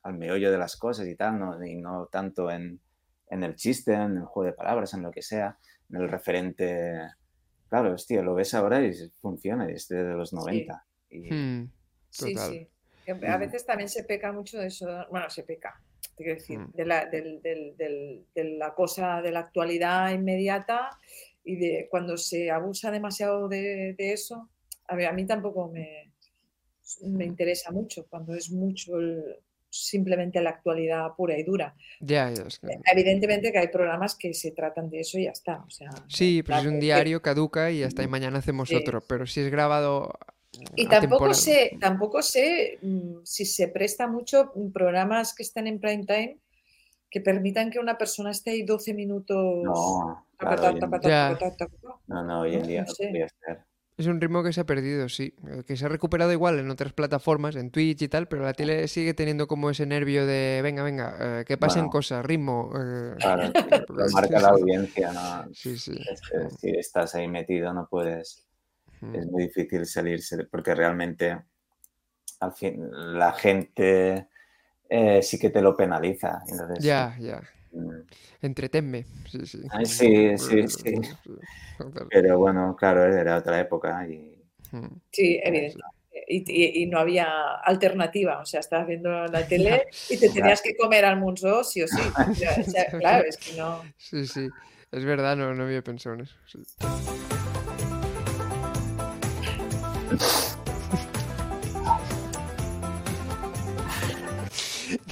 al 0.01 0.13
meollo 0.15 0.51
de 0.51 0.57
las 0.57 0.75
cosas 0.75 1.07
y 1.07 1.15
tal, 1.15 1.37
¿no? 1.39 1.63
y 1.63 1.75
no 1.75 2.07
tanto 2.07 2.49
en, 2.49 2.79
en 3.29 3.43
el 3.43 3.55
chiste, 3.55 3.93
en 3.93 4.17
el 4.17 4.25
juego 4.25 4.45
de 4.49 4.53
palabras, 4.53 4.93
en 4.95 5.03
lo 5.03 5.11
que 5.11 5.21
sea, 5.21 5.57
en 5.89 6.01
el 6.01 6.09
referente. 6.09 6.99
Claro, 7.69 7.93
hostia, 7.93 8.21
lo 8.23 8.33
ves 8.33 8.53
ahora 8.55 8.81
y 8.83 8.91
funciona, 9.21 9.67
es 9.69 9.87
de 9.87 10.03
los 10.03 10.33
90. 10.33 10.83
Y, 11.11 11.31
hmm, 11.31 11.71
Sí, 12.09 12.33
Total. 12.33 12.51
sí. 12.51 12.69
A 13.27 13.37
veces 13.37 13.65
también 13.67 13.89
se 13.89 14.03
peca 14.03 14.31
mucho 14.31 14.57
de 14.57 14.67
eso, 14.67 14.87
bueno, 15.11 15.29
se 15.29 15.43
peca, 15.43 15.79
te 16.15 16.23
quiero 16.23 16.39
decir, 16.39 16.57
Mm. 16.59 16.71
de 16.73 16.85
la, 16.85 17.05
del- 17.05 17.39
del- 17.43 17.77
del- 17.77 18.25
de 18.33 18.43
la 18.57 18.73
cosa 18.73 19.21
de 19.21 19.31
la 19.31 19.41
actualidad 19.41 20.11
inmediata 20.11 20.89
y 21.43 21.55
de 21.57 21.87
cuando 21.91 22.17
se 22.17 22.49
abusa 22.49 22.89
demasiado 22.89 23.47
de, 23.47 23.93
de 23.97 24.11
eso, 24.13 24.49
a 24.87 24.95
ver, 24.95 25.07
a 25.07 25.13
mí 25.13 25.25
tampoco 25.27 25.69
me, 25.71 26.13
me 27.03 27.25
interesa 27.25 27.71
mucho, 27.71 28.05
cuando 28.09 28.33
es 28.35 28.49
mucho 28.51 28.97
el- 28.97 29.37
simplemente 29.69 30.39
la 30.41 30.51
actualidad 30.51 31.07
pura 31.17 31.37
y 31.37 31.43
dura. 31.43 31.75
Ya, 31.99 32.31
ya, 32.31 32.43
es 32.43 32.59
que- 32.59 32.79
Evidentemente 32.93 33.51
que 33.51 33.57
hay 33.59 33.67
programas 33.67 34.15
que 34.15 34.33
se 34.33 34.51
tratan 34.51 34.89
de 34.89 35.01
eso 35.01 35.19
y 35.19 35.25
ya 35.25 35.31
está. 35.31 35.57
O 35.67 35.69
sea, 35.69 35.89
Sí, 36.07 36.41
pues 36.43 36.59
es 36.59 36.65
un 36.65 36.73
que- 36.75 36.79
diario, 36.85 37.21
caduca 37.21 37.69
y 37.71 37.83
hasta 37.83 38.01
y 38.01 38.07
mañana 38.07 38.39
hacemos 38.39 38.69
Sí. 38.69 38.75
otro. 38.75 39.01
Pero 39.01 39.27
si 39.27 39.41
es 39.41 39.51
grabado. 39.51 40.13
Y 40.77 40.85
tampoco 40.87 41.25
temporada- 41.25 41.33
sé, 41.33 41.77
tampoco 41.81 42.21
sé 42.21 42.79
mm, 42.81 43.15
si 43.25 43.43
se 43.45 43.67
presta 43.67 44.07
mucho 44.07 44.53
programas 44.73 45.35
que 45.35 45.43
están 45.43 45.67
en 45.67 45.81
prime 45.81 46.05
time 46.05 46.37
que 47.09 47.19
permitan 47.19 47.69
que 47.69 47.79
una 47.79 47.97
persona 47.97 48.31
esté 48.31 48.51
ahí 48.51 48.63
12 48.63 48.93
minutos. 48.93 49.35
no, 49.65 50.25
claro, 50.37 50.55
taca, 50.61 50.99
taca, 51.01 51.55
taca, 51.57 51.67
no, 52.07 52.23
no, 52.23 52.41
hoy 52.41 52.55
en 52.55 52.67
día 52.67 52.81
no 52.83 52.87
no 52.87 52.93
sé. 52.95 53.03
podría 53.07 53.27
ser. 53.27 53.59
Es 53.97 54.07
un 54.07 54.19
ritmo 54.19 54.43
que 54.43 54.51
se 54.51 54.59
ha 54.61 54.65
perdido, 54.65 55.07
sí. 55.07 55.33
Que 55.65 55.77
se 55.77 55.85
ha 55.85 55.89
recuperado 55.89 56.31
igual 56.33 56.59
en 56.59 56.69
otras 56.69 56.91
plataformas, 56.91 57.55
en 57.55 57.71
Twitch 57.71 58.01
y 58.01 58.07
tal, 58.09 58.27
pero 58.27 58.43
la 58.43 58.53
tele 58.53 58.87
sigue 58.89 59.13
teniendo 59.13 59.47
como 59.47 59.69
ese 59.69 59.85
nervio 59.85 60.25
de 60.25 60.59
venga, 60.61 60.83
venga, 60.83 61.39
eh, 61.41 61.45
que 61.45 61.57
pasen 61.57 61.83
Bueno. 61.83 61.91
cosas, 61.91 62.25
ritmo. 62.25 62.71
eh, 62.77 63.15
Claro, 63.19 63.53
lo 63.89 64.09
marca 64.09 64.39
la 64.39 64.49
audiencia, 64.49 65.13
¿no? 65.13 65.45
Sí, 65.53 65.77
sí. 65.77 65.93
Es 66.11 66.21
que 66.29 66.49
si 66.57 66.69
estás 66.77 67.15
ahí 67.15 67.27
metido 67.27 67.73
no 67.73 67.87
puedes, 67.89 68.41
Mm. 69.01 69.15
es 69.15 69.27
muy 69.27 69.43
difícil 69.43 69.85
salirse, 69.85 70.45
porque 70.45 70.73
realmente 70.73 71.37
al 72.39 72.53
fin, 72.53 72.89
la 73.17 73.33
gente 73.33 74.27
eh, 74.89 75.21
sí 75.21 75.37
que 75.39 75.49
te 75.49 75.61
lo 75.61 75.75
penaliza. 75.75 76.41
Entonces, 76.49 76.83
Ya, 76.83 77.15
ya. 77.19 77.41
mm, 77.71 77.89
Entretenme. 78.45 79.05
Sí, 79.31 79.45
sí. 79.45 79.61
Ay, 79.71 79.85
sí, 79.85 80.37
sí, 80.37 80.67
sí. 80.67 80.95
Total. 81.77 82.07
Pero 82.09 82.37
bueno, 82.37 82.75
claro, 82.77 83.03
era 83.05 83.37
otra 83.37 83.59
época 83.59 84.07
y 84.07 84.31
Mm. 84.71 84.87
Sí, 85.11 85.39
evidente. 85.43 85.79
Y, 86.27 86.43
y- 86.47 86.83
y 86.83 86.85
no 86.87 86.97
había 86.99 87.55
alternativa, 87.63 88.39
o 88.39 88.45
sea, 88.45 88.59
estabas 88.59 88.87
viendo 88.87 89.09
la 89.27 89.47
tele 89.47 89.83
y 90.09 90.17
te 90.17 90.29
tenías 90.29 90.61
que 90.61 90.75
comer 90.75 91.05
al 91.05 91.17
munzo 91.19 91.63
sí 91.63 91.81
o 91.83 91.87
sí. 91.87 91.99
O 91.99 92.33
sea, 92.35 92.85
claro, 92.99 93.23
es 93.27 93.37
que 93.37 93.53
no. 93.53 93.83
Sí, 93.97 94.25
sí. 94.27 94.49
Es 94.91 95.05
verdad, 95.05 95.35
no, 95.37 95.53
no 95.53 95.63
había 95.63 95.83
pensado 95.83 96.15
en 96.15 96.21
eso. 96.21 96.35
sí. 96.47 96.59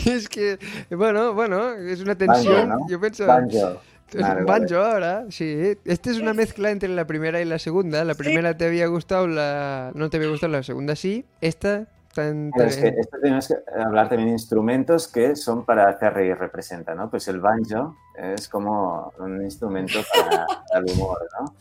es 0.12 0.30
que, 0.30 0.60
bueno, 0.92 1.34
bueno, 1.34 1.74
es 1.74 2.02
una 2.02 2.16
tensión. 2.16 2.70
Banjo, 2.70 2.80
¿no? 2.80 2.90
Yo 2.90 3.00
pienso. 3.00 3.26
Banjo. 3.26 3.80
Es 4.14 4.22
Vale, 4.22 4.42
un 4.42 4.46
vale. 4.46 4.60
banjo 4.60 4.76
ahora, 4.76 5.26
sí. 5.30 5.76
Este 5.86 6.12
es 6.12 6.20
una 6.20 6.34
mezcla 6.34 6.70
entre 6.70 6.90
la 6.90 7.08
primera 7.08 7.42
y 7.42 7.46
la 7.46 7.58
segunda. 7.58 8.04
La 8.04 8.14
primera 8.14 8.56
te 8.56 8.66
había 8.66 8.86
gustado, 8.86 9.28
la 9.28 9.92
no 9.96 10.10
te 10.10 10.18
había 10.18 10.30
gustado, 10.30 10.52
la 10.52 10.62
segunda 10.62 10.96
sí. 10.96 11.26
Esta 11.42 11.88
tan, 12.14 12.52
Pero 12.56 12.70
es 12.70 12.78
que 12.78 12.90
esto 12.90 13.18
tenemos 13.20 13.48
que 13.48 13.56
hablar 13.82 14.10
también 14.10 14.28
de 14.30 14.34
instrumentos 14.34 15.08
que 15.08 15.36
son 15.36 15.66
para 15.66 15.90
hacer 15.90 16.14
reír, 16.14 16.38
representa, 16.38 16.94
¿no? 16.94 17.10
Pues 17.10 17.28
el 17.28 17.40
banjo 17.40 17.96
es 18.16 18.48
como 18.48 19.12
un 19.18 19.42
instrumento 19.42 20.00
para, 20.14 20.46
para 20.70 20.86
el 20.86 20.92
humor, 20.92 21.18
¿no? 21.40 21.56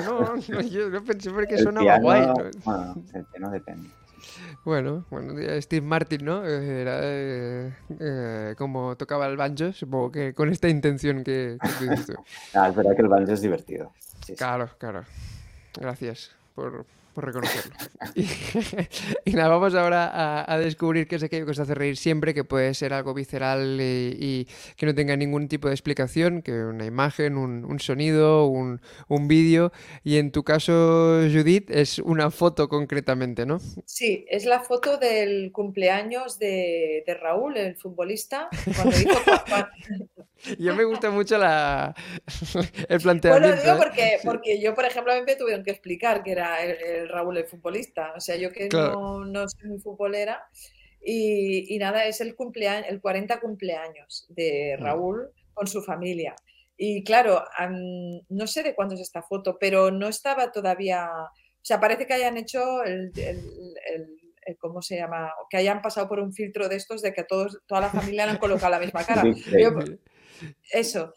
No, 0.00 0.34
no, 0.48 0.60
yo 0.60 0.90
no 0.90 1.04
pensé 1.04 1.30
porque 1.30 1.54
El 1.54 1.68
piano, 1.68 2.00
guay. 2.02 2.26
¿no? 2.26 2.34
Bueno, 2.64 2.94
el 3.14 3.24
piano 3.26 3.50
depende. 3.50 3.88
Bueno, 4.64 5.04
bueno, 5.10 5.34
Steve 5.60 5.86
Martin, 5.86 6.24
¿no? 6.24 6.46
Eh, 6.46 6.80
Era 6.82 7.00
eh, 7.02 7.72
eh, 8.00 8.54
como 8.56 8.96
tocaba 8.96 9.26
el 9.26 9.36
banjo, 9.36 9.72
supongo 9.72 10.12
que 10.12 10.34
con 10.34 10.48
esta 10.50 10.68
intención 10.68 11.24
que, 11.24 11.58
que 11.60 11.96
tú. 12.06 12.14
Ah, 12.54 12.68
es 12.68 12.76
verdad 12.76 12.94
que 12.94 13.02
el 13.02 13.08
banjo 13.08 13.32
es 13.32 13.40
divertido. 13.40 13.92
Sí, 14.00 14.32
sí. 14.32 14.34
Claro, 14.36 14.70
claro. 14.78 15.04
Gracias 15.80 16.32
por, 16.54 16.84
por 17.12 17.26
reconocerlo. 17.26 17.74
Y, 18.14 18.26
y 19.24 19.32
nada, 19.34 19.48
vamos 19.48 19.74
ahora 19.74 20.06
a, 20.08 20.52
a 20.52 20.58
descubrir 20.58 21.06
qué 21.06 21.16
es 21.16 21.22
aquello 21.22 21.44
que 21.46 21.52
os 21.52 21.58
hace 21.58 21.74
reír 21.74 21.96
siempre, 21.96 22.34
que 22.34 22.44
puede 22.44 22.74
ser 22.74 22.92
algo 22.92 23.14
visceral 23.14 23.78
y, 23.80 24.16
y 24.20 24.48
que 24.76 24.86
no 24.86 24.94
tenga 24.94 25.16
ningún 25.16 25.48
tipo 25.48 25.68
de 25.68 25.74
explicación, 25.74 26.42
que 26.42 26.52
una 26.52 26.84
imagen, 26.86 27.36
un, 27.36 27.64
un 27.64 27.80
sonido, 27.80 28.46
un, 28.46 28.80
un 29.08 29.28
vídeo. 29.28 29.72
Y 30.04 30.18
en 30.18 30.32
tu 30.32 30.42
caso, 30.44 31.20
Judith, 31.32 31.70
es 31.70 31.98
una 31.98 32.30
foto 32.30 32.68
concretamente, 32.68 33.46
¿no? 33.46 33.60
Sí, 33.86 34.24
es 34.28 34.44
la 34.44 34.60
foto 34.60 34.98
del 34.98 35.52
cumpleaños 35.52 36.38
de, 36.38 37.04
de 37.06 37.14
Raúl, 37.14 37.56
el 37.56 37.76
futbolista, 37.76 38.48
cuando 38.76 38.96
hizo 38.98 39.18
Yo 40.58 40.74
me 40.74 40.84
gusta 40.84 41.10
mucho 41.10 41.38
la, 41.38 41.94
el 42.88 42.98
Bueno, 42.98 43.02
planteamiento. 43.02 43.62
digo 43.62 43.74
¿eh? 43.74 43.76
porque, 43.78 44.18
Sí. 44.20 44.26
porque 44.26 44.60
yo, 44.60 44.74
por 44.74 44.84
ejemplo, 44.84 45.12
a 45.12 45.16
mí 45.16 45.22
me 45.26 45.36
tuvieron 45.36 45.64
que 45.64 45.70
explicar 45.70 46.22
que 46.22 46.32
era 46.32 46.62
el, 46.64 46.76
el 46.82 47.01
Raúl 47.08 47.36
el 47.38 47.46
futbolista. 47.46 48.12
O 48.16 48.20
sea, 48.20 48.36
yo 48.36 48.50
que 48.52 48.68
Claro. 48.68 48.92
no, 48.92 49.24
no 49.24 49.48
soy 49.48 49.68
muy 49.68 49.78
futbolera. 49.80 50.44
Y, 51.04 51.74
y 51.74 51.78
nada, 51.78 52.06
es 52.06 52.20
el 52.20 52.34
cumpleaños, 52.36 52.86
el 52.88 53.00
40 53.00 53.40
cumpleaños 53.40 54.26
de 54.28 54.76
Mm. 54.78 54.82
Raúl 54.82 55.30
con 55.54 55.66
su 55.66 55.82
familia. 55.82 56.34
Y 56.76 57.04
claro, 57.04 57.44
no 58.28 58.46
sé 58.46 58.62
de 58.62 58.74
cuándo 58.74 58.94
es 58.94 59.00
esta 59.00 59.22
foto, 59.22 59.58
pero 59.58 59.90
no 59.90 60.08
estaba 60.08 60.50
todavía. 60.52 61.08
O 61.12 61.64
sea, 61.64 61.78
parece 61.80 62.06
que 62.06 62.14
hayan 62.14 62.36
hecho 62.36 62.82
el, 62.84 63.12
el- 63.16 63.74
el- 63.94 64.18
el- 64.46 64.56
¿cómo 64.58 64.82
se 64.82 64.96
llama? 64.96 65.32
Que 65.50 65.58
hayan 65.58 65.82
pasado 65.82 66.08
por 66.08 66.18
un 66.20 66.32
filtro 66.32 66.68
de 66.68 66.76
estos 66.76 67.02
de 67.02 67.12
que 67.12 67.20
a 67.20 67.26
todos, 67.26 67.60
toda 67.66 67.80
la 67.82 67.90
familia 67.90 68.24
le 68.26 68.32
han 68.32 68.38
colocado 68.38 68.70
la 68.70 68.80
misma 68.80 69.04
cara. 69.04 69.22
Yo- 69.60 69.78
eso. 70.72 71.14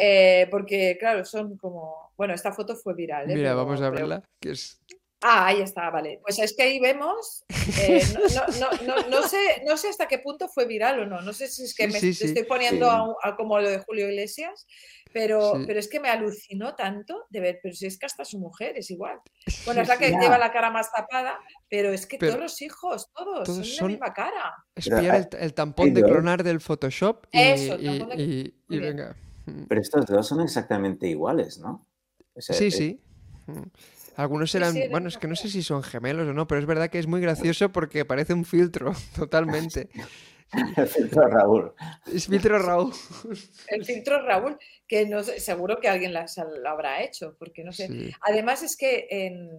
Eh, 0.00 0.46
porque, 0.50 0.96
claro, 1.00 1.24
son 1.24 1.56
como. 1.56 2.12
Bueno, 2.16 2.34
esta 2.34 2.52
foto 2.52 2.76
fue 2.76 2.94
viral. 2.94 3.30
¿eh? 3.30 3.34
Mira, 3.34 3.50
Pero- 3.50 3.64
vamos 3.64 3.80
a 3.80 3.90
verla. 3.90 4.22
Que 4.40 4.50
es... 4.50 4.80
Ah, 5.20 5.46
ahí 5.46 5.60
está, 5.60 5.90
vale. 5.90 6.20
Pues 6.22 6.38
es 6.38 6.54
que 6.56 6.62
ahí 6.62 6.78
vemos. 6.80 7.44
eh, 7.80 8.02
no, 8.14 8.20
no- 8.60 8.70
no- 8.86 8.86
no- 9.02 9.08
no 9.08 9.22
sé, 9.28 9.62
no 9.66 9.76
sé 9.76 9.88
hasta 9.88 10.06
qué 10.06 10.18
punto 10.18 10.48
fue 10.48 10.64
viral 10.66 11.00
o 11.00 11.06
no. 11.06 11.20
No 11.22 11.32
sé 11.32 11.48
si 11.48 11.64
es 11.64 11.74
que 11.74 11.86
Sí, 11.88 11.92
me 11.92 11.98
sí, 12.00 12.08
estoy 12.10 12.28
sí. 12.36 12.42
poniendo 12.44 12.86
Sí. 12.86 12.92
a, 12.94 13.02
un- 13.02 13.14
a 13.22 13.36
como 13.36 13.58
lo 13.58 13.68
de 13.68 13.78
Julio 13.80 14.08
Iglesias, 14.08 14.66
pero, 15.12 15.54
Sí. 15.56 15.64
pero 15.66 15.80
es 15.80 15.88
que 15.88 15.98
me 16.00 16.08
alucinó 16.08 16.74
tanto 16.76 17.26
de 17.30 17.40
ver, 17.40 17.58
pero 17.62 17.74
si 17.74 17.86
es 17.86 17.98
que 17.98 18.06
hasta 18.06 18.24
su 18.24 18.38
mujer 18.38 18.74
es 18.78 18.90
igual. 18.92 19.18
Bueno, 19.64 19.82
es 19.82 19.88
la 19.88 19.98
que 19.98 20.10
lleva 20.10 20.38
la 20.38 20.52
cara 20.52 20.70
más 20.70 20.92
tapada, 20.92 21.38
pero 21.68 21.92
es 21.92 22.06
que 22.06 22.16
Pero 22.18 22.32
todos 22.32 22.42
los 22.44 22.62
hijos, 22.62 23.10
todos, 23.12 23.44
todos 23.44 23.68
son 23.76 23.88
la 23.88 23.92
misma 23.92 24.14
cara. 24.14 24.54
Es 24.76 24.84
Pero 24.88 24.98
pillar 25.00 25.14
hay- 25.16 25.26
el, 25.32 25.38
el 25.44 25.54
tampón 25.54 25.94
de 25.94 26.02
clonar 26.04 26.42
del 26.44 26.60
Photoshop 26.60 27.26
y, 27.32 27.38
Eso, 27.40 27.74
el 27.74 27.82
y- 27.82 27.98
tampón 27.98 28.16
de- 28.16 28.22
y- 28.22 28.54
y 28.68 28.78
venga. 28.78 29.16
Pero 29.68 29.80
estos 29.80 30.06
dos 30.06 30.28
son 30.28 30.42
exactamente 30.42 31.08
iguales, 31.08 31.58
¿no? 31.58 31.86
O 32.34 32.40
sea, 32.40 32.54
Sí, 32.54 32.66
eh, 32.66 32.70
sí. 32.70 33.00
Algunos 34.18 34.52
eran, 34.56 34.72
sí, 34.74 34.82
bueno, 34.90 35.06
es 35.08 35.16
que 35.16 35.28
no 35.28 35.36
sé 35.36 35.48
si 35.48 35.62
son 35.62 35.82
gemelos 35.84 36.26
o 36.28 36.32
no, 36.32 36.46
pero 36.48 36.60
es 36.60 36.66
verdad 36.66 36.90
que 36.90 36.98
es 36.98 37.06
muy 37.06 37.20
gracioso 37.20 37.70
porque 37.70 38.04
parece 38.04 38.34
un 38.34 38.44
filtro, 38.44 38.92
totalmente. 39.16 39.88
El 40.76 40.86
filtro 40.88 41.28
Raúl. 41.28 41.72
Es 42.12 42.26
filtro 42.26 42.58
Raúl. 42.58 42.92
El 43.68 43.84
filtro 43.84 44.22
Raúl, 44.22 44.58
que 44.88 45.06
no 45.06 45.22
sé, 45.22 45.40
seguro 45.40 45.78
que 45.78 45.88
alguien 45.88 46.12
las- 46.14 46.36
lo 46.38 46.68
habrá 46.68 47.02
hecho, 47.04 47.36
porque 47.38 47.62
no 47.62 47.70
sé. 47.72 47.86
Sí. 47.86 48.10
Además 48.22 48.62
es 48.62 48.76
que 48.76 49.06
en- 49.10 49.50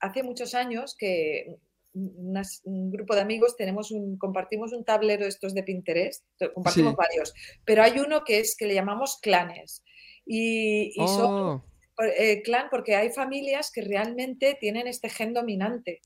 hace 0.00 0.22
muchos 0.22 0.54
años 0.54 0.96
que 0.98 1.56
unas- 1.92 2.62
un 2.64 2.90
grupo 2.90 3.14
de 3.14 3.20
amigos 3.20 3.56
tenemos 3.56 3.90
un, 3.90 4.16
compartimos 4.18 4.72
un 4.72 4.84
tablero 4.84 5.24
de 5.24 5.28
estos 5.28 5.52
de 5.54 5.62
Pinterest, 5.64 6.24
compartimos 6.54 6.92
Sí. 6.92 6.96
varios, 6.96 7.34
pero 7.64 7.82
hay 7.82 7.98
uno 8.00 8.24
que 8.24 8.40
es 8.40 8.56
que 8.56 8.66
le 8.66 8.74
llamamos 8.74 9.18
clanes. 9.20 9.82
Y, 10.24 10.92
y 10.94 11.06
son 11.08 11.24
Oh, 11.26 11.62
por- 11.62 11.67
eh, 12.04 12.42
clan 12.42 12.68
porque 12.70 12.94
hay 12.96 13.10
familias 13.10 13.70
que 13.72 13.82
realmente 13.82 14.56
tienen 14.60 14.86
este 14.86 15.08
gen 15.08 15.32
dominante. 15.34 16.00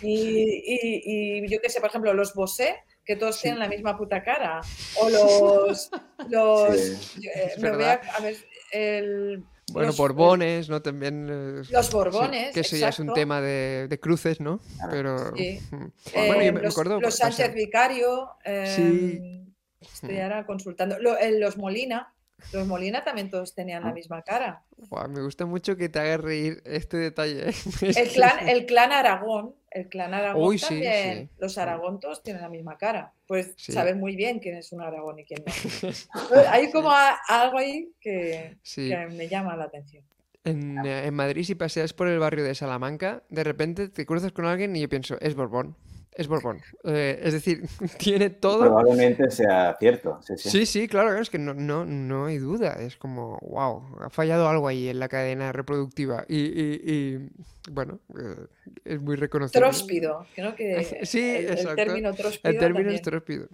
Y, 0.00 0.62
y- 0.66 1.42
y 1.44 1.48
yo 1.48 1.60
qué 1.60 1.68
sé, 1.68 1.80
por 1.80 1.90
ejemplo, 1.90 2.12
los 2.14 2.34
Bosé, 2.34 2.76
que 3.04 3.16
todos 3.16 3.36
Sí. 3.36 3.42
tienen 3.42 3.58
la 3.60 3.68
misma 3.68 3.96
puta 3.96 4.22
cara. 4.22 4.60
O 5.00 5.08
los... 5.10 5.90
los 6.30 6.76
Sí. 6.80 7.20
yo, 7.22 7.30
eh, 7.30 7.52
Es 7.54 7.58
me 7.58 7.70
voy 7.70 7.82
a, 7.84 7.96
verdad. 7.96 8.00
a 8.16 8.20
ver, 8.20 8.36
el, 8.72 9.44
bueno, 9.72 9.86
los- 9.88 9.96
Borbones, 9.96 10.68
¿no? 10.68 10.82
También. 10.82 11.28
eh, 11.30 11.62
Los 11.70 11.86
sí, 11.86 11.92
Borbones, 11.92 12.52
que 12.54 12.60
eso 12.60 12.76
ya 12.76 12.88
es 12.90 12.98
un 12.98 13.12
tema 13.12 13.40
de, 13.40 13.86
de 13.88 14.00
cruces, 14.00 14.40
¿no? 14.40 14.60
Claro. 14.76 14.90
Pero. 14.90 15.36
Sí. 15.36 15.60
mm. 15.70 15.84
Eh, 16.14 16.26
Bueno, 16.28 16.42
yo 16.42 16.52
me, 16.52 16.60
los, 16.62 16.74
acuerdo. 16.74 17.00
los 17.00 17.16
Sánchez 17.16 17.54
Vicario. 17.54 18.28
Sí. 18.44 18.82
em, 18.82 19.42
Estoy 19.80 20.14
Mm. 20.16 20.20
ahora 20.22 20.46
consultando. 20.46 20.98
Lo- 21.00 21.18
eh, 21.18 21.38
los 21.40 21.56
Molina. 21.56 22.14
Los 22.52 22.66
Molina 22.66 23.04
también 23.04 23.30
todos 23.30 23.54
tenían 23.54 23.82
la 23.82 23.90
Ah. 23.90 23.94
misma 23.94 24.22
cara. 24.22 24.62
guau, 24.88 25.08
me 25.08 25.22
gusta 25.22 25.46
mucho 25.46 25.76
que 25.76 25.88
te 25.88 25.98
haga 26.00 26.16
reír 26.16 26.62
este 26.64 26.96
detalle. 26.96 27.50
¿eh? 27.50 27.54
El 27.96 28.08
clan, 28.12 28.48
el 28.48 28.66
clan 28.66 28.92
Aragón. 28.92 29.54
El 29.70 29.88
clan 29.88 30.12
Aragón 30.12 30.42
Uy, 30.44 30.58
sí, 30.58 30.66
también. 30.66 31.28
sí. 31.28 31.34
Los 31.38 31.56
Aragón 31.56 31.98
todos 32.00 32.22
tienen 32.22 32.42
la 32.42 32.48
misma 32.50 32.76
cara. 32.76 33.12
Pues 33.26 33.54
Sí. 33.56 33.72
saben 33.72 33.98
muy 34.00 34.16
bien 34.16 34.38
quién 34.38 34.56
es 34.56 34.70
un 34.72 34.82
Aragón 34.82 35.18
y 35.18 35.24
quién 35.24 35.42
no. 35.46 35.52
Hay 36.50 36.70
como 36.70 36.90
a- 36.90 37.18
algo 37.28 37.58
ahí 37.58 37.90
que, 38.00 38.56
Sí. 38.62 38.88
que 38.88 39.06
me 39.06 39.28
llama 39.28 39.56
la 39.56 39.64
atención. 39.64 40.04
En, 40.44 40.84
eh, 40.84 41.06
en 41.06 41.14
Madrid, 41.14 41.44
si 41.44 41.54
paseas 41.54 41.92
por 41.92 42.08
el 42.08 42.18
barrio 42.18 42.42
de 42.44 42.54
Salamanca, 42.54 43.22
de 43.30 43.44
repente 43.44 43.88
te 43.88 44.04
cruzas 44.04 44.32
con 44.32 44.44
alguien 44.44 44.74
y 44.76 44.80
yo 44.80 44.88
pienso, 44.88 45.16
es 45.20 45.34
Borbón. 45.36 45.76
Es 46.14 46.28
Borbón. 46.28 46.60
Eh, 46.84 47.20
es 47.22 47.32
decir, 47.32 47.62
tiene 47.98 48.28
todo. 48.30 48.60
Probablemente 48.60 49.30
sea 49.30 49.76
cierto. 49.78 50.20
Sí, 50.22 50.34
sí. 50.36 50.50
Sí, 50.50 50.66
sí, 50.66 50.88
claro, 50.88 51.16
es 51.18 51.30
que 51.30 51.38
no, 51.38 51.54
no, 51.54 51.86
no 51.86 52.26
hay 52.26 52.36
duda. 52.38 52.74
Es 52.74 52.96
como, 52.96 53.38
wow, 53.40 53.82
ha 54.00 54.10
fallado 54.10 54.46
algo 54.48 54.68
ahí 54.68 54.88
en 54.88 54.98
la 55.00 55.08
cadena 55.08 55.52
reproductiva. 55.52 56.24
Y, 56.28 56.36
y- 56.38 56.80
y, 56.84 57.30
bueno, 57.70 57.98
eh, 58.18 58.46
es 58.84 59.00
muy 59.00 59.16
reconocible. 59.16 59.60
Tróspido. 59.66 60.26
Creo 60.34 60.54
que 60.54 61.00
Sí, 61.04 61.20
el, 61.20 61.44
el 61.46 61.50
exacto. 61.52 61.76
término 61.76 62.12
tróspido. 62.12 62.52
El 62.52 62.58
término 62.58 62.92
también. 63.00 63.48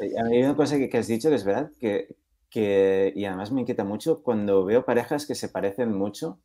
es 0.00 0.16
a 0.18 0.24
mí 0.24 0.36
hay 0.36 0.42
una 0.44 0.56
cosa 0.56 0.78
que, 0.78 0.88
que 0.88 0.98
has 0.98 1.06
dicho 1.08 1.28
que 1.28 1.34
es 1.34 1.44
verdad 1.44 1.70
que, 1.80 2.14
que, 2.48 3.12
y 3.14 3.24
además 3.26 3.50
me 3.52 3.60
inquieta 3.62 3.84
mucho 3.84 4.22
cuando 4.22 4.64
veo 4.64 4.84
parejas 4.84 5.26
que 5.26 5.34
se 5.34 5.48
parecen 5.48 5.92
mucho. 5.92 6.38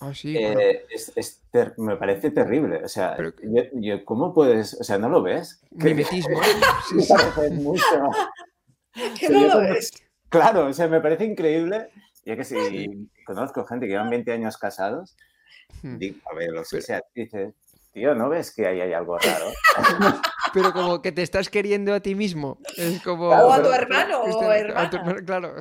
Ah, 0.00 0.12
sí, 0.14 0.36
eh, 0.36 0.52
bueno. 0.52 0.60
es- 0.90 1.12
es 1.16 1.40
ter- 1.50 1.74
me 1.78 1.96
parece 1.96 2.30
terrible. 2.30 2.82
O 2.84 2.88
sea, 2.88 3.14
Pero- 3.16 3.32
yo, 3.42 3.62
yo- 3.74 4.04
¿cómo 4.04 4.32
puedes? 4.34 4.74
O 4.80 4.84
sea, 4.84 4.98
¿no 4.98 5.08
lo 5.08 5.22
ves? 5.22 5.60
Mimetismo. 5.70 6.40
Sí, 6.88 6.94
me 6.96 7.02
sí. 7.02 7.12
parece 7.12 7.50
mucho. 7.54 7.84
Que 9.18 9.26
Sí, 9.26 9.32
no 9.32 9.40
lo 9.46 9.52
como- 9.52 9.68
ves. 9.68 9.90
Claro, 10.28 10.66
o 10.66 10.72
sea, 10.72 10.86
me 10.88 11.00
parece 11.00 11.24
increíble. 11.24 11.88
Yo 12.24 12.36
que 12.36 12.44
sí, 12.44 12.56
conozco 13.26 13.64
gente 13.64 13.86
que 13.86 13.92
llevan 13.92 14.10
20 14.10 14.32
años 14.32 14.56
casados. 14.58 15.16
Hmm. 15.82 15.98
Digo, 15.98 16.18
a 16.30 16.34
ver, 16.34 16.50
los 16.50 16.68
que 16.68 16.76
Pero- 16.76 16.86
sea, 16.86 17.02
dices, 17.14 17.54
tío, 17.92 18.14
¿no 18.14 18.28
ves 18.28 18.54
que 18.54 18.66
ahí 18.66 18.80
hay 18.80 18.92
algo 18.92 19.18
raro? 19.18 19.46
Pero 20.54 20.72
como 20.72 21.00
que 21.02 21.12
te 21.12 21.22
estás 21.22 21.48
queriendo 21.48 21.94
a 21.94 22.00
ti 22.00 22.14
mismo. 22.14 22.58
Es 22.76 23.00
como. 23.02 23.28
Claro, 23.28 23.46
O 23.48 23.52
a 23.52 23.62
tu 23.62 23.72
hermano 23.72 24.20
o 24.22 24.26
Este, 24.28 24.44
a 24.44 24.90
tu 24.90 24.96
hermana. 24.96 25.10
hermano, 25.10 25.26
claro. 25.26 25.54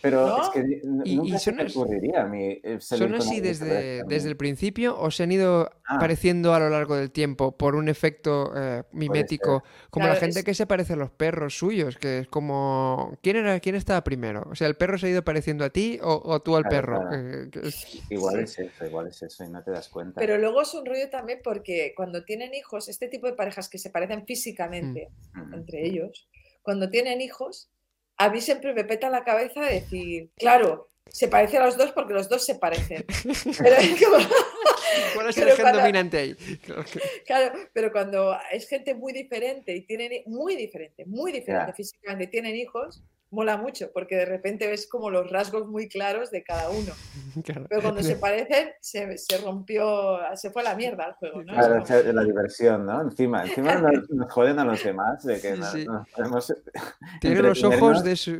Pero 0.00 0.28
¿No? 0.28 0.42
es 0.44 0.48
que 0.50 0.80
Y- 1.04 1.16
nunca 1.16 1.28
y 1.36 1.38
se 1.40 1.44
son 1.46 1.56
me 1.56 1.62
as- 1.62 1.76
ocurriría 1.76 2.22
a 2.22 2.24
mí 2.26 2.60
eh, 2.62 2.78
¿Son 2.80 3.12
así 3.16 3.40
desde, 3.40 4.04
desde 4.04 4.28
el 4.28 4.36
principio 4.36 4.96
o 4.96 5.10
se 5.10 5.24
han 5.24 5.32
ido 5.32 5.68
Ah. 5.88 5.96
apareciendo 5.96 6.54
a 6.54 6.60
lo 6.60 6.70
largo 6.70 6.94
del 6.94 7.10
tiempo 7.10 7.56
por 7.56 7.74
un 7.74 7.88
efecto 7.88 8.52
eh, 8.56 8.84
mimético? 8.92 9.64
Como 9.90 10.06
la 10.06 10.12
Claro, 10.12 10.20
gente 10.26 10.38
es- 10.40 10.44
que 10.44 10.54
se 10.54 10.66
parece 10.68 10.92
a 10.92 10.96
los 10.96 11.10
perros 11.10 11.58
suyos, 11.58 11.96
que 11.98 12.18
es 12.20 12.28
como... 12.28 13.18
¿Quién 13.24 13.36
era, 13.38 13.58
quién 13.58 13.74
estaba 13.74 14.04
primero? 14.04 14.46
O 14.48 14.54
sea, 14.54 14.68
¿el 14.68 14.76
perro 14.76 14.98
se 14.98 15.06
ha 15.08 15.10
ido 15.10 15.24
pareciendo 15.24 15.64
a 15.64 15.70
ti 15.70 15.98
o, 16.00 16.22
o 16.24 16.40
tú 16.42 16.54
al 16.54 16.62
Claro, 16.62 16.76
perro? 16.76 17.00
claro. 17.08 17.16
Eh, 17.42 17.50
es- 17.64 17.98
Igual 18.08 18.36
Sí. 18.36 18.42
es 18.62 18.70
eso, 18.72 18.86
igual 18.86 19.06
es 19.08 19.20
eso 19.22 19.42
y 19.44 19.48
no 19.48 19.64
te 19.64 19.72
das 19.72 19.88
cuenta. 19.88 20.20
Pero 20.20 20.38
luego 20.38 20.62
es 20.62 20.72
un 20.74 20.86
rollo 20.86 21.10
también 21.10 21.40
porque 21.42 21.92
cuando 21.96 22.22
tienen 22.24 22.54
hijos, 22.54 22.88
este 22.88 23.08
tipo 23.08 23.26
de 23.26 23.32
parejas 23.32 23.68
que 23.68 23.78
se 23.78 23.90
parecen 23.90 24.24
físicamente 24.32 25.08
Mm. 25.34 25.54
entre 25.54 25.86
ellos, 25.86 26.28
cuando 26.62 26.88
tienen 26.90 27.20
hijos, 27.20 27.70
a 28.18 28.28
mí 28.30 28.40
siempre 28.40 28.74
me 28.74 28.84
peta 28.84 29.08
la 29.10 29.24
cabeza 29.24 29.60
decir, 29.62 30.30
claro, 30.36 30.88
se 31.06 31.28
parece 31.28 31.56
a 31.58 31.64
los 31.64 31.76
dos 31.78 31.92
porque 31.92 32.12
los 32.12 32.28
dos 32.28 32.44
se 32.44 32.56
parecen. 32.56 33.04
Pero 33.62 33.76
es 33.76 34.04
como- 34.04 34.18
¿Cuál 35.14 35.28
es 35.28 35.36
Pero 35.36 35.50
el 35.50 35.56
gen 35.56 35.62
cuando- 35.64 35.80
dominante 35.80 36.18
ahí? 36.18 36.34
Claro 36.64 36.84
que- 36.84 37.00
Claro, 37.24 37.58
pero 37.72 37.92
cuando 37.92 38.36
es 38.52 38.68
gente 38.68 38.94
muy 38.94 39.12
diferente 39.12 39.74
y 39.76 39.82
tienen 39.86 40.22
muy 40.26 40.56
diferente, 40.56 41.04
muy 41.06 41.30
diferente 41.32 41.72
físicamente, 41.74 42.26
tienen 42.26 42.56
hijos, 42.56 43.02
mola 43.30 43.56
mucho 43.58 43.90
porque 43.92 44.16
de 44.16 44.24
repente 44.24 44.66
ves 44.66 44.88
como 44.88 45.10
los 45.10 45.30
rasgos 45.30 45.68
muy 45.68 45.88
claros 45.88 46.30
de 46.30 46.42
cada 46.42 46.70
uno. 46.70 46.92
claro. 47.44 47.66
Pero 47.68 47.82
cuando 47.82 48.02
se 48.02 48.16
parecen, 48.26 48.70
se, 48.80 49.18
se 49.18 49.38
rompió, 49.38 50.18
se 50.34 50.50
fue 50.50 50.62
a 50.62 50.66
la 50.66 50.74
mierda 50.74 51.06
el 51.08 51.12
juego, 51.14 51.42
¿no? 51.42 51.52
Es 51.52 51.58
Claro, 51.58 51.74
como- 51.74 51.86
sea, 51.86 52.12
la 52.12 52.24
diversión, 52.24 52.86
¿no? 52.86 53.02
Encima, 53.02 53.44
encima 53.44 53.74
nos, 53.76 54.08
nos 54.10 54.32
joden 54.32 54.58
a 54.58 54.64
los 54.64 54.82
demás 54.82 55.22
de 55.24 55.40
que 55.40 55.54
Sí, 55.54 55.60
no- 55.60 55.70
sí. 55.72 55.84
nos 55.84 56.08
podemos 56.08 56.54
Tiene 57.20 57.42
los 57.42 57.62
ojos 57.64 58.02
de 58.04 58.16
su... 58.16 58.32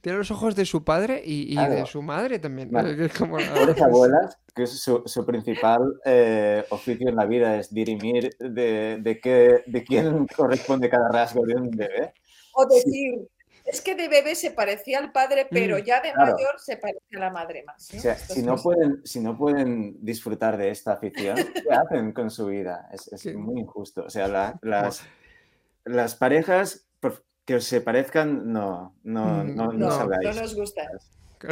Tiene 0.00 0.18
los 0.18 0.30
ojos 0.30 0.54
de 0.54 0.64
su 0.64 0.84
padre 0.84 1.22
y, 1.24 1.52
y 1.58 1.66
de 1.66 1.86
su 1.86 2.02
madre 2.02 2.38
también. 2.38 2.70
Vale. 2.70 3.04
es 3.06 3.12
como 3.14 3.36
Pobres 3.38 3.80
abuelas, 3.82 4.38
que 4.54 4.66
su, 4.66 5.02
su 5.06 5.24
principal 5.24 5.80
eh, 6.04 6.64
oficio 6.70 7.08
en 7.08 7.16
la 7.16 7.24
vida 7.26 7.56
es 7.56 7.72
dirimir 7.72 8.36
de, 8.38 8.98
de, 9.00 9.20
qué, 9.20 9.62
de 9.66 9.84
quién 9.84 10.26
corresponde 10.36 10.88
cada 10.90 11.08
rasgo 11.10 11.44
de 11.46 11.54
un 11.54 11.70
bebé. 11.70 12.12
O 12.52 12.66
decir, 12.66 13.28
es 13.70 13.80
que 13.80 13.94
de 13.94 14.08
bebé 14.08 14.34
se 14.34 14.50
parecía 14.50 14.98
al 14.98 15.12
padre, 15.12 15.46
pero 15.50 15.76
Mm, 15.78 15.82
ya 15.82 16.00
de 16.00 16.12
claro. 16.12 16.32
mayor 16.34 16.58
se 16.58 16.76
parece 16.76 17.16
a 17.16 17.18
la 17.18 17.30
madre 17.30 17.62
más. 17.64 17.92
¿no? 17.92 17.98
O 17.98 18.02
sea, 18.02 18.16
si 18.16 18.42
no, 18.42 18.56
pueden, 18.56 19.00
si 19.04 19.20
no 19.20 19.36
pueden 19.36 20.04
disfrutar 20.04 20.56
de 20.56 20.70
esta 20.70 20.92
afición, 20.94 21.36
¿qué 21.54 21.74
hacen 21.74 22.12
con 22.12 22.30
su 22.30 22.46
vida? 22.46 22.88
Es, 22.92 23.26
muy 23.34 23.60
injusto. 23.60 24.04
O 24.04 24.10
sea, 24.10 24.26
la- 24.28 24.58
las, 24.62 25.02
las 25.84 26.14
parejas 26.14 26.86
que 27.44 27.60
se 27.60 27.80
parezcan, 27.80 28.52
no, 28.52 28.94
no, 29.02 29.42
Mm, 29.44 29.56
no, 29.56 29.66
no, 29.66 29.72
No, 29.72 29.86
os 29.88 29.98
no 29.98 30.04
hagáis. 30.04 30.36
nos 30.36 30.54
gusta. 30.54 30.82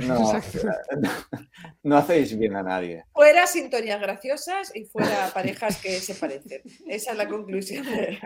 No, 0.06 0.32
Exacto. 0.32 0.68
no 1.82 1.96
hacéis 1.96 2.36
bien 2.38 2.56
a 2.56 2.62
nadie. 2.62 3.04
Fuera 3.12 3.46
sintonías 3.46 4.00
graciosas 4.00 4.74
y 4.74 4.84
fuera 4.84 5.30
parejas 5.32 5.80
que 5.80 5.98
se 6.00 6.14
parecen. 6.14 6.62
Esa 6.86 7.12
es 7.12 7.16
la 7.18 7.28
conclusión 7.28 7.84
de, 7.86 8.18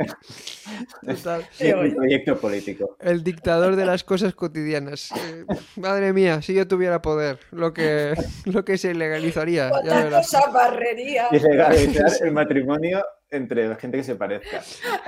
Total. 1.06 1.46
proyecto 1.94 2.38
político. 2.40 2.96
El 3.00 3.22
dictador 3.22 3.76
de 3.76 3.86
las 3.86 4.04
cosas 4.04 4.34
cotidianas. 4.34 5.10
Eh, 5.12 5.44
madre 5.76 6.12
mía, 6.12 6.42
si 6.42 6.54
yo 6.54 6.66
tuviera 6.66 7.02
poder, 7.02 7.38
lo 7.50 7.72
que, 7.72 8.14
lo 8.46 8.64
que 8.64 8.78
se 8.78 8.94
legalizaría. 8.94 9.70
Ya 9.84 10.04
verás. 10.04 10.26
cosa 10.30 10.50
barrería. 10.50 11.28
Y 11.30 11.38
legalizar 11.38 12.10
el 12.22 12.32
matrimonio 12.32 13.04
entre 13.30 13.68
la 13.68 13.76
gente 13.76 13.98
que 13.98 14.04
se 14.04 14.16
parezca. 14.16 14.62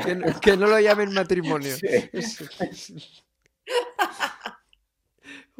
Que, 0.04 0.14
no- 0.14 0.40
que 0.40 0.56
no 0.56 0.66
lo 0.66 0.78
llamen 0.80 1.12
matrimonio. 1.12 1.74
Sí. 2.72 2.94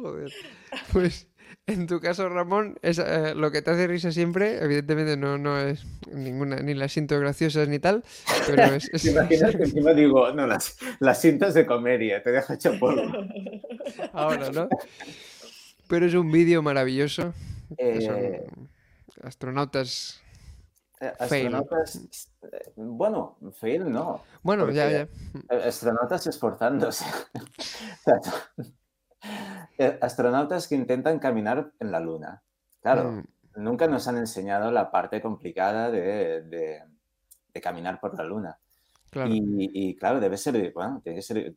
Joder. 0.03 0.31
Pues 0.91 1.27
en 1.65 1.87
tu 1.87 1.99
caso, 2.01 2.27
Ramón, 2.27 2.77
es, 2.81 2.99
eh, 2.99 3.33
lo 3.35 3.51
que 3.51 3.61
te 3.61 3.71
hace 3.71 3.87
risa 3.87 4.11
siempre, 4.11 4.61
evidentemente 4.61 5.15
no, 5.15 5.37
no 5.37 5.57
es 5.59 5.85
ninguna, 6.11 6.57
ni 6.57 6.73
las 6.73 6.91
cintas 6.91 7.19
graciosas 7.21 7.67
ni 7.69 7.79
tal, 7.79 8.03
pero 8.47 8.63
es... 8.73 8.89
es- 8.93 9.03
¿Te 9.03 9.11
imaginas 9.11 9.55
que 9.55 9.63
encima 9.63 9.93
digo, 9.93 10.29
no, 10.33 10.45
las, 10.45 10.77
las 10.99 11.21
cintas 11.21 11.53
de 11.53 11.65
comedia, 11.65 12.21
te 12.21 12.31
deja 12.31 12.55
hecho 12.55 12.77
polvo? 12.79 13.03
ahora, 14.13 14.49
¿no? 14.51 14.67
Pero 15.87 16.05
es 16.05 16.13
un 16.15 16.31
vídeo 16.31 16.61
maravilloso. 16.61 17.21
son 17.23 17.35
Eh, 17.77 18.45
astronautas... 19.23 20.21
eh, 20.99 21.13
astronautas, 21.19 22.29
bueno, 22.75 23.37
fail 23.59 23.89
no. 23.89 24.23
Bueno, 24.41 24.69
ya, 24.71 24.89
ya. 24.89 25.07
Astronautas 25.65 26.27
esforzándose. 26.27 27.05
Eh, 29.77 29.97
astronautas 30.01 30.67
que 30.67 30.75
intentan 30.75 31.19
caminar 31.19 31.71
en 31.79 31.91
la 31.91 31.99
Luna. 31.99 32.41
Claro, 32.81 33.11
Mm, 33.11 33.23
nunca 33.63 33.87
nos 33.87 34.07
han 34.07 34.17
enseñado 34.17 34.71
la 34.71 34.91
parte 34.91 35.21
complicada 35.21 35.89
de, 35.89 36.41
de- 36.43 36.83
de 37.53 37.61
caminar 37.61 37.99
por 37.99 38.15
la 38.17 38.23
Luna. 38.23 38.57
claro. 39.09 39.29
Y, 39.31 39.41
y, 39.73 39.95
claro, 39.95 40.19
debe 40.19 40.37
ser, 40.37 40.71
bueno, 40.73 40.99
tiene 41.03 41.17
que 41.17 41.21
ser 41.21 41.37
eh, 41.37 41.55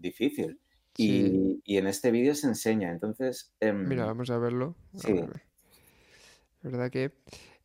difícil. 0.00 0.60
Sí. 0.94 1.60
Y, 1.64 1.74
y 1.74 1.76
en 1.78 1.86
este 1.86 2.10
vídeo 2.10 2.34
se 2.34 2.46
enseña. 2.48 2.90
Entonces, 2.90 3.52
em, 3.60 3.86
Mira, 3.86 4.04
vamos 4.06 4.30
a 4.30 4.38
verlo. 4.38 4.74
Sí. 4.94 5.12
ver. 5.12 5.42
¿Verdad 6.62 6.90
que 6.90 7.12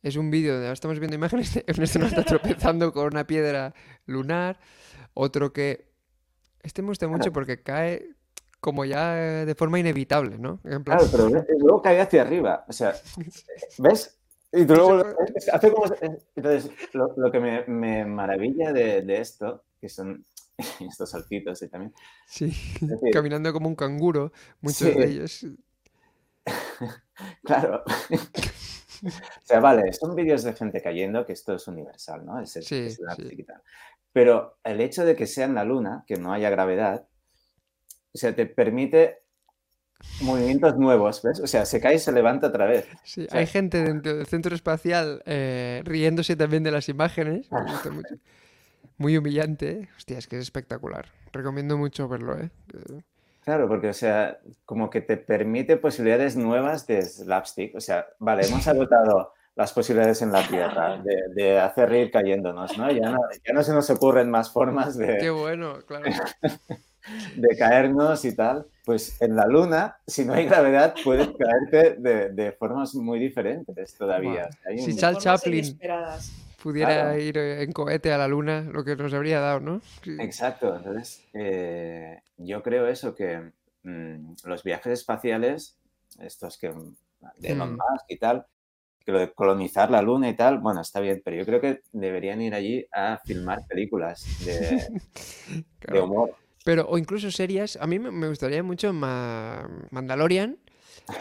es 0.02 0.16
un 0.16 0.30
vídeo 0.30 0.60
de... 0.60 0.70
Estamos 0.72 0.98
viendo 1.00 1.16
imágenes 1.16 1.54
de 1.54 1.64
un 1.76 1.82
astronauta 1.82 2.22
tropezando 2.24 2.92
con 2.92 3.06
una 3.06 3.26
piedra 3.26 3.74
lunar, 4.06 4.58
otro 5.14 5.52
que... 5.52 5.92
Este 6.62 6.80
me 6.82 6.88
gusta 6.88 7.08
mucho 7.08 7.32
porque 7.32 7.62
cae 7.62 8.08
como 8.64 8.86
ya 8.86 9.12
de 9.44 9.54
forma 9.54 9.78
inevitable, 9.78 10.38
¿no? 10.38 10.58
En 10.64 10.82
plan- 10.82 10.96
claro, 10.98 11.10
pero 11.12 11.28
luego 11.58 11.82
cae 11.82 12.00
hacia 12.00 12.22
arriba. 12.22 12.64
O 12.66 12.72
sea, 12.72 12.94
¿ves? 13.76 14.18
Y 14.52 14.64
tú 14.64 14.74
luego 14.74 15.04
hace 15.52 15.70
como. 15.70 15.84
Entonces, 16.34 16.70
lo, 16.94 17.12
lo 17.14 17.30
que 17.30 17.40
me, 17.40 17.64
me 17.66 18.06
maravilla 18.06 18.72
de, 18.72 19.02
de 19.02 19.20
esto, 19.20 19.64
que 19.78 19.90
son 19.90 20.24
estos 20.80 21.10
saltitos 21.10 21.60
y 21.62 21.68
también. 21.68 21.92
Sí, 22.26 22.46
decir- 22.80 23.12
caminando 23.12 23.52
como 23.52 23.68
un 23.68 23.74
canguro, 23.76 24.32
muchos 24.62 24.88
Sí. 24.88 24.94
de 24.98 25.04
ellos. 25.04 25.46
Claro. 27.44 27.84
O 27.86 29.10
sea, 29.44 29.60
vale, 29.60 29.92
son 29.92 30.14
vídeos 30.16 30.42
de 30.42 30.52
gente 30.54 30.82
cayendo, 30.82 31.24
que 31.26 31.32
esto 31.34 31.54
es 31.54 31.68
universal, 31.68 32.24
¿no? 32.24 32.40
Es, 32.40 32.56
el- 32.56 32.64
Sí, 32.64 32.74
es 32.86 32.98
la 33.00 33.14
sí. 33.14 33.46
Pero 34.12 34.56
el 34.64 34.80
hecho 34.80 35.04
de 35.04 35.14
que 35.14 35.26
sea 35.26 35.44
en 35.46 35.54
la 35.54 35.64
luna, 35.64 36.04
que 36.06 36.16
no 36.16 36.32
haya 36.32 36.50
gravedad, 36.50 37.06
o 38.14 38.18
sea, 38.18 38.34
te 38.34 38.46
permite 38.46 39.18
movimientos 40.22 40.76
nuevos, 40.76 41.22
¿ves? 41.22 41.40
O 41.40 41.46
sea, 41.46 41.64
se 41.66 41.80
cae 41.80 41.96
y 41.96 41.98
se 41.98 42.12
levanta 42.12 42.46
otra 42.48 42.66
vez. 42.66 42.86
Sí, 43.04 43.26
sea- 43.28 43.40
hay 43.40 43.46
gente 43.46 43.82
dentro 43.82 44.16
del 44.16 44.26
centro 44.26 44.54
espacial 44.54 45.22
eh, 45.26 45.82
riéndose 45.84 46.36
también 46.36 46.62
de 46.62 46.70
las 46.70 46.88
imágenes. 46.88 47.50
me 47.50 47.62
gusta 47.62 47.90
mucho. 47.90 48.14
Muy 48.96 49.16
humillante, 49.16 49.70
¿eh? 49.70 49.88
Hostia, 49.96 50.18
es 50.18 50.28
que 50.28 50.36
es 50.36 50.42
espectacular. 50.42 51.06
Recomiendo 51.32 51.76
mucho 51.76 52.06
verlo, 52.08 52.38
¿eh? 52.38 52.50
Claro, 53.44 53.66
porque, 53.66 53.88
o 53.88 53.92
sea, 53.94 54.38
como 54.64 54.88
que 54.88 55.00
te 55.00 55.16
permite 55.16 55.76
posibilidades 55.76 56.36
nuevas 56.36 56.86
de 56.86 57.02
slapstick. 57.02 57.74
O 57.74 57.80
sea, 57.80 58.06
vale, 58.20 58.42
hemos 58.46 58.66
agotado 58.68 59.32
las 59.56 59.72
posibilidades 59.72 60.22
en 60.22 60.32
la 60.32 60.46
Tierra 60.46 60.96
de, 61.02 61.16
de 61.34 61.58
hacer 61.58 61.88
reír 61.88 62.10
cayéndonos, 62.10 62.76
¿no? 62.78 62.90
Ya, 62.92 63.10
¿no? 63.10 63.18
ya 63.44 63.52
no 63.52 63.62
se 63.62 63.72
nos 63.72 63.88
ocurren 63.90 64.30
más 64.30 64.50
formas 64.52 64.96
Qué 64.96 65.04
de, 65.06 65.30
bueno, 65.30 65.78
claro. 65.86 66.04
de 67.34 67.56
caernos 67.56 68.24
y 68.24 68.34
tal. 68.34 68.66
Pues 68.84 69.20
en 69.22 69.34
la 69.34 69.46
Luna, 69.46 69.96
si 70.06 70.24
no 70.24 70.34
hay 70.34 70.44
gravedad, 70.44 70.94
puedes 71.02 71.28
caerte 71.38 71.96
de, 71.98 72.30
de 72.30 72.52
formas 72.52 72.94
muy 72.94 73.18
diferentes 73.18 73.94
todavía. 73.96 74.48
Si 74.76 74.90
un- 74.92 74.96
Charles 74.96 75.22
Chaplin 75.22 75.80
pudiera 76.62 76.94
Claro. 76.94 77.18
ir 77.18 77.38
eh, 77.38 77.62
en 77.62 77.72
cohete 77.72 78.12
a 78.12 78.18
la 78.18 78.28
luna, 78.28 78.62
lo 78.62 78.84
que 78.84 78.96
nos 78.96 79.12
habría 79.14 79.40
dado, 79.40 79.60
¿no? 79.60 79.80
Exacto, 80.18 80.74
entonces 80.76 81.22
eh, 81.34 82.20
yo 82.38 82.62
creo 82.62 82.86
eso, 82.88 83.14
que 83.14 83.52
mm, 83.82 84.34
los 84.44 84.62
viajes 84.62 84.92
espaciales, 85.00 85.78
estos 86.20 86.58
que 86.58 86.68
de 87.38 87.48
Elon 87.52 87.72
Mm. 87.74 87.76
Musk 87.76 88.04
y 88.08 88.16
tal, 88.18 88.46
que 89.04 89.12
lo 89.12 89.18
de 89.18 89.32
colonizar 89.32 89.90
la 89.90 90.00
luna 90.02 90.28
y 90.30 90.34
tal, 90.36 90.58
bueno, 90.58 90.80
está 90.80 91.00
bien, 91.00 91.20
pero 91.24 91.36
yo 91.36 91.44
creo 91.44 91.60
que 91.60 91.82
deberían 91.92 92.40
ir 92.40 92.54
allí 92.54 92.86
a 92.92 93.18
filmar 93.24 93.66
películas 93.66 94.24
de, 94.44 94.78
humor. 96.02 96.34
Pero, 96.64 96.86
o 96.88 96.96
incluso 96.98 97.30
series, 97.30 97.76
a 97.76 97.86
mí 97.86 97.98
me 97.98 98.28
gustaría 98.28 98.62
mucho 98.62 98.92
Ma- 98.92 99.68
Mandalorian, 99.90 100.56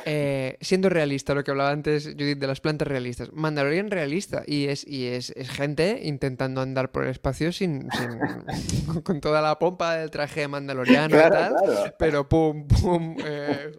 eh, 0.06 0.58
siendo 0.62 0.90
realista, 0.90 1.34
lo 1.34 1.44
que 1.44 1.52
hablaba 1.52 1.72
antes 1.72 2.06
Judith 2.06 2.38
de 2.38 2.48
las 2.48 2.62
plantas 2.62 2.88
realistas. 2.88 3.32
Mandalorian 3.34 3.92
realista, 3.92 4.44
y 4.48 4.68
es, 4.68 4.88
y 4.88 5.08
es, 5.08 5.32
es 5.32 5.50
gente 5.50 6.00
intentando 6.04 6.62
andar 6.62 6.92
por 6.92 7.04
el 7.04 7.10
espacio 7.10 7.52
sin, 7.52 7.92
sin- 7.92 8.44
con 9.04 9.20
toda 9.22 9.42
la 9.42 9.60
pompa 9.60 9.96
del 9.98 10.10
traje 10.12 10.48
mandaloriano 10.48 11.16
y 11.16 11.20
tal, 11.32 11.56
claro, 11.56 11.96
pero 12.00 12.28
pum, 12.30 12.66
pum, 12.68 13.18
eh, 13.26 13.72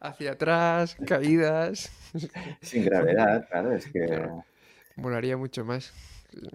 hacia 0.00 0.32
atrás, 0.32 0.96
caídas. 1.06 1.90
sin 2.60 2.84
gravedad, 2.84 3.46
claro, 3.50 3.72
es 3.72 3.86
que 3.86 4.06
Claro. 4.06 4.44
Molaría 4.96 5.36
mucho 5.36 5.62
más. 5.64 5.92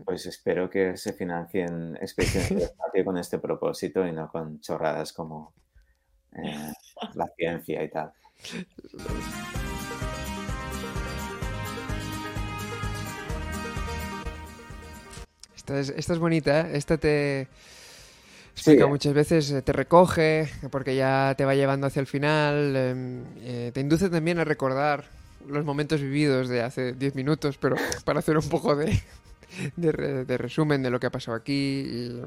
Pues 0.06 0.26
espero 0.26 0.70
que 0.70 0.98
se 0.98 1.14
financien 1.14 1.98
expediciones 2.02 2.52
al 2.52 2.62
espacio 2.62 3.06
con 3.06 3.18
este 3.18 3.40
propósito 3.40 4.06
y 4.06 4.12
no 4.12 4.30
con 4.30 4.60
chorradas 4.60 5.14
como 5.14 5.53
eh, 6.34 6.74
la 7.16 7.28
ciencia 7.36 7.84
y 7.84 7.90
tal. 7.90 8.12
Esta 15.56 15.80
es, 15.80 15.90
esta 15.90 16.14
es 16.14 16.20
bonita, 16.20 16.62
¿eh? 16.62 16.72
esta 16.74 16.98
te 16.98 17.48
explica 18.53 18.86
eh. 18.86 18.88
muchas 18.88 19.14
veces, 19.14 19.64
te 19.64 19.74
recoge, 19.74 20.49
porque 20.72 20.95
ya 20.95 21.36
te 21.38 21.45
va 21.45 21.56
llevando 21.56 21.88
hacia 21.88 21.99
el 21.99 22.08
final, 22.08 22.76
em, 22.76 23.24
eh, 23.41 23.72
te 23.74 23.80
induce 23.80 24.10
también 24.10 24.40
a 24.40 24.44
recordar 24.44 25.06
los 25.48 25.66
momentos 25.66 26.02
vividos 26.02 26.49
de 26.49 26.62
hace 26.62 26.94
10 26.94 27.16
minutos, 27.16 27.58
pero 27.58 27.76
para 28.06 28.20
hacer 28.20 28.38
un 28.38 28.49
poco 28.49 28.76
de, 28.76 29.02
de 29.76 29.91
re- 29.91 30.26
de 30.26 30.38
resumen 30.38 30.82
de 30.84 30.90
lo 30.90 30.99
que 30.99 31.07
ha 31.07 31.11
pasado 31.11 31.36
aquí. 31.38 31.84
Y, 31.86 32.22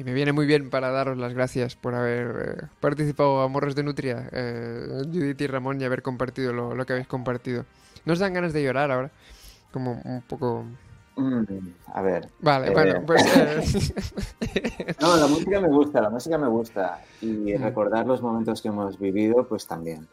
Y 0.00 0.04
me 0.04 0.12
viene 0.14 0.30
muy 0.32 0.46
bien 0.46 0.70
para 0.70 0.90
daros 0.92 1.18
las 1.18 1.34
gracias 1.34 1.74
por 1.74 1.96
haber 1.96 2.26
eh, 2.60 2.66
participado 2.78 3.40
a 3.40 3.48
Morros 3.48 3.74
de 3.74 3.82
Nutria, 3.82 4.28
eh, 4.30 5.02
Judith 5.12 5.40
y 5.40 5.46
Ramón, 5.48 5.80
y 5.80 5.84
haber 5.84 6.02
compartido 6.02 6.52
lo, 6.52 6.72
lo 6.76 6.86
que 6.86 6.92
habéis 6.92 7.08
compartido. 7.08 7.64
¿No 8.04 8.12
os 8.12 8.20
dan 8.20 8.32
ganas 8.32 8.52
de 8.52 8.62
llorar 8.62 8.92
ahora? 8.92 9.10
Como 9.72 10.00
un 10.04 10.22
poco... 10.22 10.64
Mm, 11.16 11.42
a 11.94 12.02
ver. 12.02 12.28
Vale, 12.38 12.68
Eh. 12.68 12.70
bueno, 12.72 13.02
pues... 13.04 13.24
eh, 14.40 14.94
No, 15.00 15.16
la 15.16 15.26
música 15.26 15.60
me 15.60 15.68
gusta, 15.68 16.00
la 16.00 16.10
música 16.10 16.38
me 16.38 16.46
gusta. 16.48 17.02
Y 17.20 17.26
Mm. 17.58 17.62
recordar 17.64 18.06
los 18.06 18.22
momentos 18.22 18.62
que 18.62 18.68
hemos 18.68 18.96
vivido, 19.00 19.48
pues 19.48 19.66
también. 19.66 20.06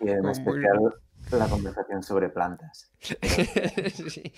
Y 0.00 0.08
en 0.08 0.22
Muy 0.22 0.32
especial 0.32 0.94
la 1.38 1.46
conversación 1.48 2.02
sobre 2.02 2.28
plantas. 2.30 2.90
sí. 4.08 4.32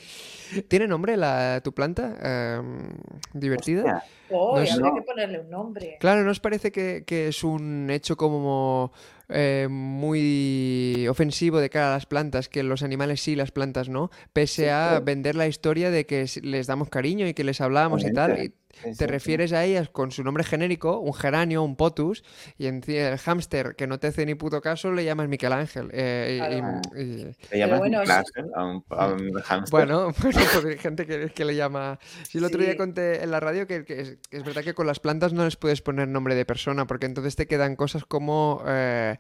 ¿Tiene 0.69 0.86
nombre 0.86 1.16
la, 1.16 1.60
tu 1.62 1.73
planta? 1.73 2.16
Em, 2.56 2.89
¿Divertida? 3.32 3.81
Hostia, 3.82 4.05
Oh, 4.35 4.56
habría 4.56 4.77
No. 4.77 4.94
que 4.94 5.02
ponerle 5.02 5.40
un 5.40 5.51
nombre. 5.51 5.97
Claro, 6.01 6.23
¿no 6.24 6.31
os 6.31 6.40
parece 6.40 6.73
que, 6.73 7.05
que 7.06 7.28
es 7.28 7.44
un 7.44 7.90
hecho 7.90 8.16
como 8.16 8.93
eh, 9.33 9.69
muy 9.71 11.07
ofensivo 11.09 11.59
de 11.61 11.71
cara 11.71 11.89
a 11.91 11.95
las 11.95 12.07
plantas, 12.07 12.49
que 12.49 12.63
los 12.63 12.83
animales 12.83 13.21
sí, 13.21 13.35
las 13.37 13.51
plantas 13.51 13.89
no, 13.89 14.11
pese 14.33 14.71
a 14.71 15.01
vender 15.01 15.35
la 15.37 15.47
historia 15.47 15.91
de 15.91 16.07
que 16.07 16.27
les 16.43 16.67
damos 16.67 16.89
cariño 16.89 17.27
y 17.27 17.35
que 17.35 17.45
les 17.45 17.61
hablamos 17.61 18.05
y 18.05 18.13
tal? 18.13 18.39
Y 18.43 18.55
te 18.97 19.07
refieres 19.07 19.53
a 19.53 19.65
ellas 19.65 19.91
con 19.91 20.13
su 20.13 20.25
nombre 20.25 20.45
genérico, 20.45 20.99
un 20.99 21.13
geranio, 21.13 21.63
un 21.63 21.77
potus, 21.77 22.25
y 22.57 22.67
en 22.69 22.83
el 22.89 23.19
hámster 23.19 23.77
que 23.77 23.87
no 23.87 23.99
te 24.01 24.07
hace 24.07 24.25
ni 24.25 24.35
puto 24.35 24.63
caso 24.63 24.91
le 24.93 25.05
llamas 25.05 25.29
Miguel 25.29 25.53
Ángel. 25.53 25.91
eh, 25.93 26.39
Claro. 26.39 26.81
y- 26.97 27.01
y- 27.03 27.37
¿Le 27.51 27.59
llamas 27.59 27.79
bueno, 27.81 28.01
Miguel 28.01 28.11
Ángel 28.17 28.51
a 28.57 28.65
un, 28.65 28.85
a 28.89 29.07
un 29.09 29.33
hámster? 29.43 29.71
Bueno, 29.71 30.15
bueno, 30.23 30.39
pues 30.55 30.65
hay 30.65 30.79
gente 30.79 31.07
que, 31.07 31.29
que 31.29 31.45
le 31.45 31.55
llama. 31.55 31.99
Sí, 32.27 32.39
el 32.39 32.45
otro 32.45 32.61
día 32.63 32.73
Sí. 32.73 32.79
conté 32.79 33.23
en 33.23 33.31
la 33.31 33.41
radio 33.41 33.67
que, 33.67 33.85
que 33.85 34.01
es, 34.01 34.17
que 34.31 34.39
es 34.39 34.43
verdad 34.43 34.65
que 34.65 34.73
con 34.73 34.87
las 34.87 35.01
plantas 35.01 35.35
no 35.35 35.45
les 35.45 35.57
puedes 35.57 35.83
poner 35.83 36.09
nombre 36.09 36.35
de 36.35 36.47
persona, 36.47 36.87
porque 36.87 37.05
entonces 37.05 37.37
te 37.37 37.47
quedan 37.47 37.77
cosas 37.77 38.07
como 38.07 38.65
eh, 38.67 39.19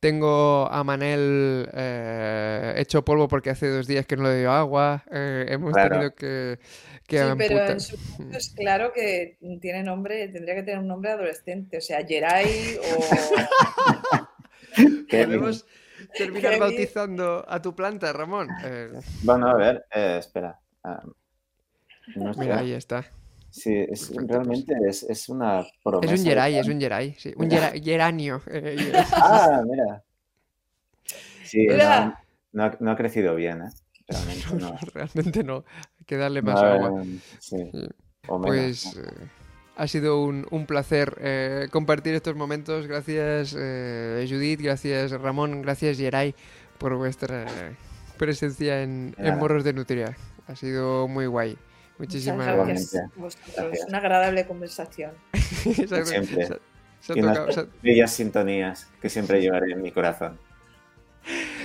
tengo 0.00 0.68
a 0.70 0.84
Manel 0.84 1.68
eh, 1.72 2.74
hecho 2.76 3.04
polvo 3.04 3.26
porque 3.28 3.50
hace 3.50 3.68
dos 3.68 3.86
días 3.86 4.06
que 4.06 4.16
no 4.16 4.24
le 4.24 4.38
dio 4.38 4.52
agua, 4.52 5.04
eh, 5.10 5.46
hemos 5.48 5.72
Claro. 5.72 5.90
tenido 5.90 6.14
que, 6.14 6.58
que 7.06 7.18
Sí, 7.18 7.24
pero 7.36 7.66
en 7.66 7.80
su 7.80 7.96
caso 7.96 8.28
es 8.32 8.50
claro 8.50 8.92
que 8.92 9.38
tiene 9.60 9.82
nombre, 9.82 10.28
tendría 10.28 10.54
que 10.54 10.62
tener 10.62 10.78
un 10.78 10.86
nombre 10.88 11.10
adolescente, 11.10 11.78
o 11.78 11.80
sea, 11.80 12.04
Geray 12.06 12.78
o... 12.78 14.28
Podemos 15.10 15.66
terminar 16.16 16.58
bautizando 16.58 17.44
a 17.48 17.60
tu 17.60 17.74
planta, 17.74 18.12
Ramón. 18.12 18.48
Eh, 18.64 18.92
Bueno, 19.22 19.48
a 19.48 19.56
ver, 19.56 19.84
eh, 19.92 20.16
espera. 20.20 20.58
Ah, 20.84 21.02
no 22.14 22.32
mira, 22.34 22.58
ahí 22.60 22.72
está. 22.72 23.04
Sí, 23.50 23.74
es, 23.88 24.10
pues. 24.14 24.26
realmente 24.28 24.74
es, 24.86 25.02
es 25.04 25.28
una 25.28 25.66
promesa. 25.82 26.14
Es 26.14 26.20
un 26.20 26.26
Geray, 26.26 26.56
es 26.58 26.68
un 26.68 26.80
Geray, 26.80 27.14
sí. 27.18 27.32
Un 27.36 27.48
gera- 27.50 27.72
geranio. 27.82 28.42
eh, 28.46 28.76
eh. 28.78 28.92
Ah, 29.12 29.62
mira. 29.68 30.02
Sí, 31.44 31.58
Mira. 31.68 32.06
no, 32.52 32.62
no 32.64 32.64
ha, 32.64 32.76
no 32.80 32.90
ha 32.90 32.96
crecido 32.96 33.34
bien, 33.34 33.62
¿eh? 33.62 33.70
Realmente 34.08 34.54
no. 34.54 34.76
Realmente 34.94 35.44
no. 35.44 35.64
Hay 35.98 36.04
que 36.06 36.16
darle 36.16 36.42
más 36.42 36.60
No, 36.60 36.66
agua. 36.68 37.02
eh, 37.02 37.18
sí. 37.38 37.56
Sí. 37.72 37.88
O 38.28 38.38
menos, 38.38 38.46
Pues 38.56 38.96
eh, 38.96 39.10
ha 39.76 39.86
sido 39.88 40.22
un, 40.22 40.46
un 40.50 40.66
placer 40.66 41.16
eh, 41.20 41.68
compartir 41.70 42.14
estos 42.14 42.36
momentos. 42.36 42.86
Gracias 42.86 43.54
eh, 43.58 44.26
Judith, 44.28 44.60
gracias 44.60 45.10
Ramón, 45.12 45.62
gracias 45.62 45.96
Geray 45.96 46.34
por 46.78 46.94
vuestra 46.96 47.46
presencia 48.18 48.82
en, 48.82 49.14
en. 49.18 49.38
Morros 49.38 49.64
de 49.64 49.72
Nutria. 49.72 50.16
Ha 50.46 50.54
sido 50.56 51.08
muy 51.08 51.26
guay. 51.26 51.56
Muchísimas 51.98 52.46
gracias 52.46 52.92
Igualmente. 52.92 52.98
a 52.98 53.20
vosotros. 53.20 53.54
Gracias. 53.56 53.88
Una 53.88 53.98
agradable 53.98 54.46
conversación. 54.46 55.12
Siempre. 55.62 56.46
se 56.46 56.58
se 57.00 57.18
Y 57.18 57.22
unas 57.22 57.66
bellas 57.82 58.12
sintonías 58.12 58.88
que 59.00 59.08
siempre 59.08 59.40
llevaré 59.40 59.72
en 59.72 59.82
mi 59.82 59.92
corazón. 59.92 60.38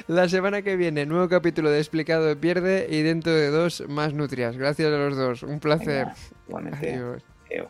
La 0.07 0.27
semana 0.27 0.61
que 0.61 0.76
viene, 0.76 1.05
nuevo 1.05 1.30
capítulo 1.30 1.69
de 1.69 1.80
Explicado 1.80 2.26
de 2.26 2.35
Pierde 2.35 2.88
y 2.89 3.01
dentro 3.01 3.34
de 3.34 3.49
dos 3.49 3.84
más 3.88 4.14
Nutrias. 4.14 4.57
Gracias 4.57 4.91
a 4.91 4.97
los 4.97 5.15
dos. 5.15 5.43
Un 5.43 5.60
placer. 5.60 6.07
Venga, 6.07 6.15
igualmente. 6.47 6.93
Adiós. 6.93 7.23
Adiós. 7.49 7.69